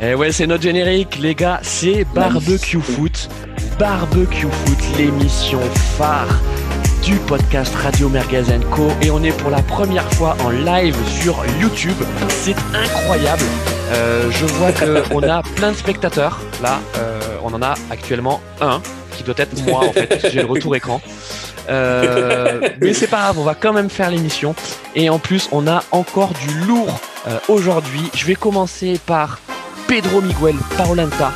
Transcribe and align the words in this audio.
Eh 0.00 0.14
ouais, 0.14 0.30
c'est 0.30 0.46
notre 0.46 0.62
générique, 0.62 1.18
les 1.18 1.34
gars, 1.34 1.58
c'est 1.62 2.04
Barbecue 2.14 2.80
Foot. 2.80 3.28
Barbecue 3.80 4.46
Foot, 4.46 4.78
l'émission 4.96 5.58
phare 5.96 6.38
du 7.02 7.16
podcast 7.16 7.74
Radio 7.74 8.08
Merguez 8.08 8.44
Co. 8.70 8.92
Et 9.02 9.10
on 9.10 9.24
est 9.24 9.36
pour 9.36 9.50
la 9.50 9.60
première 9.60 10.08
fois 10.12 10.36
en 10.44 10.50
live 10.50 10.94
sur 11.20 11.44
YouTube. 11.60 11.96
C'est 12.28 12.54
incroyable. 12.72 13.42
Euh, 13.90 14.30
je 14.30 14.46
vois 14.46 14.70
qu'on 14.70 15.22
a 15.28 15.42
plein 15.56 15.72
de 15.72 15.76
spectateurs. 15.76 16.38
Là, 16.62 16.78
euh, 16.98 17.20
on 17.42 17.52
en 17.52 17.62
a 17.62 17.74
actuellement 17.90 18.40
un, 18.60 18.80
qui 19.16 19.24
doit 19.24 19.34
être 19.36 19.60
moi 19.66 19.80
en 19.80 19.92
fait. 19.92 20.28
J'ai 20.30 20.42
le 20.42 20.46
retour 20.46 20.76
écran. 20.76 21.00
Euh, 21.68 22.60
mais 22.80 22.94
c'est 22.94 23.08
pas 23.08 23.18
grave, 23.18 23.38
on 23.40 23.44
va 23.44 23.56
quand 23.56 23.72
même 23.72 23.90
faire 23.90 24.12
l'émission. 24.12 24.54
Et 24.94 25.10
en 25.10 25.18
plus, 25.18 25.48
on 25.50 25.66
a 25.66 25.82
encore 25.90 26.34
du 26.46 26.66
lourd 26.68 27.00
aujourd'hui. 27.48 28.10
Je 28.14 28.24
vais 28.26 28.36
commencer 28.36 29.00
par 29.04 29.40
Pedro 29.88 30.20
Miguel 30.20 30.54
Paolenta. 30.76 31.32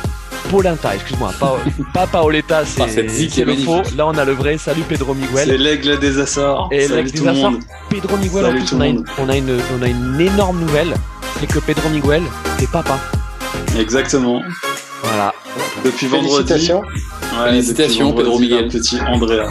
Polenta, 0.49 0.93
excuse-moi, 0.93 1.33
pas, 1.39 1.57
pas 1.93 2.05
Paoletta, 2.05 2.63
c'est 2.65 2.81
ah, 2.83 3.45
le 3.45 3.55
faux. 3.55 3.81
Là, 3.97 4.05
on 4.07 4.17
a 4.17 4.23
le 4.23 4.33
vrai. 4.33 4.57
Salut 4.57 4.83
Pedro 4.87 5.15
Miguel. 5.15 5.47
C'est 5.47 5.57
l'aigle 5.57 5.99
des 5.99 6.19
Açores. 6.19 6.69
Et 6.71 6.87
l'aigle 6.87 7.11
des 7.11 7.27
Açores. 7.27 7.53
Pedro 7.89 8.17
Miguel, 8.17 8.45
en 8.45 8.51
plus, 8.51 8.73
on 8.73 8.81
a, 8.81 8.87
une, 8.87 9.03
on 9.17 9.29
a, 9.29 9.35
une, 9.35 9.57
on 9.77 9.81
a 9.81 9.87
une 9.87 10.21
énorme 10.21 10.59
nouvelle 10.59 10.93
c'est 11.39 11.47
que 11.47 11.59
Pedro 11.59 11.89
Miguel, 11.89 12.23
est 12.61 12.71
papa. 12.71 12.99
Exactement. 13.77 14.41
Voilà. 15.03 15.33
Depuis 15.83 16.07
vendredi. 16.07 16.47
Félicitations. 16.47 16.81
Félicitations, 17.45 18.13
Pedro 18.13 18.39
Miguel. 18.39 18.69
Petit 18.69 18.97
Andrea. 19.01 19.49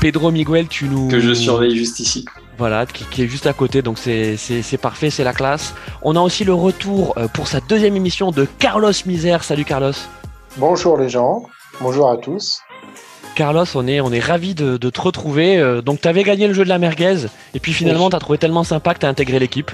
Pedro 0.00 0.30
Miguel, 0.30 0.68
tu 0.68 0.86
nous. 0.86 1.08
Que 1.08 1.20
je 1.20 1.32
surveille 1.32 1.76
juste 1.76 2.00
ici. 2.00 2.24
Voilà, 2.58 2.86
qui, 2.86 3.22
est 3.22 3.28
juste 3.28 3.46
à 3.46 3.52
côté, 3.52 3.82
donc 3.82 3.98
c'est 3.98 4.36
parfait, 4.82 5.10
c'est 5.10 5.22
la 5.22 5.32
classe. 5.32 5.74
On 6.02 6.16
a 6.16 6.20
aussi 6.20 6.42
le 6.42 6.52
retour 6.52 7.14
euh, 7.16 7.28
pour 7.28 7.46
sa 7.46 7.60
deuxième 7.60 7.94
émission 7.94 8.32
de 8.32 8.48
Carlos 8.58 8.90
Misère. 9.06 9.44
Salut 9.44 9.64
Carlos. 9.64 9.92
Bonjour 10.56 10.98
les 10.98 11.08
gens, 11.08 11.44
bonjour 11.80 12.10
à 12.10 12.16
tous. 12.16 12.60
Carlos, 13.36 13.64
on 13.76 13.86
est, 13.86 14.00
on 14.00 14.10
est 14.10 14.18
ravis 14.18 14.56
de, 14.56 14.76
te 14.76 15.00
retrouver. 15.00 15.56
Euh, 15.56 15.82
donc, 15.82 16.00
tu 16.00 16.08
avais 16.08 16.24
gagné 16.24 16.48
le 16.48 16.52
jeu 16.52 16.64
de 16.64 16.68
la 16.68 16.78
merguez, 16.78 17.26
et 17.54 17.60
puis 17.60 17.72
finalement, 17.72 18.10
tu 18.10 18.16
as 18.16 18.18
trouvé 18.18 18.38
tellement 18.38 18.64
sympa 18.64 18.92
que 18.92 18.98
tu 18.98 19.06
as 19.06 19.08
intégré 19.08 19.38
l'équipe. 19.38 19.70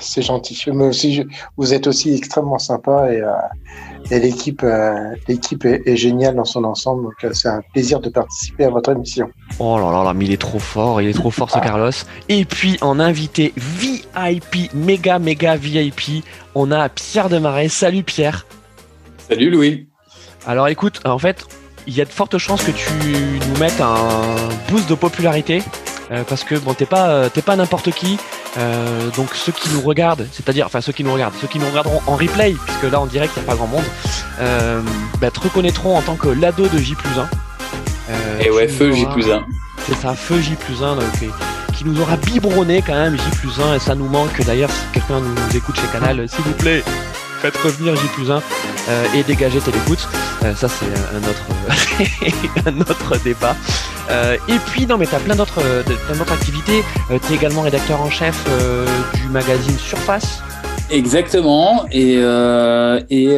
C'est 0.00 0.22
gentil. 0.22 0.62
Mais 0.72 0.84
aussi, 0.84 1.24
vous 1.56 1.74
êtes 1.74 1.86
aussi 1.86 2.14
extrêmement 2.14 2.58
sympa 2.58 3.12
et, 3.12 3.20
euh, 3.20 4.18
l'équipe, 4.18 4.62
euh, 4.62 5.14
l'équipe 5.28 5.64
est, 5.64 5.96
géniale 5.96 6.36
dans 6.36 6.44
son 6.44 6.64
ensemble. 6.64 7.04
Donc, 7.04 7.24
euh, 7.24 7.30
c'est 7.32 7.48
un 7.48 7.62
plaisir 7.72 8.00
de 8.00 8.08
participer 8.08 8.64
à 8.64 8.70
votre 8.70 8.90
émission. 8.92 9.30
Oh 9.58 9.78
là 9.78 9.90
là 9.92 10.04
là, 10.04 10.14
mais 10.14 10.26
il 10.26 10.32
est 10.32 10.40
trop 10.40 10.58
fort, 10.58 11.00
il 11.00 11.08
est 11.08 11.12
trop 11.12 11.30
fort 11.30 11.50
ce 11.50 11.58
ah. 11.58 11.60
Carlos. 11.60 11.90
Et 12.28 12.44
puis 12.44 12.78
en 12.80 12.98
invité 12.98 13.52
VIP, 13.56 14.72
méga 14.74 15.18
méga 15.18 15.56
VIP, 15.56 16.24
on 16.54 16.70
a 16.70 16.88
Pierre 16.88 17.28
Demarais. 17.28 17.68
Salut 17.68 18.02
Pierre. 18.02 18.46
Salut 19.28 19.50
Louis. 19.50 19.88
Alors 20.46 20.68
écoute, 20.68 21.00
en 21.04 21.18
fait, 21.18 21.44
il 21.86 21.94
y 21.94 22.00
a 22.00 22.04
de 22.04 22.10
fortes 22.10 22.38
chances 22.38 22.62
que 22.64 22.70
tu 22.70 22.90
nous 23.48 23.58
mettes 23.58 23.80
un 23.80 24.48
boost 24.70 24.88
de 24.88 24.94
popularité 24.94 25.62
parce 26.28 26.44
que 26.44 26.56
bon, 26.56 26.74
t'es 26.74 26.86
pas, 26.86 27.30
t'es 27.30 27.42
pas 27.42 27.56
n'importe 27.56 27.90
qui. 27.92 28.18
Euh, 28.58 29.10
donc 29.16 29.34
ceux 29.34 29.52
qui 29.52 29.68
nous 29.70 29.80
regardent, 29.80 30.26
c'est-à-dire, 30.32 30.66
enfin 30.66 30.80
ceux 30.80 30.92
qui 30.92 31.04
nous 31.04 31.12
regardent, 31.12 31.34
ceux 31.40 31.46
qui 31.46 31.58
nous 31.58 31.66
regarderont 31.66 32.00
en 32.06 32.16
replay, 32.16 32.56
puisque 32.64 32.90
là 32.92 33.00
en 33.00 33.06
direct 33.06 33.32
il 33.36 33.42
n'y 33.42 33.48
a 33.48 33.50
pas 33.50 33.56
grand 33.56 33.68
monde, 33.68 33.84
euh, 34.40 34.82
bah, 35.20 35.30
te 35.30 35.40
reconnaîtront 35.40 35.96
en 35.96 36.02
tant 36.02 36.16
que 36.16 36.28
l'ado 36.28 36.66
de 36.66 36.78
J 36.78 36.96
1. 37.16 37.28
Euh, 38.10 38.40
Et 38.40 38.50
ouais, 38.50 38.66
feu 38.66 38.92
J 38.92 39.06
1. 39.06 39.46
C'est 39.86 39.94
ça, 39.94 40.14
feu 40.14 40.40
J 40.40 40.56
1, 40.82 40.96
donc, 40.96 41.04
qui 41.74 41.84
nous 41.84 42.00
aura 42.00 42.16
biberonné 42.16 42.82
quand 42.84 42.94
même 42.94 43.16
J 43.16 43.22
1, 43.62 43.74
et 43.76 43.78
ça 43.78 43.94
nous 43.94 44.08
manque 44.08 44.44
d'ailleurs 44.44 44.70
si 44.70 44.82
quelqu'un 44.92 45.20
nous 45.20 45.56
écoute 45.56 45.76
chez 45.76 45.86
Canal, 45.92 46.28
s'il 46.28 46.44
vous 46.44 46.54
plaît, 46.54 46.82
faites 47.40 47.56
revenir 47.56 47.96
J 47.96 48.06
plus 48.14 48.30
1 48.30 48.36
euh, 48.36 49.04
et 49.16 49.22
dégager 49.22 49.60
Télécoute. 49.60 50.06
Euh, 50.44 50.54
ça, 50.54 50.68
c'est 50.68 50.86
un 50.86 51.22
autre, 51.28 52.66
un 52.66 52.80
autre 52.80 53.22
débat. 53.24 53.56
Euh, 54.10 54.36
et 54.48 54.58
puis, 54.66 54.86
non, 54.86 54.98
mais 54.98 55.06
tu 55.06 55.14
as 55.14 55.20
plein 55.20 55.36
d'autres 55.36 55.62
activités. 56.32 56.82
tu 57.08 57.32
es 57.32 57.36
également 57.36 57.62
rédacteur 57.62 58.00
en 58.00 58.10
chef 58.10 58.44
du 59.14 59.28
magazine 59.28 59.76
Surface. 59.78 60.42
Exactement. 60.90 61.86
Et, 61.92 62.14
et 62.14 63.36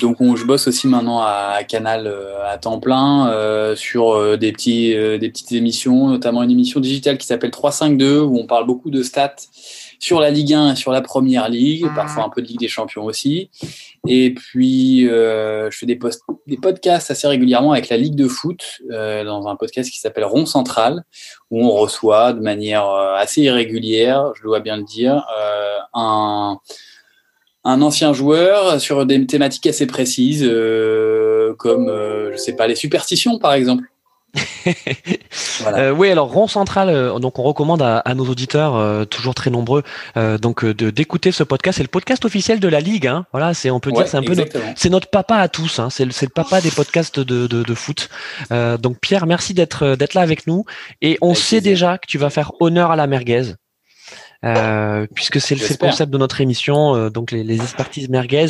donc, 0.00 0.16
je 0.20 0.44
bosse 0.44 0.68
aussi 0.68 0.88
maintenant 0.88 1.20
à 1.22 1.60
Canal 1.66 2.12
à 2.44 2.58
temps 2.58 2.78
plein 2.78 3.74
sur 3.76 4.36
des, 4.36 4.52
petits, 4.52 4.92
des 4.94 5.28
petites 5.28 5.52
émissions, 5.52 6.08
notamment 6.08 6.42
une 6.42 6.50
émission 6.50 6.80
digitale 6.80 7.16
qui 7.16 7.26
s'appelle 7.26 7.52
352 7.52 8.20
où 8.20 8.38
on 8.38 8.46
parle 8.46 8.66
beaucoup 8.66 8.90
de 8.90 9.02
stats 9.02 9.36
sur 9.98 10.20
la 10.20 10.30
Ligue 10.30 10.54
1 10.54 10.72
et 10.72 10.76
sur 10.76 10.92
la 10.92 11.00
Première 11.00 11.48
Ligue, 11.48 11.86
parfois 11.94 12.24
un 12.24 12.28
peu 12.28 12.42
de 12.42 12.46
Ligue 12.46 12.60
des 12.60 12.68
Champions 12.68 13.04
aussi. 13.04 13.50
Et 14.08 14.34
puis, 14.34 15.08
euh, 15.08 15.70
je 15.70 15.78
fais 15.78 15.86
des, 15.86 15.98
des, 16.46 16.56
podcasts 16.56 17.10
assez 17.10 17.26
régulièrement 17.26 17.72
avec 17.72 17.88
la 17.88 17.96
Ligue 17.96 18.14
de 18.14 18.28
foot, 18.28 18.80
euh, 18.90 19.24
dans 19.24 19.48
un 19.48 19.56
podcast 19.56 19.90
qui 19.90 19.98
s'appelle 19.98 20.24
Rond 20.24 20.46
Central, 20.46 21.04
où 21.50 21.64
on 21.64 21.70
reçoit 21.70 22.32
de 22.32 22.40
manière 22.40 22.88
euh, 22.88 23.14
assez 23.16 23.42
irrégulière, 23.42 24.32
je 24.36 24.42
dois 24.42 24.60
bien 24.60 24.76
le 24.76 24.84
dire, 24.84 25.26
un, 25.94 26.58
un 27.64 27.82
ancien 27.82 28.12
joueur 28.12 28.80
sur 28.80 29.06
des 29.06 29.26
thématiques 29.26 29.66
assez 29.66 29.86
précises, 29.86 30.44
comme, 31.58 31.86
je 32.32 32.36
sais 32.36 32.54
pas, 32.54 32.66
les 32.66 32.76
superstitions, 32.76 33.38
par 33.38 33.54
exemple. 33.54 33.84
Euh, 35.66 35.90
oui, 35.90 36.10
alors 36.10 36.30
rond 36.30 36.46
central. 36.46 36.88
Euh, 36.88 37.18
donc 37.18 37.38
on 37.38 37.42
recommande 37.42 37.82
à, 37.82 38.14
nos 38.14 38.26
auditeurs, 38.26 38.76
euh, 38.76 39.04
toujours 39.04 39.34
très 39.34 39.50
nombreux, 39.50 39.82
donc 40.40 40.64
de 40.64 40.90
d'écouter 40.90 41.32
ce 41.32 41.42
podcast. 41.42 41.78
C'est 41.78 41.82
le 41.82 41.88
podcast 41.88 42.24
officiel 42.24 42.60
de 42.60 42.68
la 42.68 42.80
ligue. 42.80 43.06
Hein. 43.06 43.26
Voilà, 43.32 43.54
c'est 43.54 43.70
on 43.70 43.80
peut 43.80 43.90
dire 43.90 44.06
c'est 44.06 44.16
un 44.16 44.22
peu 44.22 44.34
c'est 44.76 44.90
notre 44.90 45.08
papa 45.08 45.36
à 45.36 45.48
tous. 45.48 45.78
Hein. 45.78 45.90
C'est 45.90 46.04
le, 46.04 46.12
le 46.20 46.28
papa 46.28 46.60
des 46.60 46.70
podcasts 46.70 47.20
de, 47.20 47.46
de, 47.46 47.62
de 47.62 47.74
foot. 47.74 48.10
donc 48.50 49.00
Pierre, 49.00 49.26
merci 49.26 49.54
d'être 49.54 49.96
d'être 49.96 50.14
là 50.14 50.20
avec 50.20 50.46
nous. 50.46 50.64
Et 51.00 51.18
on 51.20 51.34
sait 51.34 51.60
déjà 51.60 51.98
que 51.98 52.06
tu 52.06 52.18
vas 52.18 52.30
faire 52.30 52.52
honneur 52.60 52.90
à 52.90 52.96
la 52.96 53.06
merguez. 53.06 53.54
puisque 55.14 55.40
c'est 55.40 55.54
le 55.54 55.76
concept 55.76 56.12
de 56.12 56.18
notre 56.18 56.40
émission, 56.40 57.08
donc 57.08 57.30
les, 57.30 57.44
les 57.44 57.60
expertises 57.60 58.08
merguez. 58.08 58.48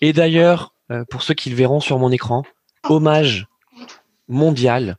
Et 0.00 0.12
d'ailleurs, 0.12 0.74
pour 1.10 1.22
ceux 1.22 1.34
qui 1.34 1.50
le 1.50 1.56
verront 1.56 1.80
sur 1.80 1.98
mon 1.98 2.10
écran, 2.10 2.44
hommage 2.88 3.46
mondial 4.28 4.96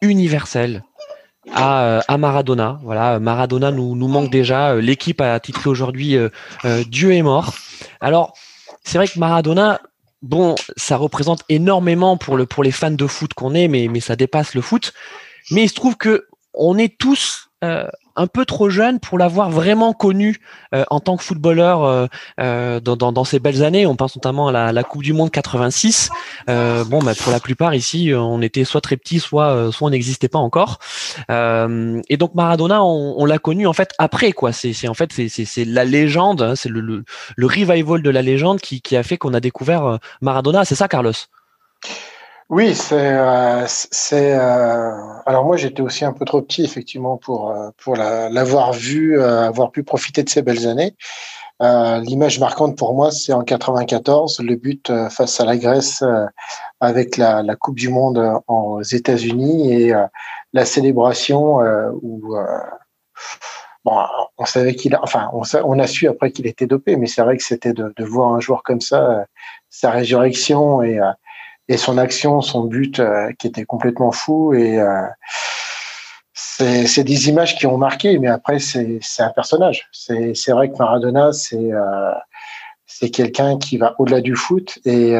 universel 0.00 0.84
à, 1.52 1.82
euh, 1.82 2.00
à, 2.08 2.18
Maradona. 2.18 2.78
Voilà, 2.82 3.18
Maradona 3.18 3.70
nous, 3.70 3.96
nous 3.96 4.08
manque 4.08 4.30
déjà. 4.30 4.72
Euh, 4.72 4.80
l'équipe 4.80 5.20
a 5.20 5.38
titré 5.40 5.70
aujourd'hui 5.70 6.16
euh, 6.16 6.30
Dieu 6.88 7.12
est 7.12 7.22
mort. 7.22 7.54
Alors, 8.00 8.34
c'est 8.84 8.98
vrai 8.98 9.08
que 9.08 9.18
Maradona, 9.18 9.80
bon, 10.22 10.54
ça 10.76 10.96
représente 10.96 11.42
énormément 11.48 12.16
pour 12.16 12.36
le 12.36 12.46
pour 12.46 12.62
les 12.62 12.70
fans 12.70 12.90
de 12.90 13.06
foot 13.06 13.34
qu'on 13.34 13.54
est, 13.54 13.68
mais 13.68 13.88
mais 13.88 14.00
ça 14.00 14.16
dépasse 14.16 14.54
le 14.54 14.60
foot. 14.60 14.92
Mais 15.50 15.64
il 15.64 15.68
se 15.68 15.74
trouve 15.74 15.96
que 15.96 16.26
on 16.54 16.76
est 16.78 16.98
tous 16.98 17.50
un 18.18 18.26
peu 18.26 18.44
trop 18.44 18.68
jeune 18.68 18.98
pour 18.98 19.16
l'avoir 19.16 19.48
vraiment 19.48 19.92
connu 19.92 20.40
euh, 20.74 20.84
en 20.90 21.00
tant 21.00 21.16
que 21.16 21.22
footballeur 21.22 21.84
euh, 21.84 22.06
euh, 22.40 22.80
dans, 22.80 22.96
dans, 22.96 23.12
dans, 23.12 23.24
ces 23.24 23.38
belles 23.38 23.62
années. 23.62 23.86
On 23.86 23.96
pense 23.96 24.16
notamment 24.16 24.48
à 24.48 24.72
la, 24.72 24.82
Coupe 24.82 25.02
du 25.02 25.12
Monde 25.12 25.30
86. 25.30 26.10
bon, 26.46 26.98
bah, 27.02 27.12
pour 27.14 27.32
la 27.32 27.40
plupart 27.40 27.74
ici, 27.74 28.12
on 28.14 28.42
était 28.42 28.64
soit 28.64 28.80
très 28.80 28.96
petit, 28.96 29.20
soit 29.20 29.70
soit 29.72 29.86
on 29.86 29.90
n'existait 29.90 30.28
pas 30.28 30.38
encore. 30.38 30.78
et 31.28 32.16
donc 32.18 32.34
Maradona, 32.34 32.82
on, 32.82 33.24
l'a 33.24 33.38
connu 33.38 33.66
en 33.66 33.72
fait 33.72 33.92
après 33.98 34.32
quoi. 34.32 34.52
C'est 34.52 34.88
en 34.88 34.94
fait 34.94 35.12
c'est 35.12 35.64
la 35.64 35.84
légende, 35.84 36.42
hein, 36.42 36.54
c'est 36.56 36.68
le, 36.68 37.04
revival 37.38 38.02
de 38.02 38.10
la 38.10 38.22
légende 38.22 38.60
qui 38.60 38.96
a 38.96 39.02
fait 39.02 39.18
qu'on 39.18 39.34
a 39.34 39.40
découvert 39.40 39.98
Maradona. 40.20 40.64
C'est 40.64 40.74
ça, 40.74 40.88
Carlos? 40.88 41.12
Oui, 42.50 42.74
c'est 42.74 43.12
euh, 43.12 43.66
euh, 44.12 44.90
alors 45.26 45.44
moi 45.44 45.58
j'étais 45.58 45.82
aussi 45.82 46.06
un 46.06 46.14
peu 46.14 46.24
trop 46.24 46.40
petit 46.40 46.64
effectivement 46.64 47.18
pour 47.18 47.50
euh, 47.50 47.68
pour 47.76 47.94
l'avoir 47.94 48.72
vu, 48.72 49.20
avoir 49.22 49.70
pu 49.70 49.82
profiter 49.82 50.22
de 50.22 50.30
ces 50.30 50.40
belles 50.40 50.66
années. 50.66 50.94
L'image 51.60 52.38
marquante 52.40 52.78
pour 52.78 52.94
moi, 52.94 53.10
c'est 53.10 53.32
en 53.32 53.42
94, 53.42 54.40
le 54.40 54.56
but 54.56 54.90
face 55.10 55.40
à 55.40 55.44
la 55.44 55.56
Grèce 55.58 56.02
avec 56.80 57.16
la, 57.16 57.42
la 57.42 57.56
Coupe 57.56 57.76
du 57.76 57.88
Monde 57.90 58.40
aux 58.46 58.82
États-Unis 58.82 59.72
et 59.72 59.92
la 60.52 60.64
célébration 60.64 61.58
où 62.00 62.34
bon, 63.84 64.04
on 64.38 64.44
savait 64.46 64.74
qu'il 64.74 64.94
a, 64.94 65.02
enfin, 65.02 65.30
on, 65.32 65.78
a 65.78 65.86
su 65.86 66.08
après 66.08 66.30
qu'il 66.30 66.46
était 66.46 66.66
dopé, 66.66 66.96
mais 66.96 67.08
c'est 67.08 67.22
vrai 67.22 67.36
que 67.36 67.42
c'était 67.42 67.72
de, 67.72 67.92
de, 67.96 68.04
voir 68.04 68.32
un 68.32 68.40
joueur 68.40 68.62
comme 68.62 68.80
ça, 68.80 69.26
sa 69.68 69.90
résurrection 69.90 70.82
et 70.82 71.00
et 71.68 71.76
son 71.76 71.98
action, 71.98 72.40
son 72.40 72.64
but 72.64 72.98
euh, 72.98 73.30
qui 73.38 73.46
était 73.46 73.64
complètement 73.64 74.12
fou. 74.12 74.54
Et 74.54 74.78
euh, 74.80 75.06
c'est 76.32 77.04
des 77.04 77.28
images 77.28 77.56
qui 77.56 77.66
ont 77.66 77.78
marqué, 77.78 78.18
mais 78.18 78.28
après, 78.28 78.58
c'est 78.58 79.00
un 79.18 79.30
personnage. 79.30 79.88
C'est 79.92 80.50
vrai 80.50 80.70
que 80.70 80.76
Maradona, 80.78 81.32
c'est 81.32 81.72
euh, 81.72 82.12
c'est 82.86 83.10
quelqu'un 83.10 83.58
qui 83.58 83.76
va 83.76 83.94
au-delà 83.98 84.20
du 84.20 84.34
foot 84.34 84.78
et, 84.84 85.12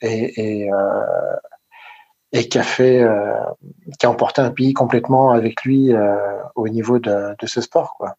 et, 0.00 0.62
et, 0.62 0.70
et 2.34 2.48
qui 2.48 2.58
a 2.58 2.64
fait, 2.64 3.00
euh, 3.00 3.32
qui 3.98 4.06
a 4.06 4.10
emporté 4.10 4.42
un 4.42 4.50
pays 4.50 4.72
complètement 4.72 5.30
avec 5.30 5.62
lui 5.62 5.92
euh, 5.92 6.16
au 6.56 6.68
niveau 6.68 6.98
de, 6.98 7.36
de, 7.40 7.46
ce 7.46 7.60
sport, 7.60 7.94
quoi. 7.96 8.16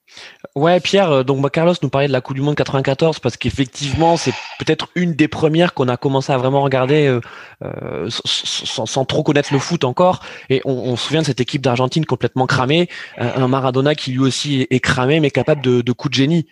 Ouais, 0.55 0.79
Pierre. 0.79 1.11
Euh, 1.11 1.23
donc, 1.23 1.51
Carlos 1.51 1.73
nous 1.81 1.89
parlait 1.89 2.07
de 2.07 2.13
la 2.13 2.21
Coupe 2.21 2.37
du 2.37 2.41
Monde 2.41 2.55
94 2.55 3.19
parce 3.19 3.35
qu'effectivement, 3.35 4.15
c'est 4.15 4.31
peut-être 4.57 4.87
une 4.95 5.15
des 5.15 5.27
premières 5.27 5.73
qu'on 5.73 5.89
a 5.89 5.97
commencé 5.97 6.31
à 6.31 6.37
vraiment 6.37 6.61
regarder 6.61 7.19
euh, 7.61 8.09
sans, 8.09 8.85
sans, 8.85 9.03
trop 9.03 9.21
connaître 9.21 9.51
le 9.51 9.59
foot 9.59 9.83
encore. 9.83 10.21
Et 10.49 10.61
on, 10.63 10.71
on 10.71 10.95
se 10.95 11.07
souvient 11.07 11.21
de 11.21 11.25
cette 11.25 11.41
équipe 11.41 11.61
d'Argentine 11.61 12.05
complètement 12.05 12.47
cramée, 12.47 12.87
un 13.17 13.49
Maradona 13.49 13.95
qui 13.95 14.11
lui 14.11 14.21
aussi 14.21 14.65
est 14.69 14.79
cramé 14.79 15.19
mais 15.19 15.29
capable 15.29 15.61
de, 15.61 15.81
de 15.81 15.91
coups 15.91 16.11
de 16.11 16.15
génie. 16.15 16.47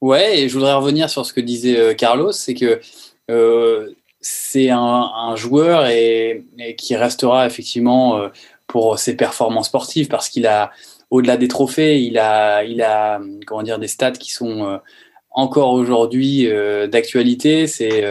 Ouais, 0.00 0.38
et 0.38 0.48
je 0.48 0.54
voudrais 0.54 0.74
revenir 0.74 1.10
sur 1.10 1.26
ce 1.26 1.32
que 1.32 1.40
disait 1.40 1.96
Carlos, 1.96 2.30
c'est 2.30 2.54
que 2.54 2.80
c'est 4.24 4.70
un, 4.70 5.36
joueur 5.36 5.86
et, 5.86 6.44
qui 6.78 6.96
restera 6.96 7.46
effectivement 7.46 8.16
euh, 8.16 8.28
pour 8.66 8.98
ses 8.98 9.16
performances 9.16 9.66
sportives 9.66 10.08
parce 10.08 10.30
qu'il 10.30 10.46
a, 10.46 10.72
au-delà 11.10 11.36
des 11.36 11.46
trophées, 11.46 12.00
il 12.00 12.18
a, 12.18 12.64
il 12.64 12.80
a 12.80 13.20
comment 13.46 13.62
dire, 13.62 13.78
des 13.78 13.86
stats 13.86 14.12
qui 14.12 14.32
sont 14.32 14.66
euh, 14.66 14.78
encore 15.30 15.74
aujourd'hui 15.74 16.46
euh, 16.46 16.86
d'actualité. 16.86 17.66
C'est 17.66 18.02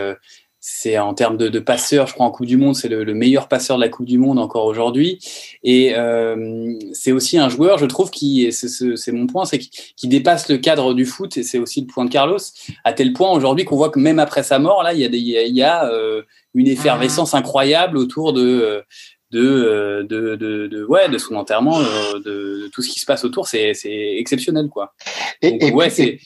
c'est 0.66 0.98
en 0.98 1.14
termes 1.14 1.36
de, 1.36 1.50
de, 1.50 1.60
passeurs, 1.60 2.08
je 2.08 2.14
crois 2.14 2.26
en 2.26 2.32
Coupe 2.32 2.46
du 2.46 2.56
Monde, 2.56 2.74
c'est 2.74 2.88
le, 2.88 3.14
meilleur 3.14 3.50
passeur 3.50 3.76
de 3.76 3.82
la 3.82 3.90
Coupe 3.90 4.06
du 4.06 4.18
Monde 4.18 4.40
encore 4.40 4.64
aujourd'hui. 4.64 5.20
Et 5.62 5.94
euh, 5.98 6.74
c'est 6.94 7.12
aussi 7.12 7.38
un 7.38 7.50
joueur, 7.50 7.78
je 7.80 7.86
trouve, 7.86 8.10
qui, 8.12 8.50
c'est 8.54 9.12
mon 9.12 9.28
point, 9.28 9.44
c'est 9.44 9.60
qui 9.60 10.08
dépasse 10.08 10.48
le 10.48 10.58
cadre 10.58 10.94
du 10.94 11.06
foot, 11.06 11.36
et 11.36 11.44
c'est 11.44 11.60
aussi 11.60 11.82
le 11.82 11.88
point 11.88 12.06
de 12.06 12.10
Carlos, 12.10 12.38
à 12.86 12.94
tel 12.94 13.12
point 13.12 13.30
aujourd'hui 13.32 13.66
qu'on 13.66 13.76
voit 13.76 13.90
que 13.90 14.00
même 14.00 14.20
après 14.20 14.42
sa 14.42 14.58
mort, 14.58 14.84
là, 14.84 14.94
il 14.94 15.02
y 15.02 15.04
a, 15.04 15.10
des, 15.10 15.18
il 15.18 15.54
y 15.54 15.64
a 15.64 15.86
euh, 15.92 16.22
une 16.54 16.68
effervescence 16.68 17.34
incroyable 17.34 17.98
autour 17.98 18.32
de, 18.32 18.86
de, 19.32 20.06
de, 20.08 20.38
de, 20.38 20.86
ouais, 20.86 21.10
de 21.10 21.18
son 21.18 21.36
enterrement, 21.36 21.78
euh, 21.82 22.20
de, 22.20 22.70
tout 22.72 22.82
ce 22.82 22.90
qui 22.90 23.02
se 23.02 23.06
passe 23.06 23.26
autour, 23.26 23.50
c'est 23.50 23.74
exceptionnel, 24.18 24.70
quoi. 24.70 24.94
Et, 25.42 25.72
ouais, 25.72 25.90
c'est 25.90 26.22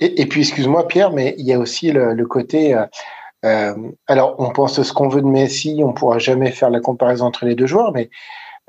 et, 0.00 0.26
puis, 0.26 0.40
excuse-moi, 0.40 0.88
Pierre, 0.88 1.12
mais 1.12 1.34
il 1.38 1.46
y 1.46 1.52
a 1.52 1.58
aussi 1.58 1.92
le, 1.92 2.26
côté. 2.26 2.74
Euh, 2.74 2.86
euh, 3.44 3.74
alors, 4.06 4.34
on 4.38 4.50
pense 4.50 4.82
ce 4.82 4.92
qu'on 4.92 5.08
veut 5.08 5.22
de 5.22 5.26
Messi, 5.26 5.80
on 5.82 5.88
ne 5.88 5.92
pourra 5.92 6.18
jamais 6.18 6.50
faire 6.50 6.70
la 6.70 6.80
comparaison 6.80 7.26
entre 7.26 7.44
les 7.46 7.54
deux 7.54 7.66
joueurs, 7.66 7.92
mais 7.92 8.10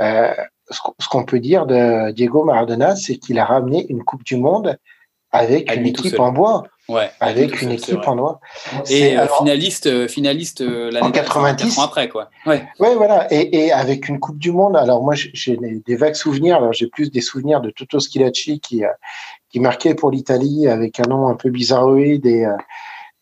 euh, 0.02 0.34
ce 0.70 1.10
qu'on 1.10 1.24
peut 1.24 1.40
dire 1.40 1.66
de 1.66 2.12
Diego 2.12 2.44
Maradona, 2.44 2.96
c'est 2.96 3.18
qu'il 3.18 3.40
a 3.40 3.46
ramené 3.46 3.86
une 3.90 4.04
Coupe 4.04 4.24
du 4.24 4.38
Monde 4.38 4.78
avec 5.32 5.74
une 5.76 5.86
équipe 5.86 6.20
en 6.20 6.32
bois. 6.32 6.64
Ouais, 6.88 7.10
avec 7.20 7.64
une 7.64 7.72
équipe 7.72 8.08
en 8.08 8.16
bois. 8.16 8.40
Et 8.90 9.18
finaliste, 9.40 10.08
finaliste 10.08 10.62
l'année 10.62 11.12
90 11.12 11.80
après 11.80 12.08
quoi. 12.08 12.30
Ouais. 12.46 12.64
ouais 12.80 12.96
voilà. 12.96 13.28
Et, 13.34 13.66
et, 13.66 13.72
avec 13.72 14.08
une 14.08 14.20
Coupe 14.20 14.38
du 14.38 14.52
Monde. 14.52 14.78
Alors 14.78 15.02
moi, 15.02 15.16
j'ai 15.16 15.58
des 15.58 15.96
vagues 15.96 16.14
souvenirs. 16.14 16.58
Alors 16.58 16.74
j'ai 16.74 16.88
plus 16.88 17.10
des 17.10 17.22
souvenirs 17.22 17.62
de 17.62 17.72
Toto 17.72 18.00
Schilacci 18.00 18.60
qui 18.60 18.84
qui 19.56 19.62
marquait 19.62 19.96
pour 19.96 20.12
l'Italie 20.12 20.68
avec 20.68 21.00
un 21.00 21.08
nom 21.08 21.30
un 21.30 21.36
peu 21.36 21.50
bizarroïde 21.50 22.26
et 22.26 22.44
euh, 22.44 22.58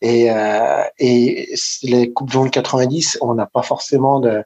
et, 0.02 0.32
euh, 0.32 0.82
et 0.98 1.54
les 1.84 2.12
coupes 2.12 2.32
du 2.32 2.38
monde 2.38 2.50
90, 2.50 3.20
on 3.22 3.36
n'a 3.36 3.46
pas 3.46 3.62
forcément 3.62 4.20
de, 4.20 4.44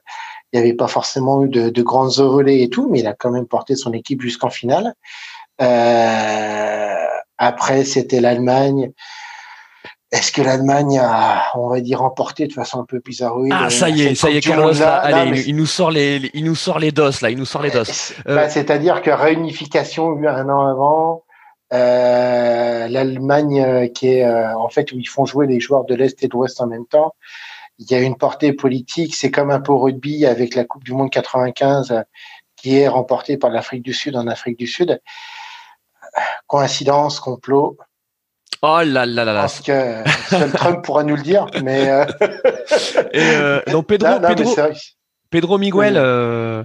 il 0.52 0.60
n'y 0.60 0.66
avait 0.66 0.76
pas 0.76 0.86
forcément 0.86 1.42
eu 1.42 1.48
de, 1.48 1.70
de 1.70 1.82
grandes 1.82 2.20
envolées 2.20 2.62
et 2.62 2.68
tout, 2.68 2.88
mais 2.90 3.00
il 3.00 3.06
a 3.06 3.14
quand 3.14 3.30
même 3.30 3.46
porté 3.46 3.74
son 3.74 3.92
équipe 3.92 4.20
jusqu'en 4.20 4.50
finale. 4.50 4.94
Euh, 5.62 6.94
après, 7.38 7.84
c'était 7.84 8.20
l'Allemagne. 8.20 8.92
Est-ce 10.12 10.30
que 10.30 10.42
l'Allemagne 10.42 11.00
a, 11.02 11.46
on 11.56 11.68
va 11.68 11.80
dire, 11.80 12.02
emporté 12.02 12.46
de 12.46 12.52
façon 12.52 12.80
un 12.80 12.84
peu 12.84 13.00
bizarroïde 13.04 13.52
Ah, 13.56 13.70
ça 13.70 13.88
y 13.88 14.02
est, 14.02 14.14
ça 14.14 14.30
y 14.30 14.36
est, 14.36 14.40
Carlos, 14.42 14.74
là, 14.74 14.96
allez, 14.96 15.40
il, 15.46 15.56
nous 15.56 15.66
sort 15.66 15.90
les, 15.90 16.30
il 16.34 16.44
nous 16.44 16.54
sort 16.54 16.78
les 16.78 16.92
dos, 16.92 17.10
là, 17.22 17.30
il 17.30 17.38
nous 17.38 17.46
sort 17.46 17.62
les 17.62 17.70
dos. 17.70 17.82
Bah, 18.26 18.48
C'est-à-dire 18.48 19.00
que 19.02 19.10
réunification 19.10 20.14
eu 20.18 20.28
un 20.28 20.48
an 20.50 20.68
avant, 20.68 21.24
euh, 21.24 21.27
l'Allemagne 21.70 23.60
euh, 23.60 23.88
qui 23.88 24.08
est 24.08 24.24
euh, 24.24 24.56
en 24.56 24.68
fait 24.68 24.92
où 24.92 24.98
ils 24.98 25.08
font 25.08 25.26
jouer 25.26 25.46
les 25.46 25.60
joueurs 25.60 25.84
de 25.84 25.94
l'Est 25.94 26.22
et 26.22 26.28
de 26.28 26.32
l'Ouest 26.32 26.60
en 26.60 26.66
même 26.66 26.86
temps. 26.86 27.14
Il 27.78 27.90
y 27.90 27.94
a 27.94 28.00
une 28.00 28.16
portée 28.16 28.52
politique, 28.52 29.14
c'est 29.14 29.30
comme 29.30 29.50
un 29.50 29.60
peu 29.60 29.72
au 29.72 29.78
rugby 29.78 30.26
avec 30.26 30.54
la 30.54 30.64
Coupe 30.64 30.84
du 30.84 30.92
Monde 30.92 31.10
95 31.10 32.02
qui 32.56 32.76
est 32.76 32.88
remportée 32.88 33.36
par 33.36 33.50
l'Afrique 33.50 33.82
du 33.82 33.94
Sud 33.94 34.16
en 34.16 34.26
Afrique 34.26 34.58
du 34.58 34.66
Sud. 34.66 35.00
Coïncidence, 36.48 37.20
complot. 37.20 37.76
Oh 38.62 38.80
là 38.84 39.06
là 39.06 39.24
là 39.24 39.32
là. 39.32 39.40
Parce 39.42 39.60
que 39.60 40.02
seul 40.28 40.50
Trump 40.50 40.84
pourra 40.84 41.04
nous 41.04 41.14
le 41.14 41.22
dire, 41.22 41.46
mais. 41.62 42.04
Et 43.12 43.70
donc 43.70 43.86
Pedro, 43.86 44.18
Pedro, 44.18 44.56
Pedro 45.30 45.58
Miguel, 45.58 45.94
euh, 45.96 46.62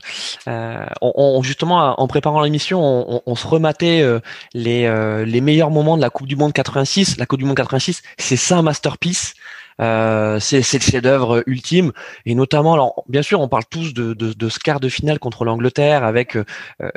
euh, 0.48 0.86
on, 1.02 1.44
justement 1.44 2.00
en 2.00 2.08
préparant 2.08 2.42
l'émission, 2.42 3.22
on, 3.26 3.36
se 3.36 3.46
rematait 3.46 4.02
euh, 4.02 4.20
les, 4.54 4.88
les 5.26 5.42
meilleurs 5.42 5.70
moments 5.70 5.98
de 5.98 6.02
la 6.02 6.10
Coupe 6.10 6.28
du 6.28 6.38
Monde 6.38 6.54
86. 6.54 7.18
La 7.18 7.26
Coupe 7.26 7.40
du 7.40 7.46
Monde 7.46 7.58
86, 7.58 8.02
c'est 8.18 8.38
ça 8.38 8.58
un 8.58 8.62
masterpiece. 8.62 9.34
Euh, 9.82 10.40
c'est 10.40 10.58
le 10.58 10.64
chef-d'œuvre 10.64 11.44
ultime 11.48 11.94
et 12.28 12.36
notamment 12.36 12.76
alors 12.76 13.04
bien 13.10 13.24
sûr 13.24 13.42
on 13.42 13.48
parle 13.48 13.64
tous 13.68 13.96
de, 13.96 14.14
de, 14.14 14.32
de 14.32 14.50
ce 14.50 14.60
quart 14.60 14.80
de 14.80 14.88
finale 14.88 15.18
contre 15.18 15.46
l'Angleterre 15.46 16.04
avec 16.04 16.38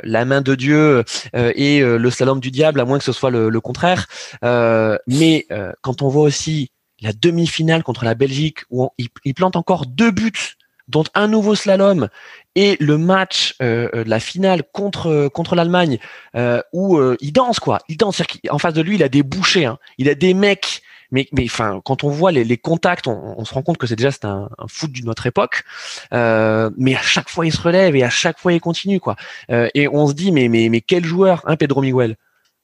la 0.03 0.25
main 0.25 0.41
de 0.41 0.53
Dieu 0.53 1.03
et 1.33 1.79
le 1.79 2.09
slalom 2.11 2.39
du 2.39 2.51
diable 2.51 2.79
à 2.79 2.85
moins 2.85 2.99
que 2.99 3.03
ce 3.03 3.13
soit 3.13 3.31
le, 3.31 3.49
le 3.49 3.61
contraire 3.61 4.05
mais 4.43 5.47
quand 5.81 6.03
on 6.03 6.07
voit 6.07 6.21
aussi 6.21 6.69
la 7.01 7.13
demi-finale 7.13 7.81
contre 7.81 8.05
la 8.05 8.13
Belgique 8.13 8.59
où 8.69 8.89
il, 8.99 9.07
il 9.25 9.33
plante 9.33 9.55
encore 9.55 9.87
deux 9.87 10.11
buts 10.11 10.55
dont 10.87 11.03
un 11.15 11.27
nouveau 11.27 11.55
slalom 11.55 12.09
et 12.55 12.77
le 12.79 12.97
match 12.97 13.55
euh, 13.61 13.89
euh, 13.93 14.03
de 14.03 14.09
la 14.09 14.19
finale 14.19 14.63
contre 14.71 15.27
contre 15.27 15.55
l'Allemagne 15.55 15.99
euh, 16.35 16.61
où 16.73 16.99
il 17.19 17.31
danse 17.31 17.59
quoi, 17.59 17.79
il 17.87 17.97
danse. 17.97 18.21
En 18.49 18.57
face 18.57 18.73
de 18.73 18.81
lui, 18.81 18.95
il 18.95 19.03
a 19.03 19.09
des 19.09 19.23
bouchers, 19.23 19.65
hein. 19.65 19.77
il 19.97 20.09
a 20.09 20.15
des 20.15 20.33
mecs. 20.33 20.81
Mais 21.09 21.29
mais 21.31 21.45
enfin, 21.45 21.81
quand 21.85 22.03
on 22.03 22.09
voit 22.09 22.33
les, 22.33 22.57
contacts, 22.57 23.07
on, 23.07 23.45
se 23.45 23.53
rend 23.53 23.61
compte 23.61 23.77
que 23.77 23.87
c'est 23.87 23.95
déjà 23.95 24.11
c'est 24.11 24.25
un, 24.25 24.49
foot 24.67 24.91
d'une 24.91 25.07
autre 25.07 25.25
époque. 25.25 25.63
mais 26.11 26.95
à 26.95 27.01
chaque 27.01 27.29
fois, 27.29 27.45
il 27.45 27.53
se 27.53 27.61
relève 27.61 27.95
et 27.95 28.03
à 28.03 28.09
chaque 28.09 28.39
fois, 28.39 28.51
il 28.51 28.59
continue 28.59 28.99
quoi. 28.99 29.15
et 29.49 29.87
on 29.87 30.07
se 30.07 30.13
dit 30.13 30.33
mais 30.33 30.49
mais 30.49 30.67
mais 30.67 30.81
quel 30.81 31.05
joueur, 31.05 31.43
hein, 31.45 31.55
Pedro 31.55 31.81
Miguel? 31.81 32.17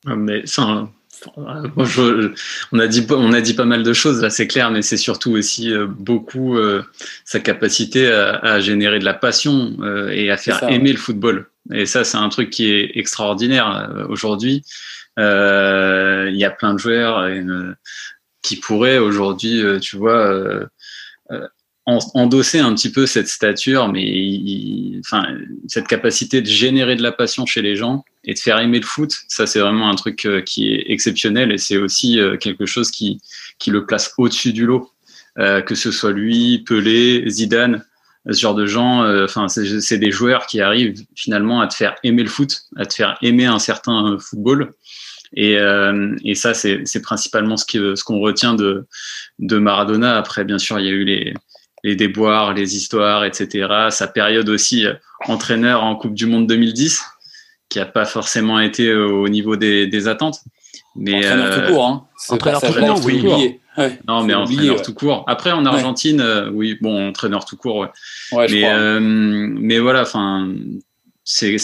Ah, 0.06 0.16
mais 0.18 0.46
ça, 0.46 0.90
on, 1.38 2.80
a 2.80 2.88
dit, 2.88 3.06
on 3.10 3.34
a 3.34 3.42
dit 3.42 3.54
pas 3.54 3.66
mal 3.66 3.84
de 3.84 3.94
choses, 3.94 4.22
là 4.22 4.30
c'est 4.30 4.48
clair, 4.48 4.72
mais 4.72 4.82
c'est 4.82 4.98
surtout 4.98 5.32
aussi 5.32 5.72
euh, 5.72 5.88
beaucoup 5.88 6.58
euh, 6.58 6.84
sa 7.26 7.40
capacité 7.40 8.08
à, 8.08 8.60
générer 8.60 9.00
de 9.00 9.06
la 9.06 9.14
passion 9.14 9.76
euh, 9.82 10.10
et 10.10 10.30
à 10.32 10.38
faire 10.38 10.64
aimer 10.70 10.92
le 10.92 10.98
football. 10.98 11.50
Et 11.72 11.86
ça, 11.86 12.04
c'est 12.04 12.18
un 12.18 12.30
truc 12.30 12.50
qui 12.50 12.72
est 12.72 12.92
extraordinaire 12.96 13.90
aujourd'hui. 14.10 14.64
Il 15.18 16.36
y 16.36 16.46
a 16.46 16.52
plein 16.52 16.74
de 16.74 16.80
joueurs 16.80 17.30
qui 18.42 18.58
pourraient 18.58 18.98
aujourd'hui, 18.98 19.64
tu 19.80 19.96
vois, 19.96 20.68
endosser 21.86 22.60
un 22.60 22.74
petit 22.76 22.92
peu 22.92 23.06
cette 23.06 23.30
stature, 23.30 23.88
mais 23.88 25.00
enfin, 25.06 25.26
cette 25.68 25.88
capacité 25.88 26.42
de 26.42 26.48
générer 26.48 26.98
de 26.98 27.04
la 27.04 27.14
passion 27.14 27.46
chez 27.46 27.62
les 27.62 27.78
gens 27.78 28.04
et 28.26 28.34
de 28.34 28.40
faire 28.40 28.60
aimer 28.60 28.80
le 28.80 28.86
foot, 28.86 29.14
ça 29.28 29.46
c'est 29.46 29.60
vraiment 29.60 29.90
un 29.90 29.96
truc 29.96 30.26
euh, 30.26 30.42
qui 30.42 30.74
est 30.74 30.86
exceptionnel 30.88 31.52
et 31.52 31.58
c'est 31.58 31.78
aussi 31.78 32.20
euh, 32.20 32.38
quelque 32.38 32.66
chose 32.66 32.90
qui, 32.92 33.20
qui 33.60 33.72
le 33.72 33.86
place 33.86 34.14
au-dessus 34.18 34.54
du 34.54 34.66
lot. 34.66 34.90
Euh, 35.40 35.62
que 35.62 35.74
ce 35.74 35.92
soit 35.92 36.12
lui, 36.12 36.60
Pelé, 36.60 37.28
Zidane, 37.28 37.84
ce 38.30 38.40
genre 38.40 38.54
de 38.54 38.68
gens, 38.68 39.04
enfin 39.24 39.48
c'est 39.50 39.98
des 39.98 40.12
joueurs 40.12 40.46
qui 40.46 40.62
arrivent 40.62 40.94
finalement 41.14 41.60
à 41.60 41.68
te 41.68 41.74
faire 41.74 41.96
aimer 42.04 42.24
le 42.24 42.30
foot, 42.30 42.62
à 42.78 42.86
te 42.86 42.94
faire 42.94 43.18
aimer 43.22 43.48
un 43.48 43.60
certain 43.60 44.18
football. 44.18 44.76
Et, 45.36 45.58
et 46.24 46.36
ça, 46.36 46.54
c'est 46.54 47.02
principalement 47.02 47.58
ce 47.58 47.66
qu'on 47.66 47.98
ce 47.98 48.04
qu'on 48.06 48.20
retient 48.20 48.54
de, 48.54 48.86
de 49.40 49.58
Maradona. 49.58 50.18
Après, 50.18 50.46
bien 50.46 50.58
sûr, 50.58 50.80
il 50.80 50.86
y 50.86 50.90
a 50.90 50.92
eu 50.92 51.04
les, 51.04 51.34
les 51.84 51.98
déboires, 51.98 52.54
les 52.54 52.78
histoires, 52.78 53.26
etc. 53.26 53.68
Sa 53.90 54.08
période 54.08 54.48
aussi 54.48 54.86
entraîneur 55.28 55.84
en 55.84 55.98
Coupe 55.98 56.14
du 56.14 56.26
Monde 56.26 56.48
2010, 56.48 57.04
qui 57.74 57.80
n'a 57.80 57.86
pas 57.88 58.06
forcément 58.06 58.60
été 58.60 58.88
euh, 58.88 59.08
au 59.08 59.28
niveau 59.28 59.56
des, 59.56 60.08
attentes. 60.08 60.42
Mais 60.96 61.26
entraîneur 61.26 61.56
tout 61.56 61.60
euh, 61.60 61.68
court, 61.70 61.88
hein. 61.88 62.08
Entraîneur 62.30 62.62
tout 62.62 62.72
court, 62.72 63.02
oui. 63.04 63.60
non, 64.08 64.24
mais 64.24 64.36
entraîneur 64.36 64.82
tout 64.84 64.94
court. 64.94 65.24
Après, 65.26 65.52
en 65.52 65.66
Argentine, 65.66 66.22
euh, 66.22 66.52
oui, 66.52 66.78
bon, 66.80 67.10
entraîneur 67.10 67.46
tout 67.46 67.58
court, 67.58 67.88
ouais. 68.32 68.48
mais, 68.48 69.00
mais 69.00 69.80
voilà, 69.80 70.04
enfin, 70.04 70.54
c'est 71.24 71.58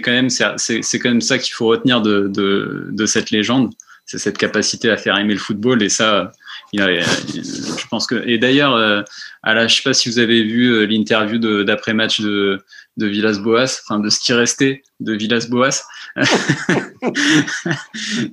quand 0.00 0.10
même 0.10 0.30
c'est 0.30 0.98
quand 0.98 1.08
même 1.08 1.20
ça 1.20 1.38
qu'il 1.38 1.54
faut 1.54 1.68
retenir 1.68 2.02
de, 2.02 2.26
de, 2.26 2.88
de 2.90 3.06
cette 3.06 3.30
légende, 3.30 3.70
c'est 4.04 4.18
cette 4.18 4.38
capacité 4.38 4.90
à 4.90 4.96
faire 4.96 5.16
aimer 5.16 5.34
le 5.34 5.38
football 5.38 5.80
et 5.80 5.88
ça, 5.88 6.32
je 6.72 7.86
pense 7.88 8.06
que 8.06 8.26
et 8.26 8.38
d'ailleurs, 8.38 8.74
euh, 8.74 9.02
à 9.42 9.54
la, 9.54 9.68
je 9.68 9.76
sais 9.76 9.82
pas 9.82 9.94
si 9.94 10.08
vous 10.08 10.18
avez 10.18 10.42
vu 10.42 10.86
l'interview 10.86 11.38
d'après 11.62 11.94
match 11.94 12.20
de 12.20 12.64
de 12.96 13.06
Villas-Boas, 13.06 13.80
enfin 13.84 14.00
de 14.00 14.10
ce 14.10 14.20
qui 14.20 14.32
restait 14.32 14.82
de 15.00 15.14
Villas-Boas. 15.14 15.84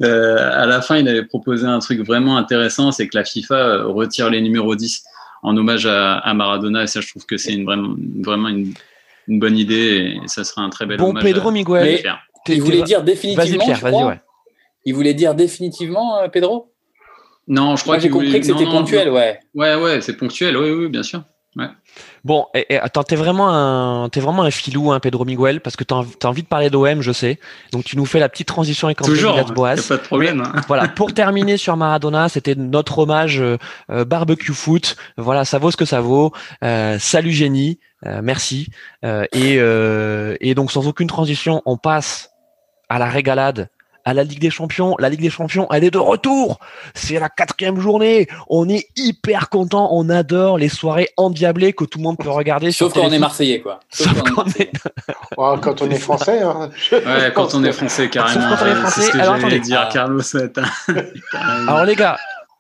euh, 0.02 0.52
à 0.54 0.66
la 0.66 0.82
fin, 0.82 0.98
il 0.98 1.08
avait 1.08 1.24
proposé 1.26 1.66
un 1.66 1.80
truc 1.80 2.02
vraiment 2.02 2.36
intéressant, 2.38 2.92
c'est 2.92 3.08
que 3.08 3.18
la 3.18 3.24
FIFA 3.24 3.56
euh, 3.56 3.88
retire 3.88 4.30
les 4.30 4.42
numéros 4.42 4.76
10. 4.76 5.04
en 5.44 5.56
hommage 5.56 5.86
à, 5.86 6.34
Maradona. 6.34 6.84
Et 6.84 6.88
ça, 6.88 7.00
je 7.02 7.08
trouve 7.08 7.26
que 7.26 7.38
c'est 7.38 7.54
une, 7.54 7.64
vraiment, 7.64 7.96
vraiment 8.22 8.50
une, 8.50 8.74
bonne 9.28 9.58
idée 9.58 10.18
et 10.24 10.28
ça 10.28 10.44
sera 10.44 10.64
un 10.64 10.70
très 10.70 10.88
bel 10.88 10.98
bon, 10.98 11.12
hommage. 11.12 11.24
Pedro 11.24 11.52
Miguel. 11.52 12.04
Il 12.48 12.62
voulait 12.62 12.82
dire 12.82 13.04
définitivement. 13.04 13.44
Vas-y, 13.46 13.58
Pierre, 13.58 13.80
vas-y, 13.80 14.04
ouais. 14.04 14.20
Il 14.86 14.96
voulait 14.96 15.14
dire 15.14 15.36
définitivement, 15.36 16.28
Pedro? 16.30 16.74
Non, 17.48 17.76
je 17.76 17.84
crois 17.84 17.98
que 17.98 18.04
j'ai 18.04 18.10
compris 18.10 18.40
que 18.40 18.46
c'était 18.46 18.66
ponctuel, 18.66 19.10
ouais. 19.10 19.40
Ouais, 19.54 19.76
ouais, 19.76 20.02
c'est 20.02 20.18
ponctuel, 20.18 20.58
oui, 20.58 20.72
oui, 20.72 20.88
bien 20.88 21.04
sûr. 21.04 21.24
Bon, 22.24 22.48
et, 22.54 22.78
attends, 22.78 23.04
t'es 23.04 23.16
vraiment 23.16 23.50
un, 23.50 24.10
es 24.10 24.20
vraiment 24.20 24.44
un 24.44 24.52
filou, 24.52 24.92
hein, 24.92 25.00
Pedro 25.00 25.26
Miguel, 25.26 25.62
parce 25.62 25.76
que 25.76 25.84
t'as 25.84 26.04
as 26.24 26.28
envie 26.28 26.44
de 26.44 26.48
parler 26.48 26.70
d'OM, 26.70 27.02
je 27.02 27.12
sais. 27.12 27.40
Donc 27.72 27.84
tu 27.84 27.98
nous 27.98 28.06
fais 28.06 28.20
la 28.20 28.30
petite 28.30 28.48
transition 28.48 28.88
avec 28.88 29.02
Toujours, 29.02 29.36
y 29.36 29.40
a 29.40 29.44
pas 29.44 29.76
de 29.76 29.98
problème. 29.98 30.42
Hein. 30.42 30.62
voilà, 30.68 30.88
pour 30.88 31.14
terminer 31.14 31.58
sur 31.58 31.76
Maradona, 31.78 32.30
c'était 32.30 32.56
notre 32.56 33.00
hommage 33.00 33.42
euh, 33.42 33.58
euh, 33.90 34.06
barbecue 34.06 34.54
foot. 34.54 34.96
Voilà, 35.18 35.46
ça 35.46 35.60
vaut 35.60 35.72
ce 35.72 35.78
que 35.78 35.86
ça 35.86 36.02
vaut. 36.02 36.32
Euh, 36.64 36.98
salut 37.00 37.32
génie, 37.32 37.80
merci. 38.22 38.70
et, 39.04 39.56
et 39.56 40.56
donc 40.56 40.72
sans 40.72 40.88
aucune 40.88 41.08
transition, 41.08 41.62
on 41.66 41.78
passe 41.78 42.32
à 42.90 43.00
la 43.00 43.06
régalade 43.06 43.70
à 44.06 44.14
la 44.14 44.24
Ligue 44.24 44.40
des 44.40 44.50
Champions. 44.50 44.96
La 45.00 45.10
Ligue 45.10 45.22
des 45.22 45.30
Champions, 45.30 45.68
elle 45.72 45.84
est 45.84 45.92
de 45.92 45.98
retour. 45.98 46.60
C'est 46.94 47.20
la 47.20 47.30
quatrième 47.30 47.80
journée. 47.80 48.28
On 48.48 48.68
est 48.70 48.88
hyper 48.96 49.50
content. 49.50 49.90
On 49.92 50.10
adore 50.10 50.58
les 50.58 50.70
soirées 50.70 51.10
endiablées 51.18 51.74
que 51.74 51.86
tout 51.86 52.00
le 52.00 52.04
monde 52.04 52.18
peut 52.18 52.30
regarder. 52.30 52.72
Sauf 52.72 52.94
quand 52.94 53.02
on 53.02 53.12
est 53.12 53.20
Marseillais, 53.20 53.62
quoi. 53.62 53.80
Sauf, 53.90 54.22
quand, 54.24 54.44
on 54.44 54.50
est... 54.60 54.72
quand 55.62 55.82
on 55.82 55.90
est 55.90 56.00
français. 56.00 56.42
Hein. 56.42 56.70
Ouais, 56.92 57.32
quand 57.34 57.56
on 57.56 57.64
est 57.64 57.72
français, 57.72 58.10
carrément. 58.10 58.50
Sauf 58.50 58.60
quand 58.60 58.66
on 58.66 58.72
est 58.72 58.76
français. 58.76 59.02
Ce 59.02 59.12
que 59.12 59.18
Alors 59.20 59.36
attendez. 59.36 59.60
Dire, 59.60 59.86
ah. 59.88 59.90
Carlos. 59.92 60.22
Alors 61.34 61.86
les 61.86 61.96
gars, 61.96 62.18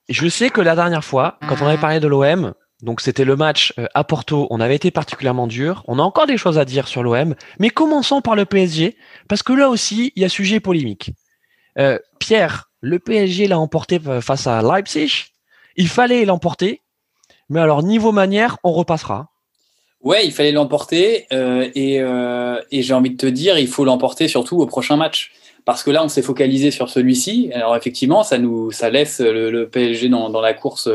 je 0.08 0.28
sais 0.28 0.50
que 0.50 0.62
la 0.62 0.76
dernière 0.76 1.04
fois, 1.04 1.38
quand 1.48 1.56
on 1.62 1.68
avait 1.68 1.78
parlé 1.78 2.00
de 2.00 2.08
l'OM, 2.08 2.54
donc 2.82 3.02
c'était 3.02 3.26
le 3.26 3.36
match 3.36 3.74
euh, 3.78 3.88
à 3.94 4.04
Porto, 4.04 4.48
on 4.50 4.60
avait 4.60 4.76
été 4.76 4.92
particulièrement 4.92 5.48
dur. 5.48 5.84
On 5.88 6.00
a 6.00 6.02
encore 6.02 6.28
des 6.28 6.38
choses 6.38 6.58
à 6.58 6.66
dire 6.66 6.88
sur 6.88 7.04
l'OM, 7.04 7.36
mais 7.60 7.70
commençons 7.70 8.22
par 8.22 8.36
le 8.36 8.46
PSG, 8.46 8.96
parce 9.28 9.44
que 9.44 9.54
là 9.54 9.70
aussi, 9.70 10.14
il 10.16 10.22
y 10.22 10.26
a 10.26 10.30
sujet 10.30 10.60
polémique. 10.60 11.12
Euh, 11.78 12.00
Pierre, 12.20 12.70
le 12.82 13.00
PSG 13.00 13.48
l'a 13.48 13.60
emporté 13.60 14.00
euh, 14.08 14.22
face 14.22 14.48
à 14.48 14.62
Leipzig. 14.62 15.26
Il 15.76 15.88
fallait 15.88 16.26
l'emporter, 16.26 16.82
mais 17.50 17.60
alors 17.60 17.84
niveau 17.84 18.12
manière, 18.12 18.58
on 18.64 18.72
repassera. 18.72 19.30
Ouais, 20.02 20.26
il 20.26 20.32
fallait 20.32 20.52
l'emporter 20.54 21.28
euh, 21.34 21.70
et, 21.76 22.82
j'ai 22.82 22.94
envie 22.94 23.12
de 23.12 23.18
te 23.18 23.26
dire, 23.26 23.58
il 23.58 23.68
faut 23.68 23.84
l'emporter 23.84 24.28
surtout 24.28 24.58
au 24.58 24.66
prochain 24.66 24.96
match 24.96 25.32
parce 25.66 25.84
que 25.84 25.92
là, 25.92 26.04
on 26.04 26.08
s'est 26.08 26.22
focalisé 26.22 26.72
sur 26.72 26.90
celui-ci. 26.90 27.52
Alors 27.54 27.76
effectivement, 27.76 28.24
ça 28.24 28.38
nous, 28.38 28.72
ça 28.72 28.90
laisse 28.90 29.20
le, 29.20 29.70
PSG 29.70 30.08
dans, 30.08 30.42
la 30.42 30.54
course 30.54 30.90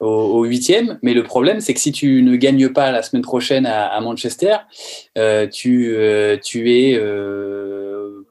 au 0.00 0.44
huitième. 0.44 1.00
Mais 1.02 1.14
le 1.14 1.24
problème, 1.24 1.60
c'est 1.60 1.74
que 1.74 1.80
si 1.80 1.90
tu 1.90 2.22
ne 2.22 2.36
gagnes 2.36 2.68
pas 2.68 2.92
la 2.92 3.02
semaine 3.02 3.22
prochaine 3.22 3.66
à, 3.66 4.00
Manchester, 4.00 4.58
tu, 5.52 5.96
tu 6.42 6.72
es 6.72 7.00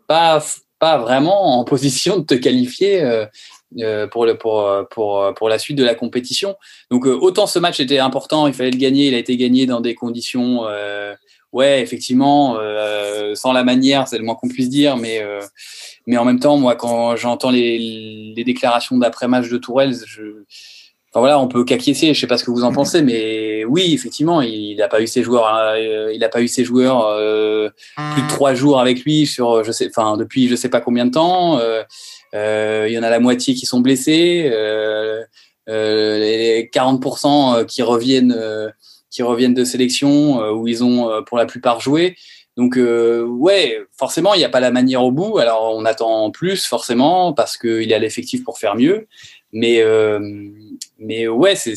pas 0.07 0.41
pas 0.81 0.97
vraiment 0.97 1.59
en 1.59 1.63
position 1.63 2.17
de 2.17 2.25
te 2.25 2.33
qualifier 2.33 3.03
euh, 3.03 3.27
euh, 3.77 4.07
pour, 4.07 4.25
le, 4.25 4.35
pour, 4.35 4.67
pour, 4.89 5.31
pour 5.35 5.47
la 5.47 5.59
suite 5.59 5.77
de 5.77 5.83
la 5.83 5.93
compétition. 5.93 6.55
Donc 6.89 7.05
euh, 7.05 7.15
autant 7.21 7.45
ce 7.45 7.59
match 7.59 7.79
était 7.79 7.99
important, 7.99 8.47
il 8.47 8.53
fallait 8.53 8.71
le 8.71 8.79
gagner, 8.79 9.05
il 9.05 9.13
a 9.13 9.19
été 9.19 9.37
gagné 9.37 9.67
dans 9.67 9.79
des 9.79 9.93
conditions, 9.93 10.63
ouais, 11.53 11.81
effectivement, 11.81 12.57
sans 13.35 13.53
la 13.53 13.63
manière, 13.63 14.07
c'est 14.07 14.17
le 14.17 14.23
moins 14.23 14.33
qu'on 14.33 14.49
puisse 14.49 14.69
dire, 14.69 14.97
mais, 14.97 15.21
mais 16.07 16.17
en 16.17 16.25
même 16.25 16.39
temps, 16.39 16.57
moi, 16.57 16.75
quand 16.75 17.15
j'entends 17.15 17.51
les, 17.51 17.77
les 18.35 18.43
déclarations 18.43 18.97
d'après-match 18.97 19.49
de 19.49 19.57
Tourelle, 19.59 19.93
je 20.07 20.23
Enfin 21.13 21.19
voilà, 21.19 21.39
on 21.39 21.49
peut 21.49 21.65
qu'acquiescer. 21.65 22.13
Je 22.13 22.19
sais 22.19 22.27
pas 22.27 22.37
ce 22.37 22.45
que 22.45 22.51
vous 22.51 22.63
en 22.63 22.71
pensez, 22.71 23.01
mais 23.01 23.65
oui, 23.65 23.93
effectivement, 23.93 24.41
il 24.41 24.77
n'a 24.77 24.87
pas 24.87 25.01
eu 25.01 25.07
ses 25.07 25.23
joueurs. 25.23 25.45
Hein, 25.45 25.73
euh, 25.75 26.13
il 26.13 26.19
n'a 26.19 26.29
pas 26.29 26.41
eu 26.41 26.47
ses 26.47 26.63
joueurs 26.63 27.05
euh, 27.05 27.69
plus 28.13 28.21
de 28.21 28.27
trois 28.29 28.53
jours 28.53 28.79
avec 28.79 29.03
lui 29.03 29.25
sur, 29.25 29.61
je 29.65 29.73
sais, 29.73 29.89
enfin 29.89 30.15
depuis 30.15 30.47
je 30.47 30.55
sais 30.55 30.69
pas 30.69 30.79
combien 30.79 31.05
de 31.05 31.11
temps. 31.11 31.59
Euh, 31.59 32.85
il 32.87 32.93
y 32.93 32.97
en 32.97 33.03
a 33.03 33.09
la 33.09 33.19
moitié 33.19 33.55
qui 33.55 33.65
sont 33.65 33.81
blessés, 33.81 34.49
les 35.67 36.69
40% 36.73 37.65
qui 37.65 37.81
reviennent, 37.81 38.71
qui 39.09 39.21
reviennent 39.21 39.53
de 39.53 39.65
sélection 39.65 40.39
où 40.51 40.65
ils 40.69 40.81
ont 40.81 41.23
pour 41.25 41.37
la 41.37 41.45
plupart 41.45 41.81
joué. 41.81 42.15
Donc 42.55 42.77
ouais, 42.77 43.81
forcément, 43.97 44.33
il 44.33 44.37
n'y 44.37 44.45
a 44.45 44.49
pas 44.49 44.61
la 44.61 44.71
manière 44.71 45.03
au 45.03 45.11
bout. 45.11 45.39
Alors 45.39 45.75
on 45.75 45.83
attend 45.83 46.31
plus 46.31 46.65
forcément 46.65 47.33
parce 47.33 47.57
qu'il 47.57 47.93
à 47.93 47.99
l'effectif 47.99 48.45
pour 48.45 48.59
faire 48.59 48.75
mieux. 48.75 49.07
Mais, 49.53 49.81
euh, 49.81 50.19
mais 50.99 51.27
ouais, 51.27 51.55
c'est, 51.55 51.75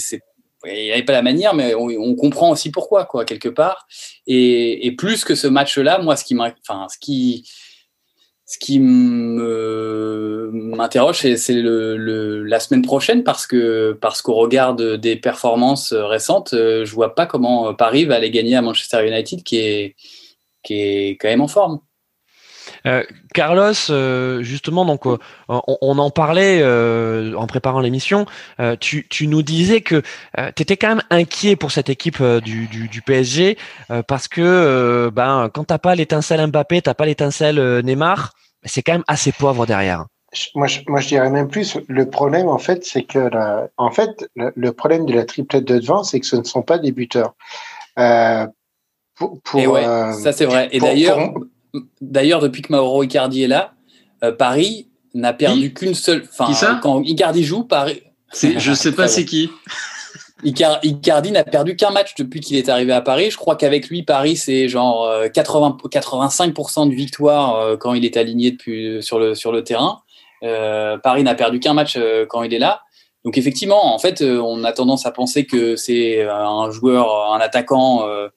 il 0.66 0.73
n'y 0.73 0.93
avait 0.93 1.02
pas 1.02 1.12
la 1.12 1.23
manière, 1.23 1.54
mais 1.54 1.75
on, 1.75 2.14
comprend 2.14 2.50
aussi 2.50 2.71
pourquoi, 2.71 3.04
quoi, 3.04 3.25
quelque 3.25 3.49
part. 3.49 3.87
Et, 4.26 4.95
plus 4.97 5.25
que 5.25 5.35
ce 5.35 5.47
match-là, 5.47 5.99
moi, 5.99 6.16
ce 6.16 6.25
qui 6.25 6.37
enfin, 6.38 6.87
ce 6.90 6.99
qui, 6.99 7.50
ce 8.47 8.59
qui 8.59 8.78
m'interroge, 10.71 11.19
c'est, 11.19 11.52
le, 11.54 12.43
la 12.45 12.61
semaine 12.61 12.83
prochaine, 12.83 13.25
parce 13.25 13.47
que, 13.47 13.97
parce 14.00 14.23
qu'au 14.23 14.35
regard 14.35 14.75
des 14.75 15.16
performances 15.16 15.93
récentes, 15.93 16.54
euh, 16.54 16.85
je 16.85 16.95
vois 16.95 17.14
pas 17.14 17.26
comment 17.26 17.75
Paris 17.75 18.04
va 18.04 18.16
aller 18.16 18.31
gagner 18.31 18.57
à 18.57 18.62
Manchester 18.62 19.07
United, 19.07 19.43
qui 19.43 19.59
est, 19.59 19.97
qui 20.62 20.75
est 20.75 21.11
quand 21.21 21.28
même 21.28 21.43
en 21.43 21.49
forme. 21.49 21.81
Euh, 22.87 23.03
Carlos, 23.33 23.73
euh, 23.91 24.43
justement, 24.43 24.85
donc 24.85 25.07
euh, 25.07 25.17
on, 25.49 25.99
en 25.99 26.11
parlait 26.11 26.64
en 27.35 27.47
préparant 27.47 27.81
l'émission. 27.81 28.26
Tu, 28.81 29.26
nous 29.26 29.43
disais 29.43 29.81
que 29.81 30.03
tu 30.55 30.62
étais 30.62 30.76
quand 30.76 30.88
même 30.88 31.03
inquiet 31.11 31.57
pour 31.57 31.73
cette 31.73 31.88
équipe 31.88 32.23
du, 32.23 33.03
PSG 33.05 33.59
parce 34.07 34.29
que 34.29 35.11
ben 35.12 35.50
quand 35.53 35.64
t'as 35.64 35.79
pas 35.79 35.95
l'étincelle 35.95 36.47
Mbappé, 36.47 36.83
t'as 36.83 36.95
pas 36.95 37.07
l'étincelle 37.07 37.81
Neymar, 37.81 38.33
c'est 38.64 38.83
quand 38.83 38.93
même 38.93 39.05
assez 39.09 39.33
pauvre 39.33 39.67
derrière. 39.67 40.07
Moi 40.55 40.67
je, 40.67 40.81
moi, 40.88 41.00
je 41.00 41.09
dirais 41.09 41.31
même 41.31 41.49
plus. 41.49 41.79
Le 41.88 42.09
problème, 42.09 42.49
en 42.49 42.59
fait, 42.59 42.85
c'est 42.85 43.03
que 43.05 43.31
en 43.76 43.91
fait, 43.91 44.29
le, 44.37 44.73
problème 44.73 45.07
de 45.07 45.12
la 45.12 45.25
triplette 45.25 45.64
de 45.64 45.79
devant, 45.79 46.03
c'est 46.03 46.21
que 46.21 46.26
ce 46.26 46.37
ne 46.37 46.45
sont 46.45 46.62
pas 46.62 46.79
des 46.79 46.93
buteurs. 46.93 47.35
pour, 47.97 49.41
pour, 49.43 49.79
ça 49.79 50.33
c'est 50.33 50.47
vrai. 50.47 50.69
Et 50.73 50.81
d'ailleurs, 50.81 51.33
D'ailleurs, 52.00 52.40
depuis 52.40 52.62
que 52.62 52.73
Mauro 52.73 53.02
Icardi 53.02 53.43
est 53.43 53.49
là, 53.49 53.75
euh, 54.23 54.33
Paris 54.33 54.88
n'a 55.14 55.33
perdu 55.33 55.73
qu'une 55.73 55.95
seule. 55.95 56.25
Enfin, 56.38 56.78
quand 56.83 57.02
Icardi 57.02 57.45
joue, 57.45 57.64
Paris. 57.64 58.02
Je 58.33 58.73
sais 58.75 58.93
pas 58.93 59.09
c'est 59.09 59.25
qui. 59.25 59.50
Icardi 60.43 61.31
n'a 61.31 61.45
perdu 61.45 61.76
qu'un 61.76 61.90
match 61.90 62.14
depuis 62.16 62.40
qu'il 62.40 62.57
est 62.57 62.69
arrivé 62.69 62.93
à 62.93 63.00
Paris. 63.00 63.31
Je 63.31 63.37
crois 63.37 63.57
qu'avec 63.57 63.88
lui, 63.88 64.02
Paris, 64.02 64.37
c'est 64.37 64.69
genre 64.69 65.11
80, 65.33 65.78
euh, 65.85 65.88
85% 65.88 66.90
de 66.90 66.95
victoire 66.95 67.57
euh, 67.57 67.76
quand 67.76 67.95
il 67.95 68.04
est 68.04 68.16
aligné 68.16 68.50
depuis, 68.50 69.02
sur, 69.02 69.19
le, 69.19 69.35
sur 69.35 69.52
le 69.52 69.64
terrain. 69.64 70.00
Paris 71.02 71.23
n'a 71.23 71.35
perdu 71.35 71.59
qu'un 71.59 71.73
match 71.73 71.99
quand 72.28 72.43
il 72.43 72.52
est 72.52 72.59
là. 72.59 72.83
Donc 73.25 73.38
effectivement, 73.38 73.95
en 73.95 73.99
fait, 73.99 74.21
on 74.23 74.64
a 74.64 74.73
tendance 74.73 75.07
à 75.07 75.11
penser 75.11 75.47
que 75.47 75.76
c'est 75.76 76.23
un 76.23 76.71
joueur, 76.71 77.33
un 77.33 77.40
attaquant 77.40 78.07
euh, 78.07 78.28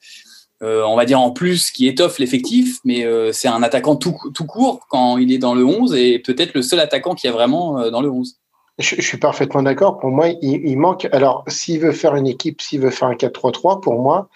on 0.61 0.95
va 0.95 1.05
dire 1.05 1.19
en 1.19 1.31
plus, 1.31 1.71
qui 1.71 1.87
étoffe 1.87 2.19
l'effectif, 2.19 2.79
mais 2.83 3.05
euh, 3.05 3.31
c'est 3.31 3.47
un 3.47 3.61
attaquant 3.61 3.95
tout, 3.95 4.13
court 4.47 4.87
quand 4.89 5.17
il 5.17 5.31
est 5.31 5.37
dans 5.37 5.53
le 5.53 5.63
11 5.63 5.93
et 5.95 6.19
peut-être 6.19 6.53
le 6.55 6.61
seul 6.61 6.79
attaquant 6.79 7.15
qui 7.15 7.27
a 7.27 7.31
vraiment 7.31 7.79
euh, 7.79 7.89
dans 7.89 8.01
le 8.01 8.09
11. 8.09 8.37
Je, 8.79 9.01
suis 9.01 9.17
parfaitement 9.17 9.63
d'accord. 9.63 9.97
Pour 9.97 10.11
moi, 10.11 10.27
il, 10.41 10.77
manque. 10.77 11.07
Alors, 11.11 11.43
s'il 11.47 11.79
veut 11.79 11.91
faire 11.91 12.15
une 12.15 12.27
équipe, 12.27 12.61
s'il 12.61 12.79
veut 12.79 12.91
faire 12.91 13.07
un 13.07 13.15
4-3-3, 13.15 13.81
pour 13.81 13.99
moi, 13.99 14.29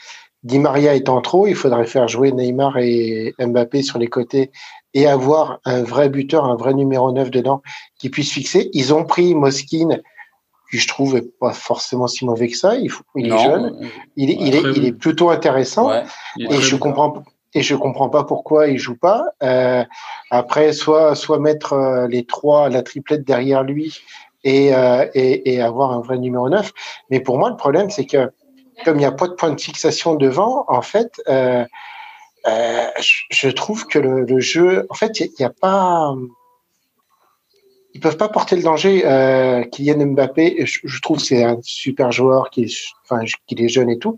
Di 0.44 0.58
Maria 0.58 0.96
étant 0.96 1.22
trop, 1.22 1.46
il 1.46 1.54
faudrait 1.54 1.86
faire 1.86 2.08
jouer 2.08 2.32
Neymar 2.32 2.80
et 2.80 3.36
Mbappé 3.40 3.84
sur 3.84 4.00
les 4.00 4.08
côtés 4.08 4.52
et 4.96 5.06
avoir 5.06 5.60
un 5.66 5.84
vrai 5.84 6.10
buteur, 6.10 6.46
un 6.46 6.56
vrai 6.56 6.74
numéro 6.74 7.12
9 7.12 7.30
dedans 7.30 7.62
qui 8.00 8.10
puisse 8.10 8.32
fixer. 8.32 8.72
Ils 8.74 8.96
ont 8.96 9.06
pris 9.06 9.36
Moskine 10.72 10.80
je 10.80 10.88
trouve 10.88 11.22
pas 11.40 11.54
forcément 11.54 12.08
si 12.08 12.26
mauvais 12.26 12.48
que 12.48 12.58
ça. 12.58 12.76
Il, 12.76 12.90
faut, 12.90 13.04
il 13.16 13.28
est 13.28 13.38
jeune, 13.38 13.90
il 14.16 14.30
est, 14.32 14.38
il, 14.40 14.56
est, 14.56 14.64
il 14.76 14.86
est 14.86 14.94
plutôt 14.94 15.30
intéressant 15.30 15.92
et 16.38 16.62
je 16.62 16.76
comprends 16.76 17.24
et 17.54 17.62
je 17.62 17.76
comprends 17.76 18.10
pas 18.10 18.24
pourquoi 18.24 18.68
il 18.68 18.78
joue 18.78 18.96
pas. 18.96 19.26
Euh, 19.44 19.84
après, 20.30 20.72
soit 20.72 21.16
soit 21.16 21.40
mettre 21.40 21.74
euh, 21.74 22.08
les 22.08 22.26
trois, 22.26 22.70
la 22.70 22.82
triplette 22.82 23.26
derrière 23.26 23.64
lui 23.64 24.00
et, 24.44 24.74
euh, 24.74 25.06
et, 25.14 25.54
et 25.54 25.62
avoir 25.62 25.92
un 25.92 26.00
vrai 26.00 26.18
numéro 26.18 26.50
9. 26.50 26.72
Mais 27.10 27.20
pour 27.20 27.38
moi, 27.38 27.50
le 27.50 27.58
problème, 27.58 27.90
c'est 27.90 28.06
que 28.06 28.32
comme 28.86 28.96
il 28.96 29.00
n'y 29.00 29.06
a 29.06 29.12
pas 29.12 29.28
de 29.28 29.34
point 29.34 29.52
de 29.52 29.60
fixation 29.60 30.16
devant, 30.16 30.66
en 30.68 30.82
fait, 30.82 31.22
euh, 31.28 31.66
euh 32.48 32.88
je, 33.30 33.50
trouve 33.50 33.86
que 33.86 34.00
le, 34.00 34.24
le, 34.24 34.40
jeu, 34.40 34.88
en 34.90 34.96
fait, 34.96 35.20
il 35.20 35.30
n'y 35.38 35.46
a, 35.46 35.50
a, 35.50 35.52
pas 35.52 36.16
ils 37.94 38.00
peuvent 38.00 38.18
pas 38.18 38.30
porter 38.30 38.56
le 38.56 38.64
danger. 38.64 39.04
Euh, 39.06 39.64
Kylian 39.64 40.06
Mbappé, 40.08 40.66
je, 40.66 40.80
je 40.84 41.02
trouve 41.02 41.20
c'est 41.20 41.44
un 41.44 41.58
super 41.62 42.12
joueur 42.12 42.50
qui 42.50 42.64
est, 42.64 42.78
enfin, 43.10 43.24
qui 43.48 43.56
est 43.62 43.68
jeune 43.68 43.90
et 43.90 44.00
tout. 44.00 44.16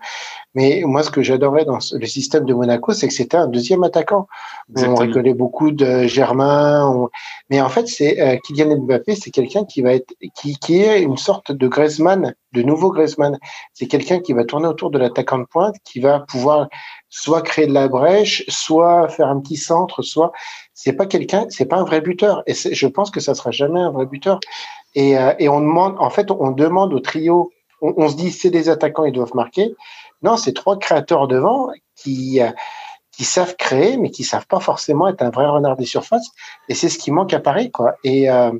Mais 0.55 0.83
moi, 0.85 1.01
ce 1.01 1.09
que 1.09 1.23
j'adorais 1.23 1.65
dans 1.65 1.79
le 1.93 2.05
système 2.05 2.45
de 2.45 2.53
Monaco, 2.53 2.93
c'est 2.93 3.07
que 3.07 3.13
c'était 3.13 3.37
un 3.37 3.47
deuxième 3.47 3.83
attaquant. 3.83 4.27
On 4.75 4.95
reconnaît 4.95 5.33
beaucoup 5.33 5.71
de 5.71 6.05
Germain, 6.05 7.07
mais 7.49 7.59
en 7.61 7.69
fait, 7.69 7.87
c'est 7.87 8.21
euh, 8.21 8.37
Kylian 8.45 8.77
Mbappé, 8.77 9.15
c'est 9.15 9.31
quelqu'un 9.31 9.65
qui 9.65 9.81
va 9.81 9.93
être, 9.93 10.13
qui, 10.35 10.55
qui 10.57 10.81
est 10.81 11.01
une 11.01 11.17
sorte 11.17 11.51
de 11.51 11.67
Griezmann, 11.67 12.35
de 12.53 12.61
nouveau 12.61 12.91
Griezmann. 12.91 13.39
C'est 13.73 13.87
quelqu'un 13.87 14.19
qui 14.19 14.33
va 14.33 14.43
tourner 14.45 14.67
autour 14.67 14.91
de 14.91 14.99
l'attaquant 14.99 15.39
de 15.39 15.45
pointe, 15.45 15.75
qui 15.83 15.99
va 15.99 16.19
pouvoir 16.19 16.67
soit 17.15 17.43
créer 17.43 17.67
de 17.67 17.73
la 17.73 17.87
brèche, 17.87 18.43
soit 18.47 19.07
faire 19.07 19.27
un 19.27 19.39
petit 19.39 19.55
centre, 19.55 20.01
soit 20.01 20.31
c'est 20.73 20.93
pas 20.93 21.05
quelqu'un, 21.05 21.45
c'est 21.49 21.65
pas 21.65 21.77
un 21.77 21.83
vrai 21.83 22.01
buteur. 22.01 22.41
Et 22.47 22.55
je 22.55 22.87
pense 22.87 23.11
que 23.11 23.19
ça 23.19 23.35
sera 23.35 23.51
jamais 23.51 23.79
un 23.79 23.91
vrai 23.91 24.07
buteur. 24.07 24.39
Et, 24.95 25.15
euh, 25.15 25.31
on 25.41 25.59
demande, 25.59 25.95
en 25.99 26.09
fait, 26.09 26.31
on 26.31 26.49
demande 26.49 26.91
au 26.91 26.99
trio, 26.99 27.51
on, 27.81 28.09
se 28.09 28.15
dit 28.15 28.31
c'est 28.31 28.49
des 28.49 28.67
attaquants, 28.67 29.05
ils 29.05 29.13
doivent 29.13 29.35
marquer. 29.35 29.75
Non, 30.23 30.37
c'est 30.37 30.53
trois 30.53 30.79
créateurs 30.79 31.27
devant 31.27 31.69
qui 31.95 32.41
euh, 32.41 32.49
qui 33.15 33.25
savent 33.25 33.55
créer, 33.57 33.97
mais 33.97 34.09
qui 34.09 34.23
savent 34.23 34.47
pas 34.47 34.59
forcément 34.59 35.07
être 35.07 35.21
un 35.21 35.29
vrai 35.29 35.45
renard 35.45 35.77
des 35.77 35.85
surfaces. 35.85 36.31
Et 36.67 36.73
c'est 36.73 36.89
ce 36.89 36.97
qui 36.97 37.11
manque 37.11 37.33
à 37.33 37.39
Paris, 37.39 37.69
quoi. 37.69 37.93
Et 38.03 38.27
euh, 38.31 38.51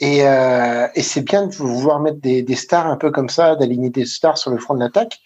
c'est 0.00 1.24
bien 1.26 1.46
de 1.46 1.54
vouloir 1.54 2.00
mettre 2.00 2.18
des, 2.18 2.40
des, 2.40 2.56
stars 2.56 2.86
un 2.86 2.96
peu 2.96 3.10
comme 3.10 3.28
ça, 3.28 3.56
d'aligner 3.56 3.90
des 3.90 4.06
stars 4.06 4.38
sur 4.38 4.50
le 4.50 4.56
front 4.56 4.72
de 4.72 4.80
l'attaque. 4.80 5.20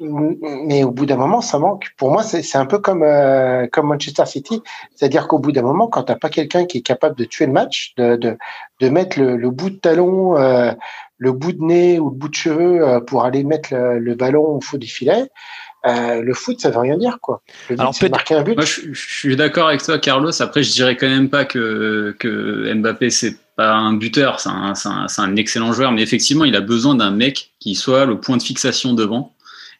Mais 0.00 0.82
au 0.82 0.90
bout 0.90 1.04
d'un 1.04 1.16
moment, 1.16 1.42
ça 1.42 1.58
manque. 1.58 1.88
Pour 1.98 2.10
moi, 2.10 2.22
c'est 2.22 2.56
un 2.56 2.64
peu 2.64 2.78
comme, 2.78 3.02
euh, 3.02 3.66
comme 3.70 3.88
Manchester 3.88 4.24
City. 4.24 4.62
C'est-à-dire 4.94 5.28
qu'au 5.28 5.38
bout 5.38 5.52
d'un 5.52 5.62
moment, 5.62 5.88
quand 5.88 6.04
tu 6.04 6.12
n'as 6.12 6.18
pas 6.18 6.30
quelqu'un 6.30 6.64
qui 6.64 6.78
est 6.78 6.82
capable 6.82 7.16
de 7.16 7.24
tuer 7.24 7.46
le 7.46 7.52
match, 7.52 7.92
de, 7.98 8.16
de, 8.16 8.36
de 8.80 8.88
mettre 8.88 9.18
le, 9.18 9.36
le, 9.36 9.50
bout 9.50 9.68
de 9.68 9.76
talon, 9.76 10.38
euh, 10.38 10.72
le 11.18 11.32
bout 11.32 11.52
de 11.52 11.62
nez 11.62 11.98
ou 11.98 12.08
le 12.08 12.16
bout 12.16 12.28
de 12.30 12.34
cheveux 12.34 12.82
euh, 12.82 13.00
pour 13.00 13.24
aller 13.24 13.44
mettre 13.44 13.74
le, 13.74 13.98
le, 13.98 14.14
ballon 14.14 14.56
au 14.56 14.60
fond 14.62 14.78
du 14.78 14.86
filet, 14.86 15.26
le 15.84 16.32
foot, 16.34 16.60
ça 16.60 16.70
veut 16.70 16.78
rien 16.78 16.96
dire, 16.96 17.18
quoi. 17.20 17.42
Alors, 17.70 17.94
marquer 18.10 18.34
un 18.34 18.42
but. 18.42 18.54
Moi, 18.54 18.64
je, 18.64 18.92
je 18.92 19.14
suis 19.18 19.36
d'accord 19.36 19.68
avec 19.68 19.82
toi, 19.82 19.98
Carlos. 19.98 20.30
Après, 20.40 20.62
je 20.62 20.72
dirais 20.72 20.96
quand 20.96 21.08
même 21.08 21.28
pas 21.30 21.44
que, 21.44 22.14
que 22.18 22.72
Mbappé, 22.74 23.10
c'est 23.10 23.36
pas 23.56 23.72
un 23.72 23.94
buteur, 23.94 24.40
c'est 24.40 24.48
un, 24.48 24.72
un, 24.84 25.06
un, 25.16 25.36
excellent 25.36 25.72
joueur, 25.72 25.92
mais 25.92 26.02
effectivement, 26.02 26.44
il 26.44 26.56
a 26.56 26.60
besoin 26.60 26.94
d'un 26.94 27.10
mec 27.10 27.52
qui 27.60 27.74
soit 27.74 28.06
le 28.06 28.20
point 28.20 28.36
de 28.36 28.42
fixation 28.42 28.92
devant 28.92 29.34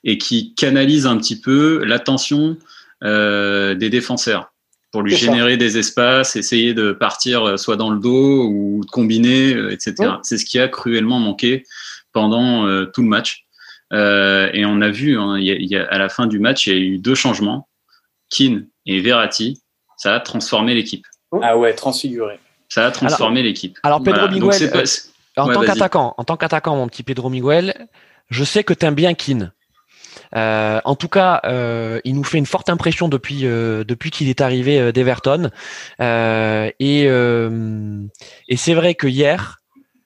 et 0.05 0.19
qui 0.19 0.55
canalise 0.55 1.07
un 1.07 1.17
petit 1.17 1.41
peu 1.41 1.85
l'attention 1.85 2.57
euh, 3.03 3.75
des 3.75 3.91
défenseurs 3.91 4.53
pour 4.93 5.03
lui 5.03 5.15
générer 5.15 5.57
des 5.57 5.79
espaces, 5.79 6.37
essayer 6.37 6.75
de 6.75 6.93
partir 6.93 7.45
euh, 7.45 7.57
soit 7.57 7.77
dans 7.77 7.91
le 7.91 8.01
dos 8.01 8.45
ou 8.45 8.81
de 8.85 8.91
combiner, 8.91 9.55
euh, 9.55 9.71
etc. 9.71 10.15
C'est 10.23 10.37
ce 10.37 10.45
qui 10.45 10.59
a 10.59 10.69
cruellement 10.69 11.21
manqué 11.21 11.65
pendant 12.13 12.67
euh, 12.67 12.87
tout 12.87 13.03
le 13.03 13.09
match. 13.09 13.45
Euh, 13.93 14.51
et 14.53 14.65
on 14.65 14.81
a 14.81 14.91
vu, 14.91 15.19
hein, 15.19 15.39
y 15.39 15.51
a, 15.51 15.55
y 15.55 15.77
a, 15.77 15.85
à 15.87 15.99
la 15.99 16.09
fin 16.09 16.27
du 16.27 16.39
match, 16.39 16.67
il 16.67 16.73
y 16.73 16.77
a 16.77 16.79
eu 16.79 16.99
deux 16.99 17.15
changements. 17.15 17.69
Keane 18.31 18.67
et 18.87 19.01
Verratti, 19.01 19.61
ça 19.97 20.15
a 20.15 20.21
transformé 20.21 20.75
l'équipe. 20.75 21.07
Ah 21.43 21.57
ouais, 21.57 21.75
transfiguré. 21.75 22.39
Ça 22.69 22.87
a 22.87 22.91
transformé 22.91 23.43
l'équipe. 23.43 23.79
Alors 23.83 24.03
Pedro 24.03 24.29
voilà. 24.29 24.33
Miguel, 24.33 24.71
pas... 24.71 24.83
en, 25.37 25.49
ouais, 25.49 25.55
tant 25.55 25.63
qu'attaquant, 25.63 26.15
en 26.17 26.25
tant 26.25 26.37
qu'attaquant, 26.37 26.77
mon 26.77 26.89
petit 26.89 27.03
Pedro 27.03 27.31
Miguel, 27.31 27.89
je 28.29 28.45
sais 28.45 28.63
que 28.63 28.73
tu 28.75 28.87
aimes 28.87 28.95
bien 28.95 29.15
Keane. 29.15 29.53
Euh, 30.37 30.81
en 30.85 30.95
tout 30.95 31.09
cas, 31.09 31.41
euh, 31.45 32.01
il 32.05 32.15
nous 32.15 32.23
fait 32.25 32.39
une 32.39 32.47
forte 32.47 32.71
impression 32.71 33.09
depuis 33.09 33.41
euh, 33.45 33.83
depuis 33.83 34.11
qu'il 34.11 34.29
est 34.29 34.41
arrivé 34.41 34.79
euh, 34.79 34.93
d'Everton. 34.93 35.51
Euh, 36.01 36.71
et 36.79 37.09
et 38.49 38.57
c'est 38.57 38.75
vrai 38.75 38.95
que 38.95 39.07
hier. 39.07 39.57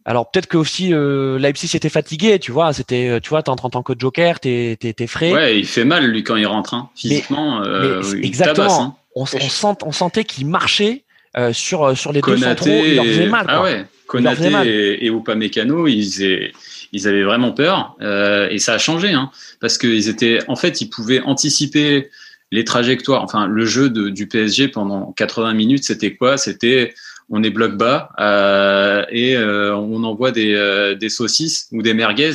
Alors 0.07 0.31
peut-être 0.31 0.47
que 0.47 0.59
aussi 0.59 0.93
Leipzig 0.93 1.75
était 1.75 1.89
fatigué, 1.89 2.39
tu 2.39 2.53
vois. 2.53 2.73
C'était, 2.75 3.21
tu 3.23 3.31
vois, 3.31 3.43
en 3.49 3.57
tant 3.57 3.83
que 3.83 3.95
joker, 3.99 4.39
t'es 4.41 4.77
t'es 4.79 5.07
frais. 5.07 5.33
Ouais, 5.33 5.59
il 5.59 5.67
fait 5.67 5.85
mal 5.85 6.05
lui 6.07 6.23
quand 6.23 6.37
il 6.37 6.47
rentre, 6.47 6.75
hein. 6.75 6.91
physiquement. 6.95 7.61
Mais, 7.61 7.89
mais 8.13 8.27
exactement. 8.27 8.67
Tabasse, 8.67 8.81
hein. 8.81 8.97
on, 9.15 9.23
on, 9.23 9.27
sent, 9.27 9.79
on 9.83 9.93
sentait 9.93 10.25
qu'il 10.25 10.47
marchait 10.47 11.05
sur 11.53 11.97
sur 11.97 12.13
les 12.13 12.21
Konaté, 12.21 12.45
deux 12.45 12.71
centraux. 12.71 12.87
Il 12.87 12.95
leur 12.97 13.05
faisait 13.07 13.27
mal. 13.27 13.47
Ah 13.49 13.63
ouais. 13.63 13.85
Konaté 14.07 14.53
et, 14.67 15.07
et 15.07 15.09
Upamecano, 15.09 15.87
ils, 15.87 16.53
ils 16.95 17.09
avaient 17.09 17.25
vraiment 17.25 17.53
peur 17.53 17.97
euh, 18.01 18.49
et 18.51 18.59
ça 18.59 18.75
a 18.75 18.79
changé 18.79 19.13
hein, 19.13 19.31
parce 19.61 19.77
qu'ils 19.77 20.09
étaient 20.09 20.39
en 20.49 20.57
fait 20.57 20.81
ils 20.81 20.89
pouvaient 20.89 21.21
anticiper 21.21 22.09
les 22.53 22.65
trajectoires. 22.65 23.25
Enfin, 23.25 23.49
le 23.49 23.65
jeu 23.67 23.91
du 23.91 24.29
PSG 24.29 24.69
pendant 24.69 25.13
80 25.13 25.55
minutes, 25.55 25.83
c'était 25.83 26.15
quoi? 26.15 26.39
C'était 26.39 26.95
on 27.29 27.43
est 27.43 27.51
bloc 27.51 27.77
bas 27.77 28.11
euh, 28.21 29.05
et 29.11 29.37
euh, 29.37 29.75
on 29.75 30.05
envoie 30.05 30.31
des, 30.31 30.95
des, 30.99 31.09
saucisses 31.09 31.69
ou 31.73 31.83
des 31.83 31.95
merguez 31.95 32.33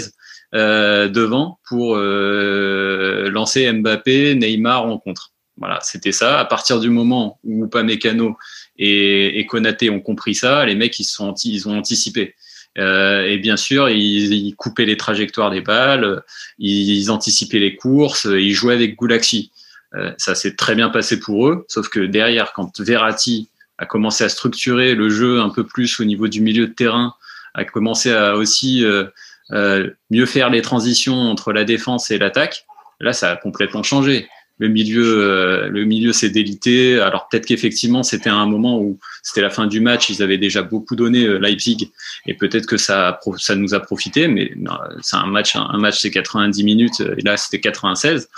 devant 0.52 1.60
pour 1.70 1.96
lancer 1.96 3.72
Mbappé, 3.72 4.36
Neymar 4.36 4.86
en 4.86 4.98
contre. 4.98 5.32
Voilà, 5.58 5.80
c'était 5.82 6.12
ça. 6.12 6.40
À 6.40 6.46
partir 6.46 6.80
du 6.80 6.90
moment 6.90 7.40
où 7.44 7.66
Upamecano 7.66 8.36
et, 8.78 9.40
et 9.40 9.46
Konaté 9.46 9.90
ont 9.90 10.02
compris 10.02 10.36
ça, 10.36 10.66
les 10.66 10.76
mecs 10.76 11.00
ils 11.00 11.08
ont 11.22 11.78
anticipé. 11.78 12.36
Euh, 12.78 13.26
et 13.26 13.38
bien 13.38 13.58
sûr, 13.58 13.90
ils, 13.90 14.34
ils, 14.34 14.56
coupaient 14.56 14.86
les 14.86 14.98
trajectoires 14.98 15.52
des 15.52 15.62
balles, 15.62 16.22
ils, 16.60 17.10
anticipaient 17.10 17.60
les 17.60 17.76
courses, 17.76 18.26
ils 18.26 18.54
jouaient 18.54 18.76
avec 18.76 18.96
Goulaxi. 18.96 19.52
Euh, 19.96 20.14
ça 20.18 20.36
s'est 20.36 20.56
très 20.56 20.76
bien 20.76 20.90
passé 20.90 21.20
pour 21.20 21.48
eux, 21.48 21.66
sauf 21.68 21.90
que 21.90 22.00
derrière, 22.00 22.54
quand 22.54 22.80
Verratti 22.80 23.50
a 23.80 23.86
commencé 23.86 24.24
à 24.24 24.30
structurer 24.30 24.94
le 24.94 25.10
jeu 25.10 25.40
un 25.40 25.50
peu 25.50 25.66
plus 25.66 26.00
au 26.00 26.04
niveau 26.04 26.28
du 26.28 26.42
milieu 26.42 26.68
de 26.68 26.74
terrain, 26.74 27.16
a 27.56 27.66
commencé 27.66 28.12
à 28.12 28.36
aussi 28.36 28.86
euh, 28.86 29.06
euh 29.52 29.90
mieux 30.12 30.28
faire 30.28 30.52
les 30.52 30.62
transitions 30.62 31.16
entre 31.16 31.54
la 31.54 31.64
défense 31.64 32.12
et 32.12 32.20
l'attaque, 32.20 32.66
là, 33.00 33.14
ça 33.14 33.32
a 33.32 33.36
complètement 33.36 33.84
changé 33.84 34.28
le 34.60 34.68
milieu, 34.68 35.24
euh, 35.24 35.70
le 35.70 35.86
milieu 35.86 36.14
s'est 36.14 36.30
délité. 36.30 37.00
Alors 37.00 37.28
peut-être 37.30 37.46
qu'effectivement 37.46 38.04
c'était 38.04 38.30
un 38.30 38.46
moment 38.46 38.80
où 38.80 39.00
c'était 39.24 39.42
la 39.42 39.50
fin 39.50 39.66
du 39.66 39.80
match, 39.80 40.10
ils 40.10 40.22
avaient 40.22 40.38
déjà 40.38 40.62
beaucoup 40.62 40.96
donné 40.96 41.24
euh, 41.24 41.40
Leipzig 41.40 41.92
et 42.28 42.34
peut-être 42.34 42.68
que 42.68 42.78
ça, 42.78 43.20
ça 43.38 43.56
nous 43.56 43.74
a 43.74 43.80
profité. 43.80 44.28
Mais 44.28 44.54
c'est 45.02 45.16
un 45.16 45.26
match, 45.26 45.56
un 45.56 45.78
match 45.78 46.00
c'est 46.00 46.12
90 46.12 46.64
minutes 46.64 47.00
et 47.18 47.22
là 47.22 47.38
c'était 47.38 47.62
96. 47.62 48.30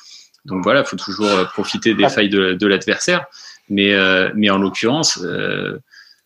Donc 0.46 0.64
voilà, 0.64 0.84
faut 0.84 0.96
toujours 0.96 1.28
euh, 1.28 1.44
profiter 1.46 1.96
des 1.96 2.08
failles 2.08 2.30
de, 2.30 2.54
de 2.54 2.68
l'adversaire. 2.68 3.26
Mais 3.70 3.96
mais 4.36 4.50
en 4.50 4.58
l'occurrence, 4.58 5.24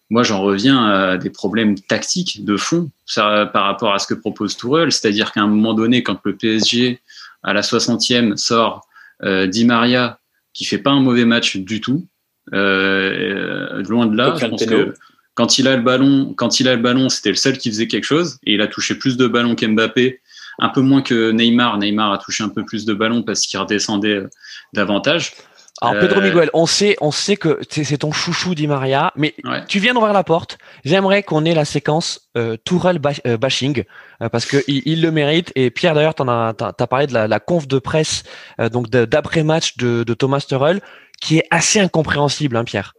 moi 0.09 0.23
j'en 0.23 0.41
reviens 0.41 0.83
à 0.85 1.17
des 1.17 1.29
problèmes 1.29 1.79
tactiques 1.79 2.43
de 2.43 2.57
fond 2.57 2.89
ça, 3.05 3.45
par 3.53 3.65
rapport 3.65 3.93
à 3.93 3.99
ce 3.99 4.07
que 4.07 4.15
propose 4.15 4.57
Tourelle, 4.57 4.91
c'est-à-dire 4.91 5.31
qu'à 5.31 5.41
un 5.41 5.47
moment 5.47 5.75
donné, 5.75 6.01
quand 6.01 6.19
le 6.23 6.35
PSG 6.35 6.99
à 7.43 7.53
la 7.53 7.61
60e 7.61 8.35
sort 8.35 8.81
euh, 8.81 8.84
Di 9.23 9.65
Maria, 9.65 10.19
qui 10.53 10.65
fait 10.65 10.79
pas 10.79 10.91
un 10.91 11.01
mauvais 11.01 11.25
match 11.25 11.57
du 11.57 11.81
tout. 11.81 12.07
Euh, 12.53 13.83
loin 13.83 14.05
de 14.05 14.15
là, 14.15 14.35
je 14.39 14.45
pense 14.45 14.65
que 14.65 14.93
quand 15.33 15.57
il 15.59 15.67
a 15.67 15.75
le 15.75 15.83
ballon, 15.83 16.33
quand 16.35 16.59
il 16.59 16.67
a 16.67 16.75
le 16.75 16.81
ballon, 16.81 17.09
c'était 17.09 17.29
le 17.29 17.35
seul 17.35 17.57
qui 17.57 17.69
faisait 17.69 17.87
quelque 17.87 18.05
chose 18.05 18.39
et 18.43 18.53
il 18.53 18.61
a 18.61 18.67
touché 18.67 18.95
plus 18.95 19.17
de 19.17 19.27
ballons 19.27 19.55
qu'Mbappé, 19.55 20.21
un 20.59 20.69
peu 20.69 20.81
moins 20.81 21.01
que 21.01 21.31
Neymar. 21.31 21.77
Neymar 21.77 22.13
a 22.13 22.17
touché 22.17 22.43
un 22.43 22.49
peu 22.49 22.63
plus 22.63 22.85
de 22.85 22.93
ballons 22.93 23.23
parce 23.23 23.41
qu'il 23.41 23.59
redescendait 23.59 24.15
euh, 24.15 24.29
davantage. 24.73 25.33
Alors 25.81 25.99
Pedro 25.99 26.19
euh, 26.19 26.23
Miguel, 26.23 26.49
on 26.53 26.65
sait, 26.65 26.95
on 27.01 27.11
sait 27.11 27.35
que 27.35 27.59
c'est 27.69 27.97
ton 27.97 28.13
chouchou 28.13 28.55
Di 28.55 28.65
Maria, 28.65 29.11
mais 29.17 29.35
ouais. 29.43 29.65
tu 29.67 29.79
viens 29.79 29.93
d'ouvrir 29.93 30.13
la 30.13 30.23
porte. 30.23 30.57
J'aimerais 30.85 31.21
qu'on 31.21 31.43
ait 31.43 31.53
la 31.53 31.65
séquence 31.65 32.29
euh, 32.37 32.55
Tourelle 32.63 33.01
euh, 33.27 33.35
bashing 33.35 33.83
euh, 34.21 34.29
parce 34.29 34.45
que 34.45 34.63
il, 34.67 34.83
il, 34.85 35.01
le 35.01 35.11
mérite. 35.11 35.51
Et 35.55 35.71
Pierre 35.71 35.93
d'ailleurs, 35.93 36.15
t'en 36.15 36.29
as, 36.29 36.53
t'as 36.53 36.87
parlé 36.87 37.07
de 37.07 37.13
la, 37.13 37.27
la, 37.27 37.39
conf 37.41 37.67
de 37.67 37.79
presse 37.79 38.23
euh, 38.61 38.69
donc 38.69 38.89
d'après 38.89 39.43
match 39.43 39.75
de, 39.75 40.03
de, 40.03 40.13
Thomas 40.13 40.45
Tuchel, 40.47 40.79
qui 41.21 41.39
est 41.39 41.47
assez 41.51 41.81
incompréhensible, 41.81 42.55
hein, 42.55 42.63
Pierre. 42.63 42.93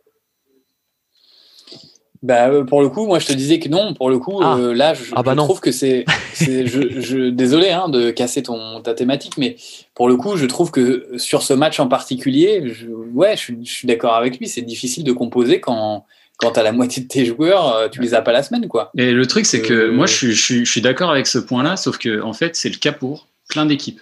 Bah, 2.22 2.48
euh, 2.48 2.64
pour 2.64 2.82
le 2.82 2.88
coup, 2.88 3.06
moi 3.06 3.18
je 3.18 3.26
te 3.26 3.32
disais 3.32 3.58
que 3.58 3.68
non. 3.68 3.94
Pour 3.94 4.10
le 4.10 4.18
coup, 4.18 4.40
ah. 4.42 4.56
euh, 4.58 4.74
là, 4.74 4.94
je, 4.94 5.12
ah 5.14 5.22
bah 5.22 5.32
je 5.32 5.36
trouve 5.38 5.60
que 5.60 5.72
c'est. 5.72 6.04
je, 6.34 7.00
je, 7.00 7.30
désolé 7.30 7.70
hein, 7.70 7.88
de 7.88 8.10
casser 8.10 8.42
ton, 8.42 8.80
ta 8.80 8.94
thématique, 8.94 9.38
mais 9.38 9.56
pour 9.94 10.08
le 10.08 10.16
coup, 10.16 10.36
je 10.36 10.46
trouve 10.46 10.70
que 10.70 11.08
sur 11.16 11.42
ce 11.42 11.52
match 11.54 11.80
en 11.80 11.88
particulier, 11.88 12.62
je, 12.72 12.86
ouais, 12.88 13.36
je, 13.36 13.52
je 13.62 13.70
suis 13.70 13.88
d'accord 13.88 14.14
avec 14.14 14.38
lui. 14.38 14.48
C'est 14.48 14.62
difficile 14.62 15.04
de 15.04 15.12
composer 15.12 15.60
quand, 15.60 16.04
quand 16.38 16.52
tu 16.52 16.60
as 16.60 16.62
la 16.62 16.72
moitié 16.72 17.02
de 17.02 17.08
tes 17.08 17.24
joueurs, 17.24 17.74
euh, 17.74 17.88
tu 17.88 18.00
les 18.00 18.14
as 18.14 18.22
pas 18.22 18.32
la 18.32 18.42
semaine. 18.42 18.68
quoi. 18.68 18.90
Et 18.96 19.12
le 19.12 19.26
truc, 19.26 19.46
c'est 19.46 19.62
que 19.62 19.72
euh... 19.72 19.92
moi, 19.92 20.06
je, 20.06 20.28
je, 20.30 20.64
je 20.64 20.70
suis 20.70 20.80
d'accord 20.80 21.10
avec 21.10 21.26
ce 21.26 21.38
point-là, 21.38 21.76
sauf 21.76 21.98
que 21.98 22.22
en 22.22 22.32
fait, 22.32 22.56
c'est 22.56 22.68
le 22.68 22.76
cas 22.76 22.92
pour 22.92 23.28
plein 23.48 23.66
d'équipes. 23.66 24.00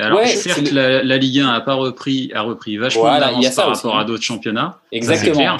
Alors, 0.00 0.18
ouais, 0.18 0.26
certes, 0.26 0.70
la, 0.72 1.02
la, 1.02 1.16
Ligue 1.16 1.40
1 1.40 1.48
a 1.48 1.60
pas 1.60 1.74
repris, 1.74 2.30
a 2.34 2.42
repris 2.42 2.76
vachement 2.76 3.02
voilà, 3.02 3.26
d'avance 3.26 3.54
par 3.54 3.68
rapport 3.68 3.94
aussi. 3.94 4.00
à 4.00 4.04
d'autres 4.04 4.22
championnats. 4.22 4.80
Exactement. 4.92 5.56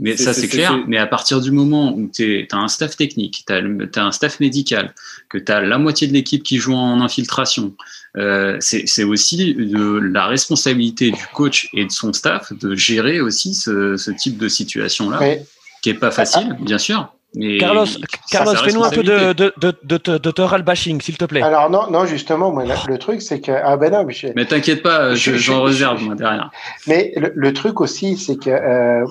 Mais 0.00 0.16
ça, 0.16 0.32
c'est 0.32 0.48
clair. 0.48 0.84
Mais 0.86 0.98
à 0.98 1.06
partir 1.06 1.40
du 1.40 1.50
moment 1.50 1.94
où 1.94 2.10
tu 2.12 2.46
as 2.50 2.56
un 2.56 2.68
staff 2.68 2.96
technique, 2.96 3.44
tu 3.46 3.52
as, 3.52 3.56
as, 3.56 4.04
un 4.04 4.12
staff 4.12 4.40
médical, 4.40 4.94
que 5.28 5.38
tu 5.38 5.50
as 5.52 5.60
la 5.60 5.78
moitié 5.78 6.08
de 6.08 6.12
l'équipe 6.12 6.42
qui 6.42 6.58
joue 6.58 6.74
en 6.74 7.00
infiltration, 7.00 7.74
euh, 8.16 8.56
c'est 8.60 9.04
aussi 9.04 9.54
de 9.54 9.98
la 9.98 10.26
responsabilité 10.26 11.10
du 11.10 11.26
coach 11.32 11.68
et 11.72 11.84
de 11.84 11.90
son 11.90 12.12
staff 12.12 12.52
de 12.52 12.74
gérer 12.74 13.20
aussi 13.20 13.54
ce, 13.54 13.96
ce 13.96 14.10
type 14.10 14.38
de 14.38 14.48
situation-là. 14.48 15.36
qui 15.82 15.90
est 15.90 15.94
pas 15.94 16.10
facile, 16.10 16.56
bien 16.60 16.78
sûr. 16.78 17.12
Mais 17.34 17.58
Carlos, 17.58 17.86
Carlos 18.30 18.54
fais-nous 18.54 18.84
un 18.84 18.90
peu 18.90 19.02
de, 19.02 19.32
de, 19.32 19.52
de, 19.56 20.18
de, 20.18 20.62
bashing, 20.62 21.00
s'il 21.00 21.18
te 21.18 21.24
plaît. 21.24 21.42
Alors, 21.42 21.68
non, 21.68 21.90
non 21.90 22.06
justement, 22.06 22.52
moi, 22.52 22.64
le 22.64 22.98
truc, 22.98 23.22
c'est 23.22 23.40
que. 23.40 23.52
Ah 23.52 23.76
ben 23.76 23.92
non, 23.92 24.04
mais. 24.04 24.14
Mais 24.36 24.46
t'inquiète 24.46 24.82
pas, 24.82 25.14
j'en 25.14 25.62
réserve, 25.62 26.02
moi, 26.02 26.14
derrière. 26.14 26.50
Mais 26.86 27.12
le, 27.16 27.52
truc 27.52 27.80
aussi, 27.80 28.16
c'est 28.16 28.36
que. 28.36 28.50
Euh, 28.50 29.04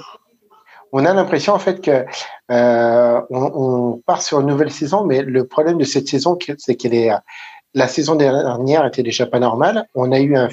on 0.93 1.05
a 1.05 1.13
l'impression, 1.13 1.53
en 1.53 1.59
fait, 1.59 1.81
que. 1.81 2.05
Euh, 2.51 3.21
on, 3.29 3.51
on, 3.53 4.01
part 4.05 4.21
sur 4.21 4.39
une 4.39 4.47
nouvelle 4.47 4.71
saison, 4.71 5.03
mais 5.03 5.21
le 5.21 5.45
problème 5.45 5.77
de 5.77 5.83
cette 5.83 6.07
saison, 6.07 6.37
c'est 6.57 6.75
qu'elle 6.75 6.93
est. 6.93 7.11
La 7.73 7.87
saison 7.87 8.15
dernière 8.15 8.85
était 8.85 9.03
déjà 9.03 9.25
pas 9.25 9.39
normale. 9.39 9.85
On 9.95 10.11
a 10.11 10.19
eu 10.19 10.37
un 10.37 10.47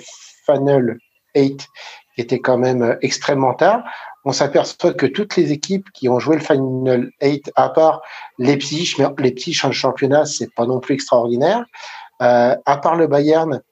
Final 0.47 0.99
8 1.37 1.69
qui 2.15 2.21
était 2.21 2.41
quand 2.41 2.59
même 2.59 2.99
extrêmement 3.03 3.55
tard 3.55 3.85
on 4.25 4.33
s'aperçoit 4.33 4.93
que 4.93 5.07
toutes 5.07 5.37
les 5.37 5.53
équipes 5.53 5.91
qui 5.93 6.09
ont 6.09 6.19
joué 6.19 6.37
le 6.37 6.43
Final 6.43 7.11
8, 7.23 7.53
à 7.57 7.71
part 7.71 8.03
Leipzig, 8.39 8.95
mais 8.99 9.07
Leipzig 9.19 9.59
en 9.65 9.73
championnat, 9.73 10.27
c'est 10.27 10.53
pas 10.55 10.67
non 10.67 10.81
plus 10.81 10.95
extraordinaire, 10.95 11.65
euh, 12.23 12.55
à 12.67 12.77
part 12.77 12.97
le 12.97 13.07
Bayern, 13.07 13.63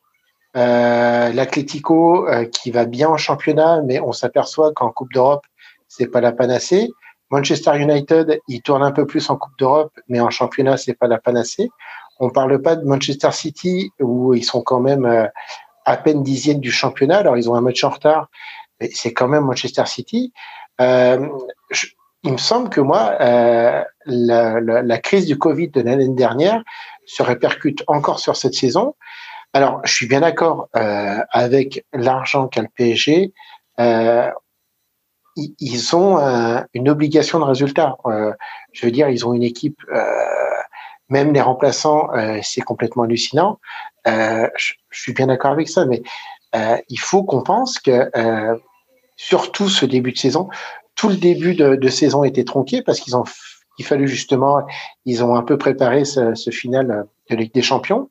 euh, 0.57 1.33
l'Atlético 1.33 2.27
euh, 2.27 2.47
qui 2.47 2.71
va 2.71 2.87
bien 2.87 3.09
en 3.09 3.19
championnat, 3.19 3.83
mais 3.83 4.01
on 4.01 4.13
s'aperçoit 4.13 4.73
qu'en 4.73 4.91
Coupe 4.91 5.13
d'Europe, 5.13 5.45
c'est 5.89 6.07
pas 6.07 6.21
la 6.21 6.33
panacée. 6.33 6.89
Manchester 7.31 7.79
United, 7.79 8.41
il 8.49 8.63
tourne 8.63 8.83
un 8.83 8.91
peu 8.91 9.07
plus 9.07 9.29
en 9.29 9.37
Coupe 9.37 9.59
d'Europe, 9.59 9.93
mais 10.09 10.21
en 10.21 10.31
championnat, 10.31 10.79
c'est 10.79 10.95
pas 10.95 11.07
la 11.07 11.19
panacée. 11.19 11.69
On 12.21 12.31
parle 12.31 12.61
pas 12.63 12.77
de 12.77 12.85
Manchester 12.85 13.31
City 13.33 13.93
où 14.01 14.35
ils 14.35 14.45
sont 14.45 14.63
quand 14.63 14.81
même 14.81 15.05
euh, 15.05 15.27
à 15.85 15.97
peine 15.97 16.23
dixièmes 16.23 16.61
du 16.61 16.73
championnat. 16.73 17.19
Alors 17.19 17.37
ils 17.37 17.51
ont 17.51 17.55
un 17.55 17.61
match 17.61 17.85
en 17.85 17.91
retard, 17.91 18.29
c'est 18.93 19.13
quand 19.13 19.29
même 19.29 19.45
Manchester 19.45 19.87
City. 19.87 20.33
Euh, 20.81 21.29
il 22.25 22.33
me 22.33 22.39
semble 22.39 22.69
que 22.69 22.81
moi, 22.81 23.15
euh, 23.21 23.85
la, 24.07 24.61
la, 24.61 24.83
la, 24.83 24.99
crise 24.99 25.27
du 25.27 25.39
Covid 25.39 25.69
de 25.69 25.81
l'année 25.81 26.09
dernière 26.09 26.63
se 27.07 27.23
répercute 27.23 27.85
encore 27.87 28.19
sur 28.19 28.37
cette 28.37 28.55
saison. 28.55 28.95
Alors, 29.53 29.81
je 29.85 29.93
suis 29.93 30.07
bien 30.07 30.21
d'accord 30.21 30.69
euh, 30.77 31.19
avec 31.31 31.85
l'argent 31.93 32.49
qu'a 32.49 32.63
le 32.63 32.69
PSG. 32.75 33.33
Euh, 33.81 34.31
ils 35.37 35.95
ont 35.95 36.19
une 36.75 36.89
obligation 36.89 37.39
de 37.39 37.45
résultat. 37.45 37.97
Euh, 38.07 38.33
je 38.73 38.85
veux 38.85 38.93
dire, 38.93 39.09
ils 39.09 39.25
ont 39.27 39.33
une 39.33 39.45
équipe, 39.45 39.79
euh, 39.93 40.05
même 41.09 41.33
les 41.33 41.41
remplaçants, 41.41 42.09
c'est 42.43 42.61
complètement 42.61 43.05
hallucinant. 43.05 43.61
Je, 44.05 44.49
je, 44.91 45.01
suis 45.01 45.13
bien 45.13 45.29
d'accord 45.29 45.53
avec 45.53 45.69
ça, 45.69 45.87
mais 45.87 46.03
il 46.55 46.99
faut 46.99 47.23
qu'on 47.25 47.43
pense 47.43 47.79
que 47.79 48.11
surtout 49.17 49.69
ce 49.69 49.87
début 49.87 50.13
de 50.13 50.19
saison. 50.19 50.49
Tout 50.95 51.09
le 51.09 51.17
début 51.17 51.55
de, 51.55 51.89
saison 51.89 52.25
était 52.25 52.45
tronqué 52.45 52.83
parce 52.83 53.01
qu'ils 53.01 53.17
ont 53.17 53.25
il 53.81 53.85
fallait 53.85 54.09
justement, 54.09 54.67
ils 55.05 55.23
ont 55.23 55.37
un 55.37 55.43
peu 55.43 55.57
préparé 55.57 56.05
ce, 56.05 56.35
ce, 56.35 56.51
final 56.51 57.07
de 57.31 57.37
Ligue 57.37 57.55
des 57.55 57.63
Champions. 57.63 58.11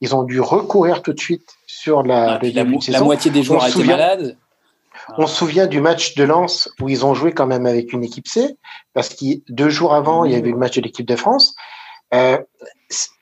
Ils 0.00 0.14
ont 0.14 0.22
dû 0.22 0.40
recourir 0.40 1.02
tout 1.02 1.12
de 1.12 1.18
suite 1.18 1.56
sur 1.66 2.04
la, 2.04 2.34
ah, 2.34 2.40
la, 2.40 2.64
la 2.88 3.00
moitié 3.00 3.32
des 3.32 3.42
joueurs 3.42 3.66
étaient 3.66 3.82
malades. 3.82 4.36
On 5.16 5.26
se 5.26 5.34
souvient 5.34 5.66
du 5.66 5.80
match 5.80 6.14
de 6.14 6.24
Lens 6.24 6.70
où 6.80 6.88
ils 6.88 7.04
ont 7.04 7.14
joué 7.14 7.32
quand 7.32 7.46
même 7.46 7.66
avec 7.66 7.92
une 7.92 8.04
équipe 8.04 8.28
C, 8.28 8.56
parce 8.94 9.08
que 9.08 9.24
deux 9.48 9.70
jours 9.70 9.94
avant, 9.94 10.24
il 10.24 10.32
y 10.32 10.34
avait 10.34 10.50
le 10.50 10.56
match 10.56 10.76
de 10.76 10.82
l'équipe 10.82 11.06
de 11.06 11.16
France. 11.16 11.54
Euh, 12.14 12.38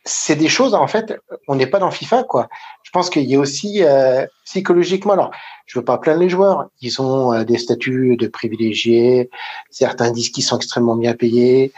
c'est 0.04 0.36
des 0.36 0.48
choses, 0.48 0.74
en 0.74 0.86
fait, 0.86 1.14
on 1.48 1.56
n'est 1.56 1.66
pas 1.66 1.78
dans 1.78 1.90
FIFA, 1.90 2.24
quoi. 2.24 2.48
Je 2.86 2.92
pense 2.92 3.10
qu'il 3.10 3.24
y 3.24 3.34
a 3.34 3.40
aussi 3.40 3.82
euh, 3.82 4.24
psychologiquement, 4.44 5.14
alors, 5.14 5.32
je 5.66 5.76
veux 5.76 5.84
pas 5.84 5.98
plaindre 5.98 6.20
les 6.20 6.28
joueurs, 6.28 6.68
ils 6.80 7.02
ont 7.02 7.32
euh, 7.32 7.42
des 7.42 7.58
statuts 7.58 8.16
de 8.16 8.28
privilégiés, 8.28 9.28
certains 9.70 10.12
disent 10.12 10.30
qu'ils 10.30 10.44
sont 10.44 10.56
extrêmement 10.56 10.94
bien 10.94 11.14
payés, 11.14 11.72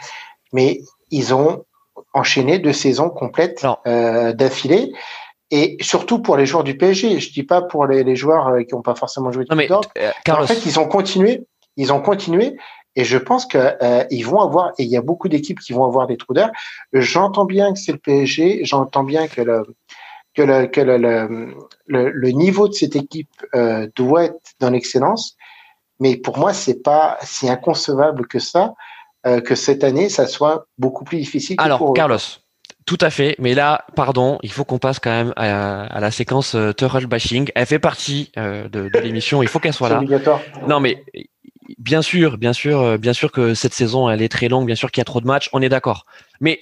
mais 0.53 0.81
ils 1.09 1.33
ont 1.33 1.65
enchaîné 2.13 2.59
deux 2.59 2.73
saisons 2.73 3.09
complètes 3.09 3.65
euh, 3.87 4.33
d'affilée. 4.33 4.93
Et 5.49 5.77
surtout 5.81 6.21
pour 6.21 6.37
les 6.37 6.45
joueurs 6.45 6.63
du 6.63 6.77
PSG, 6.77 7.19
je 7.19 7.33
dis 7.33 7.41
pas 7.41 7.63
pour 7.63 7.87
les, 7.87 8.03
les 8.03 8.15
joueurs 8.15 8.59
qui 8.67 8.75
n'ont 8.75 8.83
pas 8.83 8.93
forcément 8.93 9.31
joué 9.31 9.45
de 9.45 9.55
mais, 9.55 9.67
En 9.71 10.45
fait, 10.45 10.63
ils 10.67 10.79
ont 10.79 10.87
continué, 10.87 11.47
ils 11.75 11.91
ont 11.91 12.01
continué. 12.01 12.55
Et 12.95 13.03
je 13.03 13.17
pense 13.17 13.47
qu'ils 13.47 13.59
euh, 13.81 14.25
vont 14.25 14.41
avoir, 14.41 14.73
et 14.77 14.83
il 14.83 14.89
y 14.89 14.97
a 14.97 15.01
beaucoup 15.01 15.27
d'équipes 15.27 15.59
qui 15.59 15.73
vont 15.73 15.85
avoir 15.85 16.05
des 16.05 16.17
trous 16.17 16.35
d'air. 16.35 16.51
J'entends 16.93 17.45
bien 17.45 17.73
que 17.73 17.79
c'est 17.79 17.91
le 17.93 17.97
PSG, 17.97 18.61
j'entends 18.63 19.03
bien 19.03 19.27
que 19.27 19.41
le, 19.41 19.63
que 20.39 20.43
le, 20.45 20.67
que 20.67 20.81
le, 20.81 20.97
le, 21.87 22.09
le 22.09 22.29
niveau 22.29 22.69
de 22.69 22.73
cette 22.73 22.95
équipe 22.95 23.29
euh, 23.55 23.87
doit 23.95 24.25
être 24.25 24.51
dans 24.61 24.69
l'excellence. 24.69 25.35
Mais 25.99 26.15
pour 26.15 26.37
moi, 26.37 26.53
c'est 26.53 26.81
pas 26.81 27.17
si 27.21 27.49
inconcevable 27.49 28.25
que 28.25 28.39
ça, 28.39 28.73
euh, 29.27 29.41
que 29.41 29.55
cette 29.55 29.83
année, 29.83 30.07
ça 30.07 30.27
soit 30.27 30.65
beaucoup 30.77 31.03
plus 31.03 31.17
difficile. 31.17 31.57
Que 31.57 31.63
Alors, 31.63 31.93
Carlos, 31.93 32.17
tout 32.85 32.97
à 33.01 33.09
fait. 33.09 33.35
Mais 33.37 33.53
là, 33.53 33.83
pardon, 33.97 34.39
il 34.43 34.51
faut 34.51 34.63
qu'on 34.63 34.79
passe 34.79 34.99
quand 34.99 35.09
même 35.11 35.33
à, 35.35 35.83
à 35.83 35.99
la 35.99 36.09
séquence 36.11 36.55
euh, 36.55 36.71
bashing. 37.07 37.49
Elle 37.53 37.65
fait 37.65 37.79
partie 37.79 38.31
euh, 38.37 38.69
de, 38.69 38.87
de 38.87 38.99
l'émission. 38.99 39.43
Il 39.43 39.49
faut 39.49 39.59
qu'elle 39.59 39.73
soit 39.73 39.89
là. 39.89 40.01
Non, 40.67 40.79
mais 40.79 41.03
bien 41.77 42.01
sûr, 42.01 42.37
bien 42.37 42.53
sûr, 42.53 42.79
euh, 42.79 42.97
bien 42.97 43.13
sûr 43.13 43.33
que 43.33 43.53
cette 43.53 43.73
saison 43.73 44.09
elle 44.09 44.21
est 44.21 44.29
très 44.29 44.47
longue, 44.47 44.65
bien 44.65 44.75
sûr 44.75 44.89
qu'il 44.89 45.01
y 45.01 45.05
a 45.05 45.05
trop 45.05 45.19
de 45.19 45.27
matchs, 45.27 45.49
on 45.51 45.61
est 45.61 45.69
d'accord. 45.69 46.05
Mais 46.39 46.61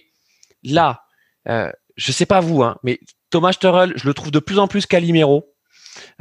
là, 0.63 1.03
je 1.45 2.11
sais 2.11 2.25
pas 2.25 2.41
vous, 2.41 2.61
hein, 2.63 2.77
mais 2.83 2.99
Thomas 3.29 3.53
Tuchel, 3.53 3.93
je 3.95 4.07
le 4.07 4.13
trouve 4.13 4.31
de 4.31 4.39
plus 4.39 4.59
en 4.59 4.67
plus 4.67 4.85
Calimero. 4.85 5.45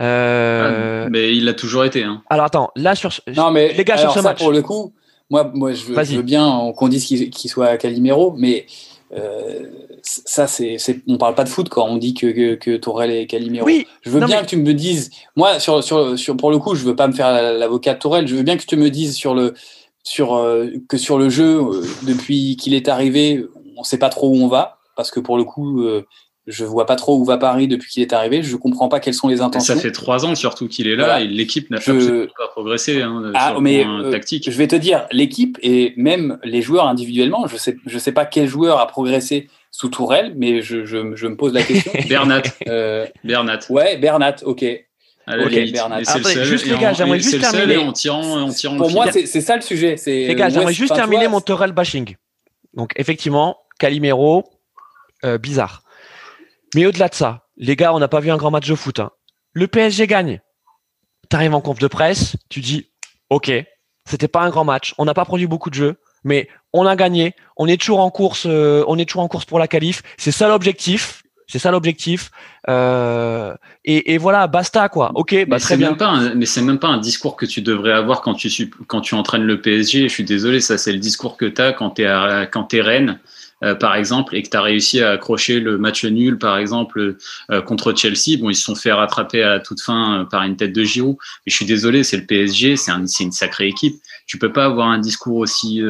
Euh... 0.00 1.04
Ah, 1.06 1.08
mais 1.10 1.36
il 1.36 1.44
l'a 1.44 1.54
toujours 1.54 1.84
été. 1.84 2.02
Hein. 2.02 2.22
Alors 2.30 2.46
attends, 2.46 2.70
là 2.76 2.94
sur 2.94 3.10
non 3.36 3.50
mais 3.50 3.72
les 3.72 3.84
gars 3.84 3.98
sur 3.98 4.12
ce 4.12 4.20
match. 4.20 4.38
Pour 4.38 4.52
le 4.52 4.62
coup, 4.62 4.94
moi, 5.30 5.50
moi 5.54 5.72
je 5.72 5.84
veux, 5.84 6.04
je 6.04 6.16
veux 6.16 6.22
bien 6.22 6.72
qu'on 6.76 6.88
dise 6.88 7.04
qu'il 7.04 7.50
soit 7.50 7.76
Calimero, 7.76 8.34
mais 8.36 8.66
euh, 9.16 9.66
ça, 10.02 10.46
c'est, 10.46 10.78
on 11.06 11.16
parle 11.18 11.34
pas 11.34 11.44
de 11.44 11.48
foot 11.48 11.68
quand 11.68 11.86
on 11.86 11.96
dit 11.96 12.14
que, 12.14 12.26
que, 12.26 12.54
que 12.54 12.76
Tourelle 12.76 13.10
est 13.10 13.26
Calimero. 13.26 13.66
Oui, 13.66 13.86
je 14.02 14.10
veux 14.10 14.20
bien 14.24 14.42
que 14.42 14.46
tu 14.46 14.56
me 14.56 14.74
dises, 14.74 15.10
moi, 15.36 15.58
sur, 15.58 15.82
sur, 15.82 16.18
sur, 16.18 16.36
pour 16.36 16.50
le 16.50 16.58
coup, 16.58 16.74
je 16.74 16.84
veux 16.84 16.96
pas 16.96 17.06
me 17.08 17.12
faire 17.12 17.30
l'avocat 17.52 17.94
de 17.94 17.98
Tourelle, 17.98 18.26
je 18.26 18.34
veux 18.34 18.42
bien 18.42 18.56
que 18.56 18.64
tu 18.64 18.76
me 18.76 18.90
dises 18.90 19.14
sur 19.14 19.34
le, 19.34 19.54
sur, 20.02 20.36
euh, 20.36 20.68
que 20.88 20.96
sur 20.96 21.18
le 21.18 21.28
jeu, 21.28 21.60
euh, 21.60 21.86
depuis 22.02 22.56
qu'il 22.56 22.74
est 22.74 22.88
arrivé, 22.88 23.44
on 23.76 23.84
sait 23.84 23.98
pas 23.98 24.08
trop 24.08 24.28
où 24.28 24.36
on 24.36 24.48
va, 24.48 24.78
parce 24.96 25.10
que 25.10 25.20
pour 25.20 25.36
le 25.36 25.44
coup, 25.44 25.84
je 26.46 26.64
vois 26.64 26.86
pas 26.86 26.96
trop 26.96 27.18
où 27.18 27.24
va 27.24 27.38
Paris 27.38 27.66
depuis 27.66 27.90
qu'il 27.90 28.02
est 28.02 28.12
arrivé. 28.12 28.42
Je 28.42 28.56
comprends 28.56 28.88
pas 28.88 29.00
quelles 29.00 29.14
sont 29.14 29.28
les 29.28 29.40
intentions. 29.40 29.74
Ça 29.74 29.80
fait 29.80 29.90
trois 29.90 30.24
ans 30.24 30.34
surtout 30.34 30.68
qu'il 30.68 30.86
est 30.86 30.94
là 30.94 31.20
et 31.20 31.26
l'équipe 31.26 31.70
n'a 31.70 31.78
pas 31.78 32.48
progressé 32.52 33.02
hein, 33.02 33.32
ah, 33.34 33.50
sur 33.50 33.60
mais, 33.60 33.84
euh, 33.84 34.10
tactique. 34.10 34.48
Je 34.48 34.56
vais 34.56 34.68
te 34.68 34.76
dire, 34.76 35.06
l'équipe 35.10 35.58
et 35.62 35.92
même 35.96 36.38
les 36.44 36.62
joueurs 36.62 36.86
individuellement, 36.86 37.46
je 37.48 37.56
sais, 37.56 37.76
je 37.84 37.98
sais 37.98 38.12
pas 38.12 38.24
quel 38.26 38.46
joueur 38.46 38.78
a 38.78 38.86
progressé 38.86 39.48
sous 39.72 39.88
Tourelle, 39.88 40.34
mais 40.36 40.62
je, 40.62 40.86
je, 40.86 41.16
je 41.16 41.26
me 41.26 41.36
pose 41.36 41.52
la 41.52 41.62
question. 41.62 41.92
Bernat. 42.08 42.42
Euh, 42.68 43.06
Bernat. 43.24 43.60
Ouais, 43.68 43.96
Bernat. 43.96 44.36
Ok. 44.44 44.64
Ok, 45.28 45.72
Bernat. 45.72 46.02
Après, 46.06 46.44
juste 46.44 46.66
les 46.66 46.78
gars, 46.78 46.92
j'aimerais 46.92 47.18
juste 47.18 47.40
terminer. 47.40 47.78
En 47.78 47.92
tirant, 47.92 48.42
en 48.42 48.48
tirant 48.50 48.76
Pour 48.76 48.90
moi, 48.92 49.10
c'est 49.10 49.40
ça 49.40 49.56
le 49.56 49.62
sujet. 49.62 49.96
Les 50.06 50.34
gars, 50.36 50.48
j'aimerais 50.48 50.72
juste 50.72 50.94
terminer 50.94 51.26
mon 51.26 51.40
Tourelle 51.40 51.72
bashing. 51.72 52.14
Donc 52.74 52.92
effectivement, 52.96 53.56
Calimero, 53.78 54.44
euh, 55.24 55.38
bizarre. 55.38 55.82
Mais 56.74 56.86
au-delà 56.86 57.08
de 57.08 57.14
ça, 57.14 57.46
les 57.56 57.76
gars, 57.76 57.94
on 57.94 57.98
n'a 57.98 58.08
pas 58.08 58.20
vu 58.20 58.30
un 58.30 58.36
grand 58.36 58.50
match 58.50 58.68
de 58.68 58.74
foot. 58.74 59.00
Hein. 59.00 59.10
Le 59.52 59.66
PSG 59.66 60.06
gagne. 60.06 60.40
Tu 61.30 61.36
arrives 61.36 61.54
en 61.54 61.60
conf 61.60 61.78
de 61.78 61.88
presse, 61.88 62.36
tu 62.48 62.60
dis 62.60 62.90
OK, 63.30 63.50
c'était 64.04 64.28
pas 64.28 64.42
un 64.42 64.50
grand 64.50 64.64
match, 64.64 64.94
on 64.98 65.04
n'a 65.04 65.14
pas 65.14 65.24
produit 65.24 65.48
beaucoup 65.48 65.70
de 65.70 65.74
jeux, 65.74 65.96
mais 66.22 66.48
on 66.72 66.86
a 66.86 66.94
gagné, 66.94 67.34
on 67.56 67.66
est 67.66 67.80
toujours 67.80 68.00
en 68.00 68.10
course, 68.10 68.46
euh, 68.46 68.84
on 68.86 68.98
est 68.98 69.06
toujours 69.06 69.22
en 69.22 69.28
course 69.28 69.44
pour 69.44 69.58
la 69.58 69.66
qualif, 69.66 70.02
c'est 70.16 70.30
ça 70.30 70.48
l'objectif. 70.48 71.22
C'est 71.48 71.60
ça 71.60 71.70
l'objectif. 71.70 72.32
Euh, 72.68 73.54
et, 73.84 74.18
voilà, 74.18 74.48
basta 74.48 74.88
quoi. 74.88 75.12
Ok, 75.14 75.46
bah, 75.46 75.60
très 75.60 75.76
bien. 75.76 75.90
Même 75.90 75.96
pas 75.96 76.34
mais 76.34 76.44
c'est 76.44 76.60
même 76.60 76.80
pas 76.80 76.88
un 76.88 76.98
discours 76.98 77.36
que 77.36 77.46
tu 77.46 77.62
devrais 77.62 77.92
avoir 77.92 78.20
quand 78.20 78.34
tu 78.34 78.68
quand 78.88 79.00
tu 79.00 79.14
entraînes 79.14 79.44
le 79.44 79.60
PSG. 79.60 80.08
Je 80.08 80.12
suis 80.12 80.24
désolé, 80.24 80.60
ça 80.60 80.76
c'est 80.76 80.92
le 80.92 80.98
discours 80.98 81.36
que 81.36 81.44
tu 81.44 81.62
as 81.62 81.72
quand 81.72 81.90
tu 81.90 82.02
es 82.02 82.48
quand 82.50 82.74
es 82.74 82.80
reine 82.80 83.10
euh, 83.10 83.45
par 83.74 83.94
exemple, 83.94 84.36
et 84.36 84.42
que 84.42 84.48
tu 84.48 84.56
as 84.56 84.62
réussi 84.62 85.00
à 85.00 85.12
accrocher 85.12 85.60
le 85.60 85.78
match 85.78 86.04
nul, 86.04 86.38
par 86.38 86.58
exemple, 86.58 87.16
euh, 87.50 87.62
contre 87.62 87.94
Chelsea. 87.94 88.38
Bon, 88.38 88.50
ils 88.50 88.54
se 88.54 88.64
sont 88.64 88.74
fait 88.74 88.92
rattraper 88.92 89.42
à 89.42 89.60
toute 89.60 89.80
fin 89.80 90.20
euh, 90.20 90.24
par 90.24 90.42
une 90.42 90.56
tête 90.56 90.72
de 90.72 90.84
Giroud. 90.84 91.16
Mais 91.44 91.50
je 91.50 91.56
suis 91.56 91.66
désolé, 91.66 92.04
c'est 92.04 92.16
le 92.16 92.26
PSG, 92.26 92.76
c'est 92.76 92.90
un, 92.90 93.04
une 93.04 93.32
sacrée 93.32 93.68
équipe. 93.68 94.00
Tu 94.26 94.38
peux 94.38 94.52
pas 94.52 94.66
avoir 94.66 94.88
un 94.88 94.98
discours 94.98 95.36
aussi 95.36 95.82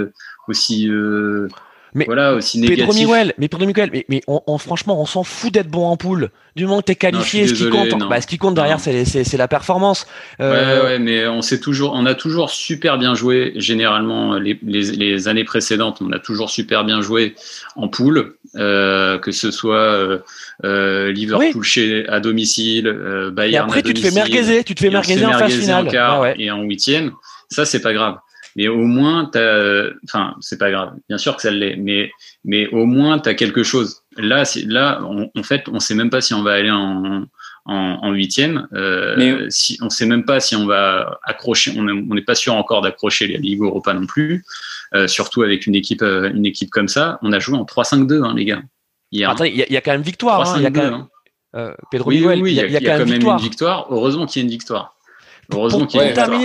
mais 1.96 2.04
voilà, 2.04 2.34
aussi 2.34 2.60
négatif. 2.60 2.84
Pedro 2.84 2.94
Miguel, 2.94 3.32
mais 3.38 3.48
Pedro 3.48 3.66
Miguel, 3.66 3.90
mais, 3.90 4.04
mais 4.10 4.22
on, 4.26 4.58
franchement, 4.58 5.00
on 5.00 5.06
s'en 5.06 5.24
fout 5.24 5.52
d'être 5.52 5.68
bon 5.68 5.86
en 5.86 5.96
poule. 5.96 6.30
Du 6.54 6.64
moment 6.66 6.80
que 6.80 6.86
t'es 6.86 6.94
qualifié, 6.94 7.48
ce 7.48 7.54
qui 7.54 7.70
compte, 7.70 8.08
bah, 8.08 8.20
ce 8.20 8.26
qui 8.26 8.36
compte 8.36 8.54
derrière, 8.54 8.78
c'est 8.78 9.36
la 9.36 9.48
performance. 9.48 10.06
Euh... 10.40 10.82
Ouais, 10.82 10.84
ouais, 10.84 10.98
mais 10.98 11.26
on 11.26 11.40
sait 11.40 11.58
toujours, 11.58 11.92
on 11.94 12.04
a 12.04 12.14
toujours 12.14 12.50
super 12.50 12.98
bien 12.98 13.14
joué. 13.14 13.54
Généralement, 13.56 14.34
les, 14.34 14.58
les, 14.62 14.82
les, 14.92 15.28
années 15.28 15.44
précédentes, 15.44 15.98
on 16.02 16.12
a 16.12 16.18
toujours 16.18 16.50
super 16.50 16.84
bien 16.84 17.00
joué 17.00 17.34
en 17.76 17.88
poule, 17.88 18.34
euh, 18.56 19.18
que 19.18 19.32
ce 19.32 19.50
soit 19.50 19.76
euh, 19.76 20.18
euh 20.64 21.12
Liverpool 21.12 21.64
chez 21.64 22.06
à 22.08 22.20
domicile, 22.20 22.88
euh, 22.88 23.30
Bayern. 23.30 23.64
Et 23.64 23.68
après, 23.68 23.82
tu 23.82 23.94
te 23.94 24.00
fais 24.00 24.10
merguezer, 24.10 24.64
tu 24.64 24.74
te 24.74 24.80
fais 24.80 24.90
merguezer 24.90 25.28
en 25.28 25.38
phase 25.38 25.58
finale. 25.58 25.88
En 25.88 25.90
quart, 25.90 26.26
Et 26.38 26.50
en 26.50 26.60
huitième, 26.62 27.12
ça 27.50 27.64
c'est 27.64 27.80
pas 27.80 27.94
grave. 27.94 28.16
Mais 28.56 28.68
au 28.68 28.84
moins, 28.84 29.30
enfin, 30.04 30.34
c'est 30.40 30.58
pas 30.58 30.70
grave. 30.70 30.94
Bien 31.08 31.18
sûr 31.18 31.36
que 31.36 31.42
ça 31.42 31.50
l'est, 31.50 31.76
mais, 31.76 32.10
mais 32.44 32.66
au 32.68 32.86
moins, 32.86 33.18
tu 33.18 33.28
as 33.28 33.34
quelque 33.34 33.62
chose. 33.62 34.02
Là, 34.16 34.44
là, 34.66 35.02
en 35.02 35.42
fait, 35.42 35.68
on 35.68 35.78
sait 35.78 35.94
même 35.94 36.10
pas 36.10 36.20
si 36.20 36.34
on 36.34 36.42
va 36.42 36.54
aller 36.54 36.70
en, 36.70 37.26
en 37.66 38.12
huitième. 38.12 38.68
Euh, 38.72 39.46
si, 39.50 39.78
on 39.82 39.90
sait 39.90 40.06
même 40.06 40.24
pas 40.24 40.40
si 40.40 40.56
on 40.56 40.66
va 40.66 41.18
accrocher. 41.24 41.74
On 41.76 41.84
n'est 41.84 42.22
pas 42.22 42.34
sûr 42.34 42.54
encore 42.54 42.82
d'accrocher 42.82 43.26
les 43.26 43.38
Ligue 43.38 43.60
Europa 43.60 43.92
non 43.92 44.06
plus. 44.06 44.44
Euh, 44.94 45.06
surtout 45.08 45.42
avec 45.42 45.66
une 45.66 45.74
équipe, 45.74 46.02
euh, 46.02 46.30
une 46.32 46.46
équipe 46.46 46.70
comme 46.70 46.88
ça. 46.88 47.18
On 47.22 47.32
a 47.32 47.38
joué 47.38 47.56
en 47.56 47.64
3-5-2, 47.64 48.24
hein, 48.24 48.34
les 48.36 48.44
gars. 48.44 48.62
il 49.10 49.20
y, 49.20 49.24
a 49.24 49.34
quand 49.80 49.92
même 49.92 50.02
victoire. 50.02 50.48
Hein, 50.48 50.60
y 50.60 50.66
a 50.66 50.70
quand 50.70 50.82
même, 50.82 50.94
hein. 50.94 51.74
Pedro 51.90 52.10
oui, 52.10 52.22
oui, 52.24 52.52
il 52.52 52.54
y 52.54 52.60
a, 52.60 52.80
quand, 52.80 53.04
même, 53.04 53.20
une 53.20 53.36
victoire. 53.38 53.86
Heureusement 53.90 54.26
qu'il 54.26 54.40
y 54.40 54.42
a 54.42 54.44
une 54.44 54.50
victoire. 54.50 54.94
Heureusement 55.50 55.86
qu'il 55.86 56.00
y 56.00 56.02
a 56.02 56.10
une 56.10 56.14
victoire. 56.14 56.40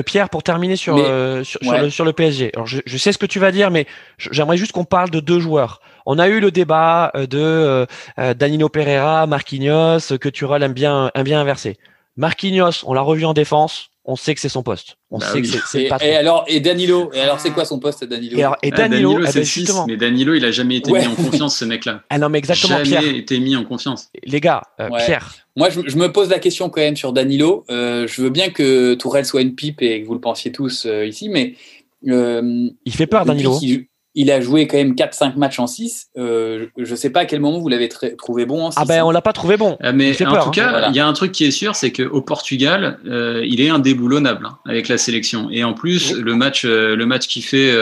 Pierre, 0.00 0.30
pour 0.30 0.42
terminer 0.42 0.76
sur, 0.76 0.96
sur, 0.96 1.60
le, 1.62 1.90
sur, 1.90 2.04
le, 2.04 2.12
PSG. 2.12 2.50
Alors, 2.54 2.66
je, 2.66 2.80
je, 2.84 2.96
sais 2.96 3.12
ce 3.12 3.18
que 3.18 3.26
tu 3.26 3.38
vas 3.38 3.52
dire, 3.52 3.70
mais 3.70 3.86
j'aimerais 4.18 4.56
juste 4.56 4.72
qu'on 4.72 4.84
parle 4.84 5.10
de 5.10 5.20
deux 5.20 5.40
joueurs. 5.40 5.80
On 6.06 6.18
a 6.18 6.28
eu 6.28 6.40
le 6.40 6.50
débat 6.50 7.10
euh, 7.14 7.26
de 7.26 7.38
euh, 7.38 7.86
euh, 8.18 8.34
Danilo 8.34 8.68
Pereira, 8.68 9.26
Marquinhos, 9.26 10.18
que 10.20 10.28
Turel 10.28 10.62
aime 10.62 10.72
bien, 10.72 11.10
aime 11.14 11.24
bien 11.24 11.40
inverser. 11.40 11.78
Marquinhos, 12.16 12.84
on 12.84 12.94
l'a 12.94 13.00
revu 13.00 13.24
en 13.24 13.32
défense. 13.32 13.90
On 14.04 14.16
sait 14.16 14.34
que 14.34 14.40
c'est 14.40 14.48
son 14.48 14.62
poste. 14.62 14.96
On 15.10 15.18
bah 15.18 15.26
sait 15.26 15.42
que 15.42 15.48
c'est 15.48 15.82
et, 15.82 15.90
et, 16.02 16.16
alors 16.16 16.44
et 16.48 16.58
Danilo 16.58 17.10
et 17.12 17.20
alors 17.20 17.38
c'est 17.38 17.50
quoi 17.50 17.64
son 17.64 17.78
poste 17.78 18.02
Danilo? 18.04 18.36
Et, 18.36 18.42
alors, 18.42 18.56
et 18.62 18.70
Danilo, 18.72 19.20
ah, 19.24 19.30
Danilo 19.30 19.44
eh 19.56 19.64
ben, 19.64 19.84
mais 19.86 19.96
Danilo 19.96 20.34
il 20.34 20.44
a 20.44 20.50
jamais 20.50 20.76
été 20.78 20.90
mis 20.90 21.06
en 21.06 21.14
confiance 21.14 21.56
ce 21.56 21.64
mec-là. 21.64 22.02
Ah 22.10 22.18
non 22.18 22.28
mais 22.28 22.38
exactement 22.38 22.78
jamais 22.78 22.88
Pierre. 22.88 23.14
été 23.14 23.38
mis 23.38 23.54
en 23.54 23.64
confiance. 23.64 24.08
Les 24.24 24.40
gars, 24.40 24.62
Pierre. 24.98 25.34
Moi 25.54 25.70
je, 25.70 25.80
je, 25.86 25.96
me 25.96 26.10
pose 26.10 26.30
la 26.30 26.40
question 26.40 26.68
quand 26.68 26.80
même 26.80 26.96
sur 26.96 27.12
Danilo. 27.12 27.64
je 27.68 28.20
veux 28.22 28.30
bien 28.30 28.50
que 28.50 28.94
Tourelle 28.94 29.26
soit 29.26 29.42
une 29.42 29.54
pipe 29.54 29.82
et 29.82 30.02
que 30.02 30.06
vous 30.06 30.14
le 30.14 30.20
pensiez 30.20 30.50
tous 30.50 30.88
ici, 31.04 31.28
mais 31.28 31.54
il 32.02 32.92
fait 32.92 33.06
peur 33.06 33.24
Danilo 33.24 33.56
il 33.62 33.86
a 34.30 34.40
joué 34.40 34.66
quand 34.66 34.76
même 34.76 34.94
4-5 34.94 35.36
matchs 35.36 35.58
en 35.58 35.66
6. 35.66 36.08
Euh, 36.18 36.66
je 36.76 36.90
ne 36.90 36.96
sais 36.96 37.10
pas 37.10 37.20
à 37.20 37.24
quel 37.24 37.40
moment 37.40 37.58
vous 37.58 37.68
l'avez 37.68 37.88
trouvé 37.88 38.46
bon 38.46 38.66
en 38.66 38.70
6. 38.70 38.78
Ah 38.80 38.84
ben 38.84 39.02
on 39.04 39.10
l'a 39.10 39.22
pas 39.22 39.32
trouvé 39.32 39.56
bon. 39.56 39.76
Ah, 39.80 39.92
mais 39.92 40.12
en 40.22 40.32
tout 40.32 40.48
hein. 40.48 40.50
cas, 40.52 40.88
il 40.90 40.96
y 40.96 41.00
a 41.00 41.06
un 41.06 41.12
truc 41.12 41.32
qui 41.32 41.44
est 41.44 41.50
sûr, 41.50 41.74
c'est 41.74 41.92
qu'au 41.92 42.20
Portugal, 42.20 42.98
euh, 43.06 43.44
il 43.46 43.60
est 43.60 43.70
indéboulonnable 43.70 44.46
hein, 44.46 44.58
avec 44.66 44.88
la 44.88 44.98
sélection. 44.98 45.48
Et 45.50 45.64
en 45.64 45.72
plus, 45.72 46.12
le 46.12 46.34
match, 46.34 46.64
euh, 46.64 46.94
le 46.94 47.06
match 47.06 47.26
qu'il 47.26 47.42
fait 47.42 47.72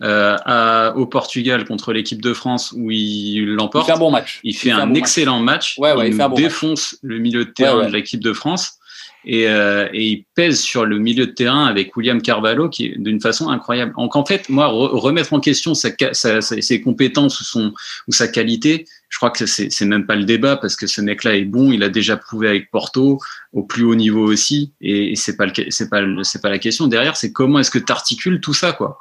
à, 0.00 0.94
au 0.96 1.06
Portugal 1.06 1.64
contre 1.64 1.92
l'équipe 1.92 2.20
de 2.20 2.34
France 2.34 2.74
où 2.76 2.90
il 2.90 3.54
l'emporte, 3.54 3.86
il 3.86 3.90
fait 3.90 3.96
un 3.96 4.00
bon 4.00 4.10
match. 4.10 4.40
Il 4.44 4.56
fait, 4.56 4.70
un, 4.70 4.94
excellent 4.94 5.40
match. 5.40 5.78
il, 5.78 6.18
défonce 6.36 6.98
le 7.02 7.18
milieu 7.18 7.44
de 7.44 7.50
terrain 7.50 7.86
de 7.86 7.92
l'équipe 7.92 8.22
de 8.22 8.32
France. 8.32 8.79
Et, 9.24 9.48
euh, 9.48 9.88
et, 9.92 10.06
il 10.06 10.24
pèse 10.34 10.60
sur 10.60 10.86
le 10.86 10.98
milieu 10.98 11.26
de 11.26 11.32
terrain 11.32 11.66
avec 11.66 11.96
William 11.96 12.22
Carvalho 12.22 12.68
qui 12.68 12.94
d'une 12.96 13.20
façon 13.20 13.50
incroyable. 13.50 13.92
Donc 13.96 14.16
en 14.16 14.24
fait, 14.24 14.48
moi, 14.48 14.66
remettre 14.68 15.32
en 15.32 15.40
question 15.40 15.74
ses 15.74 16.80
compétences 16.82 17.40
ou, 17.40 17.44
son, 17.44 17.74
ou 18.08 18.12
sa 18.12 18.28
qualité, 18.28 18.86
je 19.08 19.18
crois 19.18 19.30
que 19.30 19.44
c'est 19.44 19.84
même 19.84 20.06
pas 20.06 20.16
le 20.16 20.24
débat 20.24 20.56
parce 20.56 20.76
que 20.76 20.86
ce 20.86 21.00
mec-là 21.00 21.36
est 21.36 21.44
bon, 21.44 21.72
il 21.72 21.82
a 21.82 21.88
déjà 21.88 22.16
prouvé 22.16 22.48
avec 22.48 22.70
Porto 22.70 23.18
au 23.52 23.62
plus 23.62 23.84
haut 23.84 23.94
niveau 23.94 24.24
aussi, 24.24 24.72
et, 24.80 25.12
et 25.12 25.16
c'est 25.16 25.36
pas 25.36 25.46
c'est 25.68 25.90
pas 25.90 26.02
c'est 26.22 26.40
pas 26.40 26.50
la 26.50 26.58
question. 26.58 26.86
Derrière, 26.86 27.16
c'est 27.16 27.32
comment 27.32 27.58
est-ce 27.58 27.70
que 27.70 27.78
tu 27.78 27.92
articules 27.92 28.40
tout 28.40 28.54
ça, 28.54 28.72
quoi? 28.72 28.98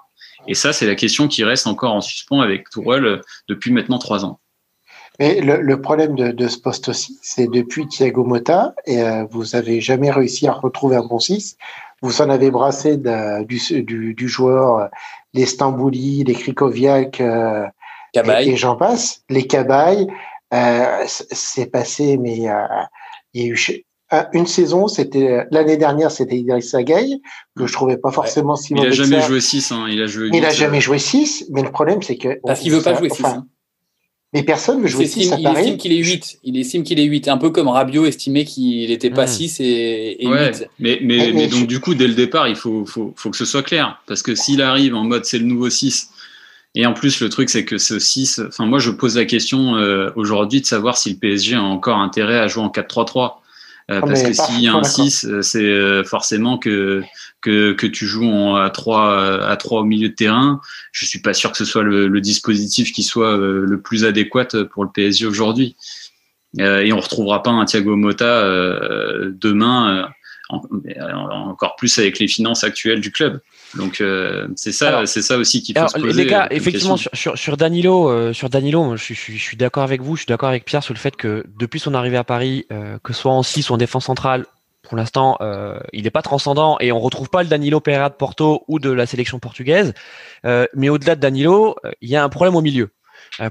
Et 0.48 0.56
ça, 0.56 0.74
c'est 0.74 0.88
la 0.88 0.96
question 0.96 1.28
qui 1.28 1.44
reste 1.44 1.68
encore 1.68 1.94
en 1.94 2.02
suspens 2.02 2.42
avec 2.42 2.70
Tourelle 2.70 3.22
depuis 3.48 3.72
maintenant 3.72 4.00
trois 4.00 4.26
ans. 4.26 4.40
Mais 5.20 5.42
le, 5.42 5.62
le 5.62 5.82
problème 5.82 6.16
de, 6.16 6.32
de, 6.32 6.48
ce 6.48 6.58
poste 6.58 6.90
aussi, 6.90 7.20
c'est 7.22 7.48
depuis 7.48 7.88
Thiago 7.88 8.24
Motta, 8.24 8.74
et 8.86 9.02
euh, 9.02 9.26
vous 9.30 9.56
avez 9.56 9.82
jamais 9.82 10.12
réussi 10.12 10.48
à 10.48 10.54
retrouver 10.54 10.96
un 10.96 11.06
bon 11.06 11.20
6. 11.20 11.58
Vous 12.02 12.22
en 12.22 12.30
avez 12.30 12.50
brassé 12.50 12.96
de, 12.96 13.44
du, 13.44 13.60
du, 13.84 14.14
du, 14.14 14.28
joueur, 14.30 14.78
euh, 14.78 14.88
les 15.34 15.46
Stambouli, 15.46 16.24
les 16.24 16.34
Krikoviak, 16.34 17.20
euh, 17.20 17.66
et, 18.16 18.56
j'en 18.56 18.76
passe, 18.76 19.24
les 19.30 19.46
Cabaye. 19.46 20.08
Euh, 20.54 21.04
c'est 21.06 21.68
passé, 21.68 22.18
mais 22.18 22.50
euh, 22.50 22.64
il 23.34 23.44
y 23.44 23.46
a 23.46 23.54
eu 23.54 23.86
une 24.34 24.48
saison, 24.48 24.88
c'était 24.88 25.46
l'année 25.52 25.78
dernière, 25.78 26.10
c'était 26.10 26.38
Idriss 26.38 26.76
Gueye, 26.76 27.22
que 27.56 27.68
je 27.68 27.74
trouvais 27.74 27.98
pas 27.98 28.10
forcément 28.10 28.56
si 28.56 28.74
Il 28.74 28.84
a 28.84 28.90
jamais 28.90 29.22
joué 29.22 29.42
6, 29.42 29.72
hein, 29.72 29.86
il 29.88 30.02
a 30.02 30.08
joué. 30.08 30.32
Il 30.34 30.44
a 30.44 30.50
jamais 30.50 30.82
joué 30.82 30.98
6, 30.98 31.50
mais 31.52 31.62
le 31.62 31.70
problème 31.70 32.02
c'est 32.02 32.18
que 32.18 32.40
parce 32.44 32.62
qu'il 32.62 32.72
veut 32.72 32.82
pas 32.82 32.96
jouer 32.96 33.10
6. 33.12 33.24
Enfin, 33.24 33.46
mais 34.34 34.44
personne 34.44 34.82
veut 34.82 34.88
jouer 34.88 35.08
6 35.08 35.34
à 35.34 35.40
Il 35.40 35.48
estime 35.48 35.78
qu'il 35.78 35.92
est 35.92 36.04
8. 36.04 36.40
Il 36.44 36.60
estime 36.60 36.84
qu'il 36.84 37.00
est 37.00 37.04
8. 37.04 37.28
Un 37.30 37.38
peu 37.38 37.50
comme 37.50 37.68
Rabiot 37.68 38.06
estimait 38.06 38.46
qu'il 38.46 38.90
n'était 38.90 39.10
pas 39.10 39.26
6 39.26 39.60
hmm. 39.60 39.64
et, 39.64 40.24
et 40.24 40.28
ouais, 40.28 40.52
8. 40.54 40.68
Mais, 40.80 41.00
mais, 41.02 41.32
mais, 41.34 41.48
donc, 41.48 41.66
du 41.68 41.80
coup, 41.80 41.96
dès 41.96 42.08
le 42.08 42.14
départ, 42.14 42.48
il 42.48 42.56
faut, 42.56 42.86
faut, 42.86 43.14
faut 43.16 43.32
que 43.32 43.38
ce 43.38 43.46
soit 43.46 43.64
clair. 43.64 44.00
Parce 44.06 44.22
que 44.22 44.36
s'il 44.36 44.62
arrive 44.62 44.94
en 44.96 45.04
mode 45.04 45.26
c'est 45.26 45.40
le 45.40 45.46
nouveau 45.46 45.70
6, 45.70 46.10
et 46.76 46.86
en 46.86 46.94
plus, 46.94 47.20
le 47.22 47.30
truc, 47.30 47.50
c'est 47.50 47.66
que 47.66 47.78
ce 47.78 47.98
6, 47.98 48.42
enfin, 48.48 48.66
moi, 48.66 48.80
je 48.80 48.92
pose 48.92 49.18
la 49.18 49.26
question 49.26 49.76
euh, 49.76 50.12
aujourd'hui 50.16 50.62
de 50.62 50.66
savoir 50.66 50.98
si 50.98 51.10
le 51.12 51.16
PSG 51.18 51.56
a 51.56 51.64
encore 51.64 51.98
intérêt 51.98 52.38
à 52.38 52.48
jouer 52.48 52.64
en 52.64 52.70
4-3-3. 52.70 53.34
Euh, 53.90 54.02
ah, 54.04 54.06
parce 54.06 54.22
que 54.22 54.34
s'il 54.34 54.62
y 54.62 54.68
a 54.68 54.76
un 54.76 54.84
6, 54.84 55.26
euh, 55.26 55.42
c'est 55.42 55.64
euh, 55.64 56.04
forcément 56.04 56.60
que, 56.60 57.02
que, 57.42 57.74
que 57.74 57.88
tu 57.88 58.06
joues 58.06 58.30
en, 58.30 58.56
à 58.56 58.70
3 58.70 59.44
à 59.44 59.58
3 59.58 59.82
au 59.82 59.84
milieu 59.84 60.10
de 60.10 60.14
terrain. 60.14 60.62
Je 60.92 61.06
suis 61.06 61.20
pas 61.20 61.34
sûr 61.34 61.52
que 61.52 61.58
ce 61.58 61.66
soit 61.66 61.82
le, 61.82 62.08
le 62.08 62.22
dispositif 62.22 62.92
qui 62.92 63.02
soit 63.02 63.36
le 63.38 63.82
plus 63.82 64.06
adéquat 64.06 64.48
pour 64.72 64.84
le 64.84 64.92
PSG 64.92 65.26
aujourd'hui. 65.26 65.76
et 66.58 66.94
on 66.94 67.00
retrouvera 67.00 67.42
pas 67.42 67.52
un 67.52 67.66
Thiago 67.66 67.96
Motta 67.96 68.44
demain, 69.32 70.10
encore 70.50 71.76
plus 71.76 71.98
avec 71.98 72.20
les 72.20 72.28
finances 72.28 72.64
actuelles 72.64 73.02
du 73.02 73.12
club. 73.12 73.40
Donc 73.76 74.02
euh, 74.02 74.48
c'est 74.56 74.72
ça, 74.72 75.06
c'est 75.06 75.22
ça 75.22 75.38
aussi 75.38 75.62
qui 75.62 75.74
faut 75.74 75.88
se 75.88 76.00
poser. 76.00 76.24
Les 76.24 76.30
gars, 76.30 76.48
effectivement, 76.50 76.98
sur, 76.98 77.12
sur, 77.14 77.38
sur, 77.38 77.58
Danilo, 77.58 78.10
euh, 78.10 78.34
sur 78.34 78.50
Danilo, 78.50 78.96
je, 78.96 79.14
je, 79.14 79.32
je 79.34 79.38
suis 79.38 79.58
d'accord 79.58 79.84
avec 79.84 80.02
vous, 80.02 80.16
je 80.16 80.22
suis 80.22 80.28
d'accord 80.28 80.50
avec 80.50 80.66
Pierre 80.66 80.84
sur 80.84 80.94
le 80.94 81.00
fait 81.00 81.16
que 81.16 81.46
depuis 81.58 81.80
son 81.80 81.94
arrivée 81.94 82.18
à 82.18 82.24
Paris, 82.24 82.66
euh, 82.72 82.98
que 83.04 83.14
ce 83.14 83.22
soit 83.22 83.32
en 83.32 83.44
6 83.44 83.70
ou 83.70 83.74
en 83.74 83.78
défense 83.78 84.06
centrale, 84.06 84.46
pour 84.82 84.98
l'instant, 84.98 85.38
il 85.94 86.04
n'est 86.04 86.10
pas 86.10 86.24
transcendant 86.24 86.78
et 86.80 86.92
on 86.92 87.00
retrouve 87.00 87.30
pas 87.30 87.44
le 87.44 87.50
Danilo 87.50 87.80
Pereira 87.80 88.10
de 88.10 88.16
Porto 88.16 88.64
ou 88.68 88.80
de 88.80 88.90
la 88.90 89.06
sélection 89.06 89.38
portugaise. 89.38 89.94
mais 90.44 90.90
au-delà 90.90 91.16
de 91.16 91.22
Danilo, 91.22 91.76
il 92.02 92.10
y 92.10 92.16
a 92.16 92.24
un 92.24 92.30
problème 92.30 92.56
au 92.56 92.62
milieu. 92.62 92.90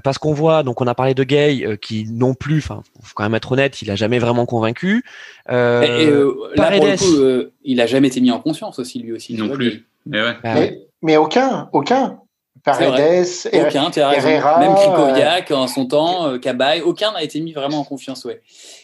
parce 0.03 0.17
qu'on 0.17 0.33
voit, 0.33 0.63
donc 0.63 0.81
on 0.81 0.87
a 0.87 0.95
parlé 0.95 1.13
de 1.13 1.23
Gay, 1.23 1.77
qui 1.81 2.05
non 2.11 2.33
plus, 2.33 2.57
enfin, 2.57 2.81
faut 3.01 3.13
quand 3.15 3.23
même 3.23 3.35
être 3.35 3.53
honnête, 3.53 3.81
il 3.81 3.89
a 3.89 3.95
jamais 3.95 4.19
vraiment 4.19 4.45
convaincu. 4.45 5.05
Euh, 5.49 5.81
et, 5.81 6.57
là, 6.57 6.71
pour 6.71 6.85
le 6.85 6.97
coup, 6.97 7.51
il 7.63 7.79
a 7.79 7.85
jamais 7.85 8.09
été 8.09 8.19
mis 8.19 8.31
en 8.31 8.39
confiance 8.41 8.77
aussi, 8.77 8.99
lui 8.99 9.13
aussi. 9.13 9.35
Non 9.35 9.47
plus. 9.47 9.85
Mais, 10.05 10.79
mais, 11.01 11.17
aucun, 11.17 11.69
aucun. 11.73 12.19
Paredes, 12.63 13.27
aucun, 13.53 13.89
Herrera, 13.91 14.59
même 14.59 14.75
Krikoviak 14.75 15.51
en 15.51 15.67
son 15.67 15.85
temps, 15.85 16.27
euh, 16.27 16.37
Cabaye, 16.37 16.81
aucun 16.81 17.13
n'a 17.13 17.23
été 17.23 17.39
mis 17.39 17.53
vraiment 17.53 17.79
en 17.79 17.83
confiance, 17.83 18.25
ouais. 18.25 18.41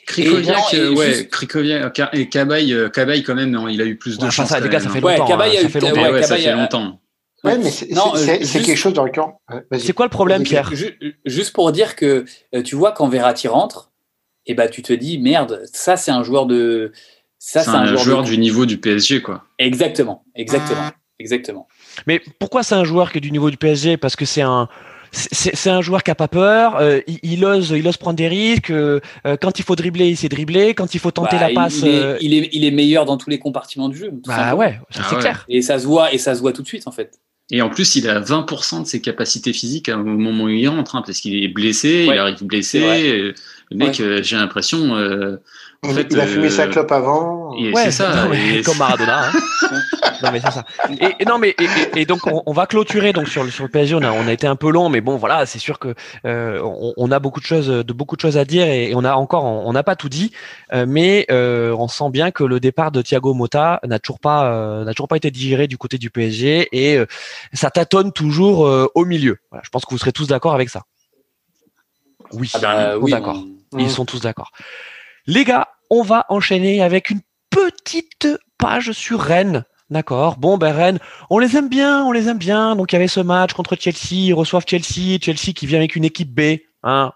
Krikoviak, 0.07 0.73
et, 0.73 0.79
euh, 0.79 0.95
ouais, 0.95 1.27
Krikoviak 1.27 2.01
et 2.13 2.29
Cabaye, 2.29 2.73
euh, 2.73 2.89
Cabaye 2.89 3.23
quand 3.23 3.35
même, 3.35 3.51
non, 3.51 3.67
il 3.67 3.81
a 3.81 3.85
eu 3.85 3.97
plus 3.97 4.17
de 4.17 4.29
chance. 4.29 4.49
Ça, 4.49 4.59
les 4.59 4.69
gars, 4.69 4.79
ça 4.79 4.89
fait 4.89 5.01
longtemps. 5.01 5.23
Ouais, 5.23 5.27
Cabaye 5.27 5.57
hein, 5.57 5.61
ça 5.63 5.69
fait 5.69 5.79
longtemps. 5.81 6.11
Ouais, 6.11 6.23
ça 6.23 6.37
fait 6.37 6.53
longtemps. 6.53 6.99
Ouais, 7.43 7.57
mais 7.57 7.69
c'est 7.69 8.61
quelque 8.61 8.75
chose 8.75 8.93
dans 8.93 9.03
le 9.03 9.11
camp. 9.11 9.41
C'est 9.77 9.93
quoi 9.93 10.05
le 10.05 10.11
problème, 10.11 10.43
Pierre 10.43 10.71
Juste 11.25 11.53
pour 11.53 11.71
dire 11.71 11.95
que 11.95 12.25
tu 12.63 12.75
vois 12.75 12.91
quand 12.91 13.07
Verratti 13.07 13.47
rentre, 13.47 13.91
et 14.47 14.51
eh 14.51 14.53
ben 14.53 14.69
tu 14.69 14.83
te 14.83 14.93
dis 14.93 15.17
merde, 15.17 15.63
ça 15.73 15.97
c'est 15.97 16.11
un 16.11 16.21
joueur 16.21 16.45
de, 16.45 16.91
ça 17.39 17.63
c'est 17.63 17.71
un, 17.71 17.79
un, 17.79 17.95
joueur, 17.95 18.21
du 18.21 18.37
niveau 18.37 18.67
du 18.67 18.79
PSG 18.79 19.23
quoi. 19.23 19.43
Exactement, 19.57 20.23
exactement. 20.35 20.91
Exactement. 21.19 21.67
Mais 22.07 22.21
pourquoi 22.39 22.63
c'est 22.63 22.75
un 22.75 22.83
joueur 22.83 23.11
qui 23.11 23.19
est 23.19 23.21
du 23.21 23.31
niveau 23.31 23.49
du 23.49 23.57
PSG 23.57 23.97
Parce 23.97 24.15
que 24.15 24.25
c'est 24.25 24.41
un 24.41 24.67
c'est 25.15 25.69
un 25.69 25.81
joueur 25.81 26.03
qui 26.03 26.11
a 26.11 26.15
pas 26.15 26.27
peur, 26.27 26.75
euh, 26.77 26.99
il, 27.07 27.45
ose, 27.45 27.71
il 27.71 27.87
ose 27.87 27.97
prendre 27.97 28.17
des 28.17 28.27
risques. 28.27 28.69
Euh, 28.69 28.99
quand 29.23 29.59
il 29.59 29.63
faut 29.63 29.75
dribbler, 29.75 30.09
il 30.09 30.17
sait 30.17 30.29
dribbler. 30.29 30.73
Quand 30.73 30.93
il 30.93 30.99
faut 30.99 31.11
tenter 31.11 31.37
bah, 31.37 31.47
la 31.47 31.53
passe, 31.53 31.79
il 31.79 31.87
est, 31.87 32.03
euh, 32.03 32.17
il 32.21 32.33
est, 32.33 32.49
il, 32.51 32.65
est, 32.65 32.71
meilleur 32.71 33.05
dans 33.05 33.17
tous 33.17 33.29
les 33.29 33.39
compartiments 33.39 33.89
du 33.89 33.97
jeu. 33.97 34.09
Bah 34.27 34.55
ouais, 34.55 34.79
c'est 34.89 35.01
ah 35.09 35.15
clair. 35.15 35.45
Et 35.47 35.61
ça 35.61 35.79
se 35.79 35.85
voit, 35.85 36.13
et 36.13 36.17
ça 36.17 36.35
se 36.35 36.41
voit 36.41 36.51
tout 36.51 36.61
de 36.61 36.67
suite 36.67 36.87
en 36.87 36.91
fait. 36.91 37.19
Et 37.51 37.61
en 37.61 37.69
plus, 37.69 37.95
il 37.95 38.09
a 38.09 38.19
20% 38.19 38.81
de 38.81 38.87
ses 38.87 39.01
capacités 39.01 39.53
physiques 39.53 39.89
au 39.89 40.03
moment 40.03 40.45
où 40.45 40.49
il 40.49 40.67
rentre, 40.67 40.95
hein, 40.95 41.03
parce 41.05 41.19
qu'il 41.19 41.41
est 41.43 41.47
blessé, 41.47 42.07
il 42.09 42.17
arrive 42.17 42.43
blessé. 42.43 43.33
Le 43.71 43.77
mec, 43.77 43.93
j'ai 43.95 44.35
l'impression, 44.35 44.95
en 45.85 45.93
fait, 45.93 46.07
il 46.11 46.19
a 46.19 46.25
fumé 46.25 46.49
sa 46.49 46.67
clope 46.67 46.91
avant. 46.91 47.51
Ouais, 47.55 47.71
c'est 47.85 47.91
ça. 47.91 48.27
Comme 48.65 48.77
Maradona. 48.77 49.27
Hein. 49.27 49.31
non 50.23 50.31
mais 50.31 50.39
c'est 50.39 50.51
ça. 50.51 50.65
Et, 51.19 51.25
non 51.25 51.37
mais 51.37 51.55
et, 51.95 52.05
donc 52.05 52.21
on, 52.25 52.53
va 52.53 52.65
clôturer 52.65 53.13
donc 53.13 53.27
sur 53.27 53.43
le 53.43 53.51
sur 53.51 53.63
le 53.63 53.69
PSG. 53.69 53.95
On 53.95 54.01
a 54.01 54.11
on 54.11 54.27
a 54.27 54.33
été 54.33 54.47
un 54.47 54.55
peu 54.55 54.71
long, 54.71 54.89
mais 54.89 55.01
bon 55.01 55.17
voilà, 55.17 55.45
c'est 55.45 55.59
sûr 55.59 55.79
que 55.79 55.93
euh, 56.25 56.61
on, 56.97 57.11
a 57.11 57.19
beaucoup 57.19 57.39
de 57.39 57.45
choses 57.45 57.67
de 57.67 57.93
beaucoup 57.93 58.15
de 58.15 58.21
choses 58.21 58.37
à 58.37 58.45
dire 58.45 58.67
et, 58.67 58.93
on 58.95 59.03
a 59.03 59.13
encore 59.15 59.43
on 59.43 59.71
n'a 59.73 59.83
pas 59.83 59.95
tout 59.95 60.09
dit, 60.09 60.31
euh, 60.73 60.85
mais 60.87 61.25
euh, 61.31 61.75
on 61.77 61.87
sent 61.87 62.09
bien 62.09 62.31
que 62.31 62.43
le 62.43 62.59
départ 62.59 62.91
de 62.91 63.01
Thiago 63.01 63.33
Motta 63.33 63.79
n'a 63.85 63.99
toujours 63.99 64.19
pas 64.19 64.83
n'a 64.83 64.93
toujours 64.93 65.07
pas 65.07 65.17
été 65.17 65.31
digéré 65.31 65.67
du 65.67 65.77
côté 65.77 65.97
du 65.97 66.09
PSG 66.09 66.69
et 66.71 66.99
ça 67.53 67.69
tâtonne 67.69 68.11
toujours 68.11 68.59
au 68.95 69.05
milieu. 69.05 69.37
Voilà, 69.51 69.63
je 69.65 69.69
pense 69.69 69.85
que 69.85 69.91
vous 69.91 69.97
serez 69.97 70.11
tous 70.11 70.27
d'accord 70.27 70.53
avec 70.53 70.69
ça. 70.69 70.83
Oui, 72.31 72.49
ah 72.53 72.59
ben, 72.59 72.97
oui 72.97 73.11
d'accord. 73.11 73.43
Ils 73.77 73.89
sont 73.89 74.05
tous 74.05 74.21
d'accord. 74.21 74.51
Les 75.27 75.43
gars, 75.43 75.67
on 75.89 76.01
va 76.01 76.25
enchaîner 76.29 76.81
avec 76.81 77.09
une 77.09 77.21
petite 77.49 78.27
page 78.57 78.91
sur 78.91 79.19
Rennes. 79.19 79.65
D'accord. 79.89 80.37
Bon, 80.37 80.57
ben 80.57 80.71
Rennes, 80.71 80.99
on 81.29 81.37
les 81.37 81.57
aime 81.57 81.69
bien, 81.69 82.03
on 82.03 82.11
les 82.11 82.27
aime 82.27 82.39
bien. 82.39 82.75
Donc 82.75 82.91
il 82.91 82.95
y 82.95 82.97
avait 82.97 83.07
ce 83.07 83.19
match 83.19 83.53
contre 83.53 83.75
Chelsea, 83.79 84.13
ils 84.27 84.33
reçoivent 84.33 84.65
Chelsea, 84.67 85.19
Chelsea 85.21 85.53
qui 85.55 85.67
vient 85.67 85.77
avec 85.77 85.95
une 85.95 86.05
équipe 86.05 86.33
B. 86.33 86.59
Hein, 86.83 87.11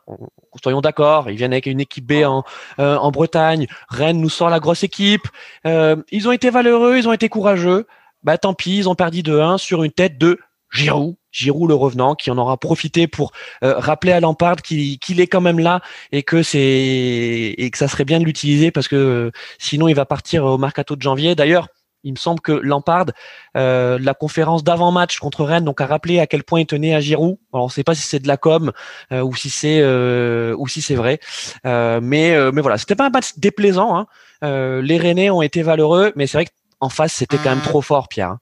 soyons 0.61 0.81
d'accord, 0.81 1.29
ils 1.29 1.35
viennent 1.35 1.53
avec 1.53 1.65
une 1.65 1.79
équipe 1.79 2.05
B 2.05 2.23
en, 2.25 2.43
euh, 2.79 2.97
en 2.97 3.11
Bretagne. 3.11 3.67
Rennes 3.89 4.19
nous 4.19 4.29
sort 4.29 4.49
la 4.49 4.59
grosse 4.59 4.83
équipe. 4.83 5.27
Euh, 5.65 5.95
ils 6.11 6.27
ont 6.27 6.31
été 6.31 6.49
valeureux, 6.49 6.97
ils 6.97 7.07
ont 7.07 7.13
été 7.13 7.29
courageux. 7.29 7.87
Bah 8.23 8.37
tant 8.37 8.53
pis, 8.53 8.77
ils 8.77 8.89
ont 8.89 8.95
perdu 8.95 9.23
de 9.23 9.37
1 9.37 9.57
sur 9.57 9.83
une 9.83 9.91
tête 9.91 10.17
de 10.17 10.39
Giroud. 10.71 11.15
Giroud 11.31 11.69
le 11.69 11.75
revenant 11.75 12.15
qui 12.15 12.31
en 12.31 12.37
aura 12.37 12.57
profité 12.57 13.07
pour 13.07 13.31
euh, 13.63 13.77
rappeler 13.77 14.11
à 14.11 14.19
Lampard 14.19 14.57
qu'il 14.61 15.21
est 15.21 15.27
quand 15.27 15.41
même 15.41 15.59
là 15.59 15.81
et 16.11 16.23
que 16.23 16.43
c'est 16.43 16.59
et 17.57 17.69
que 17.71 17.77
ça 17.77 17.87
serait 17.87 18.05
bien 18.05 18.19
de 18.19 18.25
l'utiliser 18.25 18.71
parce 18.71 18.87
que 18.87 19.31
sinon 19.57 19.87
il 19.87 19.95
va 19.95 20.05
partir 20.05 20.45
au 20.45 20.57
mercato 20.57 20.95
de 20.95 21.01
janvier. 21.01 21.35
D'ailleurs, 21.35 21.67
il 22.03 22.13
me 22.13 22.17
semble 22.17 22.39
que 22.39 22.51
Lampard, 22.51 23.07
euh, 23.57 23.97
la 24.01 24.13
conférence 24.13 24.63
d'avant-match 24.63 25.19
contre 25.19 25.43
Rennes, 25.43 25.65
donc 25.65 25.81
a 25.81 25.85
rappelé 25.85 26.19
à 26.19 26.27
quel 26.27 26.43
point 26.43 26.61
il 26.61 26.65
tenait 26.65 26.95
à 26.95 27.01
Giroud. 27.01 27.37
Alors 27.53 27.65
on 27.65 27.67
ne 27.67 27.71
sait 27.71 27.83
pas 27.83 27.95
si 27.95 28.03
c'est 28.03 28.19
de 28.19 28.27
la 28.27 28.37
com 28.37 28.71
euh, 29.11 29.21
ou 29.21 29.35
si 29.35 29.49
c'est 29.49 29.79
euh, 29.81 30.55
ou 30.57 30.67
si 30.67 30.81
c'est 30.81 30.95
vrai, 30.95 31.19
mais 31.63 32.37
mais 32.51 32.61
voilà, 32.61 32.77
c'était 32.77 32.95
pas 32.95 33.07
un 33.07 33.09
match 33.09 33.37
déplaisant. 33.37 33.97
Hein. 33.97 34.07
les 34.81 34.97
Rennais 34.97 35.29
ont 35.29 35.41
été 35.41 35.61
valeureux, 35.61 36.13
mais 36.15 36.27
c'est 36.27 36.37
vrai 36.37 36.47
qu'en 36.79 36.89
face 36.89 37.13
c'était 37.13 37.37
quand 37.37 37.49
même 37.49 37.61
trop 37.61 37.81
fort, 37.81 38.07
Pierre. 38.07 38.29
Hein. 38.29 38.39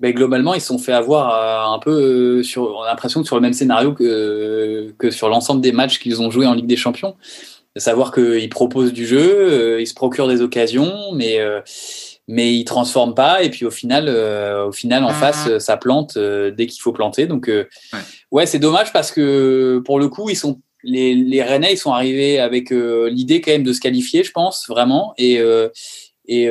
Mais 0.00 0.12
globalement, 0.12 0.54
ils 0.54 0.60
se 0.60 0.68
sont 0.68 0.78
fait 0.78 0.92
avoir 0.92 1.72
un 1.72 1.78
peu 1.80 2.42
sur. 2.42 2.76
On 2.76 2.82
a 2.82 2.88
l'impression 2.88 3.20
que 3.20 3.26
sur 3.26 3.36
le 3.36 3.42
même 3.42 3.52
scénario 3.52 3.92
que 3.92 4.94
que 4.98 5.10
sur 5.10 5.28
l'ensemble 5.28 5.60
des 5.60 5.72
matchs 5.72 5.98
qu'ils 5.98 6.22
ont 6.22 6.30
joués 6.30 6.46
en 6.46 6.54
Ligue 6.54 6.66
des 6.66 6.76
Champions, 6.76 7.16
de 7.74 7.80
savoir 7.80 8.12
qu'ils 8.12 8.48
proposent 8.48 8.92
du 8.92 9.06
jeu, 9.06 9.80
ils 9.80 9.86
se 9.86 9.94
procurent 9.94 10.28
des 10.28 10.40
occasions, 10.40 11.12
mais 11.14 11.40
mais 12.28 12.54
il 12.54 12.64
transforme 12.64 13.14
pas 13.14 13.42
et 13.42 13.50
puis 13.50 13.64
au 13.64 13.70
final 13.70 14.04
euh, 14.08 14.66
au 14.66 14.72
final 14.72 15.02
en 15.02 15.12
face 15.12 15.48
ah. 15.50 15.58
ça 15.58 15.76
plante 15.78 16.16
euh, 16.16 16.50
dès 16.50 16.66
qu'il 16.66 16.80
faut 16.80 16.92
planter 16.92 17.26
donc 17.26 17.48
euh, 17.48 17.66
ouais, 18.30 18.46
c'est 18.46 18.58
dommage 18.58 18.92
parce 18.92 19.10
que 19.10 19.82
pour 19.84 19.98
le 19.98 20.08
coup 20.08 20.28
ils 20.28 20.36
sont 20.36 20.60
les, 20.84 21.14
les 21.14 21.42
Rennais 21.42 21.72
ils 21.72 21.78
sont 21.78 21.92
arrivés 21.92 22.38
avec 22.38 22.70
l'idée 22.70 23.40
quand 23.40 23.50
même 23.50 23.64
de 23.64 23.72
se 23.72 23.80
qualifier 23.80 24.22
je 24.22 24.30
pense 24.30 24.66
vraiment 24.68 25.14
et 25.16 25.40
et 26.28 26.48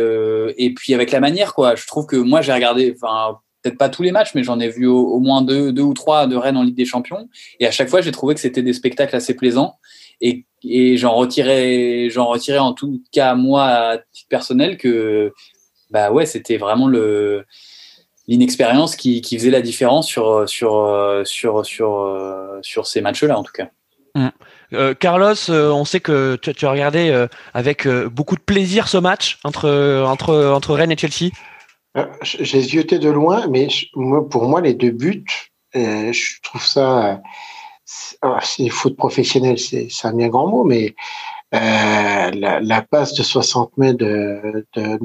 et 0.58 0.74
puis 0.74 0.94
avec 0.94 1.12
la 1.12 1.20
manière 1.20 1.54
quoi 1.54 1.76
je 1.76 1.86
trouve 1.86 2.06
que 2.06 2.16
moi 2.16 2.42
j'ai 2.42 2.52
regardé 2.52 2.96
enfin 2.96 3.38
peut-être 3.62 3.78
pas 3.78 3.90
tous 3.90 4.02
les 4.02 4.12
matchs 4.12 4.32
mais 4.34 4.44
j'en 4.44 4.60
ai 4.60 4.70
vu 4.70 4.88
au, 4.88 5.20
moins 5.20 5.42
deux, 5.44 5.72
ou 5.82 5.94
trois 5.94 6.26
de 6.26 6.36
Rennes 6.36 6.58
en 6.58 6.64
Ligue 6.64 6.76
des 6.76 6.86
Champions 6.86 7.30
et 7.60 7.68
à 7.68 7.72
chaque 7.72 7.90
fois 7.90 8.02
j'ai 8.02 8.12
trouvé 8.12 8.34
que 8.34 8.42
c'était 8.42 8.64
des 8.64 8.74
spectacles 8.74 9.16
assez 9.16 9.36
plaisants 9.36 9.76
et, 10.20 10.46
j'en 10.98 11.14
retirais 11.14 12.10
j'en 12.10 12.26
retirais 12.26 12.58
en 12.58 12.74
tout 12.74 13.04
cas 13.12 13.36
moi 13.36 13.66
à 13.66 13.98
titre 13.98 14.28
personnel 14.30 14.78
que 14.78 15.32
bah 15.90 16.12
ouais, 16.12 16.26
c'était 16.26 16.58
vraiment 16.58 16.90
l'inexpérience 18.28 18.96
qui, 18.96 19.22
faisait 19.24 19.50
la 19.50 19.62
différence 19.62 20.08
sur 20.08 20.48
sur 20.48 21.66
ces 22.86 23.02
matchs-là 23.02 23.38
en 23.38 23.44
tout 23.44 23.54
cas. 23.54 23.70
Mmh. 24.16 24.30
Euh, 24.74 24.94
Carlos, 24.94 25.50
euh, 25.50 25.72
on 25.72 25.86
sait 25.86 26.02
que 26.02 26.36
tu, 26.36 26.66
as 26.66 26.72
regardé 26.72 27.10
euh, 27.10 27.28
avec 27.54 27.88
beaucoup 27.88 28.36
de 28.36 28.42
plaisir 28.42 28.88
ce 28.88 28.98
match 28.98 29.40
entre 29.44 30.04
entre 30.06 30.52
entre 30.54 30.74
Rennes 30.74 30.92
et 30.92 30.98
Chelsea. 30.98 31.32
J'ai 32.22 32.62
zioté 32.62 33.00
de 33.00 33.10
loin, 33.10 33.48
mais 33.48 33.68
pour 34.30 34.48
moi 34.48 34.62
les 34.62 34.76
deux 34.76 34.92
buts, 34.92 35.26
je 35.74 36.42
trouve 36.44 36.64
ça 36.64 37.22
c'est 38.44 38.70
foot 38.70 38.96
professionnel, 38.98 39.58
c'est 39.58 39.90
un 40.04 40.14
bien 40.14 40.28
grand 40.28 40.48
mot, 40.48 40.64
mais 40.64 40.94
la, 41.52 42.60
la, 42.60 42.82
passe 42.84 43.14
de 43.14 43.24
60 43.24 43.78
mètres 43.78 43.98
de, 43.98 44.68
de 44.76 45.00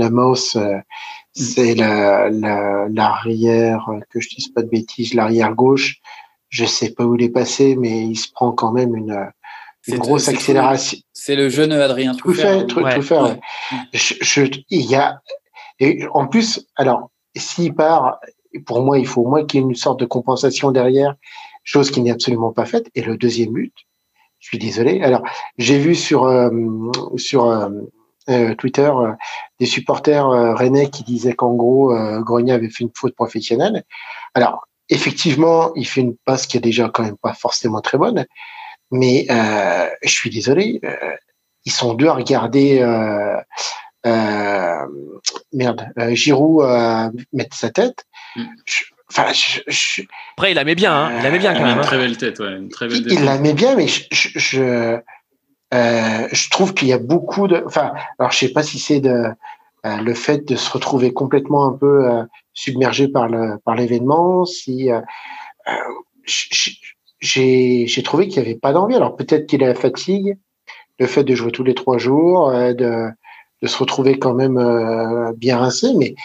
c'est 1.33 1.75
l'arrière, 2.90 3.88
que 4.11 4.20
je 4.20 4.29
dise 4.29 4.48
pas 4.48 4.62
de 4.62 4.68
bêtises, 4.68 5.14
l'arrière 5.14 5.55
gauche. 5.55 6.01
Je 6.51 6.66
sais 6.66 6.90
pas 6.92 7.05
où 7.05 7.14
il 7.14 7.22
est 7.22 7.31
passé, 7.31 7.77
mais 7.77 8.03
il 8.03 8.16
se 8.16 8.31
prend 8.31 8.53
quand 8.53 8.72
même 8.72 8.94
une, 8.94 9.31
une 9.87 9.99
grosse 9.99 10.29
accélération. 10.29 10.99
C'est 11.12 11.37
le 11.37 11.49
jeune 11.49 11.73
Adrien 11.73 12.14
Tout 12.14 12.35
fait, 12.35 12.66
tout, 12.66 12.85
fait. 12.85 13.40
Je, 13.92 14.14
je, 14.21 14.42
il 14.71 14.83
y 14.83 14.95
a, 14.95 15.21
et 15.79 16.07
en 16.12 16.27
plus, 16.27 16.66
alors, 16.77 17.11
s'il 17.37 17.75
part, 17.75 18.21
pour 18.66 18.83
moi, 18.83 18.99
il 18.99 19.07
faut 19.07 19.23
au 19.23 19.29
moins 19.29 19.45
qu'il 19.45 19.61
y 19.61 19.62
ait 19.62 19.66
une 19.66 19.75
sorte 19.75 20.01
de 20.01 20.05
compensation 20.05 20.71
derrière, 20.71 21.14
chose 21.64 21.90
qui 21.90 22.01
n'est 22.01 22.11
absolument 22.11 22.53
pas 22.53 22.66
faite. 22.66 22.88
Et 22.95 23.03
le 23.03 23.16
deuxième 23.16 23.53
but, 23.53 23.75
je 24.38 24.49
suis 24.49 24.59
désolé. 24.59 25.03
Alors, 25.03 25.23
j'ai 25.59 25.79
vu 25.79 25.95
sur 25.95 26.25
euh, 26.25 26.51
sur 27.16 27.47
euh, 27.47 27.71
euh, 28.29 28.55
Twitter 28.55 28.92
des 29.59 29.66
supporters 29.66 30.29
rennais 30.29 30.90
qui 30.90 31.03
disaient 31.05 31.35
qu'en 31.35 31.55
gros, 31.55 31.92
Grenier 32.23 32.53
avait 32.53 32.71
fait 32.71 32.85
une 32.85 32.90
faute 32.95 33.14
professionnelle. 33.14 33.85
Alors, 34.35 34.66
effectivement, 34.88 35.73
il 35.75 35.87
fait 35.87 36.03
une 36.03 36.16
passe 36.25 36.47
qui 36.47 36.57
est 36.57 36.61
déjà 36.61 36.88
quand 36.88 37.03
même 37.03 37.16
pas 37.16 37.35
forcément 37.35 37.81
très 37.81 37.99
bonne, 37.99 38.25
mais 38.93 39.27
je 39.29 40.11
suis 40.11 40.31
désolé. 40.31 40.81
ils 41.65 41.73
sont 41.73 41.95
deux 41.95 42.09
à 42.09 42.15
regarder. 42.15 42.81
merde, 45.53 45.89
Giroud 46.11 47.13
mettre 47.33 47.57
sa 47.57 47.71
tête. 47.71 48.05
Mm. 48.37 48.45
Après, 50.37 50.53
il 50.53 50.55
la 50.55 50.65
met 50.65 50.75
bien, 50.75 50.95
hein. 50.95 51.13
il 51.19 51.23
la 51.23 51.31
met 51.31 51.39
bien 51.39 51.53
quand 51.53 51.61
même. 51.65 51.75
Une 51.75 51.79
hein. 51.79 51.83
très 51.83 51.99
belle 51.99 52.17
tête, 52.17 52.39
ouais. 52.39 52.57
Une 52.57 52.71
très 52.71 52.89
belle 52.89 53.05
il, 53.07 53.25
la 53.25 53.39
met 53.39 53.53
bien, 53.53 53.77
mais 53.77 53.87
je, 53.87 54.07
je, 54.11 54.99
euh, 55.75 56.29
je 56.31 56.51
trouve 56.51 56.75
qu'il 56.75 56.89
y 56.89 56.93
a 56.93 56.99
beaucoup 56.99 57.49
de. 57.49 57.63
Enfin, 57.67 57.93
alors 58.19 58.33
je 58.33 58.39
sais 58.39 58.53
pas 58.53 58.63
si 58.63 58.79
c'est 58.79 59.01
de 59.01 59.27
euh, 59.85 59.97
le 59.97 60.15
fait 60.15 60.47
de 60.47 60.57
se 60.57 60.71
retrouver 60.71 61.13
complètement 61.13 61.67
un 61.67 61.73
peu 61.73 62.11
euh, 62.11 62.23
submergé 62.53 63.09
par 63.09 63.29
le 63.29 63.59
par 63.65 63.75
l'événement, 63.75 64.45
si 64.45 64.91
j'ai 67.23 68.03
trouvé 68.05 68.29
qu'il 68.29 68.43
y 68.43 68.45
avait 68.45 68.55
pas 68.55 68.73
d'envie. 68.73 68.95
Alors 68.95 69.17
peut-être 69.17 69.47
qu'il 69.47 69.65
a 69.65 69.69
la 69.69 69.75
fatigue, 69.75 70.37
le 70.99 71.07
fait 71.07 71.25
de 71.25 71.35
jouer 71.35 71.53
tous 71.53 71.65
les 71.65 71.75
trois 71.75 71.99
jours, 71.99 72.51
de 72.53 73.09
de 73.63 73.69
se 73.69 73.79
retrouver 73.79 74.19
quand 74.19 74.35
même 74.35 74.59
bien 75.37 75.59
rincé, 75.59 75.93
mais 75.97 76.17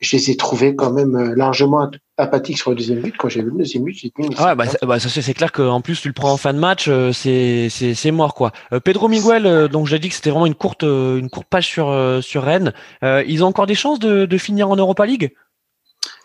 je 0.00 0.16
les 0.16 0.30
ai 0.30 0.36
trouvés 0.36 0.76
quand 0.76 0.92
même 0.92 1.16
euh, 1.16 1.34
largement 1.34 1.90
apathiques 2.18 2.58
sur 2.58 2.70
le 2.70 2.76
deuxième 2.76 3.00
but. 3.00 3.16
Quand 3.16 3.28
j'ai 3.28 3.40
vu 3.40 3.50
le 3.50 3.58
deuxième 3.58 3.84
but, 3.84 3.94
j'ai 3.94 4.08
dit. 4.08 4.28
Ah, 4.36 4.54
bah, 4.54 4.64
bah, 4.82 4.98
ça, 5.00 5.08
c'est 5.08 5.34
clair 5.34 5.52
qu'en 5.52 5.80
plus, 5.80 6.00
tu 6.00 6.08
le 6.08 6.14
prends 6.14 6.32
en 6.32 6.36
fin 6.36 6.52
de 6.52 6.58
match, 6.58 6.86
euh, 6.88 7.12
c'est, 7.12 7.68
c'est, 7.70 8.10
mort, 8.10 8.34
quoi. 8.34 8.52
Euh, 8.72 8.80
Pedro 8.80 9.08
Miguel, 9.08 9.68
donc 9.68 9.86
j'ai 9.86 9.98
dit 9.98 10.08
que 10.08 10.14
c'était 10.14 10.30
vraiment 10.30 10.46
une 10.46 10.54
courte, 10.54 10.82
une 10.82 11.30
courte 11.30 11.48
page 11.48 11.66
sur, 11.66 12.20
sur 12.22 12.42
Rennes. 12.42 12.72
ils 13.02 13.42
ont 13.42 13.48
encore 13.48 13.66
des 13.66 13.74
chances 13.74 13.98
de, 13.98 14.26
de 14.26 14.38
finir 14.38 14.70
en 14.70 14.76
Europa 14.76 15.06
League? 15.06 15.32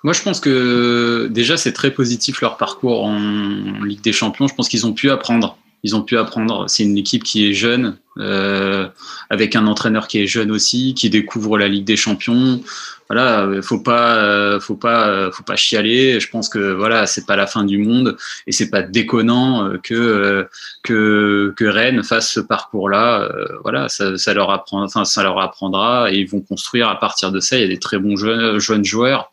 Moi, 0.04 0.14
je 0.14 0.22
pense 0.22 0.40
que 0.40 1.28
déjà, 1.32 1.58
c'est 1.58 1.74
très 1.74 1.92
positif 1.92 2.42
leur 2.42 2.58
parcours 2.58 3.04
en 3.04 3.84
Ligue 3.84 4.02
des 4.02 4.14
Champions. 4.14 4.48
Je 4.48 4.56
pense 4.56 4.68
qu'ils 4.68 4.86
ont 4.86 4.94
pu 4.94 5.10
apprendre 5.10 5.58
ils 5.84 5.96
ont 5.96 6.02
pu 6.02 6.18
apprendre. 6.18 6.66
C'est 6.70 6.84
une 6.84 6.98
équipe 6.98 7.24
qui 7.24 7.50
est 7.50 7.54
jeune, 7.54 7.98
euh, 8.18 8.88
avec 9.30 9.56
un 9.56 9.68
entraîneur 9.68 10.08
qui 10.08 10.22
est 10.22 10.28
jeune 10.28 10.52
aussi, 10.52 10.94
qui 10.94 11.10
découvre 11.10 11.58
la 11.58 11.68
Ligue 11.68 11.86
des 11.86 11.98
Champions. 11.98 12.62
Voilà, 13.10 13.50
faut 13.62 13.82
pas, 13.82 14.60
faut 14.62 14.76
pas, 14.76 15.32
faut 15.32 15.44
pas 15.44 15.58
chialer. 15.58 16.20
Je 16.22 16.30
pense 16.30 16.48
que 16.48 16.72
voilà, 16.72 17.08
c'est 17.08 17.26
pas 17.26 17.36
la 17.36 17.46
fin 17.46 17.66
du 17.66 17.78
monde 17.78 18.16
et 18.48 18.54
c'est 18.54 18.70
pas 18.70 18.84
déconnant 18.84 19.74
que 19.84 20.48
que 20.82 21.54
que 21.58 21.66
Rennes 21.66 22.04
fasse 22.04 22.32
ce 22.32 22.40
parcours-là. 22.40 23.30
Voilà, 23.64 23.90
ça, 23.90 24.18
ça 24.18 24.34
leur 24.34 24.50
apprend, 24.50 24.82
enfin 24.84 25.04
ça 25.04 25.24
leur 25.24 25.42
apprendra 25.42 26.10
et 26.10 26.20
ils 26.20 26.30
vont 26.30 26.40
construire 26.40 26.88
à 26.88 27.00
partir 27.02 27.34
de 27.34 27.42
ça. 27.42 27.58
Il 27.58 27.64
y 27.64 27.66
a 27.66 27.68
des 27.68 27.80
très 27.80 27.98
bons 27.98 28.16
jeunes, 28.16 28.60
jeunes 28.60 28.86
joueurs. 28.86 29.30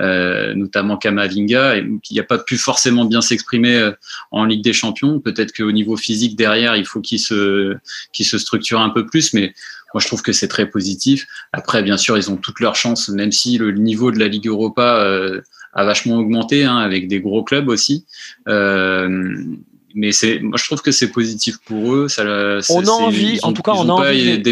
Euh, 0.00 0.54
notamment 0.54 0.96
Kamavinga, 0.96 1.76
et 1.76 1.86
qui 2.02 2.14
n'a 2.14 2.22
pas 2.22 2.38
pu 2.38 2.56
forcément 2.56 3.04
bien 3.04 3.20
s'exprimer 3.20 3.76
euh, 3.76 3.92
en 4.30 4.46
Ligue 4.46 4.64
des 4.64 4.72
Champions. 4.72 5.20
Peut-être 5.20 5.52
qu'au 5.54 5.72
niveau 5.72 5.96
physique 5.98 6.36
derrière, 6.36 6.74
il 6.76 6.86
faut 6.86 7.02
qu'il 7.02 7.18
se, 7.18 7.76
qu'il 8.12 8.24
se 8.24 8.38
structure 8.38 8.80
un 8.80 8.88
peu 8.88 9.04
plus, 9.04 9.34
mais 9.34 9.52
moi 9.92 10.00
je 10.00 10.06
trouve 10.06 10.22
que 10.22 10.32
c'est 10.32 10.48
très 10.48 10.70
positif. 10.70 11.26
Après, 11.52 11.82
bien 11.82 11.98
sûr, 11.98 12.16
ils 12.16 12.30
ont 12.30 12.38
toutes 12.38 12.60
leurs 12.60 12.76
chances, 12.76 13.10
même 13.10 13.30
si 13.30 13.58
le 13.58 13.72
niveau 13.72 14.10
de 14.10 14.18
la 14.18 14.28
Ligue 14.28 14.46
Europa 14.46 15.02
euh, 15.04 15.42
a 15.74 15.84
vachement 15.84 16.16
augmenté, 16.16 16.64
hein, 16.64 16.78
avec 16.78 17.06
des 17.06 17.20
gros 17.20 17.44
clubs 17.44 17.68
aussi. 17.68 18.06
Euh, 18.48 19.44
mais 19.94 20.12
c'est, 20.12 20.38
moi 20.40 20.56
je 20.56 20.64
trouve 20.64 20.82
que 20.82 20.90
c'est 20.90 21.10
positif 21.10 21.58
pour 21.64 21.94
eux. 21.94 22.08
Ça, 22.08 22.22
on 22.70 22.86
a 22.86 22.90
envie, 22.90 23.38
en 23.42 23.52
tout 23.52 23.62
cas, 23.62 23.72
on 23.72 23.88
a 23.88 23.92
envie. 23.92 24.42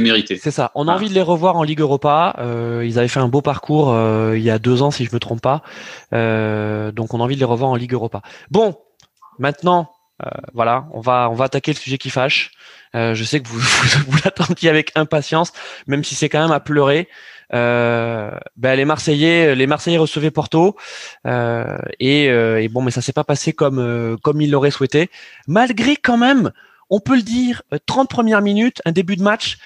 C'est 0.41 0.51
ça. 0.51 0.71
On 0.75 0.89
a 0.89 0.93
envie 0.93 1.09
de 1.09 1.15
les 1.15 1.23
revoir 1.23 1.57
en 1.57 1.63
Ligue 1.63 1.81
Europa. 1.81 2.37
Euh, 2.39 2.85
ils 2.87 2.99
avaient 2.99 3.09
fait 3.09 3.21
un 3.21 3.29
beau 3.29 3.43
parcours 3.43 3.93
euh, 3.93 4.35
il 4.37 4.43
y 4.43 4.51
a 4.51 4.59
deux 4.59 4.83
ans, 4.83 4.91
si 4.91 5.05
je 5.05 5.11
me 5.13 5.19
trompe 5.19 5.41
pas. 5.41 5.63
Euh, 6.13 6.93
donc 6.93 7.15
on 7.15 7.21
a 7.21 7.23
envie 7.23 7.35
de 7.35 7.41
les 7.41 7.47
revoir 7.47 7.71
en 7.71 7.77
Ligue 7.77 7.93
Europa. 7.93 8.23
Bon, 8.51 8.77
maintenant, 9.39 9.91
voilà, 10.53 10.89
on 10.93 11.01
va 11.01 11.29
on 11.31 11.35
va 11.35 11.45
attaquer 11.45 11.73
le 11.73 11.79
sujet 11.79 11.99
qui 11.99 12.11
fâche. 12.11 12.53
Je 12.95 13.23
sais 13.25 13.41
que 13.41 13.49
vous 13.49 13.59
vous, 13.61 14.13
vous 14.13 14.19
l'attendiez 14.25 14.71
avec 14.71 14.93
impatience, 14.97 15.53
même 15.87 16.05
si 16.05 16.15
c'est 16.15 16.29
quand 16.29 16.41
même 16.41 16.53
à 16.53 16.61
pleurer. 16.61 17.09
Euh, 17.55 18.31
ben 18.57 18.77
les 18.77 18.85
Marseillais, 18.85 19.55
les 19.55 19.67
Marseillais 19.67 19.99
recevaient 19.99 20.31
Porto 20.31 20.77
euh, 21.27 21.79
et, 21.99 22.29
euh, 22.29 22.63
et, 22.63 22.69
bon, 22.69 22.83
mais 22.83 22.91
ça 22.91 23.01
s'est 23.01 23.13
pas 23.13 23.25
passé 23.25 23.53
comme 23.53 23.79
euh, 23.79 24.17
comme 24.23 24.41
ils 24.41 24.51
l'auraient 24.51 24.71
souhaité. 24.71 25.09
Malgré 25.47 25.97
quand 25.97 26.19
même, 26.19 26.53
on 26.91 27.01
peut 27.01 27.17
le 27.17 27.23
dire, 27.23 27.63
30 27.87 28.09
premières 28.09 28.43
minutes, 28.43 28.83
un 28.85 28.93
début 28.93 29.17
de 29.17 29.23
match 29.23 29.59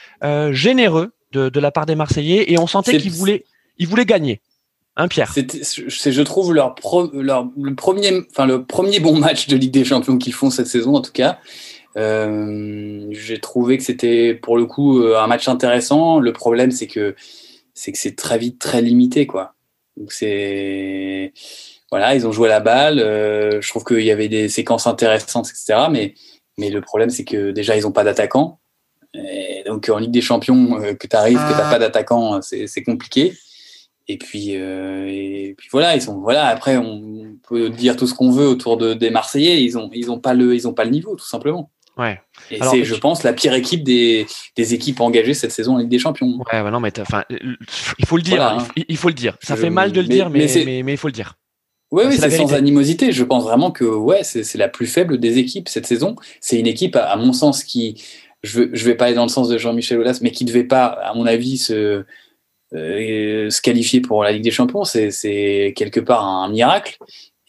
généreux 0.50 1.12
de, 1.32 1.48
de 1.48 1.60
la 1.60 1.70
part 1.70 1.86
des 1.86 1.94
Marseillais 1.94 2.52
et 2.52 2.58
on 2.58 2.66
sentait 2.66 2.98
qu'ils 2.98 3.12
voulaient 3.12 3.44
ils 3.78 3.88
voulaient 3.88 4.06
gagner. 4.06 4.40
Un 4.94 5.08
Pierre? 5.08 5.32
C'est, 5.32 6.12
je 6.12 6.22
trouve, 6.22 6.52
leur, 6.52 6.74
leur 7.14 7.48
le, 7.58 7.74
premier, 7.74 8.26
enfin, 8.30 8.44
le 8.44 8.64
premier 8.64 9.00
bon 9.00 9.16
match 9.18 9.48
de 9.48 9.56
Ligue 9.56 9.72
des 9.72 9.84
Champions 9.84 10.18
qu'ils 10.18 10.34
font 10.34 10.50
cette 10.50 10.66
saison, 10.66 10.94
en 10.94 11.00
tout 11.00 11.12
cas. 11.12 11.38
Euh, 11.96 13.06
j'ai 13.10 13.38
trouvé 13.38 13.78
que 13.78 13.84
c'était 13.84 14.34
pour 14.34 14.58
le 14.58 14.66
coup 14.66 15.02
un 15.02 15.26
match 15.26 15.48
intéressant. 15.48 16.18
Le 16.18 16.34
problème, 16.34 16.70
c'est 16.70 16.88
que 16.88 17.14
c'est 17.74 17.92
que 17.92 17.98
c'est 17.98 18.16
très 18.16 18.38
vite 18.38 18.58
très 18.58 18.82
limité, 18.82 19.26
quoi. 19.26 19.54
Donc 19.96 20.12
c'est 20.12 21.32
voilà, 21.90 22.14
ils 22.14 22.26
ont 22.26 22.32
joué 22.32 22.48
la 22.48 22.60
balle. 22.60 22.98
Euh, 22.98 23.60
je 23.60 23.68
trouve 23.68 23.84
qu'il 23.84 24.02
y 24.02 24.10
avait 24.10 24.28
des 24.28 24.48
séquences 24.48 24.86
intéressantes, 24.86 25.48
etc. 25.50 25.88
Mais 25.90 26.14
mais 26.58 26.70
le 26.70 26.80
problème, 26.80 27.10
c'est 27.10 27.24
que 27.24 27.50
déjà 27.50 27.76
ils 27.76 27.82
n'ont 27.82 27.92
pas 27.92 28.04
d'attaquant. 28.04 28.58
Donc 29.66 29.88
en 29.90 29.98
Ligue 29.98 30.10
des 30.10 30.22
Champions, 30.22 30.80
euh, 30.80 30.94
que 30.94 31.06
tu 31.06 31.16
arrives, 31.16 31.38
que 31.38 31.52
tu 31.52 31.58
n'as 31.58 31.70
pas 31.70 31.78
d'attaquant, 31.78 32.40
c'est 32.42 32.82
compliqué. 32.82 33.34
Et 34.08 34.18
puis, 34.18 34.56
euh, 34.56 35.06
et 35.06 35.54
puis 35.56 35.68
voilà, 35.70 35.94
ils 35.94 36.02
sont 36.02 36.20
voilà. 36.20 36.46
Après, 36.46 36.76
on 36.76 37.36
peut 37.46 37.70
dire 37.70 37.96
tout 37.96 38.06
ce 38.06 38.14
qu'on 38.14 38.30
veut 38.30 38.46
autour 38.46 38.76
de, 38.76 38.94
des 38.94 39.10
Marseillais, 39.10 39.62
ils 39.62 39.78
ont 39.78 39.90
ils 39.92 40.10
ont 40.10 40.18
pas 40.18 40.34
le 40.34 40.54
ils 40.54 40.66
ont 40.66 40.74
pas 40.74 40.84
le 40.84 40.90
niveau 40.90 41.14
tout 41.14 41.26
simplement. 41.26 41.70
Ouais. 41.98 42.20
Et 42.50 42.58
c'est, 42.62 42.84
je 42.84 42.94
pense, 42.94 43.22
la 43.22 43.32
pire 43.32 43.52
équipe 43.52 43.84
des, 43.84 44.26
des, 44.56 44.74
équipes 44.74 45.00
engagées 45.00 45.34
cette 45.34 45.52
saison 45.52 45.76
avec 45.76 45.88
des 45.88 45.98
champions. 45.98 46.38
Ouais, 46.50 46.70
non, 46.70 46.80
mais 46.80 46.98
enfin, 46.98 47.24
il 47.28 48.06
faut 48.06 48.16
le 48.16 48.22
dire. 48.22 48.42
Hein. 48.42 48.66
il, 48.76 48.96
faut 48.96 49.08
le 49.08 49.14
dire. 49.14 49.36
Ça 49.42 49.56
fait 49.56 49.70
mal 49.70 49.92
de 49.92 50.00
le 50.00 50.08
dire, 50.08 50.30
mais, 50.30 50.46
mais, 50.64 50.82
mais, 50.82 50.92
il 50.92 50.96
faut 50.96 51.08
le 51.08 51.12
dire. 51.12 51.34
Oui, 51.90 52.04
oui, 52.06 52.16
c'est 52.16 52.30
sans 52.30 52.54
animosité. 52.54 53.12
Je 53.12 53.24
pense 53.24 53.44
vraiment 53.44 53.70
que 53.70 53.84
ouais, 53.84 54.24
c'est, 54.24 54.56
la 54.56 54.68
plus 54.68 54.86
faible 54.86 55.18
des 55.18 55.36
équipes 55.36 55.68
cette 55.68 55.86
saison. 55.86 56.16
C'est 56.40 56.58
une 56.58 56.66
équipe, 56.66 56.96
à, 56.96 57.14
mon 57.16 57.34
sens, 57.34 57.62
qui, 57.62 58.02
je, 58.42 58.62
je 58.72 58.84
vais 58.86 58.94
pas 58.94 59.06
aller 59.06 59.14
dans 59.14 59.24
le 59.24 59.28
sens 59.28 59.48
de 59.50 59.58
Jean-Michel 59.58 59.98
Aulas, 59.98 60.20
mais 60.22 60.30
qui 60.30 60.46
devait 60.46 60.64
pas, 60.64 60.86
à 60.86 61.12
mon 61.12 61.26
avis, 61.26 61.58
se, 61.58 62.04
euh, 62.72 63.50
se 63.50 63.60
qualifier 63.60 64.00
pour 64.00 64.24
la 64.24 64.32
Ligue 64.32 64.44
des 64.44 64.50
Champions. 64.50 64.84
C'est, 64.84 65.74
quelque 65.76 66.00
part 66.00 66.24
un 66.26 66.48
miracle. 66.48 66.96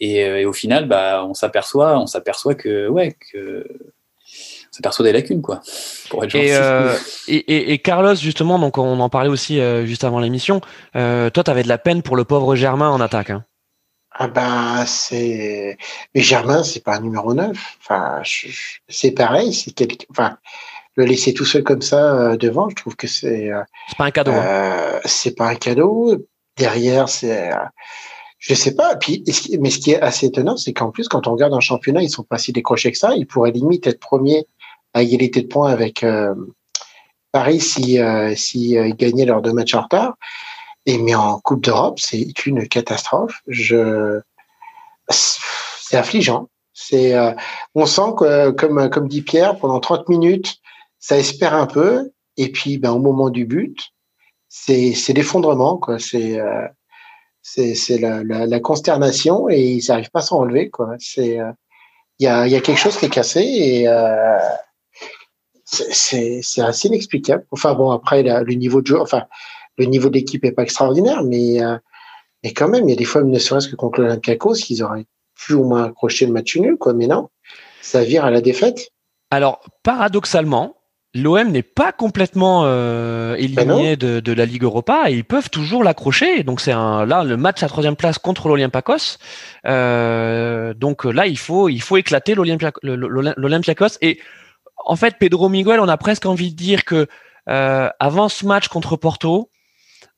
Et, 0.00 0.22
euh, 0.22 0.40
et, 0.40 0.44
au 0.44 0.52
final, 0.52 0.86
bah, 0.86 1.24
on 1.26 1.32
s'aperçoit, 1.32 1.98
on 1.98 2.06
s'aperçoit 2.06 2.54
que 2.54 2.88
ouais, 2.88 3.16
que 3.32 3.64
ça 4.74 4.80
perçoit 4.82 5.04
des 5.04 5.12
lacunes, 5.12 5.40
quoi. 5.40 5.60
Pour 6.10 6.24
être 6.24 6.34
euh, 6.34 6.98
et, 7.28 7.36
et, 7.36 7.72
et, 7.72 7.78
Carlos, 7.78 8.16
justement, 8.16 8.58
donc 8.58 8.76
on 8.76 8.98
en 8.98 9.08
parlait 9.08 9.28
aussi 9.28 9.60
euh, 9.60 9.86
juste 9.86 10.02
avant 10.02 10.18
l'émission. 10.18 10.60
Euh, 10.96 11.30
toi, 11.30 11.44
tu 11.44 11.50
avais 11.52 11.62
de 11.62 11.68
la 11.68 11.78
peine 11.78 12.02
pour 12.02 12.16
le 12.16 12.24
pauvre 12.24 12.56
Germain 12.56 12.90
en 12.90 13.00
attaque. 13.00 13.30
Hein. 13.30 13.44
Ah 14.10 14.26
ben 14.26 14.84
c'est 14.86 15.76
mais 16.14 16.20
Germain 16.20 16.62
c'est 16.62 16.84
pas 16.84 16.94
un 16.94 17.00
numéro 17.00 17.34
9 17.34 17.50
enfin 17.80 18.22
c'est 18.88 19.10
pareil 19.10 19.52
c'est 19.52 19.74
enfin 20.08 20.38
le 20.94 21.04
laisser 21.04 21.34
tout 21.34 21.44
seul 21.44 21.64
comme 21.64 21.82
ça 21.82 22.36
devant 22.36 22.68
je 22.68 22.76
trouve 22.76 22.94
que 22.94 23.08
c'est 23.08 23.50
c'est 23.88 23.98
pas 23.98 24.04
un 24.04 24.12
cadeau 24.12 24.30
hein. 24.30 25.00
c'est 25.04 25.34
pas 25.34 25.48
un 25.48 25.56
cadeau 25.56 26.28
derrière 26.56 27.08
c'est 27.08 27.50
je 28.44 28.52
sais 28.52 28.74
pas. 28.74 28.94
Puis, 28.96 29.24
mais 29.58 29.70
ce 29.70 29.78
qui 29.78 29.92
est 29.92 30.00
assez 30.00 30.26
étonnant, 30.26 30.58
c'est 30.58 30.74
qu'en 30.74 30.90
plus, 30.90 31.08
quand 31.08 31.26
on 31.26 31.32
regarde 31.32 31.54
un 31.54 31.60
championnat, 31.60 32.02
ils 32.02 32.10
sont 32.10 32.24
pas 32.24 32.36
si 32.36 32.52
décrochés 32.52 32.92
que 32.92 32.98
ça. 32.98 33.14
Ils 33.16 33.26
pourraient 33.26 33.52
limite 33.52 33.86
être 33.86 33.98
premiers 33.98 34.46
à 34.94 35.02
égalité 35.02 35.42
de 35.42 35.48
points 35.48 35.70
avec 35.70 36.02
euh, 36.04 36.34
Paris 37.32 37.60
si, 37.60 37.98
euh, 37.98 38.34
si 38.36 38.78
euh, 38.78 38.92
gagnaient 38.96 39.26
leurs 39.26 39.42
deux 39.42 39.52
matchs 39.52 39.74
en 39.74 39.82
retard. 39.82 40.14
Et 40.86 40.98
mais 40.98 41.14
en 41.14 41.40
Coupe 41.40 41.64
d'Europe, 41.64 41.98
c'est 41.98 42.46
une 42.46 42.68
catastrophe. 42.68 43.42
Je, 43.48 44.20
c'est 45.10 45.96
affligeant. 45.96 46.48
C'est, 46.72 47.14
on 47.74 47.86
sent 47.86 48.14
que, 48.18 48.50
comme 48.50 48.90
comme 48.90 49.08
dit 49.08 49.22
Pierre, 49.22 49.56
pendant 49.58 49.80
30 49.80 50.08
minutes, 50.08 50.56
ça 50.98 51.16
espère 51.16 51.54
un 51.54 51.66
peu, 51.66 52.10
et 52.36 52.50
puis 52.50 52.78
ben 52.78 52.90
au 52.92 52.98
moment 52.98 53.30
du 53.30 53.46
but, 53.46 53.78
c'est 54.48 54.92
c'est 54.92 55.12
l'effondrement 55.14 55.78
quoi. 55.78 55.98
C'est 55.98 56.38
c'est 57.42 57.74
c'est 57.74 57.98
la, 57.98 58.60
consternation 58.60 59.48
et 59.48 59.62
ils 59.62 59.84
n'arrivent 59.88 60.10
pas 60.10 60.18
à 60.18 60.22
s'en 60.22 60.40
enlever 60.40 60.68
quoi. 60.68 60.96
C'est 60.98 61.38
il 62.18 62.24
y 62.24 62.26
a 62.26 62.46
y 62.46 62.56
a 62.56 62.60
quelque 62.60 62.80
chose 62.80 62.96
qui 62.98 63.06
est 63.06 63.10
cassé 63.10 63.86
c'est 65.74 66.60
assez 66.60 66.88
inexplicable. 66.88 67.44
Enfin 67.50 67.74
bon, 67.74 67.90
après 67.90 68.22
le 68.22 68.54
niveau 68.54 68.80
de 68.82 68.86
jeu, 68.86 69.00
enfin 69.00 69.24
le 69.78 69.86
niveau 69.86 70.08
de 70.08 70.14
l'équipe 70.14 70.44
est 70.44 70.52
pas 70.52 70.62
extraordinaire, 70.62 71.22
mais 71.24 71.62
euh, 71.62 71.76
mais 72.42 72.52
quand 72.52 72.68
même, 72.68 72.84
il 72.84 72.90
y 72.90 72.92
a 72.92 72.96
des 72.96 73.04
fois, 73.04 73.22
ne 73.22 73.38
serait-ce 73.38 73.68
que 73.68 73.76
contre 73.76 74.00
l'Olympiakos, 74.00 74.68
ils 74.68 74.82
auraient 74.82 75.06
plus 75.34 75.54
ou 75.54 75.64
moins 75.64 75.84
accroché 75.84 76.26
le 76.26 76.32
match 76.32 76.56
nul, 76.56 76.76
quoi. 76.76 76.92
Mais 76.92 77.06
non, 77.06 77.28
ça 77.80 78.04
vire 78.04 78.24
à 78.24 78.30
la 78.30 78.40
défaite. 78.40 78.90
Alors 79.30 79.64
paradoxalement, 79.82 80.76
l'OM 81.14 81.50
n'est 81.50 81.62
pas 81.62 81.92
complètement 81.92 82.62
euh, 82.64 83.34
éliminé 83.36 83.96
ben 83.96 84.20
de, 84.20 84.32
la 84.32 84.44
Ligue 84.44 84.64
Europa 84.64 85.04
et 85.08 85.14
ils 85.14 85.24
peuvent 85.24 85.50
toujours 85.50 85.82
l'accrocher. 85.82 86.42
Donc 86.42 86.60
c'est 86.60 86.72
un 86.72 87.06
là 87.06 87.24
le 87.24 87.36
match 87.36 87.62
à 87.62 87.68
troisième 87.68 87.96
place 87.96 88.18
contre 88.18 88.48
l'Olympiakos. 88.48 89.18
Euh, 89.66 90.74
donc 90.74 91.04
là 91.04 91.26
il 91.26 91.38
faut 91.38 91.68
il 91.68 91.80
faut 91.80 91.96
éclater 91.96 92.34
l'Olympiakos 92.34 93.98
et 94.02 94.20
en 94.84 94.96
fait, 94.96 95.16
Pedro 95.18 95.48
Miguel, 95.48 95.80
on 95.80 95.88
a 95.88 95.96
presque 95.96 96.26
envie 96.26 96.50
de 96.50 96.56
dire 96.56 96.84
que 96.84 97.06
euh, 97.48 97.88
avant 97.98 98.28
ce 98.28 98.46
match 98.46 98.68
contre 98.68 98.96
Porto, 98.96 99.50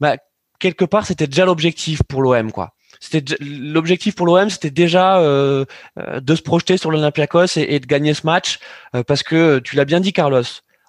bah, 0.00 0.16
quelque 0.58 0.84
part, 0.84 1.06
c'était 1.06 1.26
déjà 1.26 1.44
l'objectif 1.44 2.02
pour 2.02 2.22
l'OM, 2.22 2.52
quoi. 2.52 2.72
C'était 2.98 3.36
l'objectif 3.40 4.14
pour 4.14 4.26
l'OM, 4.26 4.48
c'était 4.48 4.70
déjà 4.70 5.18
euh, 5.18 5.66
euh, 5.98 6.20
de 6.20 6.34
se 6.34 6.42
projeter 6.42 6.78
sur 6.78 6.90
l'Olympiakos 6.90 7.56
et, 7.56 7.78
de 7.78 7.86
gagner 7.86 8.14
ce 8.14 8.26
match, 8.26 8.58
parce 9.06 9.22
que 9.22 9.58
tu 9.58 9.76
l'as 9.76 9.84
bien 9.84 10.00
dit, 10.00 10.12
Carlos. 10.12 10.42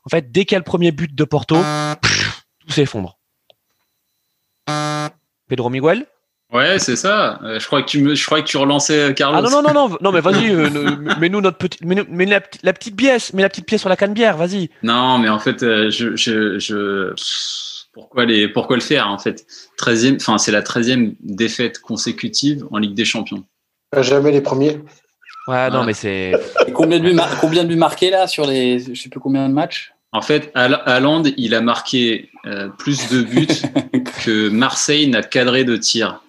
En 0.06 0.10
fait, 0.10 0.32
dès 0.32 0.46
qu'il 0.46 0.54
y 0.54 0.56
a 0.56 0.60
le 0.60 0.64
premier 0.64 0.92
but 0.92 1.14
de 1.14 1.24
Porto, 1.26 1.58
tout 2.60 2.72
s'effondre. 2.72 3.18
Pedro 5.48 5.70
Miguel? 5.70 6.06
Ouais, 6.54 6.80
c'est 6.80 6.96
ça. 6.96 7.40
Euh, 7.44 7.60
je 7.60 7.68
crois 7.68 7.82
que 7.82 7.90
tu 7.90 8.02
me, 8.02 8.16
je 8.16 8.26
crois 8.26 8.42
que 8.42 8.48
tu 8.48 8.56
relançais 8.56 9.10
euh, 9.10 9.14
Carlos. 9.14 9.38
Ah 9.40 9.42
non 9.42 9.50
non 9.50 9.62
non 9.62 9.90
non, 9.90 9.98
non 10.00 10.12
mais 10.14 10.22
vas-y, 10.22 10.50
euh, 10.50 10.70
mets-nous 11.20 11.42
notre 11.42 11.58
petite, 11.58 11.84
mets, 11.84 12.26
la, 12.26 12.40
la, 12.64 12.74
petite 12.74 12.96
pièce, 12.96 13.34
mets 13.34 13.42
la 13.42 13.50
petite 13.50 13.66
pièce 13.66 13.82
sur 13.82 13.90
la 13.90 13.98
canne 13.98 14.14
bière, 14.14 14.38
vas-y. 14.38 14.70
Non, 14.82 15.18
mais 15.18 15.28
en 15.28 15.40
fait, 15.40 15.60
je, 15.60 16.16
je, 16.16 16.58
je, 16.58 17.14
pourquoi 17.92 18.24
les, 18.24 18.48
pourquoi 18.48 18.78
le 18.78 18.82
faire 18.82 19.10
en 19.10 19.18
fait? 19.18 19.46
13 19.78 20.16
enfin 20.22 20.38
c'est 20.38 20.54
la 20.54 20.62
13e 20.62 21.16
défaite 21.20 21.80
consécutive 21.80 22.66
en 22.72 22.78
Ligue 22.78 22.94
des 22.94 23.06
Champions. 23.06 23.44
Jamais 24.00 24.32
les 24.32 24.42
premiers. 24.42 24.80
Ouais, 25.50 25.70
non 25.70 25.84
mais 25.84 25.94
c'est. 25.94 26.32
combien 26.74 27.00
de 27.00 27.10
buts, 27.10 27.20
combien 27.42 27.64
de 27.66 27.70
buts 27.70 27.76
marqués 27.76 28.10
là 28.10 28.26
sur 28.26 28.46
les, 28.46 28.80
je 28.80 29.02
sais 29.02 29.10
plus 29.10 29.20
combien 29.20 29.50
de 29.50 29.54
matchs? 29.54 29.94
En 30.14 30.22
fait, 30.22 30.50
Haaland, 30.56 31.24
il 31.36 31.54
a 31.54 31.60
marqué 31.60 32.30
plus 32.78 33.10
de 33.10 33.22
buts 33.22 33.48
que 34.26 34.48
Marseille 34.48 35.10
n'a 35.10 35.22
cadré 35.22 35.66
de 35.66 35.76
tirs. 35.76 36.22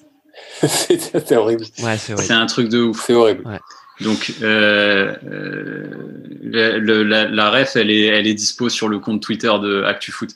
C'est 0.66 1.36
horrible. 1.36 1.64
c'est 1.96 2.30
un 2.30 2.46
truc 2.46 2.68
de 2.68 2.80
ouf. 2.80 3.04
C'est 3.06 3.14
horrible. 3.14 3.44
Donc, 4.00 4.32
euh, 4.42 5.16
euh, 5.24 6.78
le, 6.78 7.02
la, 7.02 7.50
ref, 7.50 7.76
elle 7.76 7.90
est, 7.90 8.06
elle 8.06 8.26
est 8.26 8.34
dispo 8.34 8.68
sur 8.68 8.88
le 8.88 8.98
compte 9.00 9.22
Twitter 9.22 9.52
de 9.60 9.82
ActuFoot. 9.82 10.30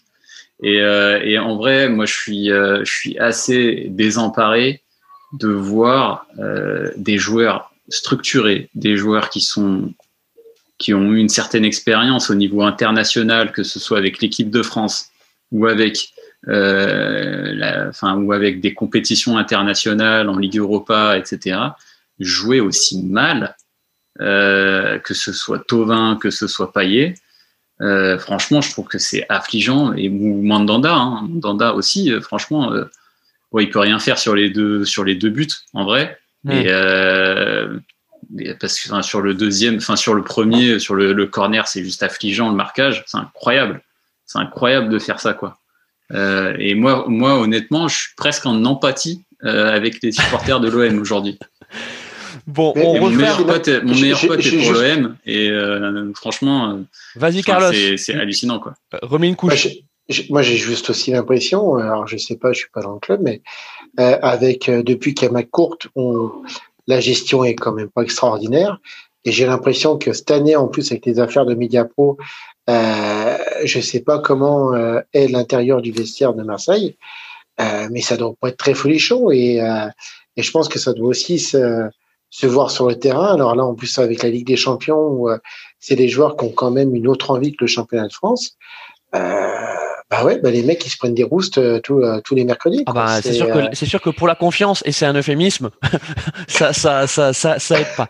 Et, 0.62 0.80
euh, 0.80 1.20
et 1.22 1.38
en 1.38 1.56
vrai, 1.56 1.88
moi, 1.88 2.06
je 2.06 2.12
suis, 2.12 2.48
je 2.48 2.82
suis 2.84 3.18
assez 3.18 3.86
désemparé 3.88 4.82
de 5.32 5.48
voir 5.48 6.26
des 6.96 7.18
joueurs 7.18 7.72
structurés, 7.88 8.68
des 8.74 8.96
joueurs 8.96 9.30
qui 9.30 9.40
sont 9.40 9.92
qui 10.78 10.94
ont 10.94 11.12
eu 11.12 11.18
une 11.18 11.28
certaine 11.28 11.64
expérience 11.64 12.28
au 12.28 12.34
niveau 12.34 12.62
international, 12.62 13.52
que 13.52 13.62
ce 13.62 13.78
soit 13.78 13.98
avec 13.98 14.20
l'équipe 14.20 14.50
de 14.50 14.62
France 14.62 15.10
ou 15.52 15.66
avec 15.66 16.11
euh, 16.48 17.52
la, 17.54 17.88
enfin, 17.88 18.16
ou 18.16 18.32
avec 18.32 18.60
des 18.60 18.74
compétitions 18.74 19.38
internationales 19.38 20.28
en 20.28 20.38
Ligue 20.38 20.58
Europa, 20.58 21.16
etc., 21.16 21.58
jouer 22.18 22.60
aussi 22.60 23.02
mal, 23.02 23.56
euh, 24.20 24.98
que 24.98 25.14
ce 25.14 25.32
soit 25.32 25.60
Tovin, 25.60 26.18
que 26.20 26.30
ce 26.30 26.46
soit 26.46 26.72
Payet, 26.72 27.14
euh, 27.82 28.18
franchement, 28.18 28.60
je 28.60 28.70
trouve 28.70 28.86
que 28.86 28.98
c'est 28.98 29.26
affligeant. 29.28 29.92
Et 29.94 30.08
ou 30.08 30.42
Mandanda, 30.42 30.94
hein, 30.94 31.26
Mandanda 31.28 31.74
aussi, 31.74 32.12
euh, 32.12 32.20
franchement, 32.20 32.72
euh, 32.72 32.84
ouais, 33.50 33.64
il 33.64 33.70
peut 33.70 33.80
rien 33.80 33.98
faire 33.98 34.18
sur 34.18 34.34
les 34.34 34.50
deux 34.50 34.84
sur 34.84 35.04
les 35.04 35.16
deux 35.16 35.30
buts 35.30 35.48
en 35.74 35.84
vrai. 35.84 36.18
Mm. 36.44 36.50
Et, 36.50 36.64
euh, 36.68 37.78
parce 38.60 38.80
que 38.80 38.88
enfin, 38.88 39.02
sur 39.02 39.20
le 39.20 39.34
deuxième, 39.34 39.76
enfin 39.76 39.96
sur 39.96 40.14
le 40.14 40.22
premier, 40.22 40.78
sur 40.78 40.94
le, 40.94 41.12
le 41.12 41.26
corner, 41.26 41.66
c'est 41.66 41.82
juste 41.82 42.02
affligeant 42.02 42.50
le 42.50 42.54
marquage. 42.54 43.04
C'est 43.06 43.18
incroyable. 43.18 43.82
C'est 44.26 44.38
incroyable 44.38 44.88
de 44.88 44.98
faire 44.98 45.18
ça, 45.18 45.34
quoi. 45.34 45.58
Euh, 46.12 46.54
et 46.58 46.74
moi, 46.74 47.04
moi, 47.08 47.38
honnêtement, 47.38 47.88
je 47.88 47.96
suis 47.96 48.14
presque 48.16 48.46
en 48.46 48.64
empathie 48.64 49.22
euh, 49.44 49.74
avec 49.74 50.02
les 50.02 50.12
supporters 50.12 50.60
de 50.60 50.68
l'OM 50.68 50.98
aujourd'hui. 50.98 51.38
Bon, 52.48 52.72
on 52.74 52.98
mon 52.98 53.10
meilleur 53.10 53.46
pote, 53.46 53.68
mon 53.84 53.94
meilleur 53.94 54.20
pote 54.26 54.44
est 54.44 54.64
pour 54.64 54.72
l'OM 54.72 55.16
et 55.26 55.48
euh, 55.48 56.12
franchement, 56.14 56.80
vas-y 57.14 57.42
Carlos, 57.42 57.72
c'est 57.96 58.14
hallucinant 58.14 58.58
quoi. 58.58 58.74
Remets 59.00 59.28
une 59.28 59.36
couche. 59.36 59.68
Moi, 60.28 60.42
j'ai 60.42 60.56
juste 60.56 60.90
aussi 60.90 61.12
l'impression, 61.12 61.76
alors 61.76 62.08
je 62.08 62.16
sais 62.16 62.36
pas, 62.36 62.52
je 62.52 62.58
suis 62.58 62.70
pas 62.74 62.80
dans 62.80 62.94
le 62.94 62.98
club, 62.98 63.20
mais 63.22 63.42
avec 63.96 64.68
depuis 64.68 65.14
qu'il 65.14 65.26
y 65.26 65.28
a 65.28 65.32
ma 65.32 65.44
courte, 65.44 65.86
on, 65.94 66.32
la 66.88 66.98
gestion 66.98 67.44
est 67.44 67.54
quand 67.54 67.72
même 67.72 67.90
pas 67.90 68.02
extraordinaire. 68.02 68.80
Et 69.24 69.32
j'ai 69.32 69.46
l'impression 69.46 69.98
que 69.98 70.12
cette 70.12 70.30
année, 70.30 70.56
en 70.56 70.68
plus, 70.68 70.90
avec 70.90 71.06
les 71.06 71.20
affaires 71.20 71.46
de 71.46 71.54
Mediapro, 71.54 72.18
euh, 72.68 73.38
je 73.64 73.80
sais 73.80 74.00
pas 74.00 74.18
comment 74.18 74.74
euh, 74.74 75.00
est 75.12 75.28
l'intérieur 75.28 75.80
du 75.80 75.92
vestiaire 75.92 76.34
de 76.34 76.42
Marseille. 76.42 76.96
mais 77.58 78.00
ça 78.00 78.16
doit 78.16 78.34
pas 78.40 78.48
être 78.48 78.56
très 78.56 78.74
folichon 78.74 79.30
et, 79.30 79.60
et 80.36 80.42
je 80.42 80.50
pense 80.50 80.68
que 80.68 80.80
ça 80.80 80.92
doit 80.92 81.08
aussi 81.08 81.38
se, 81.38 81.88
se 82.30 82.46
voir 82.46 82.70
sur 82.72 82.88
le 82.88 82.98
terrain. 82.98 83.34
Alors 83.34 83.54
là, 83.54 83.64
en 83.64 83.74
plus 83.74 83.98
avec 83.98 84.22
la 84.24 84.30
Ligue 84.30 84.46
des 84.48 84.56
Champions, 84.56 85.26
c'est 85.78 85.94
des 85.94 86.08
joueurs 86.08 86.36
qui 86.36 86.44
ont 86.46 86.52
quand 86.52 86.72
même 86.72 86.94
une 86.96 87.06
autre 87.06 87.30
envie 87.30 87.52
que 87.52 87.62
le 87.62 87.68
championnat 87.68 88.08
de 88.08 88.12
France. 88.12 88.56
Euh, 89.14 89.46
bah 90.12 90.24
ouais, 90.24 90.38
bah 90.38 90.50
les 90.50 90.62
mecs 90.62 90.84
ils 90.84 90.90
se 90.90 90.98
prennent 90.98 91.14
des 91.14 91.24
roustes 91.24 91.56
euh, 91.56 91.80
euh, 91.90 92.20
tous 92.20 92.34
les 92.34 92.44
mercredis. 92.44 92.82
Ah 92.84 92.92
bah, 92.92 93.22
c'est 93.22 93.32
sûr 93.32 93.48
que 93.50 93.60
c'est 93.72 93.86
sûr 93.86 94.02
que 94.02 94.10
pour 94.10 94.26
la 94.26 94.34
confiance 94.34 94.82
et 94.84 94.92
c'est 94.92 95.06
un 95.06 95.14
euphémisme, 95.14 95.70
ça, 96.48 96.74
ça 96.74 97.06
ça 97.06 97.32
ça 97.32 97.58
ça 97.58 97.80
aide 97.80 97.86
pas. 97.96 98.08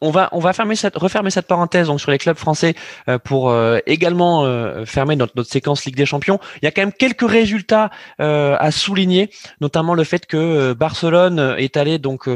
on 0.00 0.10
va 0.10 0.28
on 0.32 0.40
va 0.40 0.52
fermer 0.52 0.74
cette 0.74 0.96
refermer 0.96 1.30
cette 1.30 1.46
parenthèse 1.46 1.86
donc 1.86 2.00
sur 2.00 2.10
les 2.10 2.18
clubs 2.18 2.36
français 2.36 2.74
pour 3.22 3.54
également 3.86 4.44
fermer 4.84 5.14
notre, 5.14 5.34
notre 5.36 5.48
séquence 5.48 5.84
Ligue 5.84 5.94
des 5.94 6.06
Champions. 6.06 6.40
Il 6.62 6.64
y 6.64 6.68
a 6.68 6.72
quand 6.72 6.82
même 6.82 6.92
quelques 6.92 7.28
résultats 7.28 7.90
à 8.18 8.70
souligner, 8.72 9.30
notamment 9.60 9.94
le 9.94 10.02
fait 10.02 10.26
que 10.26 10.72
Barcelone 10.72 11.54
est 11.58 11.76
allé 11.76 11.98
donc 11.98 12.28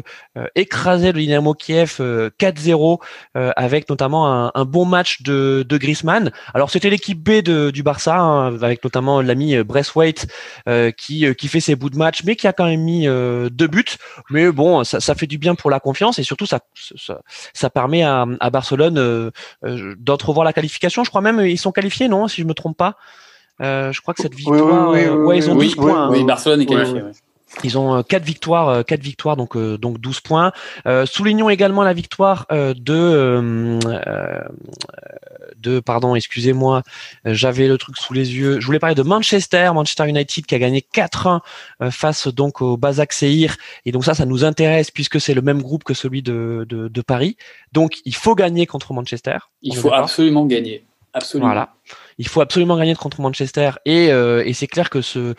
écraser 0.54 1.10
le 1.10 1.18
Dynamo 1.18 1.54
Kiev 1.54 1.96
4-0 1.98 3.00
avec 3.34 3.88
notamment 3.90 4.32
un, 4.32 4.52
un, 4.54 4.64
bon 4.64 4.84
match 4.84 5.22
de 5.22 5.64
de 5.68 5.76
Griezmann. 5.78 6.30
Alors 6.54 6.70
c'était 6.70 6.90
l'équipe 6.90 7.20
B 7.20 7.42
de, 7.42 7.70
du 7.70 7.82
Barça 7.82 8.18
hein, 8.18 8.62
avec 8.62 8.83
notamment 8.84 9.20
l'ami 9.20 9.56
euh, 9.56 9.64
Braithwaite 9.64 10.26
euh, 10.68 10.90
qui 10.90 11.26
euh, 11.26 11.34
qui 11.34 11.48
fait 11.48 11.60
ses 11.60 11.74
bouts 11.74 11.90
de 11.90 11.96
match, 11.96 12.22
mais 12.24 12.36
qui 12.36 12.46
a 12.46 12.52
quand 12.52 12.66
même 12.66 12.80
mis 12.80 13.06
deux 13.50 13.66
buts. 13.66 13.84
Mais 14.30 14.50
bon, 14.52 14.84
ça, 14.84 15.00
ça, 15.00 15.14
fait 15.14 15.26
du 15.26 15.38
bien 15.38 15.54
pour 15.54 15.70
la 15.70 15.80
confiance 15.80 16.18
et 16.18 16.22
surtout 16.22 16.46
ça 16.46 16.60
ça, 16.74 17.20
ça 17.52 17.70
permet 17.70 18.02
à, 18.02 18.26
à 18.40 18.50
Barcelone 18.50 19.30
d'entrevoir 19.98 20.44
la 20.44 20.52
qualification. 20.52 21.04
Je 21.04 21.10
crois 21.10 21.20
même 21.20 21.40
ils 21.40 21.58
sont 21.58 21.72
qualifiés, 21.72 22.08
non 22.08 22.28
Si 22.28 22.42
je 22.42 22.46
me 22.46 22.54
trompe 22.54 22.76
pas? 22.76 22.96
je 23.60 24.00
crois 24.00 24.14
que 24.14 24.22
cette 24.22 24.34
victoire, 24.34 24.90
ouais, 24.90 25.38
ils 25.38 25.50
ont 25.50 25.54
12 25.54 25.74
points. 25.76 26.10
Oui, 26.10 26.24
Barcelone 26.24 26.60
est 26.60 26.66
qualifié. 26.66 27.02
Ils 27.62 27.78
ont 27.78 28.02
quatre 28.02 28.24
victoires, 28.24 28.84
quatre 28.84 29.02
victoires, 29.02 29.36
donc 29.36 29.56
donc 29.56 30.00
12 30.00 30.20
points. 30.20 30.52
soulignons 31.04 31.50
également 31.50 31.82
la 31.82 31.92
victoire 31.92 32.46
de 32.50 33.78
de, 35.64 35.80
pardon, 35.80 36.14
excusez-moi, 36.14 36.82
euh, 37.26 37.34
j'avais 37.34 37.66
le 37.66 37.78
truc 37.78 37.96
sous 37.96 38.12
les 38.12 38.34
yeux. 38.34 38.60
Je 38.60 38.66
voulais 38.66 38.78
parler 38.78 38.94
de 38.94 39.02
Manchester, 39.02 39.70
Manchester 39.74 40.08
United 40.08 40.46
qui 40.46 40.54
a 40.54 40.58
gagné 40.58 40.84
4-1 40.94 41.40
euh, 41.80 41.90
face 41.90 42.28
donc 42.28 42.60
au 42.60 42.76
Basak 42.76 43.12
Seir. 43.12 43.56
Et 43.84 43.92
donc 43.92 44.04
ça, 44.04 44.14
ça 44.14 44.26
nous 44.26 44.44
intéresse 44.44 44.90
puisque 44.90 45.20
c'est 45.20 45.34
le 45.34 45.42
même 45.42 45.62
groupe 45.62 45.84
que 45.84 45.94
celui 45.94 46.22
de, 46.22 46.66
de, 46.68 47.02
Paris. 47.02 47.36
Donc 47.72 47.98
il 48.04 48.14
faut 48.14 48.34
gagner 48.34 48.66
contre 48.66 48.92
Manchester. 48.92 49.38
Il 49.62 49.76
faut 49.76 49.92
absolument 49.92 50.46
gagner. 50.46 50.84
Absolument. 51.12 51.48
Voilà. 51.48 51.74
Il 52.18 52.26
faut 52.26 52.40
absolument 52.40 52.76
gagner 52.76 52.94
contre 52.94 53.20
Manchester. 53.20 53.72
Et, 53.84 54.10
euh, 54.10 54.42
et 54.44 54.52
c'est 54.52 54.66
clair 54.66 54.90
que 54.90 55.00
ce 55.00 55.34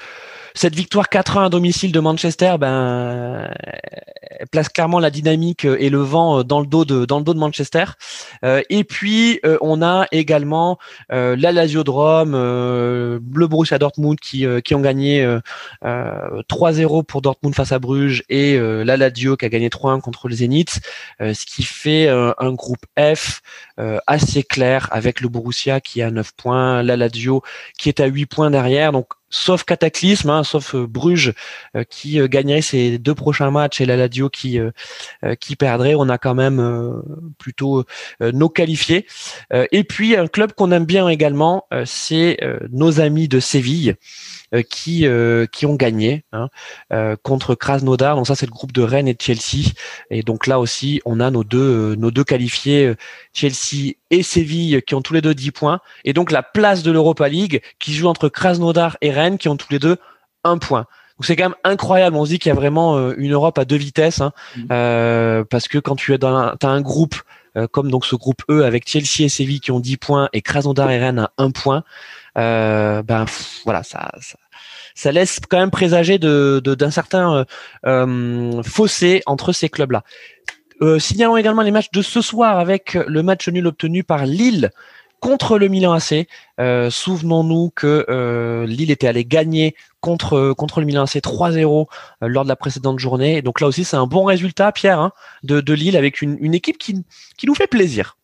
cette 0.56 0.76
victoire 0.76 1.08
4-1 1.08 1.46
à 1.46 1.50
domicile 1.50 1.92
de 1.92 2.00
Manchester, 2.00 2.56
ben, 2.60 3.50
place 4.52 4.70
clairement 4.70 5.00
la 5.00 5.12
dynamique 5.12 5.66
et 5.66 5.90
le 5.90 6.00
vent 6.00 6.44
dans 6.44 6.60
le 6.62 6.68
dos 6.68 6.86
de, 6.86 7.06
dans 7.06 7.20
le 7.20 7.24
dos 7.24 7.34
de 7.34 7.40
Manchester. 7.40 7.86
Euh, 8.44 8.62
et 8.70 8.84
puis, 8.84 9.40
euh, 9.46 9.58
on 9.62 9.82
a 9.82 10.08
également 10.12 10.78
euh, 11.12 11.36
la 11.38 11.52
Lazio 11.52 11.84
Drome, 11.84 12.34
le 12.34 13.48
Borussia 13.48 13.78
Dortmund 13.78 14.20
qui, 14.20 14.46
qui 14.64 14.76
ont 14.76 14.82
gagné 14.82 15.28
3-0 15.84 17.04
pour 17.04 17.22
Dortmund 17.22 17.56
face 17.56 17.72
à 17.72 17.80
Bruges 17.80 18.24
et 18.30 18.58
la 18.58 18.98
Lazio 18.98 19.36
qui 19.36 19.46
a 19.46 19.50
gagné 19.50 19.70
3-1 19.70 20.02
contre 20.02 20.28
le 20.28 20.36
Zénith, 20.36 20.80
ce 21.20 21.46
qui 21.46 21.64
fait 21.64 22.08
un 22.08 22.54
groupe 22.54 22.86
F 22.98 23.42
assez 24.08 24.44
clair 24.44 24.88
avec 24.92 25.22
le 25.22 25.30
Borussia 25.30 25.82
qui 25.82 26.02
a 26.02 26.12
9 26.12 26.32
points, 26.36 26.84
la 26.84 26.96
Lazio 26.96 27.42
qui 27.78 27.90
est 27.90 28.00
à 28.00 28.06
8 28.06 28.26
points 28.26 28.52
derrière. 28.52 28.92
Donc, 28.92 29.08
sauf 29.36 29.66
Cataclysme, 29.66 30.30
hein, 30.30 30.44
sauf 30.44 30.76
euh, 30.76 30.88
Bruges 30.88 31.34
euh, 31.76 31.84
qui 31.84 32.20
euh, 32.20 32.28
gagnerait 32.28 32.62
ses 32.62 32.98
deux 32.98 33.14
prochains 33.14 33.52
matchs 33.52 33.82
et 33.82 33.86
la 33.86 33.98
Ladio 33.98 34.30
qui 34.30 34.60
qui 35.40 35.56
perdrait, 35.56 35.96
on 35.96 36.08
a 36.10 36.18
quand 36.18 36.36
même 36.36 37.02
plutôt 37.38 37.84
nos 38.22 38.50
qualifiés. 38.50 39.06
et 39.52 39.84
puis 39.84 40.16
un 40.16 40.28
club 40.28 40.54
qu'on 40.54 40.72
aime 40.72 40.86
bien 40.86 41.08
également, 41.10 41.68
c'est 41.86 42.38
nos 42.72 43.02
amis 43.02 43.28
de 43.28 43.40
Séville. 43.40 43.96
Qui 44.70 45.06
qui 45.52 45.66
ont 45.66 45.76
gagné 45.76 46.24
hein, 46.32 46.50
contre 47.24 47.56
Krasnodar. 47.56 48.16
Donc 48.16 48.28
ça 48.28 48.36
c'est 48.36 48.46
le 48.46 48.52
groupe 48.52 48.72
de 48.72 48.84
Rennes 48.84 49.08
et 49.08 49.14
de 49.14 49.22
Chelsea. 49.22 49.72
Et 50.12 50.22
donc 50.22 50.48
là 50.48 50.60
aussi 50.60 51.02
on 51.04 51.20
a 51.20 51.30
nos 51.32 51.44
deux 51.44 51.96
nos 51.96 52.12
deux 52.12 52.24
qualifiés 52.24 52.94
Chelsea 53.34 53.96
et 54.12 54.24
Séville 54.24 54.82
qui 54.84 54.96
ont 54.96 55.02
tous 55.02 55.14
les 55.14 55.22
deux 55.22 55.34
10 55.34 55.52
points. 55.52 55.80
Et 56.06 56.14
donc 56.14 56.32
la 56.32 56.44
place 56.44 56.84
de 56.84 56.92
l'Europa 56.92 57.28
League 57.28 57.62
qui 57.80 57.94
joue 57.94 58.08
entre 58.08 58.30
Krasnodar 58.30 58.98
et 59.02 59.12
Rennes 59.12 59.25
qui 59.38 59.50
ont 59.50 59.58
tous 59.58 59.72
les 59.72 59.80
deux 59.80 59.98
un 60.44 60.58
point. 60.58 60.86
Donc 61.18 61.26
c'est 61.26 61.36
quand 61.36 61.46
même 61.46 61.56
incroyable. 61.64 62.16
On 62.16 62.26
se 62.26 62.30
dit 62.32 62.40
qu'il 62.40 62.50
y 62.50 62.52
a 62.52 62.56
vraiment 62.56 63.12
une 63.14 63.34
Europe 63.34 63.58
à 63.58 63.66
deux 63.66 63.78
vitesses, 63.78 64.22
hein, 64.22 64.34
mmh. 64.58 65.46
parce 65.50 65.68
que 65.68 65.78
quand 65.78 65.96
tu 65.96 66.14
es 66.14 66.18
dans 66.18 66.36
un, 66.36 66.56
as 66.62 66.68
un 66.68 66.82
groupe 66.82 67.16
comme 67.72 67.90
donc 67.90 68.06
ce 68.06 68.18
groupe 68.18 68.42
E 68.50 68.66
avec 68.66 68.88
Chelsea 68.88 69.22
et 69.22 69.30
Séville 69.30 69.62
qui 69.62 69.72
ont 69.72 69.80
10 69.80 69.96
points 69.96 70.30
et 70.34 70.42
Krasnodar 70.42 70.92
et 70.92 71.00
Rennes 71.00 71.20
à 71.20 71.32
1 71.38 71.52
point, 71.52 71.84
euh, 72.38 73.02
ben 73.02 73.26
voilà, 73.64 73.84
ça, 73.84 74.12
ça, 74.94 75.12
laisse 75.12 75.40
quand 75.50 75.58
même 75.58 75.72
présager 75.72 76.18
de, 76.18 76.62
d'un 76.66 76.92
certain 76.92 77.34
euh, 77.34 77.46
euh, 77.86 78.64
fossé 78.64 79.22
entre 79.26 79.54
ces 79.54 79.70
clubs-là. 79.70 80.04
Euh, 80.82 81.00
signalons 81.00 81.38
également 81.38 81.62
les 81.62 81.72
matchs 81.72 81.92
de 81.92 82.02
ce 82.02 82.22
soir 82.22 82.60
avec 82.60 82.96
le 82.96 83.24
match 83.24 83.48
nul 83.48 83.68
obtenu 83.68 84.04
par 84.04 84.26
Lille 84.26 84.72
contre 85.26 85.58
le 85.58 85.70
Milan 85.70 85.94
AC. 85.94 86.28
Euh, 86.60 86.92
Souvenons-nous 86.92 87.72
que 87.76 88.06
euh, 88.10 88.68
Lille 88.68 88.92
était 88.92 89.08
allé 89.08 89.26
gagner 89.26 89.76
contre 90.00 90.54
contre 90.54 90.82
le 90.82 90.86
Milan 90.86 91.02
AC 91.02 91.16
3-0 91.16 91.88
lors 92.22 92.44
de 92.44 92.48
la 92.48 92.56
précédente 92.56 93.00
journée. 93.00 93.42
donc 93.42 93.60
là 93.60 93.66
aussi, 93.66 93.86
c'est 93.86 93.98
un 93.98 94.06
bon 94.06 94.24
résultat, 94.24 94.72
Pierre, 94.72 95.00
hein, 95.00 95.12
de, 95.42 95.74
Lille 95.74 95.98
avec 95.98 96.22
une, 96.22 96.54
équipe 96.54 96.78
qui, 96.78 97.04
nous 97.44 97.56
fait 97.56 97.66
plaisir. 97.66 98.18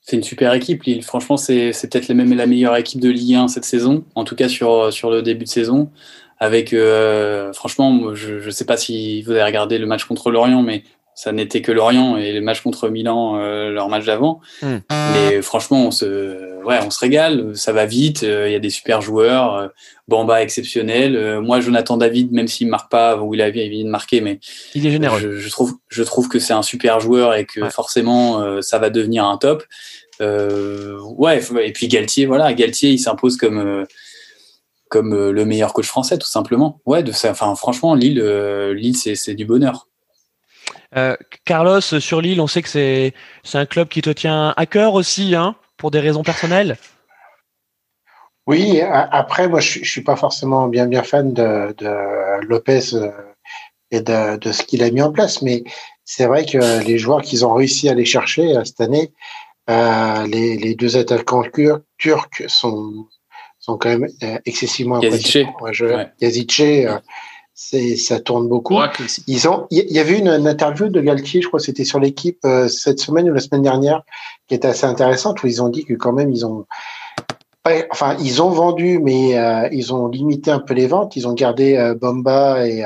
C'est 0.00 0.16
une 0.16 0.22
super 0.22 0.54
équipe, 0.54 0.82
Lille. 0.84 1.02
Franchement, 1.02 1.36
c'est 1.36 1.72
peut-être 1.82 2.08
même 2.14 2.32
la 2.32 2.46
meilleure 2.46 2.76
équipe 2.76 3.00
de 3.00 3.10
Ligue 3.10 3.34
1 3.34 3.48
cette 3.48 3.66
saison, 3.66 4.04
en 4.14 4.24
tout 4.24 4.34
cas 4.34 4.48
sur, 4.48 4.90
le 5.10 5.20
début 5.20 5.44
de 5.44 5.50
saison. 5.50 5.90
Avec, 6.38 6.72
euh, 6.72 7.52
franchement, 7.52 8.14
je 8.14 8.42
ne 8.42 8.50
sais 8.50 8.64
pas 8.64 8.78
si 8.78 9.20
vous 9.22 9.32
avez 9.32 9.44
regardé 9.44 9.76
le 9.76 9.84
match 9.84 10.04
contre 10.06 10.30
Lorient, 10.30 10.62
mais 10.62 10.84
ça 11.14 11.32
n'était 11.32 11.62
que 11.62 11.72
Lorient 11.72 12.16
et 12.16 12.32
le 12.32 12.40
match 12.40 12.62
contre 12.62 12.88
Milan, 12.88 13.38
euh, 13.38 13.70
leur 13.70 13.88
match 13.88 14.04
d'avant. 14.04 14.40
Hmm. 14.62 14.78
Mais 14.90 15.42
franchement, 15.42 15.86
on 15.86 15.90
se, 15.90 16.62
ouais, 16.64 16.78
on 16.84 16.90
se 16.90 16.98
régale, 16.98 17.56
ça 17.56 17.72
va 17.72 17.86
vite, 17.86 18.22
euh, 18.22 18.48
il 18.48 18.52
y 18.52 18.56
a 18.56 18.60
des 18.60 18.70
super 18.70 19.00
joueurs, 19.00 19.70
Bamba 20.08 20.42
exceptionnel. 20.42 21.40
moi, 21.40 21.60
Jonathan 21.60 21.96
David, 21.96 22.32
même 22.32 22.48
s'il 22.48 22.66
ne 22.66 22.70
marque 22.70 22.90
pas, 22.90 23.16
ou 23.16 23.34
il 23.34 23.42
a 23.42 23.46
envie 23.46 23.84
de 23.84 23.88
marquer, 23.88 24.20
mais 24.20 24.40
il 24.74 24.86
est 24.86 24.90
généreux. 24.90 25.36
Je, 25.38 25.50
trouve, 25.50 25.74
je 25.88 26.02
trouve 26.02 26.28
que 26.28 26.38
c'est 26.38 26.54
un 26.54 26.62
super 26.62 27.00
joueur 27.00 27.34
et 27.34 27.44
que 27.44 27.68
forcément, 27.70 28.60
ça 28.62 28.78
va 28.78 28.90
devenir 28.90 29.24
un 29.24 29.38
top. 29.38 29.64
Euh, 30.22 30.98
ouais, 31.00 31.42
et 31.64 31.72
puis 31.72 31.88
Galtier, 31.88 32.26
voilà, 32.26 32.52
Galtier, 32.52 32.90
il 32.90 32.98
s'impose 32.98 33.36
comme 33.36 33.58
euh, 33.58 33.84
comme 34.88 35.14
euh, 35.14 35.32
le 35.32 35.44
meilleur 35.44 35.72
coach 35.72 35.86
français, 35.86 36.18
tout 36.18 36.28
simplement. 36.28 36.80
Ouais, 36.86 37.02
de 37.02 37.12
ça. 37.12 37.30
Enfin, 37.30 37.54
franchement, 37.54 37.94
Lille, 37.94 38.22
Lille, 38.74 38.96
c'est 38.96 39.34
du 39.34 39.44
bonheur. 39.44 39.88
Carlos, 41.44 41.80
sur 41.80 42.20
Lille, 42.20 42.40
on 42.40 42.46
sait 42.46 42.62
que 42.62 42.68
c'est 42.68 43.14
c'est 43.42 43.58
un 43.58 43.66
club 43.66 43.88
qui 43.88 44.02
te 44.02 44.10
tient 44.10 44.54
à 44.56 44.66
cœur 44.66 44.94
aussi, 44.94 45.34
hein, 45.34 45.56
pour 45.76 45.90
des 45.90 46.00
raisons 46.00 46.22
personnelles? 46.22 46.76
Oui, 48.46 48.80
après, 48.80 49.48
moi, 49.48 49.60
je, 49.60 49.78
je 49.82 49.90
suis 49.90 50.02
pas 50.02 50.16
forcément 50.16 50.68
bien 50.68 50.86
bien 50.86 51.02
fan 51.02 51.32
de, 51.32 51.74
de 51.78 52.44
Lopez 52.46 52.80
et 53.90 54.00
de, 54.00 54.36
de 54.36 54.52
ce 54.52 54.62
qu'il 54.62 54.82
a 54.82 54.90
mis 54.90 55.02
en 55.02 55.12
place, 55.12 55.42
mais 55.42 55.62
c'est 56.04 56.26
vrai 56.26 56.44
que 56.44 56.84
les 56.84 56.98
joueurs 56.98 57.22
qu'ils 57.22 57.46
ont 57.46 57.54
réussi 57.54 57.88
à 57.88 57.92
aller 57.92 58.04
chercher 58.04 58.52
cette 58.64 58.80
année, 58.80 59.12
euh, 59.70 60.26
les, 60.26 60.56
les, 60.56 60.74
deux 60.74 60.96
attaquants 60.96 61.44
turcs 61.98 62.42
sont, 62.48 63.06
sont 63.60 63.78
quand 63.78 63.90
même 63.90 64.08
euh, 64.22 64.38
excessivement 64.44 64.96
impressionnants. 64.96 65.54
Yazice, 66.20 66.60
euh, 66.60 66.98
c'est 67.70 67.96
ça 67.96 68.20
tourne 68.20 68.48
beaucoup. 68.48 68.78
Ils 69.26 69.48
ont, 69.48 69.66
il 69.70 69.90
y 69.90 69.98
avait 69.98 70.18
une, 70.18 70.28
interview 70.28 70.88
de 70.88 71.00
Galtier, 71.00 71.42
je 71.42 71.48
crois, 71.48 71.60
c'était 71.60 71.84
sur 71.84 72.00
l'équipe 72.00 72.46
cette 72.68 73.00
semaine 73.00 73.30
ou 73.30 73.34
la 73.34 73.40
semaine 73.40 73.62
dernière, 73.62 74.02
qui 74.48 74.54
était 74.54 74.68
assez 74.68 74.86
intéressante 74.86 75.42
où 75.42 75.46
ils 75.46 75.62
ont 75.62 75.68
dit 75.68 75.84
que 75.84 75.94
quand 75.94 76.12
même 76.12 76.30
ils 76.30 76.44
ont, 76.44 76.66
enfin 77.90 78.16
ils 78.20 78.42
ont 78.42 78.50
vendu, 78.50 78.98
mais 78.98 79.36
ils 79.72 79.94
ont 79.94 80.08
limité 80.08 80.50
un 80.50 80.60
peu 80.60 80.74
les 80.74 80.86
ventes. 80.86 81.16
Ils 81.16 81.28
ont 81.28 81.34
gardé 81.34 81.94
Bomba 82.00 82.66
et 82.66 82.84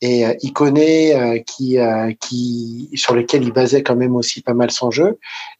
et 0.00 0.26
euh, 0.26 0.32
euh, 0.32 1.38
qui 1.46 1.78
euh, 1.78 2.12
qui 2.20 2.90
sur 2.94 3.14
lequel 3.14 3.44
il 3.44 3.52
basait 3.52 3.82
quand 3.82 3.96
même 3.96 4.16
aussi 4.16 4.42
pas 4.42 4.54
mal 4.54 4.70
son 4.70 4.90
jeu 4.90 5.18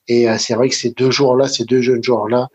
et 0.08 0.28
euh, 0.28 0.36
c'est 0.38 0.54
vrai 0.54 0.68
que 0.68 0.74
ces 0.74 0.90
deux 0.90 1.10
joueurs 1.10 1.36
là 1.36 1.46
ces 1.46 1.64
deux 1.64 1.82
jeunes 1.82 2.02
joueurs 2.02 2.28
là 2.28 2.48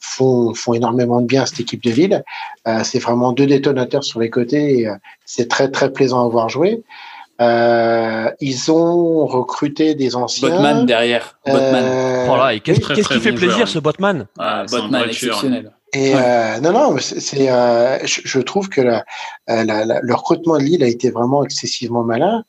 font 0.00 0.54
font 0.54 0.74
énormément 0.74 1.20
de 1.20 1.26
bien 1.26 1.42
à 1.42 1.46
cette 1.46 1.60
équipe 1.60 1.82
de 1.82 1.90
ville 1.90 2.24
c'est 2.84 2.98
vraiment 2.98 3.32
deux 3.32 3.46
détonateurs 3.46 4.04
sur 4.04 4.20
les 4.20 4.30
côtés 4.30 4.80
et 4.80 4.88
c'est 5.24 5.48
très 5.48 5.70
très 5.70 5.92
plaisant 5.92 6.24
à 6.24 6.28
voir 6.28 6.48
jouer 6.48 6.82
ils 8.40 8.70
ont 8.70 9.26
recruté 9.26 9.94
des 9.94 10.16
anciens. 10.16 10.48
Botman 10.48 10.86
derrière. 10.86 11.38
Botman. 11.46 11.84
Euh, 11.84 12.26
oh 12.30 12.60
qu'est-ce 12.62 13.08
qui 13.08 13.20
fait 13.20 13.32
plaisir 13.32 13.68
ce 13.68 13.78
Botman 13.78 14.26
ah, 14.38 14.64
Botman 14.70 15.04
exceptionnel. 15.08 15.72
Et 15.92 16.14
non, 16.62 16.72
non, 16.72 16.96
c'est, 16.98 17.46
je, 17.46 18.40
trouve 18.40 18.68
que 18.68 18.80
la, 18.80 19.04
le 19.46 20.14
recrutement 20.14 20.58
de 20.58 20.62
Lille 20.62 20.84
a 20.84 20.88
été 20.88 21.10
vraiment 21.10 21.44
excessivement 21.44 22.02
malin. 22.02 22.44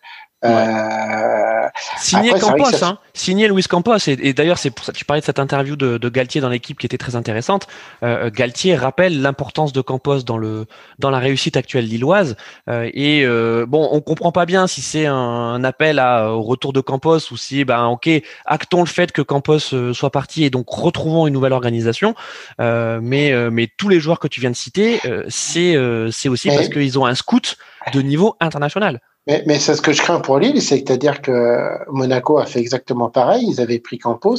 Euh, 0.45 1.67
signé 1.97 2.31
Campos, 2.31 2.83
hein, 2.83 2.99
signé 3.13 3.47
Luis 3.47 3.63
Campos. 3.63 3.97
Et, 4.07 4.33
d'ailleurs, 4.33 4.57
c'est 4.57 4.69
pour 4.69 4.85
ça 4.85 4.91
que 4.91 4.97
tu 4.97 5.05
parlais 5.05 5.21
de 5.21 5.25
cette 5.25 5.39
interview 5.39 5.75
de, 5.75 5.97
de 5.97 6.09
Galtier 6.09 6.41
dans 6.41 6.49
l'équipe 6.49 6.77
qui 6.77 6.85
était 6.85 6.97
très 6.97 7.15
intéressante. 7.15 7.67
Euh, 8.03 8.27
euh, 8.27 8.31
Galtier 8.31 8.75
rappelle 8.75 9.21
l'importance 9.21 9.73
de 9.73 9.81
Campos 9.81 10.21
dans 10.23 10.37
le 10.37 10.65
dans 10.99 11.09
la 11.09 11.19
réussite 11.19 11.57
actuelle 11.57 11.85
lilloise. 11.85 12.35
Euh, 12.69 12.89
et 12.93 13.23
euh, 13.25 13.65
bon, 13.67 13.87
on 13.91 14.01
comprend 14.01 14.31
pas 14.31 14.45
bien 14.45 14.67
si 14.67 14.81
c'est 14.81 15.05
un, 15.05 15.63
appel 15.63 15.99
à, 15.99 16.31
au 16.31 16.41
retour 16.41 16.73
de 16.73 16.81
Campos 16.81 17.31
ou 17.31 17.37
si, 17.37 17.65
ben, 17.65 17.85
ok, 17.85 18.09
actons 18.45 18.81
le 18.81 18.87
fait 18.87 19.11
que 19.11 19.21
Campos 19.21 19.59
soit 19.93 20.11
parti 20.11 20.43
et 20.43 20.49
donc 20.49 20.69
retrouvons 20.69 21.27
une 21.27 21.33
nouvelle 21.33 21.53
organisation. 21.53 22.15
mais 22.59 23.33
mais 23.51 23.67
tous 23.77 23.89
les 23.89 23.99
joueurs 23.99 24.19
que 24.19 24.27
tu 24.27 24.39
viens 24.39 24.51
de 24.51 24.55
citer, 24.55 24.99
c'est 25.29 25.75
c'est 26.11 26.29
aussi 26.29 26.49
parce 26.49 26.69
qu'ils 26.69 26.99
ont 26.99 27.05
un 27.05 27.15
scout 27.15 27.57
de 27.93 28.01
niveau 28.01 28.35
international. 28.39 29.01
Mais, 29.27 29.43
mais 29.45 29.59
c'est 29.59 29.75
ce 29.75 29.81
que 29.81 29.91
je 29.91 30.01
crains 30.01 30.21
pour 30.21 30.39
Lille, 30.39 30.61
c'est-à-dire 30.61 31.21
que 31.21 31.69
Monaco 31.91 32.37
a 32.37 32.45
fait 32.45 32.59
exactement 32.59 33.09
pareil. 33.09 33.45
Ils 33.47 33.61
avaient 33.61 33.79
pris 33.79 33.97
Campos, 33.97 34.37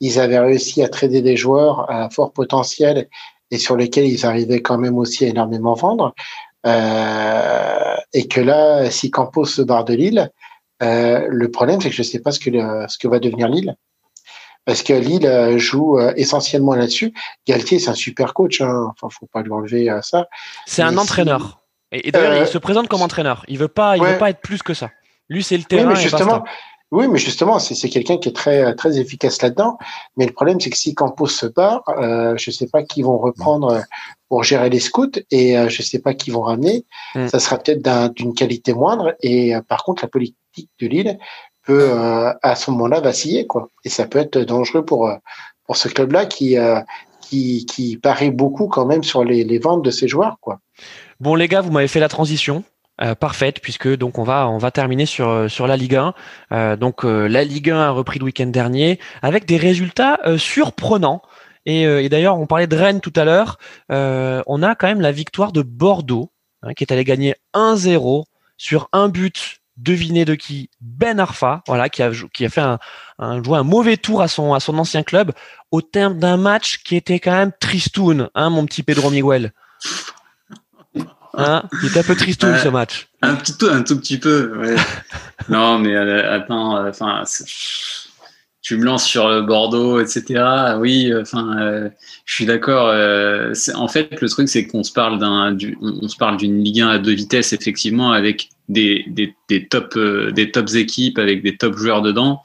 ils 0.00 0.20
avaient 0.20 0.38
réussi 0.38 0.82
à 0.82 0.88
trader 0.88 1.20
des 1.20 1.36
joueurs 1.36 1.90
à 1.90 2.08
fort 2.10 2.32
potentiel 2.32 3.08
et 3.50 3.58
sur 3.58 3.76
lesquels 3.76 4.06
ils 4.06 4.24
arrivaient 4.24 4.62
quand 4.62 4.78
même 4.78 4.96
aussi 4.98 5.24
à 5.24 5.28
énormément 5.28 5.74
vendre. 5.74 6.14
Euh, 6.66 7.96
et 8.12 8.28
que 8.28 8.40
là, 8.40 8.90
si 8.90 9.10
Campos 9.10 9.46
se 9.46 9.62
barre 9.62 9.84
de 9.84 9.94
Lille, 9.94 10.30
euh, 10.82 11.26
le 11.28 11.50
problème 11.50 11.80
c'est 11.80 11.90
que 11.90 11.96
je 11.96 12.02
ne 12.02 12.06
sais 12.06 12.20
pas 12.20 12.30
ce 12.30 12.38
que 12.38 12.50
ce 12.88 12.98
que 12.98 13.08
va 13.08 13.18
devenir 13.18 13.48
Lille. 13.48 13.76
Parce 14.64 14.82
que 14.82 14.92
Lille 14.92 15.26
euh, 15.26 15.58
joue 15.58 15.98
euh, 15.98 16.12
essentiellement 16.16 16.74
là-dessus. 16.74 17.12
Galtier, 17.46 17.78
c'est 17.78 17.90
un 17.90 17.94
super 17.94 18.34
coach. 18.34 18.60
Hein. 18.60 18.88
Enfin, 18.90 19.08
faut 19.10 19.26
pas 19.26 19.42
lui 19.42 19.52
enlever 19.52 19.88
à 19.88 20.02
ça. 20.02 20.28
C'est 20.66 20.82
un 20.82 20.96
entraîneur. 20.98 21.59
Et, 21.92 22.12
d'ailleurs, 22.12 22.36
il 22.36 22.42
euh, 22.42 22.46
se 22.46 22.58
présente 22.58 22.88
comme 22.88 23.02
entraîneur. 23.02 23.44
Il 23.48 23.58
veut 23.58 23.68
pas, 23.68 23.96
il 23.96 24.02
veut 24.02 24.18
pas 24.18 24.30
être 24.30 24.40
plus 24.40 24.62
que 24.62 24.74
ça. 24.74 24.90
Lui, 25.28 25.42
c'est 25.42 25.56
le 25.56 25.64
terrain. 25.64 25.88
Oui, 25.88 25.94
mais 25.94 26.00
justement, 26.00 26.44
oui, 26.92 27.06
mais 27.06 27.18
justement, 27.18 27.60
c'est 27.60 27.88
quelqu'un 27.88 28.18
qui 28.18 28.28
est 28.28 28.34
très 28.34 28.74
très 28.74 28.98
efficace 28.98 29.40
là-dedans. 29.42 29.78
Mais 30.16 30.26
le 30.26 30.32
problème, 30.32 30.60
c'est 30.60 30.70
que 30.70 30.76
si 30.76 30.94
Campos 30.94 31.28
se 31.28 31.46
part, 31.46 31.84
euh, 31.88 32.34
je 32.36 32.50
sais 32.50 32.66
pas 32.66 32.82
qui 32.82 33.02
vont 33.02 33.16
reprendre 33.16 33.82
pour 34.28 34.42
gérer 34.42 34.70
les 34.70 34.80
scouts 34.80 35.20
et 35.30 35.56
euh, 35.56 35.68
je 35.68 35.82
sais 35.82 36.00
pas 36.00 36.14
qui 36.14 36.32
vont 36.32 36.42
ramener. 36.42 36.84
Hmm. 37.14 37.28
Ça 37.28 37.38
sera 37.38 37.58
peut-être 37.58 38.12
d'une 38.14 38.34
qualité 38.34 38.72
moindre. 38.72 39.14
Et 39.22 39.54
euh, 39.54 39.60
par 39.62 39.84
contre, 39.84 40.02
la 40.02 40.08
politique 40.08 40.68
de 40.80 40.88
Lille 40.88 41.18
peut 41.62 41.92
à 42.42 42.56
ce 42.56 42.70
moment-là 42.72 43.00
vaciller, 43.00 43.46
quoi. 43.46 43.68
Et 43.84 43.90
ça 43.90 44.06
peut 44.06 44.18
être 44.18 44.38
dangereux 44.38 44.84
pour 44.84 45.12
pour 45.66 45.76
ce 45.76 45.88
club-là 45.88 46.24
qui 46.26 46.56
qui 47.30 47.64
qui 47.66 47.96
parie 47.96 48.30
beaucoup 48.30 48.66
quand 48.66 48.86
même 48.86 49.04
sur 49.04 49.24
les, 49.24 49.58
ventes 49.58 49.84
de 49.84 49.90
ses 49.90 50.08
joueurs, 50.08 50.36
quoi. 50.40 50.60
Bon 51.20 51.34
les 51.34 51.48
gars, 51.48 51.60
vous 51.60 51.70
m'avez 51.70 51.88
fait 51.88 52.00
la 52.00 52.08
transition. 52.08 52.64
Euh, 53.02 53.14
parfaite 53.14 53.60
puisque 53.62 53.88
donc 53.96 54.18
on 54.18 54.24
va 54.24 54.46
on 54.46 54.58
va 54.58 54.70
terminer 54.70 55.06
sur 55.06 55.30
euh, 55.30 55.48
sur 55.48 55.66
la 55.66 55.78
Ligue 55.78 55.96
1. 55.96 56.12
Euh, 56.52 56.76
donc 56.76 57.04
la 57.04 57.44
Ligue 57.44 57.70
1 57.70 57.78
a 57.78 57.90
repris 57.90 58.18
le 58.18 58.26
week-end 58.26 58.48
dernier 58.48 58.98
avec 59.22 59.46
des 59.46 59.56
résultats 59.56 60.18
surprenants. 60.36 61.22
Et, 61.66 62.08
d'ailleurs 62.08 62.38
on 62.38 62.46
parlait 62.46 62.66
de 62.66 62.76
Rennes 62.76 63.00
tout 63.00 63.12
à 63.16 63.24
l'heure. 63.24 63.58
on 63.88 64.62
a 64.62 64.74
quand 64.74 64.86
même 64.86 65.00
la 65.00 65.12
victoire 65.12 65.52
de 65.52 65.62
Bordeaux 65.62 66.30
hein, 66.62 66.74
qui 66.74 66.84
est 66.84 66.92
allé 66.92 67.04
gagner 67.04 67.36
1-0 67.54 68.24
sur 68.58 68.88
un 68.92 69.08
but 69.08 69.59
deviné 69.80 70.24
de 70.24 70.34
qui? 70.34 70.70
Ben 70.80 71.18
Arfa, 71.18 71.62
voilà, 71.66 71.88
qui 71.88 72.02
a 72.02 72.10
qui 72.32 72.44
a 72.44 72.48
fait 72.48 72.60
un, 72.60 72.78
un 73.18 73.42
joué 73.42 73.58
un 73.58 73.62
mauvais 73.62 73.96
tour 73.96 74.22
à 74.22 74.28
son 74.28 74.54
à 74.54 74.60
son 74.60 74.78
ancien 74.78 75.02
club 75.02 75.32
au 75.70 75.82
terme 75.82 76.18
d'un 76.18 76.36
match 76.36 76.82
qui 76.84 76.96
était 76.96 77.20
quand 77.20 77.32
même 77.32 77.52
tristoun, 77.60 78.28
hein, 78.34 78.50
mon 78.50 78.66
petit 78.66 78.82
Pedro 78.82 79.10
Miguel. 79.10 79.52
Hein? 81.34 81.62
Il 81.82 81.88
était 81.88 82.00
un 82.00 82.04
peu 82.04 82.16
triste 82.16 82.42
ce 82.42 82.68
match. 82.68 83.08
Un 83.22 83.36
petit 83.36 83.52
peu, 83.52 83.72
un 83.72 83.82
tout 83.82 83.98
petit 83.98 84.18
peu. 84.18 84.58
Ouais. 84.58 84.76
non, 85.48 85.78
mais 85.78 85.94
euh, 85.94 86.34
attends, 86.34 86.76
euh, 86.76 86.90
enfin, 86.90 87.22
tu 88.62 88.76
me 88.76 88.84
lances 88.84 89.06
sur 89.06 89.28
le 89.28 89.42
Bordeaux, 89.42 90.00
etc. 90.00 90.44
Oui, 90.78 91.12
enfin, 91.18 91.58
euh, 91.60 91.88
je 92.26 92.34
suis 92.34 92.46
d'accord. 92.46 92.88
en 93.74 93.88
fait, 93.88 94.20
le 94.20 94.28
truc, 94.28 94.48
c'est 94.48 94.66
qu'on 94.66 94.82
se 94.82 94.92
parle 94.92 95.18
d'un, 95.18 95.56
on 95.80 96.08
se 96.08 96.16
parle 96.16 96.36
d'une 96.36 96.62
Ligue 96.62 96.80
1 96.80 96.88
à 96.88 96.98
deux 96.98 97.12
vitesses, 97.12 97.52
effectivement, 97.52 98.12
avec 98.12 98.50
des, 98.68 99.04
des, 99.08 99.34
des 99.48 99.66
top, 99.66 99.98
des 99.98 100.50
tops 100.50 100.74
équipes, 100.74 101.18
avec 101.18 101.42
des 101.42 101.56
top 101.56 101.76
joueurs 101.76 102.02
dedans, 102.02 102.42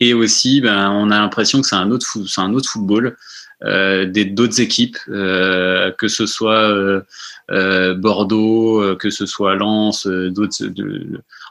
et 0.00 0.14
aussi, 0.14 0.60
ben, 0.60 0.90
on 0.90 1.10
a 1.10 1.18
l'impression 1.18 1.60
que 1.60 1.66
c'est 1.66 1.76
un 1.76 1.90
autre, 1.90 2.06
c'est 2.26 2.40
un 2.40 2.52
autre 2.52 2.68
football. 2.68 3.16
Euh, 3.64 4.04
des 4.04 4.26
d'autres 4.26 4.60
équipes, 4.60 4.98
euh, 5.08 5.90
que 5.92 6.08
ce 6.08 6.26
soit 6.26 7.02
euh, 7.50 7.94
Bordeaux, 7.94 8.94
que 8.96 9.08
ce 9.08 9.24
soit 9.24 9.54
Lens, 9.54 10.06
d'autres. 10.06 10.62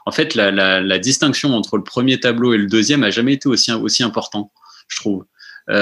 En 0.06 0.12
fait, 0.12 0.36
la, 0.36 0.98
distinction 0.98 1.54
entre 1.54 1.76
le 1.76 1.82
premier 1.82 2.20
tableau 2.20 2.54
et 2.54 2.58
le 2.58 2.68
deuxième 2.68 3.02
a 3.02 3.10
jamais 3.10 3.32
été 3.32 3.48
aussi 3.48 3.72
aussi 3.72 4.04
important, 4.04 4.52
je 4.86 4.98
trouve. 4.98 5.24
Et, 5.68 5.72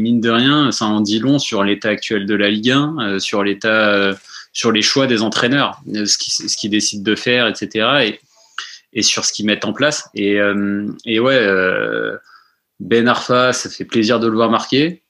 mine 0.00 0.22
de 0.22 0.30
rien, 0.30 0.72
ça 0.72 0.86
en 0.86 1.02
dit 1.02 1.18
long 1.18 1.38
sur 1.38 1.62
l'état 1.62 1.90
actuel 1.90 2.24
de 2.24 2.34
la 2.34 2.48
Ligue 2.48 2.70
1, 2.70 2.96
euh, 2.98 3.18
sur 3.18 3.44
l'état, 3.44 4.16
sur 4.54 4.72
les 4.72 4.82
choix 4.82 5.06
des 5.06 5.20
entraîneurs, 5.20 5.82
ce 5.92 6.56
qu'ils 6.56 6.70
décident 6.70 7.02
de 7.02 7.16
faire, 7.16 7.46
etc. 7.48 7.86
Et, 8.02 8.20
et 8.94 9.02
sur 9.02 9.26
ce 9.26 9.34
qu'ils 9.34 9.44
mettent 9.44 9.66
en 9.66 9.74
place. 9.74 10.08
Et 10.14 10.40
ouais, 10.40 11.38
ben 12.80 13.08
Arfa, 13.08 13.52
ça 13.52 13.70
fait 13.70 13.84
plaisir 13.84 14.20
de 14.20 14.26
le 14.26 14.34
voir 14.34 14.50
marquer, 14.50 15.02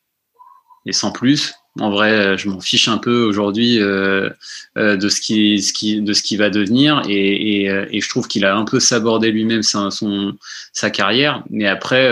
et 0.86 0.92
sans 0.92 1.10
plus. 1.10 1.54
En 1.78 1.90
vrai, 1.90 2.38
je 2.38 2.48
m'en 2.48 2.60
fiche 2.60 2.88
un 2.88 2.96
peu 2.96 3.22
aujourd'hui 3.22 3.80
euh, 3.80 4.30
euh, 4.78 4.96
de 4.96 5.08
ce 5.08 5.20
qui, 5.20 6.00
de 6.00 6.12
ce 6.14 6.22
qui 6.22 6.36
va 6.36 6.48
devenir, 6.48 7.02
euh, 7.06 7.10
et 7.10 8.00
je 8.00 8.08
trouve 8.08 8.28
qu'il 8.28 8.46
a 8.46 8.56
un 8.56 8.64
peu 8.64 8.80
sabordé 8.80 9.30
lui-même 9.30 9.62
sa, 9.62 9.90
son, 9.90 10.34
sa 10.72 10.90
carrière. 10.90 11.44
Mais 11.50 11.66
après, 11.66 12.10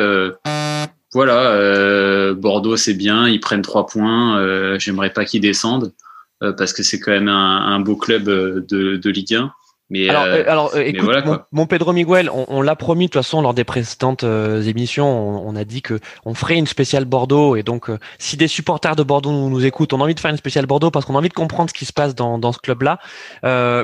voilà, 1.12 2.34
Bordeaux 2.34 2.76
c'est 2.76 2.94
bien, 2.94 3.28
ils 3.28 3.40
prennent 3.40 3.62
trois 3.62 3.86
points. 3.86 4.78
J'aimerais 4.78 5.10
pas 5.10 5.24
qu'ils 5.24 5.40
descendent 5.40 5.92
parce 6.40 6.74
que 6.74 6.82
c'est 6.82 7.00
quand 7.00 7.12
même 7.12 7.28
un, 7.28 7.66
un 7.66 7.80
beau 7.80 7.96
club 7.96 8.24
de, 8.24 8.96
de 8.96 9.10
Ligue 9.10 9.34
1 9.34 9.52
alors, 9.92 10.24
euh, 10.24 10.44
alors 10.46 10.74
euh, 10.74 10.80
écoute, 10.80 11.14
mon, 11.52 11.66
Pedro 11.66 11.92
Miguel, 11.92 12.30
on, 12.30 12.62
l'a 12.62 12.74
promis 12.74 13.06
de 13.06 13.10
toute 13.10 13.22
façon 13.22 13.42
lors 13.42 13.52
des 13.52 13.64
précédentes 13.64 14.24
euh, 14.24 14.62
émissions, 14.62 15.06
on, 15.46 15.54
a 15.56 15.64
dit 15.64 15.82
que 15.82 16.00
on 16.24 16.34
ferait 16.34 16.56
une 16.56 16.66
spéciale 16.66 17.04
Bordeaux 17.04 17.54
et 17.54 17.62
donc 17.62 17.90
si 18.18 18.36
des 18.36 18.48
supporters 18.48 18.96
de 18.96 19.02
Bordeaux 19.02 19.30
nous, 19.30 19.50
nous, 19.50 19.64
écoutent, 19.64 19.92
on 19.92 20.00
a 20.00 20.04
envie 20.04 20.14
de 20.14 20.20
faire 20.20 20.30
une 20.30 20.38
spéciale 20.38 20.66
Bordeaux 20.66 20.90
parce 20.90 21.04
qu'on 21.04 21.14
a 21.14 21.18
envie 21.18 21.28
de 21.28 21.34
comprendre 21.34 21.68
ce 21.68 21.74
qui 21.74 21.84
se 21.84 21.92
passe 21.92 22.14
dans, 22.14 22.38
dans 22.38 22.52
ce 22.52 22.58
club-là. 22.58 22.98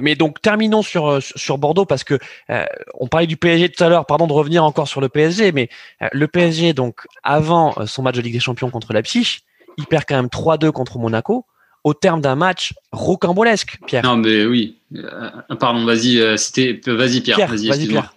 mais 0.01 0.15
donc 0.15 0.41
terminons 0.41 0.83
sur 0.83 1.23
sur 1.23 1.59
Bordeaux 1.59 1.85
parce 1.85 2.05
que 2.05 2.19
on 2.99 3.07
parlait 3.07 3.27
du 3.27 3.37
PSG 3.37 3.69
tout 3.69 3.85
à 3.85 3.89
l'heure. 3.89 4.07
Pardon 4.07 4.27
de 4.27 4.33
revenir 4.33 4.65
encore 4.65 4.89
sur 4.89 5.01
le 5.01 5.09
PSG, 5.09 5.53
mais 5.53 5.69
le 6.13 6.27
PSG 6.27 6.73
donc 6.73 7.07
avant 7.23 7.75
son 7.87 8.03
match 8.03 8.17
de 8.17 8.23
Ligue 8.23 8.35
des 8.35 8.41
Champions 8.41 8.71
contre 8.71 8.93
la 8.95 9.03
Psyche, 9.03 9.43
il 9.77 9.87
perd 9.87 10.05
quand 10.09 10.17
même 10.17 10.27
3-2 10.27 10.71
contre 10.71 10.99
Monaco 10.99 11.45
au 11.85 11.95
terme 11.95 12.20
d'un 12.20 12.35
match 12.35 12.74
rocambolesque, 12.93 13.78
Pierre. 13.87 14.05
Non, 14.05 14.16
mais 14.16 14.45
oui. 14.45 14.76
Euh, 14.97 15.31
pardon, 15.59 15.85
vas-y, 15.85 16.18
euh, 16.18 16.37
c'était, 16.37 16.81
vas-y, 16.87 17.20
Pierre. 17.20 17.47
vas-y, 17.47 17.68
excuse-moi. 17.68 18.12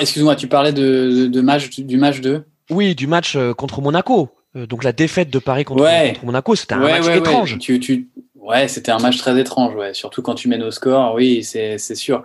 Excuse-moi, 0.00 0.36
tu 0.36 0.48
parlais 0.48 0.72
de, 0.72 1.40
match, 1.40 1.78
du 1.80 1.96
match 1.96 2.20
2 2.20 2.44
Oui, 2.70 2.94
du 2.94 3.06
match 3.06 3.36
euh, 3.36 3.52
contre 3.54 3.80
Monaco. 3.82 4.30
donc 4.54 4.84
la 4.84 4.92
défaite 4.92 5.30
de 5.30 5.38
Paris 5.38 5.64
contre, 5.64 5.84
Monaco, 6.24 6.54
c'était 6.54 6.74
un 6.74 6.78
match 6.78 7.08
étrange. 7.08 7.58
Tu, 7.58 7.80
tu, 7.80 8.08
Ouais, 8.48 8.66
c'était 8.66 8.90
un 8.90 8.98
match 8.98 9.18
très 9.18 9.38
étrange, 9.38 9.74
ouais. 9.74 9.92
surtout 9.92 10.22
quand 10.22 10.34
tu 10.34 10.48
mènes 10.48 10.62
au 10.62 10.70
score, 10.70 11.14
oui, 11.14 11.44
c'est 11.44 11.94
sûr. 11.94 12.22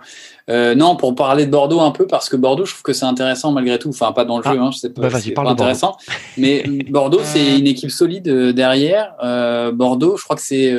Euh, 0.48 0.74
non, 0.74 0.96
pour 0.96 1.14
parler 1.14 1.44
de 1.44 1.50
Bordeaux 1.50 1.80
un 1.80 1.90
peu, 1.90 2.06
parce 2.06 2.30
que 2.30 2.36
Bordeaux, 2.36 2.64
je 2.64 2.72
trouve 2.72 2.82
que 2.82 2.94
c'est 2.94 3.04
intéressant 3.04 3.52
malgré 3.52 3.78
tout. 3.78 3.90
Enfin, 3.90 4.10
pas 4.12 4.24
dans 4.24 4.38
le 4.38 4.42
jeu, 4.42 4.56
ah, 4.58 4.62
hein, 4.62 4.70
je 4.70 4.88
pas, 4.88 5.10
bah 5.10 5.18
pas 5.34 5.50
intéressant. 5.50 5.98
Mais 6.38 6.62
Bordeaux, 6.88 7.20
c'est 7.22 7.58
une 7.58 7.66
équipe 7.66 7.90
solide 7.90 8.28
euh, 8.28 8.52
derrière. 8.54 9.14
Euh, 9.22 9.70
Bordeaux, 9.70 10.16
je 10.16 10.24
crois 10.24 10.34
que 10.34 10.40
c'est 10.40 10.74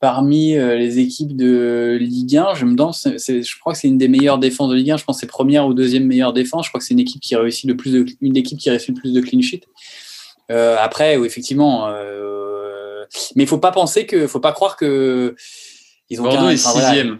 parmi 0.00 0.54
les 0.54 0.98
équipes 0.98 1.36
de 1.36 1.98
Ligue 2.00 2.38
1, 2.38 2.54
je 2.54 2.64
me 2.64 2.74
danse, 2.74 3.06
je 3.06 3.60
crois 3.60 3.74
que 3.74 3.78
c'est 3.78 3.88
une 3.88 3.98
des 3.98 4.08
meilleures 4.08 4.38
défenses 4.38 4.70
de 4.70 4.74
Ligue 4.74 4.92
1. 4.92 4.96
Je 4.96 5.04
pense 5.04 5.16
que 5.16 5.20
c'est 5.20 5.26
première 5.26 5.66
ou 5.66 5.74
deuxième 5.74 6.06
meilleure 6.06 6.32
défense. 6.32 6.64
Je 6.64 6.70
crois 6.70 6.80
que 6.80 6.86
c'est 6.86 6.94
une 6.94 7.00
équipe 7.00 7.20
qui 7.20 7.36
réussit 7.36 7.68
le 7.68 7.76
plus 7.76 7.92
de, 7.92 8.06
une 8.22 8.38
équipe 8.38 8.58
qui 8.58 8.70
réussit 8.70 8.88
le 8.88 8.94
plus 8.94 9.12
de 9.12 9.20
clean 9.20 9.42
sheet. 9.42 9.64
après, 10.48 11.20
effectivement 11.20 11.92
mais 13.36 13.44
il 13.44 13.46
faut 13.46 13.58
pas 13.58 13.72
penser 13.72 14.06
que, 14.06 14.26
faut 14.26 14.40
pas 14.40 14.52
croire 14.52 14.76
que 14.76 15.34
ils 16.10 16.20
ont 16.20 16.24
Bordeaux 16.24 16.48
est 16.48 16.56
sixième. 16.56 17.18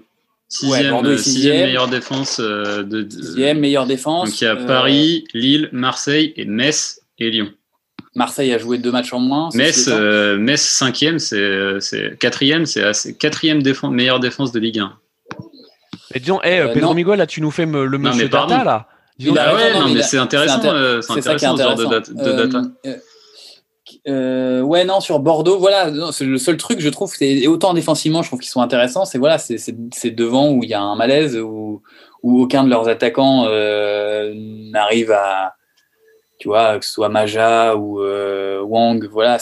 Sixième, 0.48 0.94
ouais, 0.96 1.16
sixième, 1.16 1.66
meilleure 1.66 1.88
défense 1.88 2.38
euh, 2.38 2.82
de, 2.82 3.08
sixième 3.08 3.58
meilleure 3.58 3.86
défense. 3.86 4.28
Donc 4.28 4.38
il 4.38 4.44
y 4.44 4.46
a 4.46 4.54
Paris, 4.54 5.24
Lille, 5.32 5.70
Marseille 5.72 6.34
et 6.36 6.44
Metz 6.44 7.00
et 7.18 7.30
Lyon. 7.30 7.50
Marseille 8.14 8.52
a 8.52 8.58
joué 8.58 8.76
deux 8.76 8.92
matchs 8.92 9.14
en 9.14 9.18
moins. 9.18 9.48
Metz, 9.54 9.88
euh, 9.88 10.36
Metz 10.36 10.60
cinquième, 10.60 11.18
c'est 11.18 12.18
quatrième, 12.20 12.66
c'est 12.66 13.16
quatrième 13.16 13.62
défense, 13.62 13.92
meilleure 13.92 14.20
défense 14.20 14.52
de 14.52 14.60
Ligue 14.60 14.80
1. 14.80 14.92
Et 16.14 16.20
disons, 16.20 16.42
hey, 16.42 16.60
euh, 16.60 16.74
Pedro 16.74 16.92
Miguel, 16.92 17.16
là, 17.16 17.26
tu 17.26 17.40
nous 17.40 17.50
fais 17.50 17.64
le 17.64 17.96
monsieur 17.96 18.28
data 18.28 18.62
là. 18.62 18.88
Disons, 19.18 19.34
ah 19.38 19.54
ouais, 19.54 19.72
non, 19.72 19.88
mais, 19.88 20.02
c'est 20.02 20.18
intéressant, 20.18 20.60
c'est 20.60 21.12
intéressant, 21.12 21.56
ce 21.56 21.62
genre 21.62 21.76
de, 21.76 22.42
data. 22.44 22.62
Ouais, 24.06 24.84
non, 24.84 25.00
sur 25.00 25.20
Bordeaux, 25.20 25.58
voilà, 25.58 25.90
c'est 26.12 26.24
le 26.24 26.38
seul 26.38 26.56
truc, 26.56 26.80
je 26.80 26.88
trouve, 26.88 27.14
c'est 27.14 27.46
autant 27.46 27.74
défensivement, 27.74 28.22
je 28.22 28.28
trouve 28.28 28.40
qu'ils 28.40 28.50
sont 28.50 28.62
intéressants. 28.62 29.04
C'est 29.04 29.18
voilà, 29.18 29.38
c'est 29.38 30.10
devant 30.10 30.50
où 30.50 30.64
il 30.64 30.70
y 30.70 30.74
a 30.74 30.80
un 30.80 30.96
malaise, 30.96 31.36
où, 31.36 31.82
où 32.22 32.40
aucun 32.40 32.64
de 32.64 32.70
leurs 32.70 32.88
attaquants 32.88 33.46
n'arrive 34.70 35.12
à, 35.12 35.54
tu 36.42 36.48
vois, 36.48 36.76
que 36.80 36.84
ce 36.84 36.90
soit 36.90 37.08
Maja 37.08 37.76
ou 37.76 38.00
euh, 38.00 38.60
Wang, 38.62 39.08
voilà, 39.08 39.38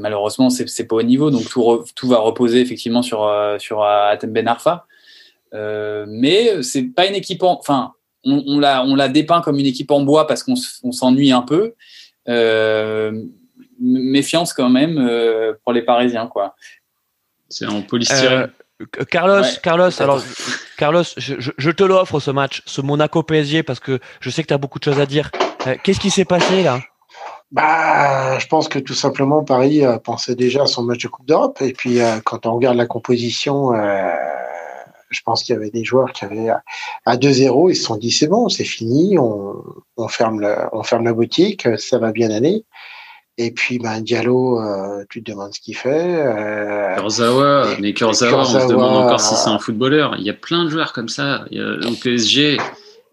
malheureusement, 0.00 0.50
c'est 0.50 0.84
pas 0.84 0.96
au 0.96 1.02
niveau. 1.04 1.30
Donc 1.30 1.48
tout, 1.48 1.84
tout 1.94 2.08
va 2.08 2.18
reposer 2.18 2.60
effectivement 2.60 3.02
sur, 3.02 3.22
euh, 3.22 3.56
sur 3.60 3.84
Atem 3.84 4.32
Ben 4.32 4.48
Arfa. 4.48 4.84
Euh, 5.54 6.06
mais 6.08 6.60
c'est 6.64 6.82
pas 6.82 7.06
une 7.06 7.14
équipe 7.14 7.44
en. 7.44 7.60
Enfin, 7.60 7.92
on, 8.24 8.42
on 8.48 8.96
l'a 8.96 9.08
dépeint 9.08 9.42
comme 9.42 9.60
une 9.60 9.66
équipe 9.66 9.92
en 9.92 10.00
bois 10.00 10.26
parce 10.26 10.42
qu'on 10.42 10.56
s'ennuie 10.56 11.30
un 11.30 11.42
peu. 11.42 11.74
Méfiance 13.84 14.52
quand 14.52 14.70
même 14.70 14.96
pour 15.62 15.72
les 15.72 15.82
Parisiens, 15.82 16.26
quoi. 16.26 16.54
C'est 17.48 17.66
en 17.66 17.82
polystyrène. 17.82 18.50
Carlos, 19.10 19.44
Carlos, 19.62 20.02
alors 20.02 20.20
Carlos, 20.76 21.04
je, 21.16 21.50
je 21.56 21.70
te 21.70 21.84
l'offre 21.84 22.18
ce 22.18 22.30
match, 22.30 22.62
ce 22.66 22.80
Monaco 22.80 23.22
PSG, 23.22 23.62
parce 23.62 23.78
que 23.80 24.00
je 24.20 24.30
sais 24.30 24.42
que 24.42 24.48
tu 24.48 24.54
as 24.54 24.58
beaucoup 24.58 24.78
de 24.78 24.84
choses 24.84 25.00
à 25.00 25.06
dire. 25.06 25.30
Euh, 25.66 25.76
qu'est-ce 25.82 26.00
qui 26.00 26.10
s'est 26.10 26.24
passé 26.24 26.62
là? 26.62 26.80
Bah, 27.52 28.38
je 28.38 28.46
pense 28.48 28.68
que 28.68 28.80
tout 28.80 28.94
simplement 28.94 29.44
Paris 29.44 29.84
euh, 29.84 29.98
pensait 29.98 30.34
déjà 30.34 30.64
à 30.64 30.66
son 30.66 30.82
match 30.82 31.02
de 31.02 31.08
Coupe 31.08 31.26
d'Europe. 31.26 31.62
Et 31.62 31.72
puis, 31.72 32.00
euh, 32.00 32.18
quand 32.24 32.46
on 32.46 32.54
regarde 32.54 32.76
la 32.76 32.86
composition, 32.86 33.72
je 35.10 35.20
pense 35.24 35.44
qu'il 35.44 35.54
y 35.54 35.56
avait 35.56 35.70
des 35.70 35.84
joueurs 35.84 36.12
qui 36.12 36.24
avaient 36.24 36.48
à 37.06 37.16
2-0, 37.16 37.70
ils 37.70 37.76
se 37.76 37.84
sont 37.84 37.96
dit 37.96 38.10
c'est 38.10 38.26
bon, 38.26 38.48
c'est 38.48 38.64
fini, 38.64 39.16
on, 39.16 39.62
ferme 40.08 40.44
on 40.72 40.82
ferme 40.82 41.04
la 41.04 41.12
boutique, 41.12 41.68
ça 41.78 41.98
va 41.98 42.10
bien 42.10 42.32
aller. 42.32 42.64
Et 43.36 43.50
puis, 43.50 43.78
ben, 43.78 44.00
Diallo, 44.00 44.60
tu 45.10 45.22
te 45.22 45.30
demandes 45.30 45.52
ce 45.54 45.60
qu'il 45.60 45.76
fait. 45.76 46.94
Kurzawa, 46.96 47.66
mais 47.80 47.92
Kurzawa, 47.92 48.42
on 48.42 48.44
se 48.44 48.68
demande 48.68 48.96
encore 48.96 49.20
si 49.20 49.34
c'est 49.34 49.50
un 49.50 49.58
footballeur. 49.58 50.16
Il 50.18 50.24
y 50.24 50.30
a 50.30 50.34
plein 50.34 50.64
de 50.64 50.70
joueurs 50.70 50.92
comme 50.92 51.08
ça. 51.08 51.44
au 51.50 51.94
PSG, 52.00 52.58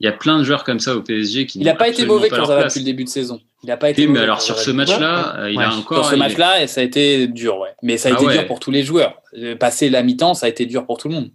il 0.01 0.05
y 0.05 0.07
a 0.07 0.11
plein 0.11 0.39
de 0.39 0.43
joueurs 0.43 0.63
comme 0.63 0.79
ça 0.79 0.95
au 0.95 1.01
PSG 1.03 1.45
qui. 1.45 1.59
Il 1.59 1.65
n'a 1.65 1.75
pas 1.75 1.87
été 1.87 2.07
mauvais 2.07 2.29
quand 2.29 2.45
ça 2.45 2.55
va 2.55 2.63
depuis 2.63 2.79
le 2.79 2.85
début 2.85 3.03
de 3.03 3.09
saison. 3.09 3.39
Il 3.63 3.67
n'a 3.67 3.77
pas 3.77 3.91
été. 3.91 4.07
Oui, 4.07 4.11
mais 4.11 4.19
alors 4.19 4.41
sur 4.41 4.57
ce 4.57 4.71
match-là, 4.71 5.35
euh, 5.37 5.51
il 5.51 5.61
a 5.61 5.75
encore. 5.75 6.05
Sur 6.05 6.13
ce 6.13 6.15
match-là, 6.15 6.65
ça 6.65 6.81
a 6.81 6.83
été 6.83 7.27
dur, 7.27 7.59
ouais. 7.59 7.69
Mais 7.83 7.97
ça 7.97 8.09
a 8.09 8.13
ah 8.13 8.23
été 8.23 8.33
dur 8.33 8.47
pour 8.47 8.59
tous 8.59 8.71
les 8.71 8.81
joueurs. 8.81 9.21
Euh, 9.37 9.55
passer 9.55 9.91
la 9.91 10.01
mi-temps, 10.01 10.33
ça 10.33 10.47
a 10.47 10.49
été 10.49 10.65
dur 10.65 10.87
pour 10.87 10.97
tout 10.97 11.07
le 11.07 11.13
monde. 11.13 11.29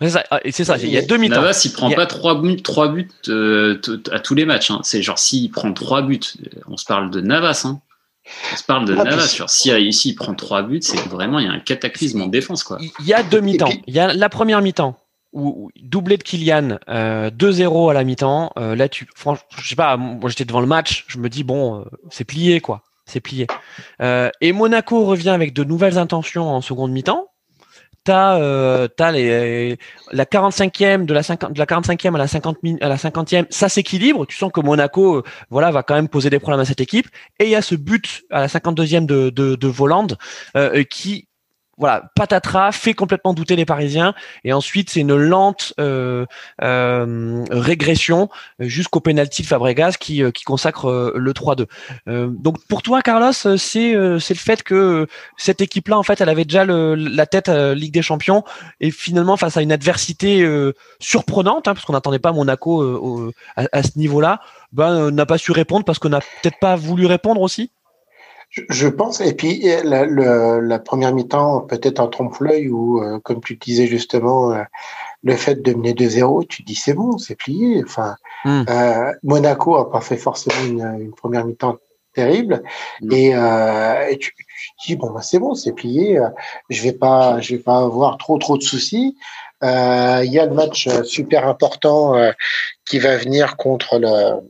C'est 0.00 0.10
ça, 0.10 0.24
ah, 0.30 0.40
c'est 0.50 0.64
ça, 0.64 0.76
il 0.78 0.90
y 0.90 0.98
a 0.98 1.02
deux 1.02 1.16
mi-temps. 1.16 1.36
Navas, 1.36 1.62
il 1.64 1.72
prend 1.72 1.90
pas 1.90 2.06
trois 2.06 2.40
buts, 2.40 2.60
trois 2.60 2.88
buts 2.88 3.08
euh, 3.28 3.80
à 4.10 4.18
tous 4.18 4.34
les 4.34 4.44
matchs. 4.44 4.72
Hein. 4.72 4.80
C'est 4.82 5.00
genre 5.00 5.18
s'il 5.18 5.50
prend 5.52 5.72
trois 5.72 6.02
buts, 6.02 6.20
on 6.66 6.76
se 6.76 6.84
parle 6.84 7.10
de 7.10 7.20
Navas. 7.20 7.62
Hein. 7.66 7.80
On 8.52 8.56
se 8.56 8.64
parle 8.64 8.86
de 8.86 8.96
ah, 8.98 9.04
Navas. 9.04 9.26
Sur, 9.26 9.50
si 9.50 9.70
ici 9.70 10.10
il 10.10 10.14
prend 10.14 10.34
trois 10.34 10.62
buts, 10.62 10.80
c'est 10.82 11.00
vraiment 11.08 11.38
il 11.38 11.46
y 11.46 11.48
a 11.48 11.52
un 11.52 11.60
cataclysme 11.60 12.22
en 12.22 12.26
défense 12.26 12.64
quoi. 12.64 12.78
Il 12.80 13.06
y 13.06 13.14
a 13.14 13.22
deux 13.22 13.40
mi-temps. 13.40 13.70
Il 13.86 13.94
y 13.94 13.98
a 13.98 14.12
la 14.12 14.28
première 14.28 14.62
mi-temps 14.62 14.96
ou 15.32 15.70
doublé 15.76 16.16
de 16.16 16.22
Kylian, 16.22 16.78
2-0 16.88 16.88
euh, 16.88 17.88
à 17.90 17.92
la 17.92 18.04
mi-temps. 18.04 18.50
Euh, 18.58 18.74
là, 18.74 18.88
tu, 18.88 19.06
franchement, 19.14 19.46
je 19.58 19.68
sais 19.68 19.76
pas, 19.76 19.96
moi 19.96 20.30
j'étais 20.30 20.44
devant 20.44 20.60
le 20.60 20.66
match, 20.66 21.04
je 21.08 21.18
me 21.18 21.28
dis 21.28 21.44
bon, 21.44 21.80
euh, 21.80 21.84
c'est 22.10 22.24
plié 22.24 22.60
quoi, 22.60 22.82
c'est 23.06 23.20
plié. 23.20 23.46
et 24.00 24.52
Monaco 24.52 25.04
revient 25.04 25.30
avec 25.30 25.52
de 25.52 25.64
nouvelles 25.64 25.98
intentions 25.98 26.48
en 26.48 26.60
seconde 26.60 26.92
mi-temps. 26.92 27.28
T'as 28.08 28.88
as 28.98 29.12
les, 29.12 29.78
la 30.12 30.24
45e 30.24 31.04
de 31.04 31.12
la 31.14 31.22
50 31.22 31.52
de 31.52 31.58
la 31.58 31.66
45e 31.66 32.14
à 32.14 32.18
la 32.18 32.26
50 32.26 32.56
à 32.80 32.88
la 32.88 32.96
50e, 32.96 33.46
ça 33.50 33.68
s'équilibre. 33.68 34.26
Tu 34.26 34.36
sens 34.36 34.50
que 34.52 34.60
Monaco, 34.60 35.22
voilà, 35.50 35.70
va 35.70 35.82
quand 35.82 35.94
même 35.94 36.08
poser 36.08 36.30
des 36.30 36.38
problèmes 36.38 36.60
à 36.60 36.64
cette 36.64 36.80
équipe. 36.80 37.06
Et 37.38 37.44
il 37.44 37.50
y 37.50 37.54
a 37.56 37.62
ce 37.62 37.74
but 37.74 38.24
à 38.30 38.40
la 38.40 38.46
52e 38.46 39.06
de 39.06 39.30
de, 39.30 39.56
de 39.56 39.68
Voland 39.68 40.08
qui 40.88 41.27
voilà, 41.78 42.10
patatras 42.16 42.72
fait 42.72 42.94
complètement 42.94 43.32
douter 43.32 43.56
les 43.56 43.64
Parisiens. 43.64 44.14
Et 44.44 44.52
ensuite, 44.52 44.90
c'est 44.90 45.00
une 45.00 45.14
lente 45.14 45.74
euh, 45.78 46.26
euh, 46.62 47.44
régression 47.50 48.28
jusqu'au 48.58 49.00
penalty 49.00 49.42
de 49.42 49.46
Fabregas 49.46 49.96
qui, 49.98 50.22
euh, 50.22 50.30
qui 50.30 50.44
consacre 50.44 51.12
le 51.14 51.32
3-2. 51.32 51.66
donc 52.06 52.64
pour 52.66 52.82
toi, 52.82 53.00
Carlos, 53.02 53.32
c'est 53.32 53.56
c'est 53.56 53.94
le 53.94 54.38
fait 54.38 54.62
que 54.62 55.06
cette 55.36 55.60
équipe-là, 55.60 55.96
en 55.96 56.02
fait, 56.02 56.20
elle 56.20 56.28
avait 56.28 56.44
déjà 56.44 56.64
la 56.64 57.26
tête 57.26 57.48
à 57.48 57.74
Ligue 57.74 57.92
des 57.92 58.02
Champions 58.02 58.44
et 58.80 58.90
finalement 58.90 59.36
face 59.36 59.56
à 59.56 59.62
une 59.62 59.72
adversité 59.72 60.46
surprenante, 60.98 61.68
hein, 61.68 61.74
parce 61.74 61.84
qu'on 61.84 61.92
n'attendait 61.92 62.18
pas 62.18 62.32
Monaco 62.32 63.30
à, 63.56 63.64
à, 63.72 63.82
ce 63.82 63.98
niveau-là, 63.98 64.40
ben 64.72 65.10
n'a 65.10 65.26
pas 65.26 65.38
su 65.38 65.52
répondre 65.52 65.84
parce 65.84 65.98
qu'on 65.98 66.08
n'a 66.08 66.20
peut-être 66.20 66.58
pas 66.60 66.76
voulu 66.76 67.06
répondre 67.06 67.40
aussi. 67.40 67.70
Je 68.50 68.88
pense, 68.88 69.20
et 69.20 69.34
puis 69.34 69.62
la, 69.84 70.06
la 70.06 70.78
première 70.78 71.12
mi-temps, 71.12 71.60
peut-être 71.62 72.00
en 72.00 72.08
trompe-l'œil, 72.08 72.70
ou 72.70 73.02
euh, 73.02 73.20
comme 73.20 73.42
tu 73.42 73.56
disais 73.56 73.86
justement, 73.86 74.52
euh, 74.52 74.62
le 75.22 75.36
fait 75.36 75.56
de 75.56 75.74
mener 75.74 75.92
2-0, 75.92 76.46
tu 76.46 76.62
dis 76.62 76.74
c'est 76.74 76.94
bon, 76.94 77.18
c'est 77.18 77.34
plié. 77.34 77.82
Enfin, 77.84 78.16
hmm. 78.44 78.64
euh, 78.70 79.12
Monaco 79.22 79.76
a 79.76 79.90
pas 79.90 80.00
fait 80.00 80.16
forcément 80.16 80.64
une, 80.66 81.02
une 81.02 81.12
première 81.12 81.44
mi-temps 81.44 81.76
terrible, 82.14 82.62
hmm. 83.02 83.12
et, 83.12 83.30
et 84.12 84.18
tu, 84.18 84.32
dis 84.86 84.96
bon, 84.96 85.10
bah, 85.10 85.20
c'est 85.20 85.38
bon, 85.38 85.54
c'est 85.54 85.72
plié. 85.72 86.18
je 86.70 86.82
vais 86.82 86.92
pas, 86.92 87.40
je 87.40 87.54
vais 87.56 87.62
pas 87.62 87.80
avoir 87.80 88.16
trop 88.16 88.38
trop 88.38 88.56
de 88.56 88.62
soucis. 88.62 89.14
Il 89.62 90.32
y 90.32 90.38
a 90.38 90.46
le 90.46 90.54
match 90.54 90.88
super 91.04 91.46
important 91.46 92.14
qui 92.86 92.98
va 92.98 93.18
venir 93.18 93.56
contre 93.58 93.98
le 93.98 94.40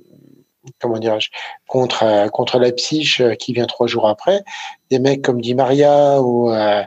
comment 0.80 0.98
dirais-je, 0.98 1.30
contre 1.66 2.02
euh, 2.02 2.28
contre 2.28 2.58
Leipzig 2.58 3.16
euh, 3.20 3.34
qui 3.34 3.52
vient 3.52 3.66
trois 3.66 3.86
jours 3.86 4.08
après, 4.08 4.42
des 4.90 4.98
mecs 4.98 5.22
comme 5.22 5.40
Di 5.40 5.54
Maria 5.54 6.20
ou 6.22 6.50
euh, 6.50 6.82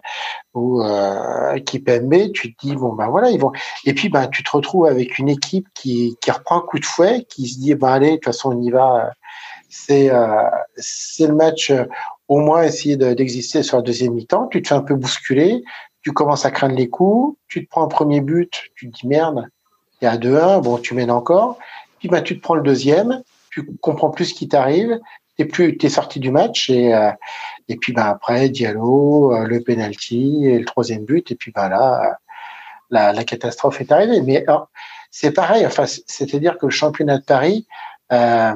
ou 0.54 0.82
euh, 0.82 1.60
Kipembe, 1.60 2.32
tu 2.34 2.54
te 2.54 2.68
dis 2.68 2.76
bon 2.76 2.94
ben 2.94 3.08
voilà 3.08 3.30
ils 3.30 3.40
vont 3.40 3.52
et 3.86 3.94
puis 3.94 4.10
ben 4.10 4.28
tu 4.28 4.44
te 4.44 4.52
retrouves 4.52 4.86
avec 4.86 5.18
une 5.20 5.30
équipe 5.30 5.68
qui 5.74 6.18
qui 6.22 6.32
reprend 6.32 6.58
un 6.58 6.62
coup 6.62 6.80
de 6.80 6.86
fouet, 6.86 7.26
qui 7.30 7.48
se 7.48 7.60
dit 7.60 7.76
ben 7.76 7.90
allez 7.90 8.12
de 8.12 8.16
toute 8.16 8.26
façon 8.26 8.52
on 8.52 8.62
y 8.62 8.72
va, 8.72 9.12
c'est 9.70 10.12
c'est 10.76 11.28
le 11.28 11.36
match 11.36 11.72
au 12.28 12.40
moins 12.40 12.64
essayer 12.64 12.96
d'exister 12.96 13.62
sur 13.62 13.78
la 13.78 13.84
deuxième 13.84 14.14
mi-temps, 14.14 14.48
tu 14.48 14.62
te 14.62 14.70
fais 14.70 14.76
un 14.76 14.82
peu 14.82 14.96
bousculer, 14.96 15.64
tu 16.02 16.14
commences 16.14 16.46
à 16.46 16.52
craindre 16.52 16.76
les 16.76 16.90
coups, 16.90 17.38
tu 17.48 17.66
te 17.66 17.70
prends 17.70 17.84
un 17.84 17.90
premier 17.90 18.22
but, 18.22 18.52
tu 18.76 18.90
te 18.90 18.98
dis 18.98 19.08
merde, 19.08 19.48
il 20.02 20.06
y 20.06 20.08
a 20.08 20.18
2-1, 20.18 20.62
bon 20.62 20.78
tu 20.78 20.94
mènes 20.94 21.12
encore, 21.12 21.58
puis 22.00 22.10
ben 22.10 22.22
tu 22.22 22.38
te 22.38 22.42
prends 22.42 22.56
le 22.56 22.64
deuxième 22.64 23.22
tu 23.52 23.66
comprends 23.82 24.10
plus 24.10 24.26
ce 24.26 24.34
qui 24.34 24.48
t'arrive, 24.48 25.00
t'es 25.38 25.46
plus, 25.46 25.78
t'es 25.78 25.90
sorti 25.90 26.20
du 26.20 26.32
match 26.32 26.70
et 26.70 26.94
euh, 26.94 27.12
et 27.68 27.78
puis 27.78 27.94
bah 27.94 28.08
après 28.08 28.50
Diallo, 28.50 29.34
euh, 29.34 29.46
le 29.46 29.62
penalty 29.62 30.46
et 30.46 30.58
le 30.60 30.66
troisième 30.66 31.06
but 31.06 31.32
et 31.32 31.36
puis 31.36 31.52
bah 31.52 31.70
là 31.70 32.18
la, 32.90 33.14
la 33.14 33.24
catastrophe 33.24 33.82
est 33.82 33.92
arrivée. 33.92 34.22
Mais 34.22 34.46
c'est 35.12 35.32
pareil, 35.34 35.66
enfin 35.66 35.86
c'est-à-dire 35.86 36.58
que 36.58 36.66
le 36.68 36.72
championnat 36.72 37.18
de 37.18 37.26
Paris, 37.26 37.68
euh, 38.12 38.56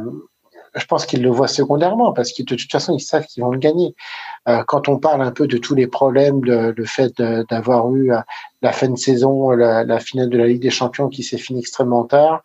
je 0.76 0.86
pense 0.86 1.06
qu'ils 1.06 1.22
le 1.22 1.30
voient 1.30 1.48
secondairement 1.48 2.14
parce 2.14 2.34
que 2.34 2.44
de 2.44 2.56
toute 2.56 2.72
façon 2.72 2.96
ils 2.96 3.02
savent 3.02 3.26
qu'ils 3.26 3.44
vont 3.44 3.52
le 3.52 3.60
gagner. 3.60 3.96
Euh, 4.48 4.64
quand 4.68 4.90
on 4.90 4.98
parle 4.98 5.22
un 5.22 5.32
peu 5.32 5.48
de 5.48 5.58
tous 5.58 5.76
les 5.76 5.88
problèmes, 5.88 6.42
de, 6.42 6.74
le 6.76 6.86
fait 6.86 7.14
d'avoir 7.50 7.94
eu 7.94 8.12
la 8.62 8.72
fin 8.72 8.90
de 8.90 8.98
saison, 8.98 9.52
la, 9.52 9.84
la, 9.84 10.00
finale 10.00 10.30
de 10.30 10.38
la 10.38 10.48
Ligue 10.48 10.62
des 10.62 10.70
Champions 10.70 11.10
qui 11.10 11.24
s'est 11.24 11.38
finie 11.38 11.60
extrêmement 11.60 12.04
tard, 12.04 12.42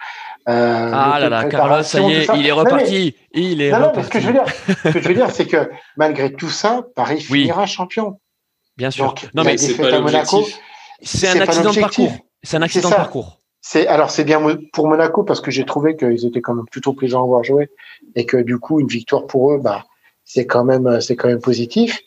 euh, 0.48 0.90
ah 0.92 1.18
là 1.20 1.28
là, 1.28 1.44
Carlos, 1.44 1.82
ça 1.82 2.00
y 2.00 2.12
est, 2.12 2.26
il 2.34 2.46
est 2.46 2.52
reparti. 2.52 3.14
il 3.32 3.60
est 3.60 3.70
non, 3.70 3.92
ce 4.02 4.08
que 4.08 4.20
je 4.20 4.26
veux 4.26 4.32
dire, 4.32 4.44
ce 4.66 4.88
que 4.88 5.00
je 5.00 5.08
veux 5.08 5.14
dire, 5.14 5.30
c'est 5.30 5.46
que 5.46 5.70
malgré 5.96 6.32
tout 6.32 6.48
ça, 6.48 6.82
Paris 6.96 7.20
finira 7.20 7.66
champion. 7.66 8.18
Bien 8.76 8.90
sûr. 8.90 9.14
non, 9.34 9.44
mais 9.44 9.58
c'est 9.58 9.76
pas 9.76 10.00
Monaco. 10.00 10.46
C'est 11.02 11.28
un, 11.28 11.40
accident 11.40 11.72
de 11.72 11.80
parcours. 11.80 12.12
C'est 12.42 12.56
un 12.56 12.62
accident 12.62 12.90
de 12.90 12.94
parcours. 12.94 13.39
C'est 13.62 13.86
alors 13.86 14.10
c'est 14.10 14.24
bien 14.24 14.40
pour 14.72 14.88
Monaco 14.88 15.22
parce 15.22 15.40
que 15.40 15.50
j'ai 15.50 15.66
trouvé 15.66 15.96
qu'ils 15.96 16.24
étaient 16.24 16.40
quand 16.40 16.54
même 16.54 16.66
plutôt 16.70 16.94
plaisants 16.94 17.22
à 17.22 17.26
voir 17.26 17.44
jouer 17.44 17.70
et 18.14 18.24
que 18.24 18.38
du 18.38 18.58
coup 18.58 18.80
une 18.80 18.88
victoire 18.88 19.26
pour 19.26 19.52
eux, 19.52 19.58
bah 19.58 19.84
c'est 20.24 20.46
quand 20.46 20.64
même 20.64 21.00
c'est 21.00 21.16
quand 21.16 21.28
même 21.28 21.40
positif. 21.40 22.00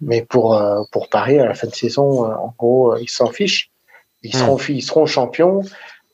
Mais 0.00 0.22
pour 0.22 0.54
euh, 0.54 0.82
pour 0.92 1.08
Paris 1.08 1.38
à 1.38 1.46
la 1.46 1.54
fin 1.54 1.66
de 1.66 1.74
saison, 1.74 2.24
euh, 2.24 2.34
en 2.34 2.54
gros, 2.56 2.96
ils 2.96 3.10
s'en 3.10 3.26
fichent. 3.26 3.70
Ils 4.22 4.30
hmm. 4.30 4.38
seront 4.38 4.58
ils 4.68 4.82
seront 4.82 5.06
champions. 5.06 5.62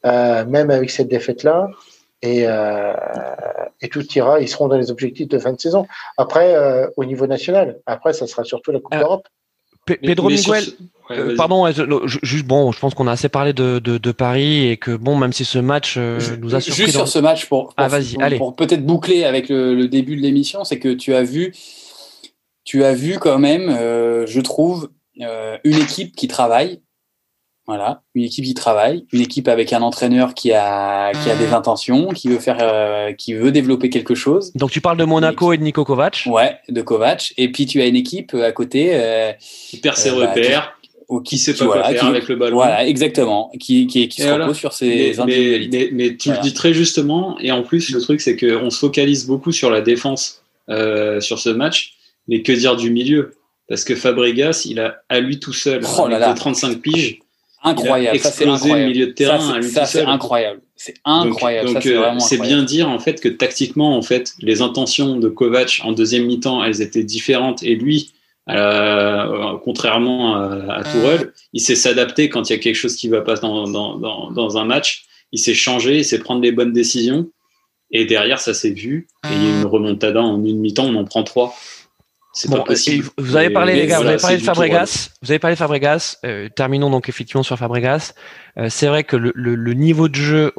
Euh, 0.07 0.45
même 0.45 0.71
avec 0.71 0.91
cette 0.91 1.09
défaite-là. 1.09 1.69
Et, 2.23 2.45
euh, 2.47 2.95
et, 3.81 3.89
tout 3.89 4.05
ira, 4.15 4.41
ils 4.41 4.49
seront 4.49 4.69
dans 4.69 4.77
les 4.77 4.91
objectifs 4.91 5.29
de 5.29 5.39
fin 5.39 5.53
de 5.53 5.61
saison. 5.61 5.87
Après, 6.17 6.55
euh, 6.55 6.89
au 6.97 7.05
niveau 7.05 7.27
national, 7.27 7.81
après, 7.87 8.13
ça 8.13 8.27
sera 8.27 8.45
surtout 8.45 8.73
la 8.73 8.81
Coupe 8.81 8.97
d'Europe. 8.97 9.27
Pedro 9.85 10.29
Miguel, 10.29 10.65
pardon, 11.37 11.67
juste 12.23 12.47
bon, 12.47 12.73
je 12.73 12.79
pense 12.79 12.95
qu'on 12.95 13.07
a 13.07 13.13
assez 13.13 13.29
parlé 13.29 13.53
de, 13.53 13.79
de, 13.79 13.99
de, 13.99 14.13
Paris 14.13 14.69
et 14.69 14.77
que 14.77 14.97
bon, 14.97 15.17
même 15.17 15.33
si 15.33 15.45
ce 15.45 15.59
match 15.59 15.97
nous 15.97 16.55
a 16.55 16.61
surpris. 16.61 16.85
Juste 16.85 16.97
sur 16.97 17.09
ce 17.09 17.19
match 17.19 17.47
pour, 17.47 17.75
ah, 17.77 17.89
pour, 17.89 18.39
pour 18.39 18.57
peut-être 18.57 18.85
boucler 18.85 19.25
avec 19.25 19.49
le, 19.49 19.75
le 19.75 19.89
début 19.89 20.17
de 20.17 20.23
l'émission, 20.23 20.65
c'est 20.65 20.79
que 20.79 20.93
tu 20.93 21.15
as 21.15 21.23
vu, 21.23 21.55
tu 22.65 22.85
as 22.85 22.95
vu 22.95 23.19
quand 23.19 23.39
même, 23.39 23.71
je 24.27 24.41
trouve, 24.41 24.91
une 25.19 25.79
équipe 25.79 26.15
qui 26.15 26.29
travaille, 26.29 26.81
Voilà, 27.67 28.03
une 28.15 28.23
équipe 28.23 28.45
qui 28.45 28.55
travaille, 28.55 29.07
une 29.13 29.21
équipe 29.21 29.49
avec 29.49 29.73
un 29.73 29.83
entraîneur 29.83 30.35
qui 30.35 30.53
a, 30.53 31.11
qui 31.13 31.29
a 31.31 31.35
des 31.35 31.53
intentions, 31.53 32.09
qui 32.09 32.29
veut 32.29 32.39
faire, 32.39 32.59
euh, 32.61 33.13
qui 33.13 33.35
veut 33.35 33.51
développer 33.51 33.91
quelque 33.91 34.15
chose. 34.15 34.53
Donc 34.55 34.71
tu 34.71 34.81
parles 34.81 34.97
de 34.97 35.05
Monaco 35.05 35.53
et 35.53 35.59
de 35.59 35.65
Nico 35.65 35.85
Kovac? 35.85 36.25
Ouais, 36.27 36.59
de 36.69 36.81
Kovac. 36.83 37.35
Et 37.37 37.51
puis 37.51 37.67
tu 37.67 37.81
as 37.81 37.87
une 37.87 37.97
équipe 37.97 38.35
à 38.35 38.53
côté 38.53 38.91
euh, 38.93 39.33
qui 39.41 39.79
perd 39.79 39.97
ses 39.97 40.11
repères, 40.11 40.76
ou 41.09 41.21
qui, 41.21 41.39
sait 41.39 41.55
pas 41.55 41.67
quoi 41.67 41.85
faire 41.85 42.07
avec 42.07 42.29
le 42.29 42.37
ballon. 42.37 42.57
Voilà, 42.57 42.87
exactement, 42.87 43.51
qui, 43.61 43.87
qui, 43.87 44.09
qui 44.09 44.23
se 44.23 44.29
repose 44.29 44.57
sur 44.57 44.73
ses 44.73 45.19
individualités. 45.21 45.91
Mais, 45.93 46.17
tu 46.17 46.31
le 46.31 46.41
dis 46.41 46.53
très 46.53 46.75
justement, 46.75 47.39
et 47.41 47.53
en 47.53 47.63
plus 47.63 47.91
le 47.91 48.01
truc 48.01 48.21
c'est 48.21 48.37
qu'on 48.37 48.71
se 48.71 48.79
focalise 48.79 49.27
beaucoup 49.27 49.53
sur 49.53 49.71
la 49.71 49.81
défense 49.81 50.43
euh, 50.69 51.21
sur 51.21 51.39
ce 51.39 51.51
match, 51.51 51.95
mais 52.29 52.43
que 52.43 52.53
dire 52.53 52.77
du 52.77 52.91
milieu? 52.91 53.35
Parce 53.69 53.85
que 53.85 53.97
Fabregas, 53.97 54.65
il 54.65 54.79
a 54.79 55.03
à 55.09 55.19
lui 55.21 55.41
tout 55.41 55.53
seul, 55.53 55.83
oh 55.99 56.05
avec 56.05 56.37
35 56.37 56.81
piges 56.81 57.19
incroyable. 57.67 58.19
ça, 58.19 58.31
c'est 58.31 58.47
incroyable. 58.47 58.83
le 58.83 58.89
milieu 58.89 59.07
de 59.07 59.13
terrain. 59.13 59.63
Ça, 59.63 59.87
c'est 59.87 60.03
incroyable. 60.03 60.61
C'est 60.77 60.95
incroyable. 61.05 61.73
Donc, 61.73 61.83
c'est 61.83 62.41
euh, 62.41 62.43
bien 62.43 62.63
dire 62.63 62.89
en 62.89 62.99
fait 62.99 63.21
que 63.21 63.29
tactiquement, 63.29 63.97
en 63.97 64.03
fait, 64.03 64.35
les 64.41 64.63
intentions 64.63 65.17
de 65.17 65.29
Kovac 65.29 65.81
en 65.85 65.93
deuxième 65.93 66.27
mi-temps, 66.27 66.63
elles 66.63 66.83
étaient 66.83 67.05
différentes. 67.05 67.63
Et 67.63 67.75
lui, 67.75 68.13
euh, 68.49 69.57
contrairement 69.65 70.37
à, 70.37 70.75
à 70.75 70.85
Tourelle, 70.85 71.33
il 71.53 71.61
sait 71.61 71.75
s'adapter 71.75 72.29
quand 72.29 72.49
il 72.49 72.53
y 72.53 72.57
a 72.57 72.59
quelque 72.59 72.77
chose 72.77 72.97
qui 72.97 73.09
va 73.09 73.21
pas 73.21 73.37
dans, 73.37 73.69
dans, 73.69 73.97
dans, 73.97 74.31
dans 74.31 74.59
un 74.59 74.65
match. 74.65 75.05
Il 75.33 75.39
sait 75.39 75.55
changer, 75.55 75.99
il 75.99 76.05
sait 76.05 76.19
prendre 76.19 76.43
les 76.43 76.53
bonnes 76.53 76.73
décisions. 76.73 77.29
Et 77.91 78.05
derrière, 78.05 78.41
ça 78.41 78.55
s'est 78.55 78.71
vu. 78.71 79.09
Et 79.25 79.35
il 79.35 79.43
y 79.43 79.47
a 79.47 79.59
une 79.61 79.67
remontada 79.67 80.23
en 80.23 80.45
une 80.45 80.59
mi-temps, 80.59 80.87
on 80.87 80.95
en 80.97 81.05
prend 81.05 81.23
trois. 81.23 81.55
Bon, 82.49 82.65
vous 83.17 83.37
avez 83.37 83.49
parlé, 83.49 83.75
les 83.75 83.87
gars, 83.87 83.99
vous 83.99 84.07
avez 84.07 84.19
parlé 84.19 84.37
de 84.37 84.43
Fabregas. 84.43 85.09
Vous 85.23 85.31
avez 85.31 85.39
parlé 85.39 85.55
de 85.55 85.59
Fabregas. 85.59 86.19
Euh, 86.25 86.51
terminons 86.55 86.91
donc 86.91 87.09
effectivement 87.09 87.43
sur 87.43 87.57
Fabregas. 87.57 88.13
Euh, 88.59 88.67
c'est 88.69 88.89
vrai 88.89 89.05
que 89.05 89.17
le, 89.17 89.33
le, 89.35 89.55
le, 89.55 89.73
niveau 89.73 90.09
de 90.09 90.17
jeu 90.17 90.53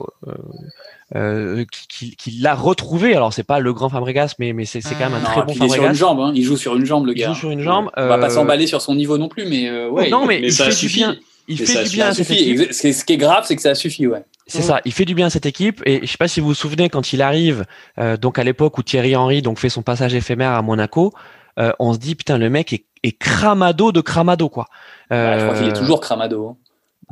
euh, 1.16 1.60
euh 1.60 1.66
qu'il 1.90 2.16
qui, 2.16 2.32
l'a 2.32 2.56
retrouvé, 2.56 3.16
alors 3.16 3.34
c'est 3.34 3.44
pas 3.44 3.60
le 3.60 3.74
grand 3.74 3.90
Fabregas, 3.90 4.36
mais, 4.40 4.54
mais 4.54 4.66
c'est 4.66 4.82
quand 4.82 5.10
même 5.10 5.16
un 5.16 5.22
très 5.22 5.42
bon 5.44 5.54
Fabregas. 5.54 5.66
Il 5.66 5.72
est 5.72 5.74
sur 5.74 5.86
une 5.86 5.94
jambe, 5.94 6.20
hein. 6.20 6.32
il 6.36 6.44
joue 6.44 6.58
sur 6.58 6.76
une 6.76 6.86
jambe, 6.86 7.06
le 7.06 7.14
gars. 7.14 7.30
Il 7.30 7.34
joue 7.34 7.40
sur 7.40 7.52
une 7.52 7.62
jambe. 7.62 7.90
On 7.96 8.08
va 8.08 8.18
pas 8.18 8.30
s'emballer 8.30 8.68
sur 8.68 8.82
son 8.82 8.96
niveau 8.96 9.18
non 9.18 9.30
plus, 9.30 9.46
mais 9.46 9.88
ouais. 9.88 10.10
Non, 10.10 10.26
mais, 10.26 10.42
il 10.42 10.52
fait 10.52 10.76
du 10.76 10.88
bien. 10.88 11.16
Il 11.50 11.58
fait 11.58 11.84
du 11.86 11.90
bien 11.92 12.08
à 12.08 12.14
cette 12.14 12.30
équipe. 12.30 12.74
Ce 12.74 13.06
qui 13.06 13.14
est 13.14 13.18
grave, 13.18 13.46
c'est 13.48 13.56
que 13.56 13.62
ça 13.62 13.76
suffit, 13.76 14.08
ouais. 14.08 14.24
C'est 14.48 14.62
ça, 14.62 14.80
il 14.86 14.94
fait 14.94 15.06
du 15.06 15.14
bien 15.14 15.28
à 15.28 15.30
cette 15.30 15.46
équipe 15.46 15.82
et 15.86 16.00
je 16.02 16.06
sais 16.06 16.18
pas 16.18 16.30
si 16.30 16.40
vous 16.40 16.48
vous 16.48 16.54
souvenez 16.54 16.90
quand 16.90 17.12
il 17.12 17.22
arrive, 17.22 17.66
euh, 18.00 18.16
donc 18.16 18.40
à 18.40 18.46
l'époque 18.46 18.78
où 18.78 18.84
Thierry 18.84 19.14
Henry 19.16 19.42
donc 19.42 19.60
fait 19.60 19.68
son 19.68 19.82
passage 19.82 20.16
éphémère 20.16 20.52
à 20.52 20.62
Monaco, 20.62 21.14
euh, 21.60 21.74
on 21.80 21.94
se 21.94 22.00
dit 22.00 22.16
putain 22.16 22.38
le 22.38 22.50
mec 22.50 22.72
est, 22.72 22.86
est 23.04 23.18
cramado 23.18 23.92
de 23.92 24.00
cramado 24.00 24.48
quoi. 24.48 24.68
je 25.12 25.44
crois 25.44 25.58
qu'il 25.58 25.68
est 25.68 25.72
euh, 25.72 25.80
toujours 25.80 26.00
cramado. 26.00 26.58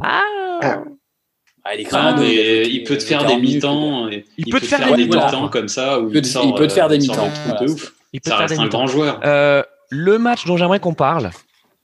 Hein. 0.01 0.21
Ah. 0.61 0.83
Ah. 1.65 2.15
il 2.21 2.83
peut 2.83 2.97
te 2.97 3.03
faire 3.03 3.25
des 3.25 3.37
mi-temps. 3.37 4.07
Il, 4.37 4.45
peut 4.51 4.59
te 4.59 4.65
faire 4.65 4.95
des 4.95 5.05
mi-temps 5.05 5.49
comme 5.49 5.67
ça. 5.67 5.99
il, 6.01 6.11
peut, 6.11 6.21
te 6.21 6.73
faire 6.73 6.87
des 6.87 6.99
mi-temps. 6.99 7.29
Il 8.13 8.21
peut 8.21 8.29
ça 8.29 8.37
reste 8.37 8.59
un 8.59 8.67
grand 8.67 8.87
joueur. 8.87 9.19
Euh, 9.25 9.63
le 9.89 10.17
match 10.19 10.45
dont 10.45 10.57
j'aimerais 10.57 10.79
qu'on 10.79 10.93
parle, 10.93 11.31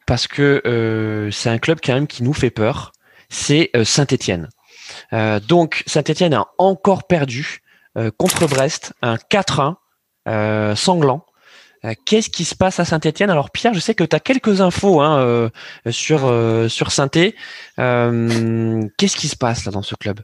parce 0.06 0.28
que 0.28 1.30
c'est 1.32 1.50
un 1.50 1.58
club 1.58 1.80
quand 1.84 1.94
même 1.94 2.08
qui 2.08 2.24
nous 2.24 2.34
fait 2.34 2.52
peur, 2.52 2.92
c'est 3.30 3.72
Saint-Étienne. 3.84 4.50
donc 5.48 5.84
Saint-Étienne 5.88 6.34
a 6.34 6.48
encore 6.60 7.08
perdu 7.08 7.62
contre 8.18 8.48
Brest, 8.48 8.94
un 9.02 9.16
4-1 9.16 10.76
sanglant. 10.76 11.26
Euh, 11.84 11.94
qu'est-ce 12.06 12.30
qui 12.30 12.46
se 12.46 12.56
passe 12.56 12.80
à 12.80 12.86
Saint-Etienne 12.86 13.32
Alors 13.32 13.50
Pierre, 13.50 13.74
je 13.74 13.80
sais 13.80 13.96
que 13.96 14.04
tu 14.04 14.16
as 14.16 14.20
quelques 14.20 14.62
infos 14.62 15.02
hein, 15.02 15.20
euh, 15.20 15.50
sur, 15.90 16.26
euh, 16.26 16.68
sur 16.68 16.92
saint 16.92 17.08
Qu'est-ce 17.08 19.16
qui 19.16 19.28
se 19.28 19.36
passe 19.36 19.66
là 19.66 19.72
dans 19.72 19.82
ce 19.82 19.96
club? 19.96 20.20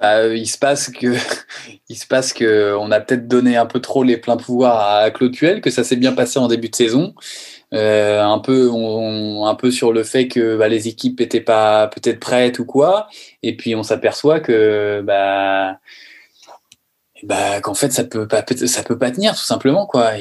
Bah, 0.00 0.28
il 0.28 0.46
se 0.46 0.58
passe 0.58 0.90
que 0.90 1.16
il 1.88 1.96
se 1.96 2.06
passe 2.06 2.32
que 2.32 2.76
on 2.78 2.92
a 2.92 3.00
peut-être 3.00 3.26
donné 3.26 3.56
un 3.56 3.66
peu 3.66 3.80
trop 3.80 4.04
les 4.04 4.16
pleins 4.16 4.36
pouvoirs 4.36 4.80
à 4.80 5.10
Claude 5.10 5.34
Puel, 5.34 5.60
que 5.60 5.70
ça 5.70 5.84
s'est 5.84 5.96
bien 5.96 6.12
passé 6.12 6.38
en 6.38 6.48
début 6.48 6.68
de 6.68 6.76
saison, 6.76 7.14
un 7.72 8.38
peu 8.38 8.70
un 8.72 9.54
peu 9.54 9.70
sur 9.70 9.92
le 9.92 10.04
fait 10.04 10.28
que 10.28 10.56
bah, 10.56 10.68
les 10.68 10.88
équipes 10.88 11.20
n'étaient 11.20 11.40
pas 11.40 11.88
peut-être 11.88 12.20
prêtes 12.20 12.58
ou 12.58 12.64
quoi, 12.64 13.08
et 13.42 13.56
puis 13.56 13.74
on 13.74 13.82
s'aperçoit 13.82 14.40
que 14.40 15.02
bah 15.04 15.78
bah, 17.22 17.60
qu'en 17.60 17.74
fait 17.74 17.92
ça 17.92 18.04
peut 18.04 18.26
pas 18.26 18.44
ça 18.66 18.82
peut 18.82 18.98
pas 18.98 19.10
tenir 19.10 19.34
tout 19.34 19.44
simplement 19.44 19.86
quoi. 19.86 20.12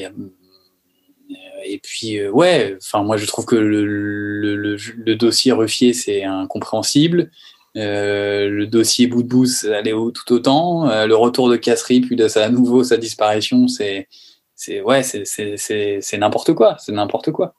Et 1.63 1.79
puis 1.79 2.19
euh, 2.19 2.29
ouais, 2.29 2.77
enfin 2.77 3.03
moi 3.03 3.17
je 3.17 3.25
trouve 3.25 3.45
que 3.45 3.55
le, 3.55 3.85
le, 3.85 4.75
le, 4.75 5.15
dossier 5.15 5.51
Ruffier 5.51 5.93
c'est 5.93 6.23
incompréhensible. 6.23 7.31
Euh, 7.77 8.49
le 8.49 8.67
dossier 8.67 9.07
bout 9.07 9.23
de 9.23 9.27
bout 9.27 9.45
ça 9.45 9.77
allait 9.77 9.91
tout 9.91 10.33
autant. 10.33 10.89
Euh, 10.89 11.05
le 11.07 11.15
retour 11.15 11.49
de 11.49 11.55
Casserie 11.55 12.01
puis 12.01 12.15
de 12.15 12.27
sa 12.27 12.45
à 12.45 12.49
nouveau 12.49 12.83
sa 12.83 12.97
disparition 12.97 13.67
c'est 13.67 14.07
c'est 14.55 14.81
ouais 14.81 15.03
c'est 15.03 15.25
c'est 15.25 16.17
n'importe 16.17 16.53
quoi 16.53 16.77
c'est 16.79 16.91
n'importe 16.91 17.31
quoi. 17.31 17.53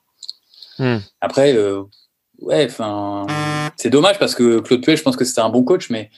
Hmm. 0.78 0.98
Après 1.20 1.56
ouais 2.38 2.66
enfin 2.66 3.26
c'est 3.76 3.90
dommage 3.90 4.18
parce 4.18 4.34
que 4.34 4.60
Claude 4.60 4.82
Puel 4.82 4.96
je 4.96 5.02
pense 5.02 5.16
que 5.16 5.24
c'était 5.24 5.40
un 5.40 5.50
bon 5.50 5.64
coach 5.64 5.90
mais 5.90 6.10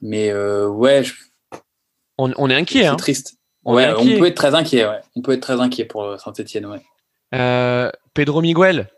mais 0.00 0.32
ouais 0.32 1.04
je, 1.04 1.12
on, 2.18 2.50
est 2.50 2.54
inquiet. 2.54 2.82
C'est 2.82 2.86
hein. 2.86 2.96
triste. 2.96 3.38
On, 3.64 3.74
peut 3.74 4.26
être 4.26 4.34
très 4.34 4.54
inquiet. 4.54 4.86
On 5.16 5.22
peut 5.22 5.32
être 5.32 5.40
très 5.40 5.60
inquiet 5.60 5.84
pour 5.84 6.04
euh, 6.04 6.16
Saint-Etienne. 6.18 6.66
Euh, 7.34 7.90
Pedro 8.14 8.40
Miguel. 8.40 8.88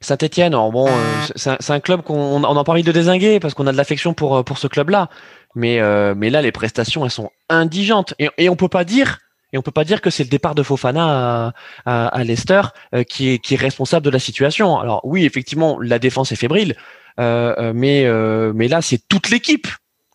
Saint-Etienne, 0.00 0.52
bon, 0.52 0.86
euh, 0.88 0.92
c'est 1.34 1.70
un, 1.72 1.80
club 1.80 2.02
qu'on 2.02 2.44
on 2.44 2.56
a 2.56 2.64
pas 2.64 2.72
envie 2.72 2.84
de 2.84 2.92
désinguer 2.92 3.40
parce 3.40 3.54
qu'on 3.54 3.66
a 3.66 3.72
de 3.72 3.76
l'affection 3.76 4.14
pour, 4.14 4.44
pour 4.44 4.58
ce 4.58 4.68
club-là. 4.68 5.08
Mais, 5.56 5.80
mais 6.14 6.30
là, 6.30 6.40
les 6.40 6.52
prestations, 6.52 7.04
elles 7.04 7.10
sont 7.10 7.30
indigentes. 7.48 8.14
Et, 8.20 8.28
et 8.38 8.48
on 8.48 8.54
peut 8.54 8.68
pas 8.68 8.84
dire, 8.84 9.18
et 9.52 9.58
on 9.58 9.62
peut 9.62 9.72
pas 9.72 9.82
dire 9.82 10.00
que 10.00 10.08
c'est 10.08 10.22
le 10.22 10.28
départ 10.28 10.54
de 10.54 10.62
Fofana 10.62 11.52
à, 11.84 12.24
Leicester 12.24 12.62
qui, 13.08 13.30
est, 13.30 13.38
qui 13.40 13.54
est 13.54 13.58
responsable 13.58 14.04
de 14.04 14.10
la 14.10 14.20
situation. 14.20 14.78
Alors 14.78 15.00
oui, 15.02 15.24
effectivement, 15.24 15.80
la 15.80 15.98
défense 15.98 16.30
est 16.30 16.36
fébrile, 16.36 16.76
mais, 17.18 18.06
mais 18.54 18.68
là, 18.68 18.82
c'est 18.82 19.00
toute 19.08 19.30
l'équipe 19.30 19.66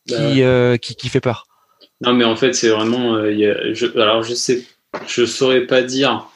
qui, 0.08 0.42
bah 0.42 0.78
qui, 0.78 0.96
qui 0.96 1.10
fait 1.10 1.22
peur. 1.22 1.46
Non, 2.06 2.14
mais 2.14 2.26
en 2.26 2.36
fait, 2.36 2.54
c'est 2.54 2.70
vraiment. 2.70 3.16
Euh, 3.16 3.74
je, 3.74 3.86
alors, 3.98 4.24
je 4.24 4.34
sais, 4.34 4.66
je 5.08 5.26
saurais 5.26 5.62
pas 5.62 5.82
dire 5.82 6.28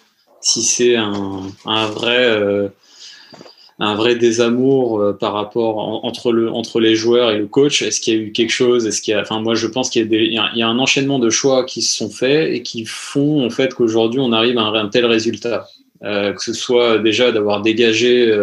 si 0.42 0.64
c'est 0.64 0.96
un, 0.96 1.52
vrai. 1.66 2.26
Euh, 2.26 2.70
un 3.80 3.94
vrai 3.94 4.16
désamour 4.16 5.00
euh, 5.00 5.14
par 5.14 5.34
rapport 5.34 6.04
entre 6.04 6.32
le 6.32 6.50
entre 6.50 6.80
les 6.80 6.96
joueurs 6.96 7.30
et 7.30 7.38
le 7.38 7.46
coach 7.46 7.84
Est-ce 7.84 8.02
qu'il 8.02 8.14
y 8.16 8.18
a 8.18 8.20
eu 8.20 8.32
quelque 8.32 8.50
chose? 8.50 8.88
Est-ce 8.88 9.04
qu'il 9.04 9.16
enfin 9.16 9.40
moi 9.40 9.54
je 9.54 9.68
pense 9.68 9.92
qu'il 9.92 10.12
y 10.12 10.40
a 10.40 10.68
un 10.68 10.80
enchaînement 10.80 11.20
de 11.20 11.30
choix 11.30 11.64
qui 11.64 11.84
se 11.84 11.96
sont 11.96 12.10
faits 12.10 12.52
et 12.52 12.64
qui 12.64 12.86
font 12.86 13.46
en 13.46 13.52
fait 13.52 13.76
qu'aujourd'hui 13.76 14.20
on 14.20 14.32
arrive 14.32 14.58
à 14.58 14.64
un, 14.64 14.90
tel 14.90 15.06
résultat 15.06 15.68
que 16.02 16.40
ce 16.40 16.54
soit 16.54 16.98
déjà 16.98 17.32
d'avoir 17.32 17.62
dégagé 17.62 18.36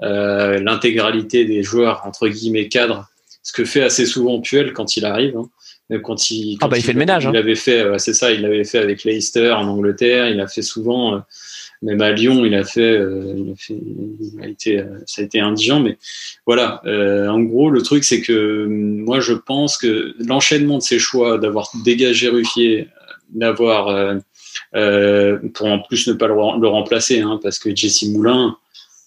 l'intégralité 0.00 1.44
des 1.44 1.62
joueurs 1.62 2.00
entre 2.06 2.28
guillemets 2.28 2.68
cadres 2.68 3.06
ce 3.42 3.52
que 3.52 3.66
fait 3.66 3.82
assez 3.82 4.06
souvent 4.06 4.40
Puel 4.40 4.72
quand 4.72 4.96
il 4.96 5.04
arrive 5.04 5.36
hein 5.36 5.50
quand 6.02 6.30
il, 6.30 6.56
ah 6.60 6.68
bah 6.68 6.78
il, 6.78 6.82
fait 6.82 6.92
le 6.92 6.98
ménage. 6.98 7.24
Il 7.24 7.28
hein. 7.28 7.34
avait 7.34 7.54
fait, 7.54 7.98
c'est 7.98 8.14
ça, 8.14 8.32
il 8.32 8.40
l'avait 8.40 8.64
fait 8.64 8.78
avec 8.78 9.04
Leicester 9.04 9.52
en 9.52 9.66
Angleterre. 9.66 10.28
Il 10.28 10.40
a 10.40 10.46
fait 10.46 10.62
souvent, 10.62 11.16
euh, 11.16 11.18
même 11.82 12.00
à 12.00 12.12
Lyon, 12.12 12.44
il 12.44 12.54
a 12.54 12.64
fait, 12.64 12.80
euh, 12.80 13.34
il 13.36 13.52
a 13.52 13.56
fait, 13.56 13.74
il 13.74 14.42
a 14.42 14.48
été, 14.48 14.78
euh, 14.78 14.98
ça 15.06 15.20
a 15.20 15.24
été 15.24 15.40
indigent. 15.40 15.80
Mais 15.80 15.98
voilà, 16.46 16.82
en 17.30 17.40
gros, 17.40 17.70
le 17.70 17.82
truc 17.82 18.04
c'est 18.04 18.22
que 18.22 18.66
moi 18.68 19.20
je 19.20 19.34
pense 19.34 19.76
que 19.76 20.14
l'enchaînement 20.18 20.78
de 20.78 20.82
ses 20.82 20.98
choix, 20.98 21.38
d'avoir 21.38 21.70
dégagé 21.84 22.28
Ruffier, 22.28 22.88
d'avoir 23.30 24.16
pour 24.72 25.66
en 25.66 25.78
plus 25.80 26.08
ne 26.08 26.14
pas 26.14 26.28
le, 26.28 26.68
remplacer, 26.68 27.20
hein, 27.20 27.38
parce 27.42 27.58
que 27.58 27.74
Jesse 27.74 28.04
Moulin, 28.04 28.56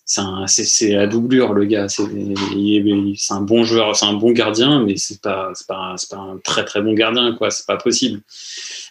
c'est 0.08 0.94
la 0.94 1.06
doublure 1.06 1.54
le 1.54 1.66
gars. 1.66 1.88
C'est 1.90 2.04
un 2.04 3.42
bon 3.42 3.64
joueur 3.64 3.96
c'est 3.96 4.06
un 4.06 4.14
bon 4.14 4.32
gardien 4.32 4.84
mais 4.84 4.96
c'est 4.96 5.22
pas 5.22 5.52
pas, 5.68 5.96
pas 6.10 6.18
un 6.18 6.38
très 6.44 6.64
très 6.64 6.82
bon 6.82 6.94
gardien 6.94 7.34
quoi. 7.34 7.52
C'est 7.52 7.68
pas 7.68 7.78
possible. 7.78 8.22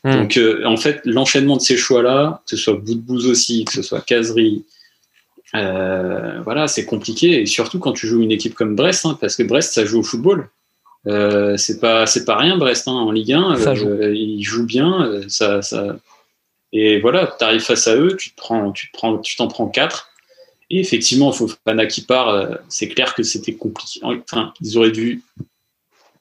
Hmm. 0.04 0.12
donc 0.12 0.36
euh, 0.36 0.62
en 0.66 0.76
fait 0.76 1.00
l'enchaînement 1.04 1.56
de 1.56 1.62
ces 1.62 1.78
choix 1.78 2.02
là 2.02 2.42
que 2.44 2.50
ce 2.50 2.62
soit 2.62 2.74
Boudbouz 2.74 3.26
aussi 3.26 3.64
que 3.64 3.72
ce 3.72 3.82
soit 3.82 4.02
Casery 4.02 4.64
euh, 5.54 6.40
voilà 6.44 6.68
c'est 6.68 6.84
compliqué. 6.84 7.40
Et 7.40 7.46
surtout 7.46 7.78
quand 7.78 7.92
tu 7.92 8.06
joues 8.06 8.22
une 8.22 8.32
équipe 8.32 8.54
comme 8.54 8.76
Brest 8.76 9.06
hein, 9.06 9.16
parce 9.18 9.36
que 9.36 9.42
Brest 9.42 9.72
ça 9.72 9.84
joue 9.86 10.00
au 10.00 10.04
football. 10.04 10.50
Euh, 11.06 11.56
c'est 11.56 11.80
pas 11.80 12.06
c'est 12.06 12.26
pas 12.26 12.36
rien 12.36 12.58
Brest 12.58 12.88
hein, 12.88 12.92
en 12.92 13.10
Ligue 13.10 13.32
1 13.32 13.56
ça 13.56 13.74
joue. 13.74 13.88
ils 14.02 14.42
jouent 14.42 14.66
bien 14.66 15.22
ça, 15.28 15.62
ça. 15.62 15.96
Et 16.74 17.00
voilà 17.00 17.34
tu 17.38 17.44
arrives 17.44 17.62
face 17.62 17.88
à 17.88 17.96
eux 17.96 18.16
tu 18.18 18.32
te 18.32 18.36
prends 18.36 18.70
tu 18.72 18.90
te 18.90 18.92
prends 18.92 19.16
tu 19.18 19.36
t'en 19.36 19.48
prends 19.48 19.68
quatre 19.68 20.10
et 20.70 20.80
effectivement, 20.80 21.32
Fofana 21.32 21.86
qui 21.86 22.02
part, 22.02 22.28
euh, 22.28 22.54
c'est 22.68 22.88
clair 22.88 23.14
que 23.14 23.22
c'était 23.22 23.54
compliqué. 23.54 24.00
Enfin, 24.02 24.52
ils 24.60 24.76
auraient 24.76 24.90
dû 24.90 25.22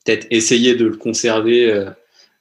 peut-être 0.06 0.28
essayer 0.30 0.76
de 0.76 0.86
le 0.86 0.98
conserver 0.98 1.86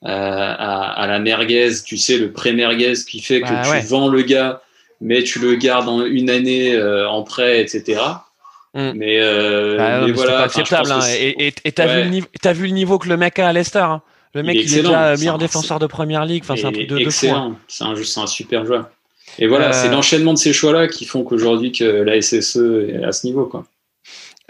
euh, 0.07 0.55
à, 0.57 1.07
la 1.07 1.19
merguez, 1.19 1.71
tu 1.83 1.97
sais, 1.97 2.19
le 2.19 2.31
pré-merguez 2.31 2.93
qui 3.09 3.21
fait 3.21 3.41
que 3.41 3.49
bah 3.49 3.63
tu 3.63 3.87
vends 3.87 4.09
le 4.09 4.21
gars, 4.21 4.61
mais 5.01 5.23
tu 5.23 5.39
le 5.39 5.55
gardes 5.55 5.89
en 5.89 6.05
une 6.05 6.29
année 6.29 6.75
euh, 6.75 7.09
en 7.09 7.23
prêt, 7.23 7.63
etc. 7.63 8.03
Mm. 8.75 8.91
Mais, 8.97 9.19
euh, 9.21 9.79
bah, 9.79 10.13
voilà, 10.13 10.33
pas 10.33 10.45
acceptable. 10.45 10.93
Hein. 10.93 11.01
Et 11.09 11.73
t'as 11.73 11.87
vu, 11.87 12.11
le 12.11 12.53
vu 12.53 12.67
le 12.67 12.73
niveau 12.73 12.99
que 12.99 13.09
le 13.09 13.17
mec 13.17 13.39
a 13.39 13.49
à 13.49 13.53
Leicester. 13.55 13.79
Hein. 13.79 14.03
Le 14.35 14.43
mec, 14.43 14.57
il 14.57 14.75
est, 14.75 14.83
déjà 14.83 15.17
meilleur 15.17 15.39
défenseur 15.39 15.79
de 15.79 15.87
première 15.87 16.27
ligue. 16.27 16.43
Enfin, 16.43 16.57
c'est 16.57 16.67
un 16.67 16.73
truc 16.73 16.89
de 16.89 16.99
excellent. 16.99 17.57
C'est 17.67 17.85
un, 17.85 17.93
un, 17.93 18.27
super 18.27 18.67
joueur. 18.67 18.91
Et 19.39 19.47
voilà, 19.47 19.73
c'est 19.73 19.89
euh. 19.89 19.93
l'enchaînement 19.93 20.33
de 20.33 20.39
ces 20.39 20.53
choix-là 20.53 20.89
qui 20.89 21.05
font 21.05 21.25
qu'aujourd'hui 21.25 21.73
que 21.73 21.85
la 21.85 22.21
SSE 22.21 22.57
est 22.89 23.05
à 23.05 23.13
ce 23.13 23.27
niveau, 23.27 23.47
quoi. 23.47 23.65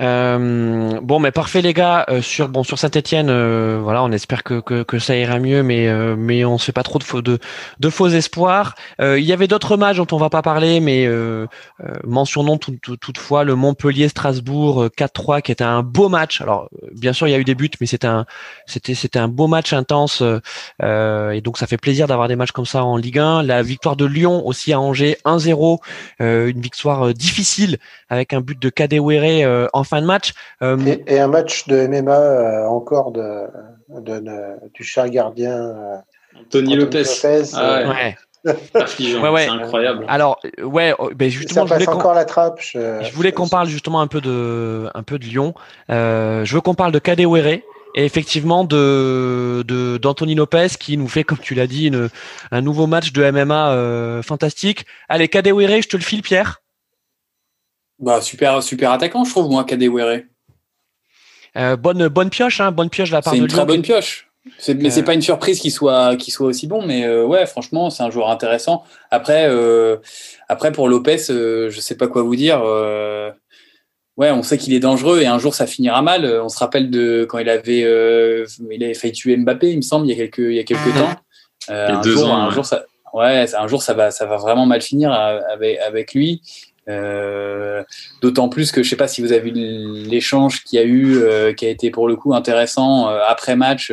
Euh, 0.01 1.01
bon, 1.03 1.21
mais 1.21 1.31
parfait 1.31 1.63
les 1.63 1.73
gars. 1.73 2.05
Euh, 2.09 2.21
sur 2.21 2.49
bon 2.49 2.65
sur 2.65 2.79
Saint-Étienne, 2.81 3.29
euh, 3.31 3.79
voilà, 3.81 4.03
on 4.03 4.11
espère 4.11 4.43
que, 4.43 4.59
que, 4.61 4.83
que, 4.83 4.99
ça 4.99 5.17
ira 5.17 5.39
mieux, 5.39 5.63
mais 5.63 5.87
euh, 5.87 6.17
mais 6.19 6.45
on 6.45 6.59
se 6.59 6.65
fait 6.67 6.73
pas 6.73 6.83
trop 6.83 6.99
de 6.99 7.05
faux 7.05 7.23
de, 7.23 7.39
de 7.79 7.91
faux 7.91 8.09
espoirs. 8.09 8.75
il 9.01 9.21
y 9.21 9.33
avait 9.33 9.47
d'autres 9.47 9.77
matchs 9.77 9.99
dont 9.99 10.07
on 10.11 10.17
va 10.17 10.31
pas 10.31 10.43
parler, 10.43 10.81
mais 10.81 11.09
mentionnons 12.05 12.59
tout, 12.59 12.77
toutefois 12.97 13.45
le 13.45 13.55
Montpellier-Strasbourg 13.55 14.87
4-3 14.99 15.43
qui 15.43 15.53
était 15.53 15.65
un 15.65 15.83
beau 15.83 16.09
match. 16.09 16.41
Alors 16.41 16.69
bien 16.93 17.13
sûr 17.13 17.29
il 17.29 17.31
y 17.31 17.35
a 17.35 17.39
eu 17.39 17.45
des 17.45 17.55
buts, 17.55 17.71
mais 17.81 17.87
c'était 17.87 18.07
un 18.09 18.27
c'était 18.67 18.95
c'était 18.95 19.19
un 19.21 19.29
beau 19.29 19.47
match 19.47 19.73
intense 19.73 20.23
et 20.83 21.41
donc 21.41 21.59
ça 21.59 21.67
fait 21.67 21.77
plaisir 21.77 22.09
d'avoir 22.09 22.27
des 22.27 22.37
matchs 22.37 22.53
comme 22.53 22.67
ça 22.67 22.85
en 22.85 22.97
Ligue 22.97 23.21
1. 23.21 23.45
La 23.45 23.63
victoire 23.63 23.95
de 23.97 24.05
Lyon 24.07 24.45
aussi 24.45 24.73
à 24.73 24.81
Angers 24.81 25.19
1-0, 25.25 25.79
une 26.21 26.61
victoire 26.61 27.15
difficile 27.15 27.79
avec 28.09 28.33
un 28.33 28.41
but 28.41 28.61
de 28.61 28.69
Kadewere 28.71 29.69
fin 29.85 30.01
de 30.01 30.07
match. 30.07 30.33
Euh, 30.63 30.77
et, 31.07 31.21
un 31.21 31.29
match 31.29 31.67
de 31.67 31.87
MMA 31.87 32.13
euh, 32.13 32.67
encore 32.67 33.13
de, 33.13 33.49
du 34.75 34.85
cher 34.85 35.09
gardien 35.09 35.57
euh, 35.57 35.97
Anthony, 36.41 36.77
Lopez. 36.77 37.05
Ah 37.55 37.89
ouais. 37.89 38.17
C'est 38.87 39.49
incroyable. 39.49 40.05
Alors, 40.07 40.39
ouais, 40.63 40.95
oh, 40.99 41.11
ben 41.15 41.31
justement, 41.31 41.67
je 41.67 41.73
voulais 41.73 41.89
encore 41.89 42.13
la 42.13 42.27
trappe. 42.27 42.61
Je, 42.61 43.11
voulais 43.13 43.33
qu'on 43.33 43.49
parle 43.49 43.69
justement 43.69 44.03
un 44.03 44.07
peu 44.07 44.21
de, 44.21 44.91
un 44.95 45.03
peu 45.03 45.19
de 45.19 45.25
Lyon. 45.25 45.55
je 45.89 46.55
veux 46.55 46.61
qu'on 46.61 46.75
parle 46.75 46.93
de 46.93 46.99
Kadewere 46.99 47.61
et 47.97 48.05
effectivement 48.05 48.65
de 48.65 49.65
d'Anthony 49.99 50.35
Lopez 50.35 50.69
qui 50.79 50.99
nous 50.99 51.09
fait, 51.09 51.25
comme 51.25 51.39
tu 51.39 51.55
l'as 51.55 51.67
dit, 51.67 51.87
une, 51.87 52.11
un 52.51 52.61
nouveau 52.61 52.87
match 52.87 53.13
de 53.13 53.31
MMA 53.31 54.21
fantastique. 54.23 54.85
Allez, 55.09 55.29
Kadewere, 55.29 55.81
je 55.81 55.89
te 55.89 55.97
le 55.97 56.03
file, 56.03 56.21
Pierre. 56.21 56.61
Bah, 57.99 58.21
super, 58.21 58.63
super 58.63 58.93
attaquant, 58.93 59.25
je 59.25 59.31
trouve, 59.31 59.51
moi, 59.51 59.65
Kadewere. 59.65 60.23
Euh, 61.57 61.77
bonne, 61.77 62.09
bonne 62.09 62.31
pioche, 62.31 62.61
hein, 62.61 62.73
bonne 62.73 62.91
pioche 62.91 63.11
de 63.11 63.15
la 63.15 63.23
part 63.23 63.33
de 63.33 63.39
C'est 63.39 63.43
une 63.43 63.49
très 63.49 63.65
bonne 63.65 63.83
pioche. 63.83 64.29
Mais 64.69 64.91
c'est 64.91 65.01
euh. 65.01 65.05
pas 65.05 65.15
une 65.15 65.23
surprise 65.23 65.61
qu'il 65.61 65.71
soit, 65.73 66.17
qu'il 66.17 66.33
soit 66.33 66.47
aussi 66.47 66.67
bon, 66.67 66.85
mais 66.85 67.05
euh, 67.05 67.25
ouais, 67.25 67.47
franchement, 67.47 67.89
c'est 67.89 68.03
un 68.03 68.11
joueur 68.11 68.29
intéressant. 68.29 68.85
Après, 69.11 69.49
après 70.49 70.73
pour 70.73 70.89
Lopez, 70.89 71.19
je 71.29 71.79
sais 71.81 71.97
pas 71.97 72.09
quoi 72.09 72.23
vous 72.23 72.37
dire. 72.37 72.61
ouais, 74.17 74.31
on 74.31 74.43
sait 74.43 74.59
qu'il 74.59 74.75
est 74.75 74.81
dangereux 74.81 75.21
et 75.23 75.27
un 75.27 75.39
jour 75.39 75.55
ça 75.55 75.67
finira 75.67 76.03
mal. 76.03 76.27
On 76.43 76.49
se 76.49 76.59
rappelle 76.59 76.91
de 76.91 77.25
quand 77.29 77.39
il 77.39 77.49
avait, 77.49 77.81
il 78.71 78.85
avait 78.85 78.95
failli 78.95 79.13
tuer 79.15 79.37
Mbappé, 79.37 79.71
il 79.71 79.77
me 79.77 79.83
semble, 79.83 80.07
il 80.07 80.11
y 80.11 80.13
a 80.13 80.17
quelques, 80.17 80.39
il 80.51 80.57
y 80.57 80.61
a 80.61 80.65
quelques 80.65 80.87
mhm. 80.87 80.95
temps. 80.95 81.15
un 81.69 82.03
jour, 82.03 82.31
un 82.31 82.51
jour 82.51 82.67
ça, 82.67 82.85
ouais, 83.15 83.47
un 83.55 83.67
jour 83.67 83.83
ça 83.83 83.95
va, 83.95 84.11
ça 84.11 84.27
va 84.27 84.37
vraiment 84.37 84.67
mal 84.67 84.83
finir 84.83 85.11
avec, 85.11 85.79
avec 85.79 86.13
lui. 86.13 86.43
Euh, 86.89 87.83
d'autant 88.21 88.49
plus 88.49 88.71
que 88.71 88.83
je 88.83 88.91
sais 88.91 88.97
pas 88.97 89.09
si 89.09 89.23
vous 89.23 89.33
avez 89.33 89.51
vu 89.51 89.53
l'échange 90.07 90.65
qu'il 90.65 90.79
y 90.79 90.83
a 90.83 90.85
eu, 90.85 91.17
euh, 91.17 91.55
qui 91.55 91.65
a 91.65 91.71
été 91.71 91.91
pour 91.91 92.09
le 92.09 92.17
coup 92.17 92.35
intéressant 92.35 93.09
euh, 93.09 93.21
après 93.27 93.57
match 93.57 93.93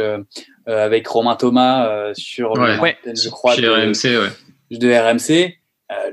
avec 0.67 1.07
Romain 1.07 1.35
Thomas 1.35 2.13
sur 2.13 2.55
le, 2.55 2.75
je 3.15 3.29
crois, 3.29 3.55
de, 3.55 3.67
RMC, 3.67 4.17
ouais. 4.17 4.77
de 4.77 4.93
RMC. 4.93 5.57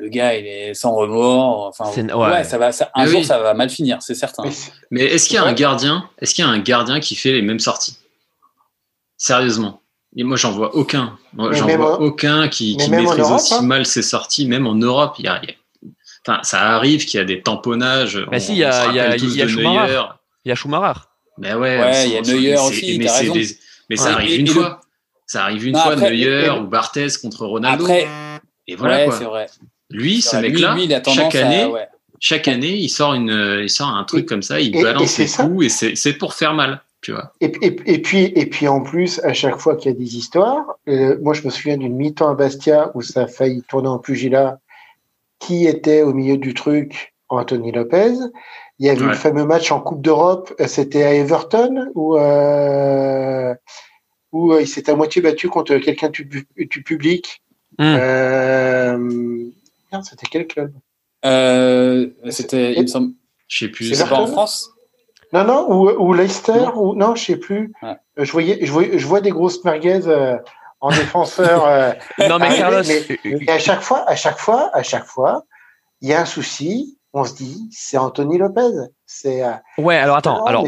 le 0.01 0.09
gars, 0.09 0.35
il 0.35 0.47
est 0.47 0.74
sans 0.74 0.95
remords. 0.95 1.66
Enfin, 1.66 1.91
ouais. 2.14 2.45
ça 2.45 2.59
va, 2.59 2.70
un 2.95 3.07
jour, 3.07 3.24
ça 3.24 3.39
va 3.39 3.55
mal 3.55 3.70
finir, 3.70 3.99
c'est 4.01 4.14
certain. 4.14 4.45
Mais 4.91 5.05
est-ce 5.05 5.29
qu'il 5.29 5.37
y 5.37 5.39
a 5.39 5.45
un 5.45 5.53
gardien 5.53 6.09
Est-ce 6.20 6.35
qu'il 6.35 6.45
y 6.45 6.49
a 6.49 6.51
un 6.51 6.59
gardien 6.59 6.99
qui 6.99 7.14
fait 7.14 7.33
les 7.33 7.43
mêmes 7.43 7.61
sorties? 7.61 7.99
Sérieusement 9.16 9.83
et 10.16 10.24
moi, 10.24 10.37
j'en 10.37 10.53
vois 10.53 10.74
aucun. 10.74 11.18
J'en 11.37 11.66
vois 11.76 12.01
aucun 12.01 12.49
qui, 12.49 12.76
qui 12.76 12.91
maîtrise 12.91 13.31
aussi 13.31 13.55
hein. 13.55 13.62
mal 13.62 13.87
ses 13.87 14.03
sorties, 14.03 14.47
même 14.47 14.66
en 14.66 14.74
Europe. 14.74 15.14
Il 15.18 15.26
y 15.26 15.29
a, 15.29 15.41
ça 16.43 16.61
arrive 16.61 17.05
qu'il 17.05 17.18
y 17.18 17.20
a 17.20 17.24
des 17.24 17.43
tamponnages. 17.43 18.24
Mais 18.31 18.41
si, 18.41 18.53
il 18.53 18.59
y 18.59 18.64
a, 18.64 18.87
il 18.89 18.95
y 18.95 19.01
a, 19.01 19.16
il 19.16 19.37
y 19.37 19.43
a 19.43 19.49
Schumacher. 19.49 20.03
Il 20.45 20.49
y 20.49 20.53
a 20.53 20.55
Schumacher. 20.55 21.01
Mais 21.39 21.55
ouais, 21.55 22.07
il 22.07 22.12
y 22.12 22.16
a 22.16 22.22
Neuer 22.22 22.57
aussi. 22.57 22.99
Mais, 22.99 23.07
mais 23.91 23.97
ça 23.97 24.12
arrive 24.12 24.41
une 24.41 24.47
fois. 24.47 24.81
Ça 25.26 25.45
arrive 25.45 25.66
une 25.66 25.76
fois, 25.76 25.97
Neuer 25.97 26.51
ou 26.51 26.66
Barthez 26.66 27.09
contre 27.22 27.47
Ronaldo. 27.47 27.85
Après, 27.85 28.07
et 28.66 28.76
voilà 28.76 29.05
quoi. 29.05 29.18
Vrai. 29.18 29.47
Lui, 29.91 30.20
ce 30.20 30.37
mec-là, 30.37 30.76
chaque 31.14 31.35
année, 31.35 31.72
chaque 32.20 32.49
année, 32.49 32.76
il 32.76 32.89
sort 32.89 33.14
une, 33.14 33.61
il 33.62 33.70
sort 33.70 33.89
un 33.89 34.05
truc 34.05 34.26
comme 34.26 34.43
ça, 34.43 34.61
il 34.61 34.72
balance 34.72 35.11
ses 35.11 35.26
coups 35.26 35.83
et 35.83 35.97
c'est 35.97 36.12
pour 36.14 36.35
faire 36.35 36.55
mal. 36.55 36.83
Tu 37.01 37.12
vois. 37.12 37.33
Et, 37.41 37.53
et, 37.62 38.03
puis, 38.03 38.33
et 38.35 38.47
puis 38.47 38.66
en 38.66 38.81
plus, 38.81 39.20
à 39.20 39.33
chaque 39.33 39.59
fois 39.59 39.76
qu'il 39.76 39.93
y 39.93 39.95
a 39.95 39.97
des 39.97 40.16
histoires, 40.16 40.64
euh, 40.89 41.16
moi 41.22 41.33
je 41.33 41.43
me 41.43 41.51
souviens 41.51 41.76
d'une 41.76 41.95
mi-temps 41.95 42.29
à 42.29 42.35
Bastia 42.35 42.91
où 42.95 43.03
ça 43.03 43.22
a 43.22 43.26
failli 43.29 43.62
tourner 43.68 43.87
en 43.87 44.01
pugilat 44.01 44.59
qui 45.39 45.66
était 45.66 46.03
au 46.03 46.12
milieu 46.12 46.36
du 46.36 46.55
truc 46.55 47.14
Anthony 47.28 47.72
Lopez. 47.72 48.14
Il 48.78 48.86
y 48.86 48.91
avait 48.91 49.05
le 49.05 49.14
fameux 49.14 49.45
match 49.45 49.72
en 49.72 49.80
Coupe 49.80 50.03
d'Europe, 50.03 50.55
euh, 50.61 50.68
c'était 50.68 51.03
à 51.03 51.12
Everton, 51.12 51.91
où, 51.97 52.16
euh, 52.16 53.53
où 54.30 54.53
euh, 54.53 54.62
il 54.62 54.68
s'est 54.68 54.89
à 54.89 54.95
moitié 54.95 55.20
battu 55.20 55.49
contre 55.49 55.76
quelqu'un 55.78 56.11
du, 56.11 56.47
public. 56.84 57.43
Hmm. 57.76 57.97
Euh, 57.99 59.51
c'était 60.03 60.26
quel 60.30 60.47
club? 60.47 60.72
C'était, 62.30 62.74
il 62.74 62.82
me 62.82 62.86
semble. 62.86 63.14
Je 63.49 63.64
sais 63.64 63.70
plus. 63.70 63.93
C'est 63.95 64.09
pas 64.09 64.20
en 64.20 64.26
France? 64.26 64.70
Non, 65.32 65.45
non, 65.45 65.66
ou, 65.70 65.91
ou 65.91 66.14
Leicester, 66.14 66.68
ou 66.76 66.95
non, 66.95 67.16
je 67.16 67.24
sais 67.24 67.36
plus. 67.36 67.72
Je 68.16 68.30
voyais, 68.30 68.64
je 68.64 68.70
vois, 68.70 68.84
je 68.97 69.07
vois 69.07 69.20
des 69.20 69.30
grosses 69.30 69.62
merguez 69.64 70.01
en 70.81 70.91
défenseur. 70.91 71.66
Euh, 71.66 71.93
non, 72.29 72.39
mais 72.39 72.57
Carlos. 72.57 72.83
Mais, 73.24 73.51
à 73.51 73.59
chaque 73.59 73.81
fois, 73.81 74.09
à 74.09 74.16
chaque 74.16 74.39
fois, 74.39 74.70
à 74.74 74.83
chaque 74.83 75.07
fois, 75.07 75.45
il 76.01 76.09
y 76.09 76.14
a 76.14 76.20
un 76.20 76.26
souci. 76.26 76.99
On 77.14 77.24
se 77.24 77.35
dit, 77.35 77.68
c'est 77.72 77.97
Anthony 77.97 78.39
Lopez. 78.39 78.70
C'est. 79.07 79.43
Euh, 79.43 79.53
ouais, 79.79 79.97
alors 79.97 80.16
attends. 80.16 80.45
alors, 80.45 80.66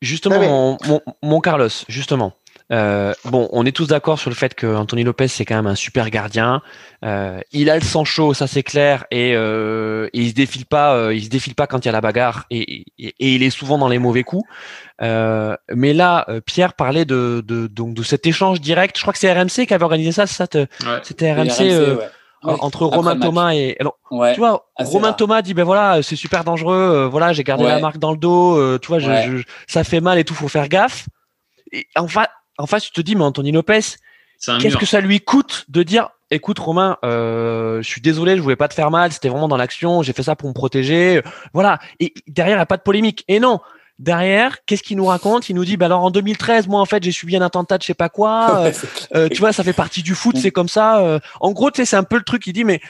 justement, 0.00 0.38
mon, 0.40 0.78
mon, 0.86 1.00
mon, 1.22 1.40
Carlos, 1.40 1.68
justement. 1.88 2.32
Euh, 2.72 3.14
bon, 3.24 3.48
on 3.52 3.64
est 3.64 3.70
tous 3.72 3.86
d'accord 3.86 4.18
sur 4.18 4.28
le 4.28 4.34
fait 4.34 4.54
que 4.54 4.66
Anthony 4.66 5.04
Lopez 5.04 5.28
c'est 5.28 5.44
quand 5.44 5.54
même 5.54 5.68
un 5.68 5.76
super 5.76 6.10
gardien. 6.10 6.62
Euh, 7.04 7.40
il 7.52 7.70
a 7.70 7.76
le 7.76 7.82
sang 7.82 8.04
chaud, 8.04 8.34
ça 8.34 8.46
c'est 8.46 8.64
clair, 8.64 9.04
et, 9.10 9.34
euh, 9.36 10.08
et, 10.12 10.22
il 10.22 10.30
se 10.30 10.34
défile 10.34 10.66
pas, 10.66 10.94
euh, 10.94 11.14
il 11.14 11.24
se 11.24 11.28
défile 11.28 11.54
pas 11.54 11.66
quand 11.66 11.84
il 11.84 11.86
y 11.86 11.88
a 11.88 11.92
la 11.92 12.00
bagarre, 12.00 12.44
et, 12.50 12.84
et, 12.98 13.14
et 13.18 13.34
il 13.34 13.42
est 13.42 13.50
souvent 13.50 13.78
dans 13.78 13.88
les 13.88 13.98
mauvais 13.98 14.24
coups. 14.24 14.48
Euh, 15.02 15.56
mais 15.72 15.92
là, 15.92 16.26
Pierre 16.44 16.74
parlait 16.74 17.04
de, 17.04 17.44
de, 17.46 17.66
donc 17.68 17.94
de 17.94 18.02
cet 18.02 18.26
échange 18.26 18.60
direct. 18.60 18.96
Je 18.96 19.02
crois 19.02 19.12
que 19.12 19.18
c'est 19.18 19.32
RMC 19.32 19.66
qui 19.66 19.74
avait 19.74 19.84
organisé 19.84 20.10
ça. 20.10 20.26
ça 20.26 20.46
C'était 21.02 21.32
RMC. 21.32 21.98
entre 22.42 22.84
Romain 22.86 23.18
Thomas 23.18 23.52
et 23.54 23.76
alors, 23.80 23.98
tu 24.34 24.38
vois 24.40 24.66
Romain 24.76 25.12
Thomas 25.12 25.42
dit 25.42 25.52
ben 25.54 25.64
voilà 25.64 26.00
c'est 26.02 26.14
super 26.14 26.44
dangereux 26.44 27.08
voilà 27.10 27.32
j'ai 27.32 27.42
gardé 27.42 27.64
la 27.64 27.80
marque 27.80 27.98
dans 27.98 28.12
le 28.12 28.18
dos 28.18 28.78
tu 28.78 28.86
vois 28.86 29.00
je, 29.00 29.42
ça 29.66 29.82
fait 29.82 30.00
mal 30.00 30.18
et 30.18 30.22
tout 30.24 30.34
faut 30.34 30.46
faire 30.46 30.68
gaffe 30.68 31.06
et 31.72 31.86
enfin 31.96 32.26
en 32.58 32.66
face, 32.66 32.84
tu 32.84 32.92
te 32.92 33.00
dis, 33.00 33.16
mais 33.16 33.24
Anthony 33.24 33.52
Lopez, 33.52 33.80
qu'est-ce 34.40 34.76
que 34.76 34.86
ça 34.86 35.00
lui 35.00 35.20
coûte 35.20 35.64
de 35.68 35.82
dire, 35.82 36.10
écoute 36.30 36.58
Romain, 36.58 36.98
euh, 37.04 37.82
je 37.82 37.88
suis 37.88 38.00
désolé, 38.00 38.36
je 38.36 38.42
voulais 38.42 38.56
pas 38.56 38.68
te 38.68 38.74
faire 38.74 38.90
mal, 38.90 39.12
c'était 39.12 39.28
vraiment 39.28 39.48
dans 39.48 39.56
l'action, 39.56 40.02
j'ai 40.02 40.12
fait 40.12 40.22
ça 40.22 40.36
pour 40.36 40.48
me 40.48 40.54
protéger, 40.54 41.22
voilà. 41.52 41.78
Et 42.00 42.14
derrière, 42.26 42.56
il 42.56 42.58
n'y 42.58 42.62
a 42.62 42.66
pas 42.66 42.76
de 42.76 42.82
polémique. 42.82 43.24
Et 43.28 43.40
non, 43.40 43.60
derrière, 43.98 44.64
qu'est-ce 44.66 44.82
qu'il 44.82 44.96
nous 44.96 45.06
raconte? 45.06 45.48
Il 45.48 45.56
nous 45.56 45.64
dit, 45.64 45.76
bah 45.76 45.86
alors 45.86 46.04
en 46.04 46.10
2013, 46.10 46.68
moi 46.68 46.80
en 46.80 46.84
fait, 46.84 47.02
j'ai 47.02 47.12
subi 47.12 47.36
un 47.36 47.42
attentat 47.42 47.78
de 47.78 47.82
je 47.82 47.86
sais 47.88 47.94
pas 47.94 48.08
quoi. 48.08 48.26
Euh, 48.66 48.72
euh, 49.14 49.28
tu 49.28 49.38
vois, 49.38 49.52
ça 49.52 49.62
fait 49.62 49.72
partie 49.72 50.02
du 50.02 50.14
foot, 50.14 50.36
c'est 50.38 50.50
comme 50.50 50.68
ça. 50.68 50.98
Euh. 51.00 51.18
en 51.40 51.52
gros, 51.52 51.70
tu 51.70 51.80
sais, 51.80 51.84
c'est 51.84 51.96
un 51.96 52.04
peu 52.04 52.16
le 52.16 52.22
truc. 52.22 52.46
Il 52.46 52.52
dit, 52.52 52.64
mais 52.64 52.80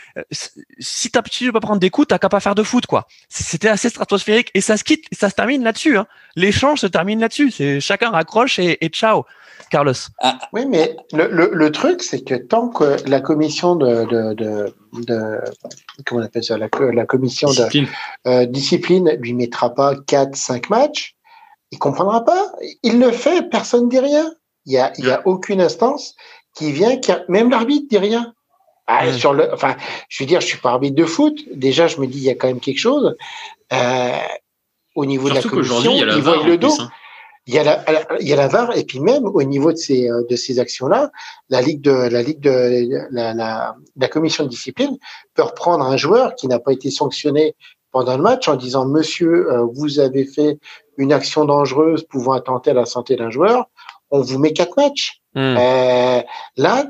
si 0.79 1.11
t'as 1.11 1.23
si 1.25 1.39
tu 1.39 1.47
veux 1.47 1.53
pas 1.53 1.61
prendre 1.61 1.81
des 1.81 1.91
coups, 1.91 2.09
t'as 2.09 2.19
qu'à 2.19 2.29
pas 2.29 2.41
faire 2.41 2.55
de 2.55 2.62
foot, 2.62 2.87
quoi. 2.87 3.07
C'était 3.29 3.69
assez 3.69 3.89
stratosphérique 3.89 4.51
et 4.55 4.61
ça 4.61 4.77
se 4.77 4.85
quitte, 4.85 5.05
ça 5.12 5.29
se 5.29 5.35
termine 5.35 5.62
là-dessus. 5.62 5.99
Hein. 5.99 6.07
L'échange 6.37 6.81
se 6.81 6.87
termine 6.87 7.21
là-dessus. 7.21 7.51
C'est 7.51 7.81
chacun 7.81 8.11
raccroche 8.11 8.59
et, 8.59 8.85
et 8.85 8.89
ciao. 8.89 9.25
Carlos. 9.71 9.95
Ah. 10.21 10.39
Oui, 10.53 10.67
mais 10.67 10.97
le, 11.12 11.29
le, 11.29 11.51
le 11.53 11.73
truc, 11.73 12.03
c'est 12.03 12.23
que 12.23 12.35
tant 12.35 12.69
que 12.69 12.97
la 13.09 13.21
commission 13.21 13.77
de, 13.77 14.05
de, 14.05 14.35
de, 14.35 14.75
de 15.07 15.41
comment 16.05 16.21
on 16.21 16.25
appelle 16.25 16.45
ça, 16.45 16.57
la, 16.57 16.69
la 16.93 17.07
commission 17.07 17.49
discipline. 17.49 17.87
de 18.25 18.31
euh, 18.31 18.47
discipline 18.47 19.11
lui 19.21 19.35
mettra 19.35 19.75
pas 19.75 19.95
4, 19.97 20.37
5 20.37 20.71
matchs, 20.71 21.17
il 21.73 21.79
comprendra 21.79 22.25
pas. 22.25 22.53
Il 22.83 23.01
le 23.01 23.11
fait, 23.11 23.49
personne 23.51 23.89
dit 23.89 23.99
rien. 23.99 24.33
Il 24.67 24.73
y 24.73 24.79
a, 24.79 24.93
il 24.99 25.07
y 25.07 25.11
a 25.11 25.23
aucune 25.27 25.61
instance 25.61 26.14
qui 26.55 26.73
vient, 26.73 26.97
qui 26.97 27.12
a, 27.12 27.25
même 27.29 27.51
l'arbitre 27.51 27.87
dit 27.89 27.99
rien. 27.99 28.33
Ah, 28.89 29.12
sur 29.12 29.33
le, 29.33 29.53
enfin, 29.53 29.77
je 30.09 30.23
veux 30.23 30.29
dire, 30.29 30.41
je 30.41 30.47
suis 30.47 30.59
pas 30.59 30.71
arbitre 30.71 30.95
de 30.95 31.05
foot. 31.05 31.41
Déjà, 31.53 31.89
je 31.89 32.01
me 32.01 32.07
dis, 32.07 32.19
il 32.19 32.25
y 32.25 32.31
a 32.31 32.35
quand 32.35 32.47
même 32.47 32.61
quelque 32.61 32.79
chose. 32.79 33.17
Euh, 33.73 34.19
au 34.95 35.05
niveau 35.05 35.29
de 35.29 35.35
la 35.35 35.43
commission, 35.43 35.93
il, 35.93 36.23
voit 36.23 36.45
le 36.45 36.57
dos. 36.57 36.81
Hein 36.81 36.91
il 37.47 37.55
y 37.55 37.59
a 37.59 37.64
la, 37.64 37.84
il 38.20 38.28
y 38.28 38.32
a 38.32 38.36
la 38.36 38.49
VAR 38.49 38.76
et 38.76 38.84
puis 38.84 39.01
même 39.01 39.24
au 39.24 39.42
niveau 39.42 39.72
de 39.72 39.76
ces 39.76 40.11
euh, 40.11 40.22
de 40.28 40.36
ces 40.36 40.59
actions-là, 40.59 41.11
la 41.49 41.61
ligue 41.61 41.80
de 41.80 41.90
la 41.90 42.22
ligue 42.22 42.40
de 42.40 42.88
la, 43.11 43.34
la, 43.34 43.76
la, 43.97 44.09
commission 44.09 44.44
de 44.44 44.49
discipline 44.49 44.97
peut 45.34 45.42
reprendre 45.42 45.84
un 45.84 45.97
joueur 45.97 46.34
qui 46.34 46.49
n'a 46.49 46.59
pas 46.59 46.72
été 46.72 46.90
sanctionné 46.90 47.55
pendant 47.92 48.16
le 48.16 48.22
match 48.22 48.49
en 48.49 48.57
disant 48.57 48.86
Monsieur, 48.86 49.47
vous 49.72 50.01
avez 50.01 50.26
fait 50.26 50.59
une 50.99 51.12
action 51.12 51.44
dangereuse 51.44 52.05
pouvant 52.05 52.32
attenter 52.32 52.72
à 52.72 52.74
la 52.74 52.84
santé 52.84 53.16
d'un 53.16 53.30
joueur, 53.30 53.70
on 54.11 54.20
vous 54.20 54.38
met 54.38 54.53
quatre 54.53 54.76
matchs. 54.76 55.22
Hmm. 55.34 55.55
là, 56.57 56.84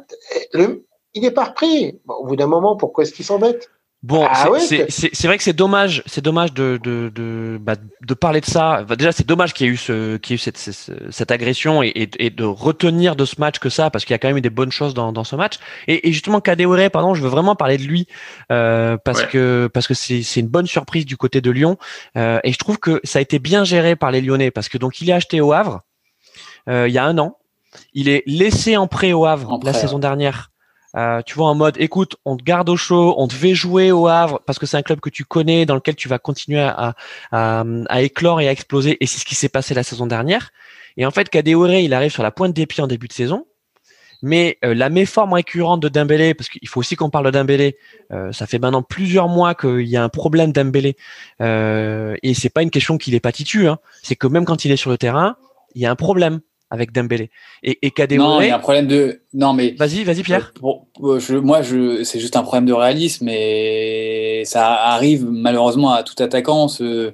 il 1.15 1.23
n'est 1.23 1.31
pas 1.31 1.45
repris. 1.45 2.01
au 2.09 2.27
bout 2.27 2.37
d'un 2.37 2.47
moment, 2.47 2.77
pourquoi 2.77 3.05
est-ce 3.05 3.13
qu'il 3.13 3.25
s'embête? 3.25 3.71
Bon, 4.03 4.25
ah 4.31 4.49
c'est 4.61 5.27
vrai 5.27 5.37
que 5.37 5.43
c'est 5.43 5.53
dommage, 5.53 6.03
c'est 6.07 6.23
dommage 6.23 6.53
de 6.53 6.79
de 6.83 7.11
de, 7.13 7.59
bah, 7.61 7.75
de, 7.77 8.15
parler 8.15 8.41
de 8.41 8.47
ça. 8.47 8.85
déjà, 8.97 9.11
c'est 9.11 9.27
dommage 9.27 9.53
qu'il 9.55 9.67
y 9.67 9.71
ait 9.71 9.73
eu 9.73 9.77
ce, 9.77 10.17
qu'il 10.19 10.33
y 10.33 10.35
ait 10.35 10.37
eu 10.37 10.39
cette, 10.39 10.59
cette, 10.59 11.31
agression 11.31 11.83
et, 11.83 12.09
et, 12.19 12.31
de 12.31 12.45
retenir 12.45 13.17
de 13.17 13.25
ce 13.25 13.41
match 13.41 13.59
que 13.59 13.69
ça, 13.69 13.91
parce 13.91 14.05
qu'il 14.05 14.13
y 14.13 14.15
a 14.15 14.19
quand 14.19 14.29
même 14.29 14.37
eu 14.37 14.43
des 14.43 14.51
bonnes 14.51 14.71
choses 14.71 14.93
dans, 14.95 15.13
dans 15.13 15.25
ce 15.25 15.35
match. 15.35 15.55
Et, 15.89 16.09
et 16.09 16.13
justement, 16.13 16.41
Kadewere, 16.41 16.91
pardon, 16.91 17.15
je 17.15 17.23
veux 17.23 17.29
vraiment 17.29 17.57
parler 17.57 17.79
de 17.79 17.83
lui 17.83 18.07
euh, 18.53 18.97
parce 19.03 19.25
que 19.25 19.69
parce 19.73 19.89
que 19.89 19.95
c'est 19.95 20.23
c'est 20.23 20.41
une 20.41 20.49
bonne 20.49 20.67
surprise 20.67 21.07
du 21.07 21.17
côté 21.17 21.41
de 21.41 21.51
Lyon 21.51 21.79
euh, 22.17 22.39
et 22.45 22.53
je 22.53 22.59
trouve 22.59 22.79
que 22.79 23.01
ça 23.03 23.19
a 23.19 23.23
été 23.23 23.39
bien 23.39 23.65
géré 23.65 23.97
par 23.97 24.11
les 24.11 24.21
Lyonnais 24.21 24.51
parce 24.51 24.69
que 24.69 24.79
donc 24.79 25.01
il 25.01 25.11
est 25.11 25.15
acheté 25.15 25.41
au 25.41 25.53
Havre 25.53 25.81
euh, 26.69 26.87
il 26.87 26.95
y 26.95 26.99
a 26.99 27.05
un 27.05 27.19
an, 27.19 27.39
il 27.93 28.09
est 28.09 28.23
laissé 28.27 28.77
en 28.77 28.87
prêt 28.87 29.13
au 29.13 29.25
Havre 29.25 29.59
la 29.65 29.73
saison 29.73 29.99
dernière. 29.99 30.51
Euh, 30.97 31.23
tu 31.23 31.35
vois, 31.35 31.49
en 31.49 31.55
mode, 31.55 31.77
écoute, 31.79 32.17
on 32.25 32.37
te 32.37 32.45
garde 32.45 32.69
au 32.69 32.77
chaud, 32.77 33.15
on 33.19 33.29
te 33.29 33.35
fait 33.35 33.55
jouer 33.55 33.93
au 33.93 34.09
Havre 34.09 34.41
parce 34.47 34.59
que 34.59 34.67
c'est 34.67 34.77
un 34.77 34.83
club 34.83 35.01
que 35.01 35.11
tu 35.11 35.25
connais, 35.25 35.67
dans 35.67 35.75
lequel 35.75 35.95
tu 35.95 36.09
vas 36.09 36.19
continuer 36.19 36.61
à, 36.61 36.95
éclore 37.99 38.41
et 38.41 38.49
à 38.49 38.53
exploser. 38.53 38.97
Et 39.01 39.07
c'est 39.07 39.19
ce 39.21 39.25
qui 39.25 39.35
s'est 39.35 39.49
passé 39.49 39.75
la 39.75 39.83
saison 39.83 40.07
dernière. 40.07 40.53
Et 40.97 41.05
en 41.05 41.11
fait, 41.11 41.29
Kadewere, 41.29 41.81
il 41.81 41.93
arrive 41.93 42.11
sur 42.11 42.23
la 42.23 42.31
pointe 42.31 42.55
des 42.55 42.67
pieds 42.67 42.83
en 42.83 42.87
début 42.87 43.09
de 43.09 43.13
saison. 43.13 43.47
Mais 44.23 44.59
euh, 44.65 44.75
la 44.75 44.89
méforme 44.89 45.35
récurrente 45.35 45.81
de 45.81 45.89
Dembélé, 45.89 46.35
parce 46.35 46.49
qu'il 46.49 46.67
faut 46.69 46.81
aussi 46.81 46.97
qu'on 46.97 47.11
parle 47.11 47.27
de 47.27 47.31
Dembélé, 47.31 47.77
euh, 48.13 48.33
ça 48.33 48.47
fait 48.47 48.59
maintenant 48.59 48.83
plusieurs 48.83 49.29
mois 49.29 49.55
qu'il 49.55 49.87
y 49.87 49.97
a 49.97 50.03
un 50.03 50.09
problème 50.09 50.53
Dembélé, 50.53 50.97
euh, 51.41 52.17
et 52.23 52.33
c'est 52.33 52.49
pas 52.49 52.63
une 52.63 52.71
question 52.71 52.97
qu'il 52.97 53.15
est 53.15 53.21
pas 53.21 53.33
titu, 53.33 53.69
hein. 53.69 53.79
c'est 54.03 54.17
que 54.17 54.27
même 54.27 54.45
quand 54.45 54.65
il 54.65 54.73
est 54.73 54.77
sur 54.77 54.91
le 54.91 54.97
terrain, 54.97 55.37
il 55.75 55.83
y 55.83 55.87
a 55.87 55.91
un 55.91 55.97
problème 55.97 56.41
avec 56.71 56.93
Dembélé. 56.93 57.31
Et, 57.63 57.79
et 57.83 58.17
Non, 58.17 58.41
il 58.41 58.49
y 58.49 58.51
a 58.51 58.57
un 58.57 58.61
problème 58.61 58.87
de. 58.87 59.23
Non, 59.35 59.53
mais. 59.53 59.75
Vas-y, 59.79 60.05
vas-y, 60.05 60.23
Pierre. 60.23 60.53
Euh, 61.03 61.19
je, 61.19 61.37
moi, 61.37 61.63
je, 61.63 62.03
c'est 62.05 62.21
juste 62.21 62.37
un 62.37 62.43
problème 62.43 62.67
de 62.67 62.73
réalisme 62.73 63.29
et 63.29 64.43
ça 64.45 64.75
arrive 64.75 65.25
malheureusement 65.25 65.93
à 65.93 66.03
tout 66.03 66.21
attaquant. 66.23 66.69
Ce, 66.69 67.13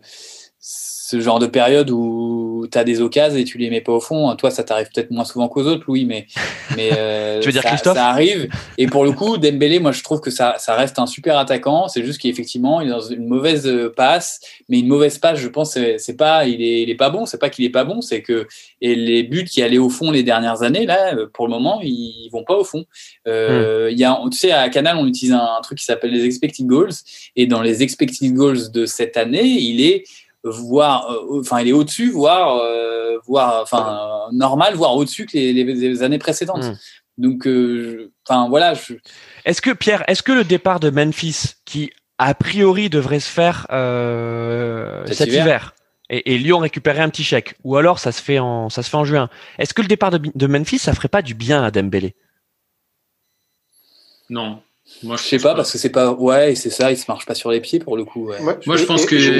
ce 0.58 1.01
genre 1.20 1.38
de 1.38 1.46
période 1.46 1.90
où 1.90 2.66
tu 2.70 2.78
as 2.78 2.84
des 2.84 3.00
occasions 3.00 3.38
et 3.38 3.44
tu 3.44 3.58
les 3.58 3.70
mets 3.70 3.80
pas 3.80 3.92
au 3.92 4.00
fond. 4.00 4.34
Toi, 4.36 4.50
ça 4.50 4.64
t'arrive 4.64 4.88
peut-être 4.94 5.10
moins 5.10 5.24
souvent 5.24 5.48
qu'aux 5.48 5.64
autres, 5.64 5.84
Louis, 5.86 6.04
mais, 6.04 6.26
mais 6.76 6.90
euh, 6.96 7.40
tu 7.40 7.46
veux 7.46 7.52
dire 7.52 7.62
ça, 7.62 7.68
Christophe 7.68 7.96
ça 7.96 8.08
arrive. 8.08 8.48
Et 8.78 8.86
pour 8.86 9.04
le 9.04 9.12
coup, 9.12 9.36
Dembélé, 9.38 9.78
moi, 9.78 9.92
je 9.92 10.02
trouve 10.02 10.20
que 10.20 10.30
ça, 10.30 10.56
ça 10.58 10.74
reste 10.74 10.98
un 10.98 11.06
super 11.06 11.38
attaquant. 11.38 11.88
C'est 11.88 12.04
juste 12.04 12.20
qu'effectivement, 12.20 12.80
il 12.80 12.88
est 12.88 12.90
dans 12.90 13.00
une 13.00 13.26
mauvaise 13.26 13.70
passe, 13.96 14.40
mais 14.68 14.80
une 14.80 14.88
mauvaise 14.88 15.18
passe, 15.18 15.38
je 15.38 15.48
pense, 15.48 15.72
c'est 15.72 16.16
pas, 16.16 16.46
il 16.46 16.62
est, 16.62 16.82
il 16.82 16.90
est 16.90 16.96
pas 16.96 17.10
bon. 17.10 17.26
C'est 17.26 17.38
pas 17.38 17.50
qu'il 17.50 17.64
est 17.64 17.70
pas 17.70 17.84
bon, 17.84 18.00
c'est 18.00 18.22
que 18.22 18.46
et 18.80 18.94
les 18.94 19.22
buts 19.22 19.44
qui 19.44 19.62
allaient 19.62 19.78
au 19.78 19.88
fond 19.88 20.10
les 20.10 20.22
dernières 20.22 20.62
années, 20.62 20.86
là, 20.86 21.14
pour 21.32 21.46
le 21.46 21.52
moment, 21.52 21.80
ils, 21.82 22.28
vont 22.32 22.44
pas 22.44 22.56
au 22.56 22.64
fond. 22.64 22.84
Euh, 23.28 23.90
hmm. 23.90 23.96
Y 23.96 24.04
a, 24.04 24.20
tu 24.30 24.38
sais, 24.38 24.52
à 24.52 24.68
Canal, 24.68 24.96
on 24.96 25.06
utilise 25.06 25.32
un, 25.32 25.48
un 25.58 25.60
truc 25.62 25.78
qui 25.78 25.84
s'appelle 25.84 26.10
les 26.10 26.24
expected 26.24 26.66
goals, 26.66 26.92
et 27.36 27.46
dans 27.46 27.62
les 27.62 27.82
expected 27.82 28.32
goals 28.34 28.70
de 28.72 28.86
cette 28.86 29.16
année, 29.16 29.44
il 29.44 29.80
est 29.80 30.04
voire, 30.44 31.10
euh, 31.10 31.40
enfin, 31.40 31.60
il 31.60 31.68
est 31.68 31.72
au-dessus, 31.72 32.10
voire, 32.10 32.56
euh, 32.56 33.18
voire, 33.26 33.62
enfin, 33.62 34.28
normal, 34.32 34.74
voire 34.74 34.94
au-dessus 34.96 35.26
que 35.26 35.36
les, 35.36 36.02
années 36.02 36.18
précédentes. 36.18 36.64
Hmm. 36.64 36.76
Donc, 37.18 37.46
euh, 37.46 38.12
enfin, 38.26 38.48
voilà. 38.48 38.74
Est-ce 39.44 39.62
que 39.62 39.70
Pierre, 39.70 40.04
est-ce 40.08 40.22
que 40.22 40.32
le 40.32 40.44
départ 40.44 40.80
de 40.80 40.90
Memphis, 40.90 41.54
qui 41.64 41.92
a 42.18 42.34
priori 42.34 42.90
devrait 42.90 43.20
se 43.20 43.28
faire 43.28 43.66
cet, 45.08 45.28
hiver, 45.28 45.74
et, 46.08 46.38
Lyon 46.38 46.58
récupérer 46.58 47.00
un 47.00 47.08
petit 47.08 47.24
chèque, 47.24 47.54
ou 47.64 47.76
alors 47.76 47.98
ça 47.98 48.12
se 48.12 48.22
fait 48.22 48.38
en, 48.38 48.68
ça 48.68 48.82
se 48.82 48.90
fait 48.90 48.96
en 48.96 49.04
juin, 49.04 49.28
est-ce 49.58 49.74
que 49.74 49.82
le 49.82 49.88
départ 49.88 50.10
de, 50.10 50.20
de 50.34 50.46
Memphis, 50.46 50.78
ça 50.78 50.94
ferait 50.94 51.08
pas 51.08 51.22
du 51.22 51.34
bien 51.34 51.62
à 51.62 51.70
Dembélé? 51.70 52.14
Non. 54.30 54.62
Moi, 55.02 55.16
je 55.16 55.22
sais 55.22 55.38
pas, 55.38 55.54
parce 55.54 55.72
que 55.72 55.78
c'est 55.78 55.90
pas. 55.90 56.12
Ouais, 56.12 56.54
c'est 56.54 56.70
ça, 56.70 56.92
ils 56.92 56.96
se 56.96 57.04
marchent 57.08 57.26
pas 57.26 57.34
sur 57.34 57.50
les 57.50 57.60
pieds 57.60 57.78
pour 57.78 57.96
le 57.96 58.04
coup. 58.04 58.30
Moi, 58.66 58.76
je 58.76 58.84
pense 58.84 59.06
qu'ils 59.06 59.36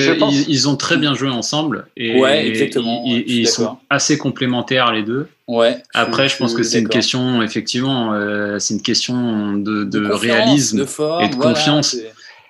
ils 0.49 0.69
ont 0.69 0.77
très 0.77 0.97
bien 0.97 1.15
joué 1.15 1.29
ensemble. 1.29 1.87
Et, 1.97 2.19
ouais, 2.19 2.47
exactement. 2.47 3.03
ils 3.07 3.49
sont 3.49 3.79
assez 3.91 4.19
complémentaires 4.19 4.93
les 4.93 5.03
deux. 5.03 5.29
Ouais. 5.49 5.83
Après, 5.93 6.29
je, 6.29 6.37
pense 6.37 6.55
que 6.55 6.63
c'est 6.63 6.79
une 6.79 6.89
question, 6.89 7.43
effectivement, 7.43 8.15
euh, 8.15 8.59
c'est 8.59 8.75
une 8.75 8.83
question 8.83 9.53
de, 9.53 10.11
réalisme 10.11 10.81
et 11.21 11.29
de 11.29 11.35
confiance. 11.35 11.97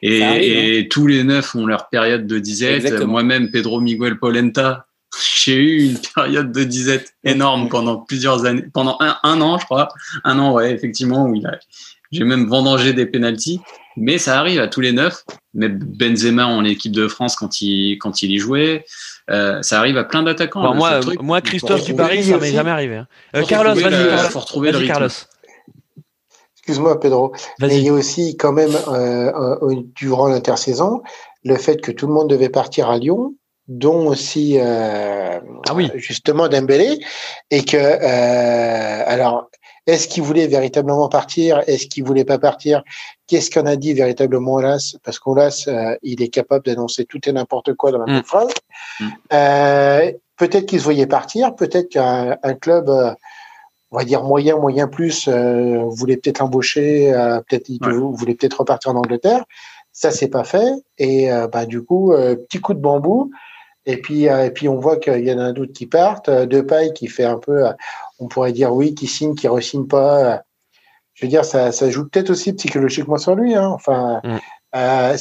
Et, 0.02 0.22
hein. 0.22 0.86
tous 0.90 1.06
les 1.06 1.24
neuf 1.24 1.54
ont 1.54 1.66
leur 1.66 1.88
période 1.88 2.26
de 2.26 2.38
disette. 2.38 3.00
Moi-même, 3.02 3.50
Pedro 3.50 3.80
Miguel 3.80 4.18
Polenta, 4.18 4.86
j'ai 5.36 5.56
eu 5.56 5.90
une 5.90 5.98
période 6.14 6.52
de 6.52 6.64
disette 6.64 7.14
énorme 7.24 7.68
pendant 7.68 7.96
plusieurs 7.96 8.44
années, 8.44 8.64
pendant 8.72 8.96
un, 9.00 9.16
un 9.22 9.40
an, 9.40 9.58
je 9.58 9.64
crois. 9.64 9.88
Un 10.24 10.38
an, 10.38 10.52
ouais, 10.52 10.72
effectivement, 10.72 11.26
où 11.26 11.34
il 11.34 11.46
a 11.46 11.58
j'ai 12.12 12.24
même 12.24 12.46
vendangé 12.46 12.92
des 12.92 13.06
pénalties, 13.06 13.60
mais 13.96 14.18
ça 14.18 14.38
arrive 14.38 14.60
à 14.60 14.68
tous 14.68 14.80
les 14.80 14.92
neuf. 14.92 15.24
Mais 15.54 15.68
Benzema 15.68 16.46
en 16.46 16.64
équipe 16.64 16.92
de 16.92 17.08
France 17.08 17.36
quand 17.36 17.60
il 17.60 17.98
quand 17.98 18.22
il 18.22 18.30
y 18.30 18.38
jouait, 18.38 18.84
euh, 19.30 19.60
ça 19.62 19.78
arrive 19.78 19.98
à 19.98 20.04
plein 20.04 20.22
d'attaquants. 20.22 20.74
moi, 20.74 21.00
moi, 21.20 21.40
Christophe 21.40 21.84
du 21.84 21.94
Paris, 21.94 22.24
ça 22.24 22.38
m'est 22.38 22.52
jamais 22.52 22.70
arrivé. 22.70 22.96
Hein. 22.96 23.06
Euh, 23.36 23.42
Carlos, 23.44 23.74
vas-y, 23.74 24.30
faut 24.30 24.40
retrouver 24.40 24.72
le 24.72 24.86
Carlos. 24.86 25.08
Excuse-moi, 26.56 27.00
Pedro. 27.00 27.32
Mais 27.60 27.76
il 27.76 27.84
y 27.84 27.88
a 27.88 27.92
aussi 27.92 28.36
quand 28.36 28.52
même 28.52 28.76
euh, 28.88 29.58
durant 29.96 30.28
l'intersaison 30.28 31.02
le 31.44 31.56
fait 31.56 31.80
que 31.80 31.90
tout 31.90 32.06
le 32.06 32.12
monde 32.12 32.30
devait 32.30 32.50
partir 32.50 32.88
à 32.88 32.98
Lyon 32.98 33.34
dont 33.68 34.06
aussi 34.06 34.58
euh, 34.58 35.40
ah 35.68 35.74
oui. 35.74 35.90
justement 35.94 36.48
Dembélé 36.48 36.98
et 37.50 37.64
que 37.64 37.76
euh, 37.76 39.02
alors 39.06 39.50
est-ce 39.86 40.06
qu'il 40.06 40.22
voulait 40.22 40.46
véritablement 40.46 41.08
partir? 41.08 41.62
Est-ce 41.66 41.86
qu'il 41.86 42.04
voulait 42.04 42.24
pas 42.24 42.38
partir? 42.38 42.82
Qu'est-ce 43.26 43.50
qu'on 43.50 43.66
a 43.66 43.74
dit 43.76 43.94
véritablement 43.94 44.54
Olas 44.54 44.96
Parce 45.02 45.18
qu'Olas, 45.18 45.64
euh, 45.66 45.96
il 46.02 46.22
est 46.22 46.28
capable 46.28 46.64
d'annoncer 46.64 47.04
tout 47.04 47.18
et 47.28 47.32
n'importe 47.32 47.74
quoi 47.74 47.90
dans 47.90 47.98
la 47.98 48.06
même 48.06 48.22
phrase. 48.22 48.52
Mm. 49.00 49.06
Euh, 49.32 50.12
peut-être 50.36 50.66
qu'il 50.66 50.78
se 50.78 50.84
voyait 50.84 51.06
partir, 51.06 51.56
peut-être 51.56 51.88
qu'un 51.88 52.36
club, 52.60 52.88
euh, 52.88 53.12
on 53.90 53.98
va 53.98 54.04
dire 54.04 54.22
moyen, 54.22 54.56
moyen 54.56 54.86
plus, 54.86 55.28
euh, 55.28 55.82
voulait 55.88 56.16
peut-être 56.16 56.38
l'embaucher, 56.38 57.12
peut-être 57.48 57.68
il 57.68 57.80
voulait 57.82 58.34
peut-être 58.34 58.60
repartir 58.60 58.92
en 58.92 58.96
Angleterre. 58.96 59.44
Ça, 59.92 60.10
c'est 60.10 60.28
pas 60.28 60.44
fait. 60.44 60.72
Et 60.96 61.28
bah, 61.52 61.66
du 61.66 61.82
coup, 61.82 62.14
petit 62.48 62.60
coup 62.60 62.72
de 62.72 62.80
bambou. 62.80 63.30
Et 63.84 63.96
puis, 63.96 64.24
et 64.24 64.50
puis 64.54 64.68
on 64.68 64.78
voit 64.78 64.96
qu'il 64.96 65.26
y 65.26 65.32
en 65.32 65.38
a 65.38 65.42
un 65.42 65.52
doute 65.52 65.72
qui 65.72 65.86
partent. 65.86 66.30
paille 66.66 66.94
qui 66.94 67.08
fait 67.08 67.24
un 67.24 67.36
peu, 67.36 67.66
on 68.18 68.28
pourrait 68.28 68.52
dire 68.52 68.74
oui, 68.74 68.94
qui 68.94 69.06
signe, 69.06 69.34
qui 69.34 69.48
re-signe 69.48 69.86
pas. 69.86 70.42
Je 71.14 71.26
veux 71.26 71.30
dire, 71.30 71.44
ça, 71.44 71.72
ça 71.72 71.90
joue 71.90 72.08
peut-être 72.08 72.30
aussi 72.30 72.52
psychologiquement 72.54 73.18
sur 73.18 73.34
lui. 73.34 73.54
Hein. 73.54 73.68
Enfin, 73.68 74.20
mm. 74.24 74.38
euh, 74.76 75.16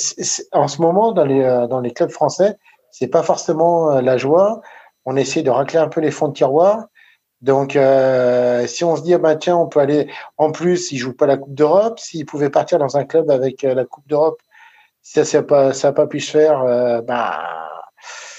en 0.53 0.67
ce 0.67 0.81
moment, 0.81 1.11
dans 1.11 1.25
les, 1.25 1.41
euh, 1.41 1.67
dans 1.67 1.81
les 1.81 1.91
clubs 1.91 2.11
français, 2.11 2.57
c'est 2.91 3.07
pas 3.07 3.23
forcément 3.23 3.91
euh, 3.91 4.01
la 4.01 4.17
joie. 4.17 4.61
On 5.05 5.15
essaie 5.15 5.43
de 5.43 5.49
racler 5.49 5.79
un 5.79 5.87
peu 5.87 6.01
les 6.01 6.11
fonds 6.11 6.27
de 6.27 6.33
tiroir. 6.33 6.85
Donc, 7.41 7.75
euh, 7.75 8.67
si 8.67 8.83
on 8.83 8.95
se 8.95 9.01
dit, 9.01 9.15
bah, 9.17 9.35
tiens, 9.35 9.57
on 9.57 9.67
peut 9.67 9.79
aller. 9.79 10.09
En 10.37 10.51
plus, 10.51 10.91
il 10.91 10.97
joue 10.97 11.13
pas 11.13 11.25
la 11.25 11.37
Coupe 11.37 11.55
d'Europe. 11.55 11.99
S'il 11.99 12.25
pouvait 12.25 12.51
partir 12.51 12.77
dans 12.77 12.97
un 12.97 13.03
club 13.03 13.31
avec 13.31 13.63
la 13.63 13.83
Coupe 13.83 14.07
d'Europe, 14.07 14.39
si 15.01 15.25
ça 15.25 15.39
n'a 15.39 15.43
pas, 15.43 15.73
ça 15.73 15.91
pas 15.91 16.07
pu 16.07 16.19
se 16.19 16.31
faire, 16.31 16.61
euh, 16.61 17.01
bah, 17.01 17.41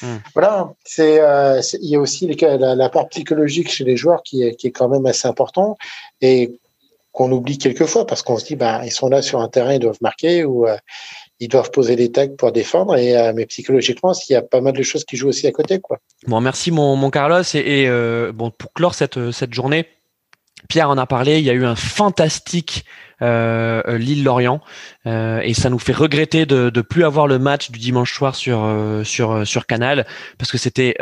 Hmm. 0.03 0.17
Voilà, 0.35 0.73
euh, 0.99 1.61
c'est 1.63 1.79
il 1.81 1.89
y 1.89 1.97
a 1.97 2.01
aussi 2.01 2.27
la, 2.27 2.89
part 2.89 3.09
psychologique 3.09 3.71
chez 3.71 3.85
les 3.85 3.97
joueurs 3.97 4.23
qui 4.23 4.43
est, 4.43 4.57
qui 4.57 4.67
est 4.67 4.73
quand 4.73 4.89
même 4.89 5.07
assez 5.07 5.29
important 5.29 5.77
et 6.21 6.59
qu'on 7.13 7.31
oublie 7.31 7.59
quelquefois 7.59 8.07
parce 8.07 8.23
qu'on 8.23 8.37
se 8.37 8.45
dit 8.45 8.57
ben 8.57 8.83
ils 8.85 8.91
sont 8.91 9.09
là 9.09 9.23
sur 9.23 9.41
un 9.41 9.49
terrain 9.49 9.74
ils 9.74 9.79
doivent 9.79 10.01
marquer 10.01 10.45
ou 10.45 10.66
euh, 10.66 10.77
ils 11.39 11.49
doivent 11.49 11.70
poser 11.70 11.95
des 11.95 12.11
tags 12.11 12.29
pour 12.37 12.51
défendre 12.53 12.97
et 12.97 13.16
euh, 13.16 13.33
mais 13.35 13.47
psychologiquement 13.47 14.12
il 14.29 14.33
y 14.33 14.37
a 14.37 14.43
pas 14.43 14.61
mal 14.61 14.73
de 14.73 14.83
choses 14.83 15.05
qui 15.05 15.16
jouent 15.16 15.29
aussi 15.29 15.47
à 15.47 15.53
côté 15.53 15.79
quoi. 15.79 15.99
Bon 16.27 16.41
merci 16.41 16.70
mon, 16.70 16.97
mon 16.97 17.11
Carlos 17.11 17.43
et, 17.55 17.89
bon 18.33 18.51
pour 18.51 18.73
clore 18.73 18.95
cette 18.95 19.31
cette 19.31 19.55
journée 19.55 19.87
Pierre 20.68 20.90
en 20.90 20.98
a 20.98 21.06
parlé, 21.06 21.39
il 21.39 21.44
y 21.44 21.51
a 21.51 21.55
eu 21.55 21.64
un 21.64 21.76
fantastique 21.76 22.84
euh, 23.22 23.98
Lille-Lorient 23.98 24.60
euh, 25.06 25.40
et 25.43 25.55
ça 25.55 25.70
nous 25.70 25.78
fait 25.78 25.93
regretter 25.93 26.44
de 26.44 26.72
ne 26.74 26.80
plus 26.80 27.05
avoir 27.05 27.28
le 27.28 27.39
match 27.39 27.70
du 27.70 27.78
dimanche 27.78 28.12
soir 28.12 28.34
sur 28.34 28.64
euh, 28.64 29.05
sur 29.05 29.47
sur 29.47 29.66
Canal 29.66 30.06
parce 30.39 30.51
que 30.51 30.59
c'était 30.59 30.97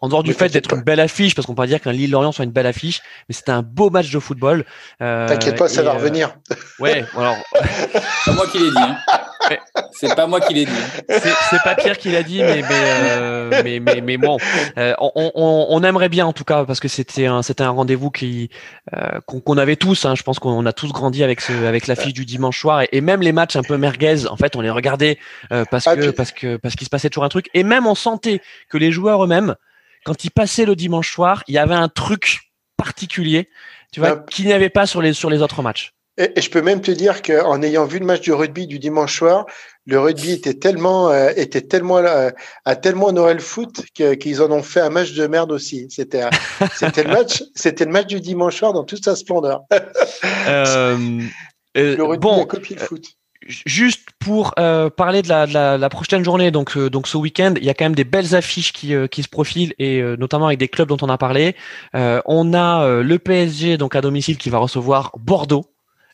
en 0.00 0.08
dehors 0.08 0.22
du 0.22 0.32
fait 0.32 0.48
d'être 0.48 0.72
une 0.74 0.82
belle 0.82 1.00
affiche, 1.00 1.34
parce 1.34 1.44
qu'on 1.44 1.56
peut 1.56 1.66
dire 1.66 1.80
qu'un 1.80 1.90
Lille-Lorient 1.90 2.30
soit 2.30 2.44
une 2.44 2.52
belle 2.52 2.68
affiche, 2.68 3.00
mais 3.28 3.34
c'était 3.34 3.50
un 3.50 3.62
beau 3.62 3.90
match 3.90 4.12
de 4.12 4.20
football. 4.20 4.64
T'inquiète 5.00 5.58
pas, 5.58 5.68
ça 5.68 5.82
va 5.82 5.94
revenir. 5.94 6.36
Ouais, 6.78 7.04
alors. 7.16 7.36
C'est 8.24 8.32
moi 8.32 8.46
qui 8.46 8.58
l'ai 8.58 8.70
dit. 8.70 8.76
Hein. 8.78 8.96
C'est 9.92 10.14
pas 10.14 10.26
moi 10.26 10.40
qui 10.40 10.54
l'ai 10.54 10.64
dit. 10.64 10.72
C'est 11.08 11.62
pas 11.64 11.74
Pierre 11.74 11.98
qui 11.98 12.10
l'a 12.10 12.22
dit, 12.22 12.40
mais 12.42 12.62
mais, 13.62 13.80
mais, 13.80 14.00
mais, 14.00 14.16
bon, 14.16 14.38
on, 14.76 15.66
on, 15.70 15.82
aimerait 15.82 16.08
bien 16.08 16.26
en 16.26 16.32
tout 16.32 16.44
cas 16.44 16.64
parce 16.64 16.80
que 16.80 16.88
c'était 16.88 17.26
un 17.26 17.42
c'était 17.42 17.64
un 17.64 17.70
rendez-vous 17.70 18.10
qui 18.10 18.50
qu'on 19.26 19.56
avait 19.56 19.76
tous. 19.76 20.04
Hein, 20.04 20.14
je 20.14 20.22
pense 20.22 20.38
qu'on 20.38 20.64
a 20.66 20.72
tous 20.72 20.92
grandi 20.92 21.22
avec 21.22 21.40
ce 21.40 21.52
avec 21.66 21.86
l'affiche 21.86 22.14
du 22.14 22.24
dimanche 22.24 22.58
soir 22.60 22.82
et, 22.90 23.00
même 23.00 23.22
les 23.22 23.32
matchs 23.32 23.56
un 23.56 23.62
peu 23.62 23.76
merguez. 23.76 24.26
En 24.26 24.36
fait, 24.36 24.56
on 24.56 24.60
les 24.60 24.70
regardait 24.70 25.18
parce 25.70 25.86
ah, 25.86 25.96
que 25.96 26.10
parce 26.10 26.32
que 26.32 26.56
parce 26.56 26.74
qu'il 26.74 26.84
se 26.84 26.90
passait 26.90 27.10
toujours 27.10 27.24
un 27.24 27.28
truc 27.28 27.48
et 27.54 27.62
même 27.62 27.86
on 27.86 27.94
sentait 27.94 28.40
que 28.68 28.78
les 28.78 28.92
joueurs 28.92 29.24
eux-mêmes 29.24 29.54
quand 30.04 30.24
ils 30.24 30.30
passaient 30.30 30.64
le 30.64 30.76
dimanche 30.76 31.12
soir, 31.12 31.44
il 31.48 31.54
y 31.54 31.58
avait 31.58 31.74
un 31.74 31.88
truc 31.88 32.52
particulier, 32.76 33.50
tu 33.92 34.00
vois, 34.00 34.16
qu'il 34.16 34.46
n'y 34.46 34.52
avait 34.52 34.70
pas 34.70 34.86
sur 34.86 35.02
les, 35.02 35.12
sur 35.12 35.30
les 35.30 35.42
autres 35.42 35.62
matchs. 35.62 35.92
Et, 36.18 36.40
je 36.40 36.50
peux 36.50 36.62
même 36.62 36.80
te 36.80 36.90
dire 36.90 37.22
qu'en 37.22 37.62
ayant 37.62 37.86
vu 37.86 37.98
le 37.98 38.04
match 38.04 38.20
du 38.20 38.32
rugby 38.32 38.66
du 38.66 38.78
dimanche 38.78 39.16
soir, 39.16 39.46
le 39.86 39.98
rugby 39.98 40.32
était 40.32 40.54
tellement, 40.54 41.10
euh, 41.10 41.30
était 41.36 41.62
tellement, 41.62 41.98
euh, 41.98 42.30
a 42.64 42.76
tellement 42.76 43.06
honoré 43.06 43.34
le 43.34 43.40
foot 43.40 43.82
qu'ils 43.94 44.42
en 44.42 44.50
ont 44.50 44.62
fait 44.62 44.80
un 44.80 44.90
match 44.90 45.14
de 45.14 45.26
merde 45.26 45.52
aussi. 45.52 45.86
C'était, 45.90 46.24
c'était 46.74 47.04
le 47.04 47.10
match, 47.10 47.42
c'était 47.54 47.84
le 47.84 47.92
match 47.92 48.06
du 48.06 48.20
dimanche 48.20 48.56
soir 48.56 48.72
dans 48.72 48.84
toute 48.84 49.04
sa 49.04 49.16
splendeur. 49.16 49.62
Euh, 50.48 50.96
le 51.74 52.02
rugby 52.02 52.26
bon, 52.26 52.42
a 52.42 52.46
copié 52.46 52.74
le 52.74 52.82
foot 52.82 53.18
juste 53.46 54.08
pour 54.18 54.52
euh, 54.58 54.90
parler 54.90 55.22
de 55.22 55.28
la, 55.28 55.46
de, 55.46 55.54
la, 55.54 55.78
la, 55.78 55.88
prochaine 55.88 56.24
journée, 56.24 56.50
donc, 56.50 56.76
euh, 56.76 56.90
donc 56.90 57.06
ce 57.08 57.16
week-end, 57.16 57.54
il 57.56 57.64
y 57.64 57.70
a 57.70 57.74
quand 57.74 57.84
même 57.84 57.94
des 57.94 58.04
belles 58.04 58.34
affiches 58.34 58.72
qui, 58.72 58.94
euh, 58.94 59.06
qui 59.06 59.22
se 59.22 59.28
profilent 59.28 59.74
et 59.78 60.02
notamment 60.18 60.46
avec 60.46 60.58
des 60.58 60.68
clubs 60.68 60.88
dont 60.88 60.96
on 61.02 61.08
a 61.08 61.18
parlé. 61.18 61.54
on 61.94 62.54
a 62.54 63.02
le 63.02 63.18
PSG 63.18 63.76
donc 63.76 63.94
à 63.94 64.00
domicile 64.00 64.36
qui 64.36 64.50
va 64.50 64.58
recevoir 64.58 65.12
Bordeaux. 65.18 65.66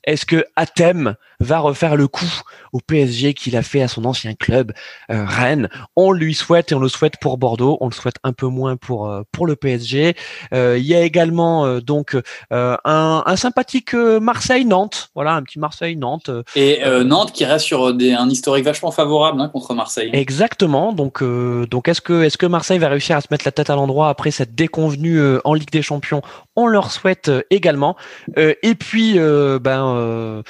Est-ce 0.05 0.27
que 0.27 0.45
Athème 0.57 1.17
va 1.41 1.59
refaire 1.59 1.97
le 1.97 2.09
coup 2.09 2.43
au 2.75 2.81
PSG 2.81 3.35
qu'il 3.35 3.57
a 3.57 3.63
fait 3.63 3.81
à 3.81 3.89
son 3.89 4.05
ancien 4.05 4.35
club 4.35 4.73
euh, 5.11 5.25
Rennes. 5.27 5.69
On 5.97 6.11
lui 6.11 6.35
souhaite 6.35 6.73
et 6.73 6.75
on 6.75 6.81
le 6.81 6.89
souhaite 6.89 7.15
pour 7.21 7.39
Bordeaux, 7.39 7.79
on 7.81 7.87
le 7.87 7.95
souhaite 7.95 8.17
un 8.25 8.33
peu 8.33 8.49
moins 8.49 8.77
pour 8.77 9.09
euh, 9.09 9.23
pour 9.31 9.47
le 9.47 9.55
PSG. 9.55 10.17
Euh, 10.53 10.77
il 10.77 10.85
y 10.85 10.95
a 10.95 11.03
également 11.03 11.79
donc 11.79 12.17
un, 12.51 12.79
un, 12.85 13.37
sympathique 13.37 13.95
Marseille-Nantes, 13.95 15.11
voilà 15.15 15.35
un 15.35 15.43
petit 15.43 15.61
Marseille-Nantes. 15.61 16.31
Et 16.57 16.81
Nantes 17.05 17.33
qui 17.33 17.45
reste 17.45 17.65
sur 17.65 17.95
des, 17.95 18.13
un 18.13 18.29
historique 18.29 18.65
vachement 18.65 18.91
favorable 18.91 19.41
hein, 19.41 19.49
contre 19.49 19.75
Marseille. 19.75 20.11
Exactement. 20.13 20.93
Donc 20.93 21.23
donc 21.23 21.89
est-ce 21.89 22.01
que 22.01 22.25
est-ce 22.25 22.39
que 22.39 22.47
Marseille 22.47 22.79
va 22.79 22.89
réussir 22.89 23.17
à 23.17 23.21
se 23.21 23.29
mettre 23.31 23.45
la 23.45 23.53
tête 23.53 23.71
à 23.71 23.77
l'endroit 23.77 24.09
après 24.09 24.33
cette 24.33 24.57
déconvenue 24.57 25.21
en 25.45 25.55
Ligue 25.55 25.71
des 25.71 25.83
Champions? 25.83 26.23
On 26.57 26.67
leur 26.67 26.91
souhaite 26.91 27.31
également. 27.51 27.97
et 28.37 28.75
puis 28.75 29.17
ben 29.61 30.43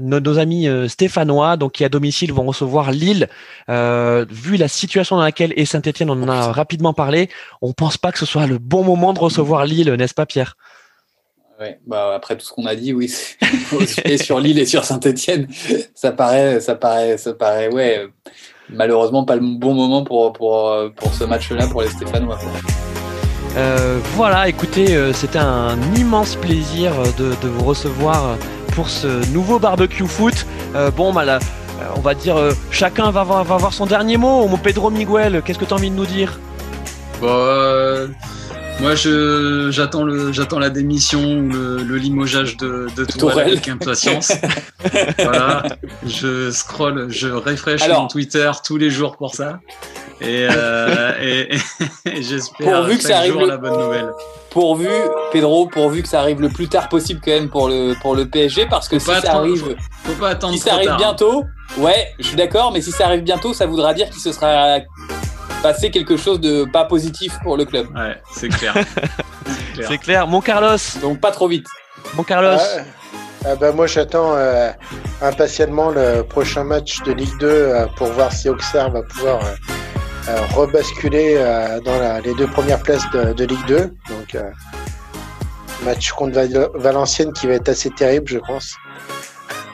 nos, 0.00 0.20
nos 0.20 0.38
amis 0.38 0.68
stéphanois 0.86 1.55
donc 1.56 1.72
qui 1.72 1.84
à 1.84 1.88
domicile 1.88 2.32
vont 2.32 2.44
recevoir 2.44 2.90
Lille. 2.90 3.28
Euh, 3.68 4.24
vu 4.28 4.56
la 4.56 4.68
situation 4.68 5.16
dans 5.16 5.22
laquelle 5.22 5.52
est 5.56 5.64
Saint-Etienne, 5.64 6.10
on 6.10 6.22
en 6.22 6.28
a 6.28 6.52
rapidement 6.52 6.92
parlé, 6.92 7.28
on 7.62 7.72
pense 7.72 7.98
pas 7.98 8.12
que 8.12 8.18
ce 8.18 8.26
soit 8.26 8.46
le 8.46 8.58
bon 8.58 8.84
moment 8.84 9.12
de 9.12 9.18
recevoir 9.18 9.66
Lille, 9.66 9.92
n'est-ce 9.92 10.14
pas 10.14 10.26
Pierre? 10.26 10.56
Ouais, 11.58 11.80
bah 11.86 12.12
après 12.14 12.36
tout 12.36 12.44
ce 12.44 12.52
qu'on 12.52 12.66
a 12.66 12.74
dit, 12.74 12.92
oui, 12.92 13.10
et 14.04 14.18
sur 14.18 14.40
Lille 14.40 14.58
et 14.58 14.66
sur 14.66 14.84
Saint-Etienne, 14.84 15.48
ça 15.94 16.12
paraît, 16.12 16.60
ça 16.60 16.74
paraît, 16.74 17.16
ça 17.16 17.32
paraît, 17.32 17.72
ouais, 17.72 18.06
malheureusement 18.68 19.24
pas 19.24 19.36
le 19.36 19.40
bon 19.40 19.72
moment 19.72 20.04
pour, 20.04 20.34
pour, 20.34 20.74
pour 20.94 21.14
ce 21.14 21.24
match-là 21.24 21.66
pour 21.68 21.80
les 21.80 21.88
Stéphanois. 21.88 22.38
Euh, 23.56 23.98
voilà, 24.16 24.48
écoutez, 24.48 24.94
euh, 24.94 25.14
c'était 25.14 25.38
un 25.38 25.78
immense 25.94 26.36
plaisir 26.36 26.92
de, 27.16 27.30
de, 27.40 27.48
vous 27.48 27.64
recevoir 27.64 28.36
pour 28.76 28.88
ce 28.88 29.28
nouveau 29.32 29.58
barbecue 29.58 30.06
foot. 30.06 30.46
bon, 30.96 31.12
bah 31.12 31.24
là, 31.24 31.40
euh, 31.80 31.84
on 31.96 32.00
va 32.00 32.14
dire, 32.14 32.36
euh, 32.36 32.52
chacun 32.70 33.10
va 33.10 33.20
avoir, 33.20 33.44
va 33.44 33.70
son 33.70 33.86
dernier 33.86 34.16
mot. 34.16 34.46
Mon 34.46 34.56
Pedro 34.56 34.90
Miguel, 34.90 35.42
qu'est-ce 35.44 35.58
que 35.58 35.64
tu 35.64 35.72
as 35.74 35.76
envie 35.76 35.90
de 35.90 35.94
nous 35.94 36.06
dire? 36.06 36.38
Bah, 37.20 37.26
euh, 37.28 38.08
Moi, 38.80 38.94
je, 38.94 39.70
j'attends, 39.70 40.04
le, 40.04 40.32
j'attends 40.32 40.58
la 40.58 40.70
démission 40.70 41.20
ou 41.20 41.50
le, 41.50 41.96
limogeage 41.96 42.56
de, 42.56 42.86
de 42.96 43.04
Tourelle 43.04 43.48
avec 43.48 43.68
impatience. 43.68 44.32
voilà, 45.18 45.64
je 46.06 46.50
scroll, 46.50 47.08
je 47.10 47.28
refresh 47.28 47.86
mon 47.88 48.06
Twitter 48.06 48.50
tous 48.64 48.78
les 48.78 48.90
jours 48.90 49.16
pour 49.16 49.34
ça. 49.34 49.60
Et, 50.22 50.46
j'espère 52.20 52.86
que 52.86 53.02
ça 53.02 53.18
arrive 53.18 53.38
la 53.38 53.58
bonne 53.58 53.78
nouvelle 53.78 54.10
pourvu, 54.56 54.88
Pedro, 55.32 55.66
pourvu 55.66 56.02
que 56.02 56.08
ça 56.08 56.20
arrive 56.20 56.40
le 56.40 56.48
plus 56.48 56.66
tard 56.66 56.88
possible 56.88 57.20
quand 57.22 57.30
même 57.30 57.50
pour 57.50 57.68
le, 57.68 57.92
pour 58.00 58.16
le 58.16 58.26
PSG, 58.26 58.64
parce 58.64 58.88
que 58.88 58.98
si 58.98 59.04
ça 59.04 59.34
arrive, 59.34 59.76
faut, 60.02 60.12
pas 60.14 60.30
attendre 60.30 60.54
si 60.54 60.60
ça 60.60 60.72
arrive 60.72 60.92
hein. 60.92 60.96
bientôt, 60.96 61.44
ouais, 61.76 62.14
je 62.18 62.28
suis 62.28 62.36
d'accord, 62.36 62.72
mais 62.72 62.80
si 62.80 62.90
ça 62.90 63.04
arrive 63.04 63.20
bientôt, 63.20 63.52
ça 63.52 63.66
voudra 63.66 63.92
dire 63.92 64.08
qu'il 64.08 64.22
se 64.22 64.32
sera 64.32 64.78
passé 65.62 65.90
quelque 65.90 66.16
chose 66.16 66.40
de 66.40 66.64
pas 66.64 66.86
positif 66.86 67.38
pour 67.42 67.58
le 67.58 67.66
club. 67.66 67.86
Ouais, 67.94 68.16
c'est 68.32 68.48
clair. 68.48 68.74
c'est 69.86 69.98
clair. 69.98 70.26
Mon 70.26 70.40
Carlos. 70.40 70.78
Donc 71.02 71.20
pas 71.20 71.32
trop 71.32 71.48
vite. 71.48 71.66
Mon 72.14 72.22
Carlos. 72.22 72.56
Ah, 73.44 73.56
bah, 73.56 73.72
moi 73.72 73.86
j'attends 73.86 74.36
euh, 74.36 74.70
impatiemment 75.20 75.90
le 75.90 76.22
prochain 76.22 76.64
match 76.64 77.02
de 77.02 77.12
Ligue 77.12 77.38
2 77.40 77.46
euh, 77.46 77.86
pour 77.96 78.06
voir 78.08 78.32
si 78.32 78.48
Auxerre 78.48 78.90
va 78.90 79.02
pouvoir 79.02 79.40
euh, 80.28 80.36
euh, 80.36 80.46
rebasculer 80.54 81.34
euh, 81.36 81.80
dans 81.80 82.22
les 82.22 82.34
deux 82.34 82.46
premières 82.46 82.82
places 82.82 83.08
de, 83.12 83.44
Ligue 83.44 83.66
2. 83.66 83.76
Donc, 83.76 84.34
euh, 84.34 84.50
match 85.84 86.10
contre 86.12 86.38
Valenciennes 86.74 87.32
qui 87.32 87.46
va 87.46 87.54
être 87.54 87.68
assez 87.68 87.90
terrible, 87.90 88.28
je 88.28 88.38
pense. 88.38 88.76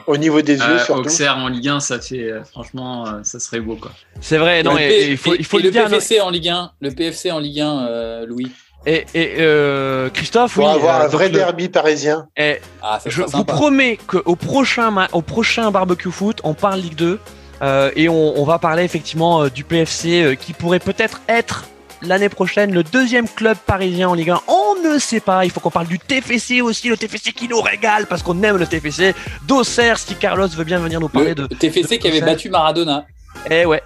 Au 0.06 0.16
niveau 0.16 0.42
des 0.42 0.58
yeux, 0.58 0.78
surtout. 0.84 1.02
Auxerre 1.02 1.36
en 1.36 1.48
Ligue 1.48 1.68
1, 1.68 1.80
ça 1.80 2.00
fait 2.00 2.32
franchement, 2.50 3.22
ça 3.22 3.38
serait 3.38 3.60
beau 3.60 3.76
quoi. 3.76 3.92
C'est 4.20 4.36
vrai, 4.36 4.64
non, 4.64 4.76
il 4.76 5.16
faut, 5.16 5.34
il 5.36 5.44
faut 5.44 5.58
le, 5.58 5.70
PFC 5.70 6.20
en 6.20 6.30
Ligue 6.30 6.48
1, 6.48 6.72
le 6.80 6.90
PFC 6.90 7.30
en 7.30 7.38
Ligue 7.38 7.60
1, 7.60 8.26
Louis. 8.26 8.50
Et, 8.84 9.06
et 9.14 10.10
Christophe, 10.12 10.54
Pour 10.54 10.68
avoir 10.68 11.02
un 11.02 11.06
vrai 11.06 11.30
derby 11.30 11.68
parisien. 11.68 12.28
Et 12.36 12.60
ah, 12.82 12.98
je 13.06 13.22
vous 13.22 13.44
promets 13.44 13.96
qu'au 14.08 14.34
prochain, 14.34 14.92
au 15.12 15.22
prochain 15.22 15.70
barbecue 15.70 16.10
foot, 16.10 16.40
on 16.42 16.54
parle 16.54 16.80
Ligue 16.80 16.96
2. 16.96 17.20
Euh, 17.62 17.90
et 17.94 18.08
on, 18.08 18.44
va 18.44 18.58
parler 18.58 18.82
effectivement 18.82 19.42
euh, 19.42 19.50
du 19.50 19.62
PFC 19.62 20.22
euh, 20.22 20.34
qui 20.34 20.52
pourrait 20.52 20.80
peut-être 20.80 21.20
être 21.28 21.66
l'année 22.02 22.28
prochaine 22.28 22.74
le 22.74 22.82
deuxième 22.82 23.28
club 23.28 23.56
parisien 23.56 24.08
en 24.08 24.14
Ligue 24.14 24.30
1. 24.30 24.40
On 24.48 24.82
ne 24.82 24.98
sait 24.98 25.20
pas. 25.20 25.44
Il 25.44 25.52
faut 25.52 25.60
qu'on 25.60 25.70
parle 25.70 25.86
du 25.86 26.00
TFC 26.00 26.60
aussi, 26.60 26.88
le 26.88 26.96
TFC 26.96 27.32
qui 27.32 27.46
nous 27.46 27.60
régale 27.60 28.06
parce 28.06 28.24
qu'on 28.24 28.42
aime 28.42 28.56
le 28.56 28.66
TFC. 28.66 29.14
D'Auxerre, 29.46 29.98
si 29.98 30.16
Carlos 30.16 30.48
veut 30.48 30.64
bien 30.64 30.78
venir 30.78 30.98
nous 30.98 31.08
parler 31.08 31.36
de. 31.36 31.42
Le 31.42 31.56
TFC 31.56 31.98
qui 31.98 32.08
avait 32.08 32.20
battu 32.20 32.50
Maradona. 32.50 33.06
Eh 33.48 33.64
ouais, 33.64 33.82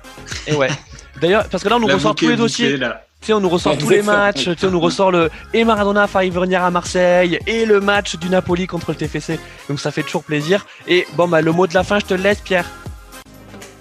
eh 0.46 0.54
ouais. 0.54 0.68
D'ailleurs, 1.20 1.46
parce 1.48 1.62
que 1.62 1.68
là, 1.68 1.76
on 1.76 1.80
nous 1.80 1.86
ressort 1.86 2.14
tous 2.14 2.28
les 2.28 2.36
dossiers. 2.36 2.78
Tu 2.78 3.26
sais, 3.28 3.32
on 3.34 3.40
nous 3.40 3.48
ressort 3.48 3.76
tous 3.78 3.90
les 3.90 4.02
matchs. 4.02 4.44
Tu 4.44 4.54
sais, 4.56 4.66
on 4.66 4.70
nous 4.70 4.80
ressort 4.80 5.10
le 5.10 5.30
et 5.52 5.64
Maradona 5.64 6.06
failli 6.06 6.30
venir 6.30 6.64
à 6.64 6.70
Marseille 6.70 7.38
et 7.46 7.66
le 7.66 7.80
match 7.80 8.16
du 8.16 8.30
Napoli 8.30 8.66
contre 8.66 8.92
le 8.92 8.96
TFC. 8.96 9.38
Donc 9.68 9.80
ça 9.80 9.90
fait 9.90 10.02
toujours 10.02 10.24
plaisir. 10.24 10.66
Et 10.88 11.06
bon, 11.12 11.28
bah 11.28 11.42
le 11.42 11.52
mot 11.52 11.66
de 11.66 11.74
la 11.74 11.84
fin, 11.84 11.98
je 11.98 12.06
te 12.06 12.14
le 12.14 12.22
laisse, 12.22 12.40
Pierre. 12.40 12.66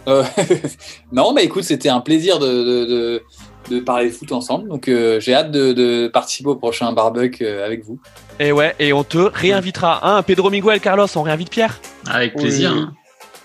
Euh, 0.07 0.23
non, 1.11 1.33
mais 1.33 1.43
écoute, 1.43 1.63
c'était 1.63 1.89
un 1.89 2.01
plaisir 2.01 2.39
de, 2.39 3.21
de, 3.69 3.79
parler 3.79 4.09
de 4.09 4.13
foot 4.13 4.31
ensemble. 4.31 4.69
Donc, 4.69 4.87
euh, 4.87 5.19
j'ai 5.19 5.33
hâte 5.33 5.51
de, 5.51 6.07
participer 6.07 6.49
au 6.49 6.55
prochain 6.55 6.91
barbecue 6.93 7.45
euh, 7.45 7.65
avec 7.65 7.83
vous. 7.83 7.99
Et 8.39 8.51
ouais, 8.51 8.75
et 8.79 8.93
on 8.93 9.03
te 9.03 9.17
réinvitera. 9.17 10.07
Hein, 10.07 10.23
Pedro 10.23 10.49
Miguel, 10.49 10.79
Carlos, 10.79 11.07
on 11.15 11.21
réinvite 11.23 11.49
Pierre? 11.49 11.79
Avec 12.07 12.35
plaisir. 12.35 12.71
Hein. 12.71 12.93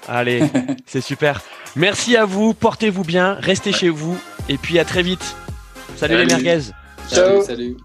Allez, 0.08 0.42
c'est 0.86 1.00
super. 1.00 1.42
Merci 1.76 2.16
à 2.16 2.24
vous, 2.24 2.52
portez-vous 2.52 3.04
bien, 3.04 3.34
restez 3.34 3.72
chez 3.72 3.90
vous, 3.90 4.18
et 4.48 4.56
puis 4.56 4.78
à 4.78 4.84
très 4.84 5.02
vite. 5.02 5.36
Salut, 5.96 6.16
les 6.16 6.26
merguez. 6.26 6.60
Ciao. 7.08 7.42
salut. 7.42 7.76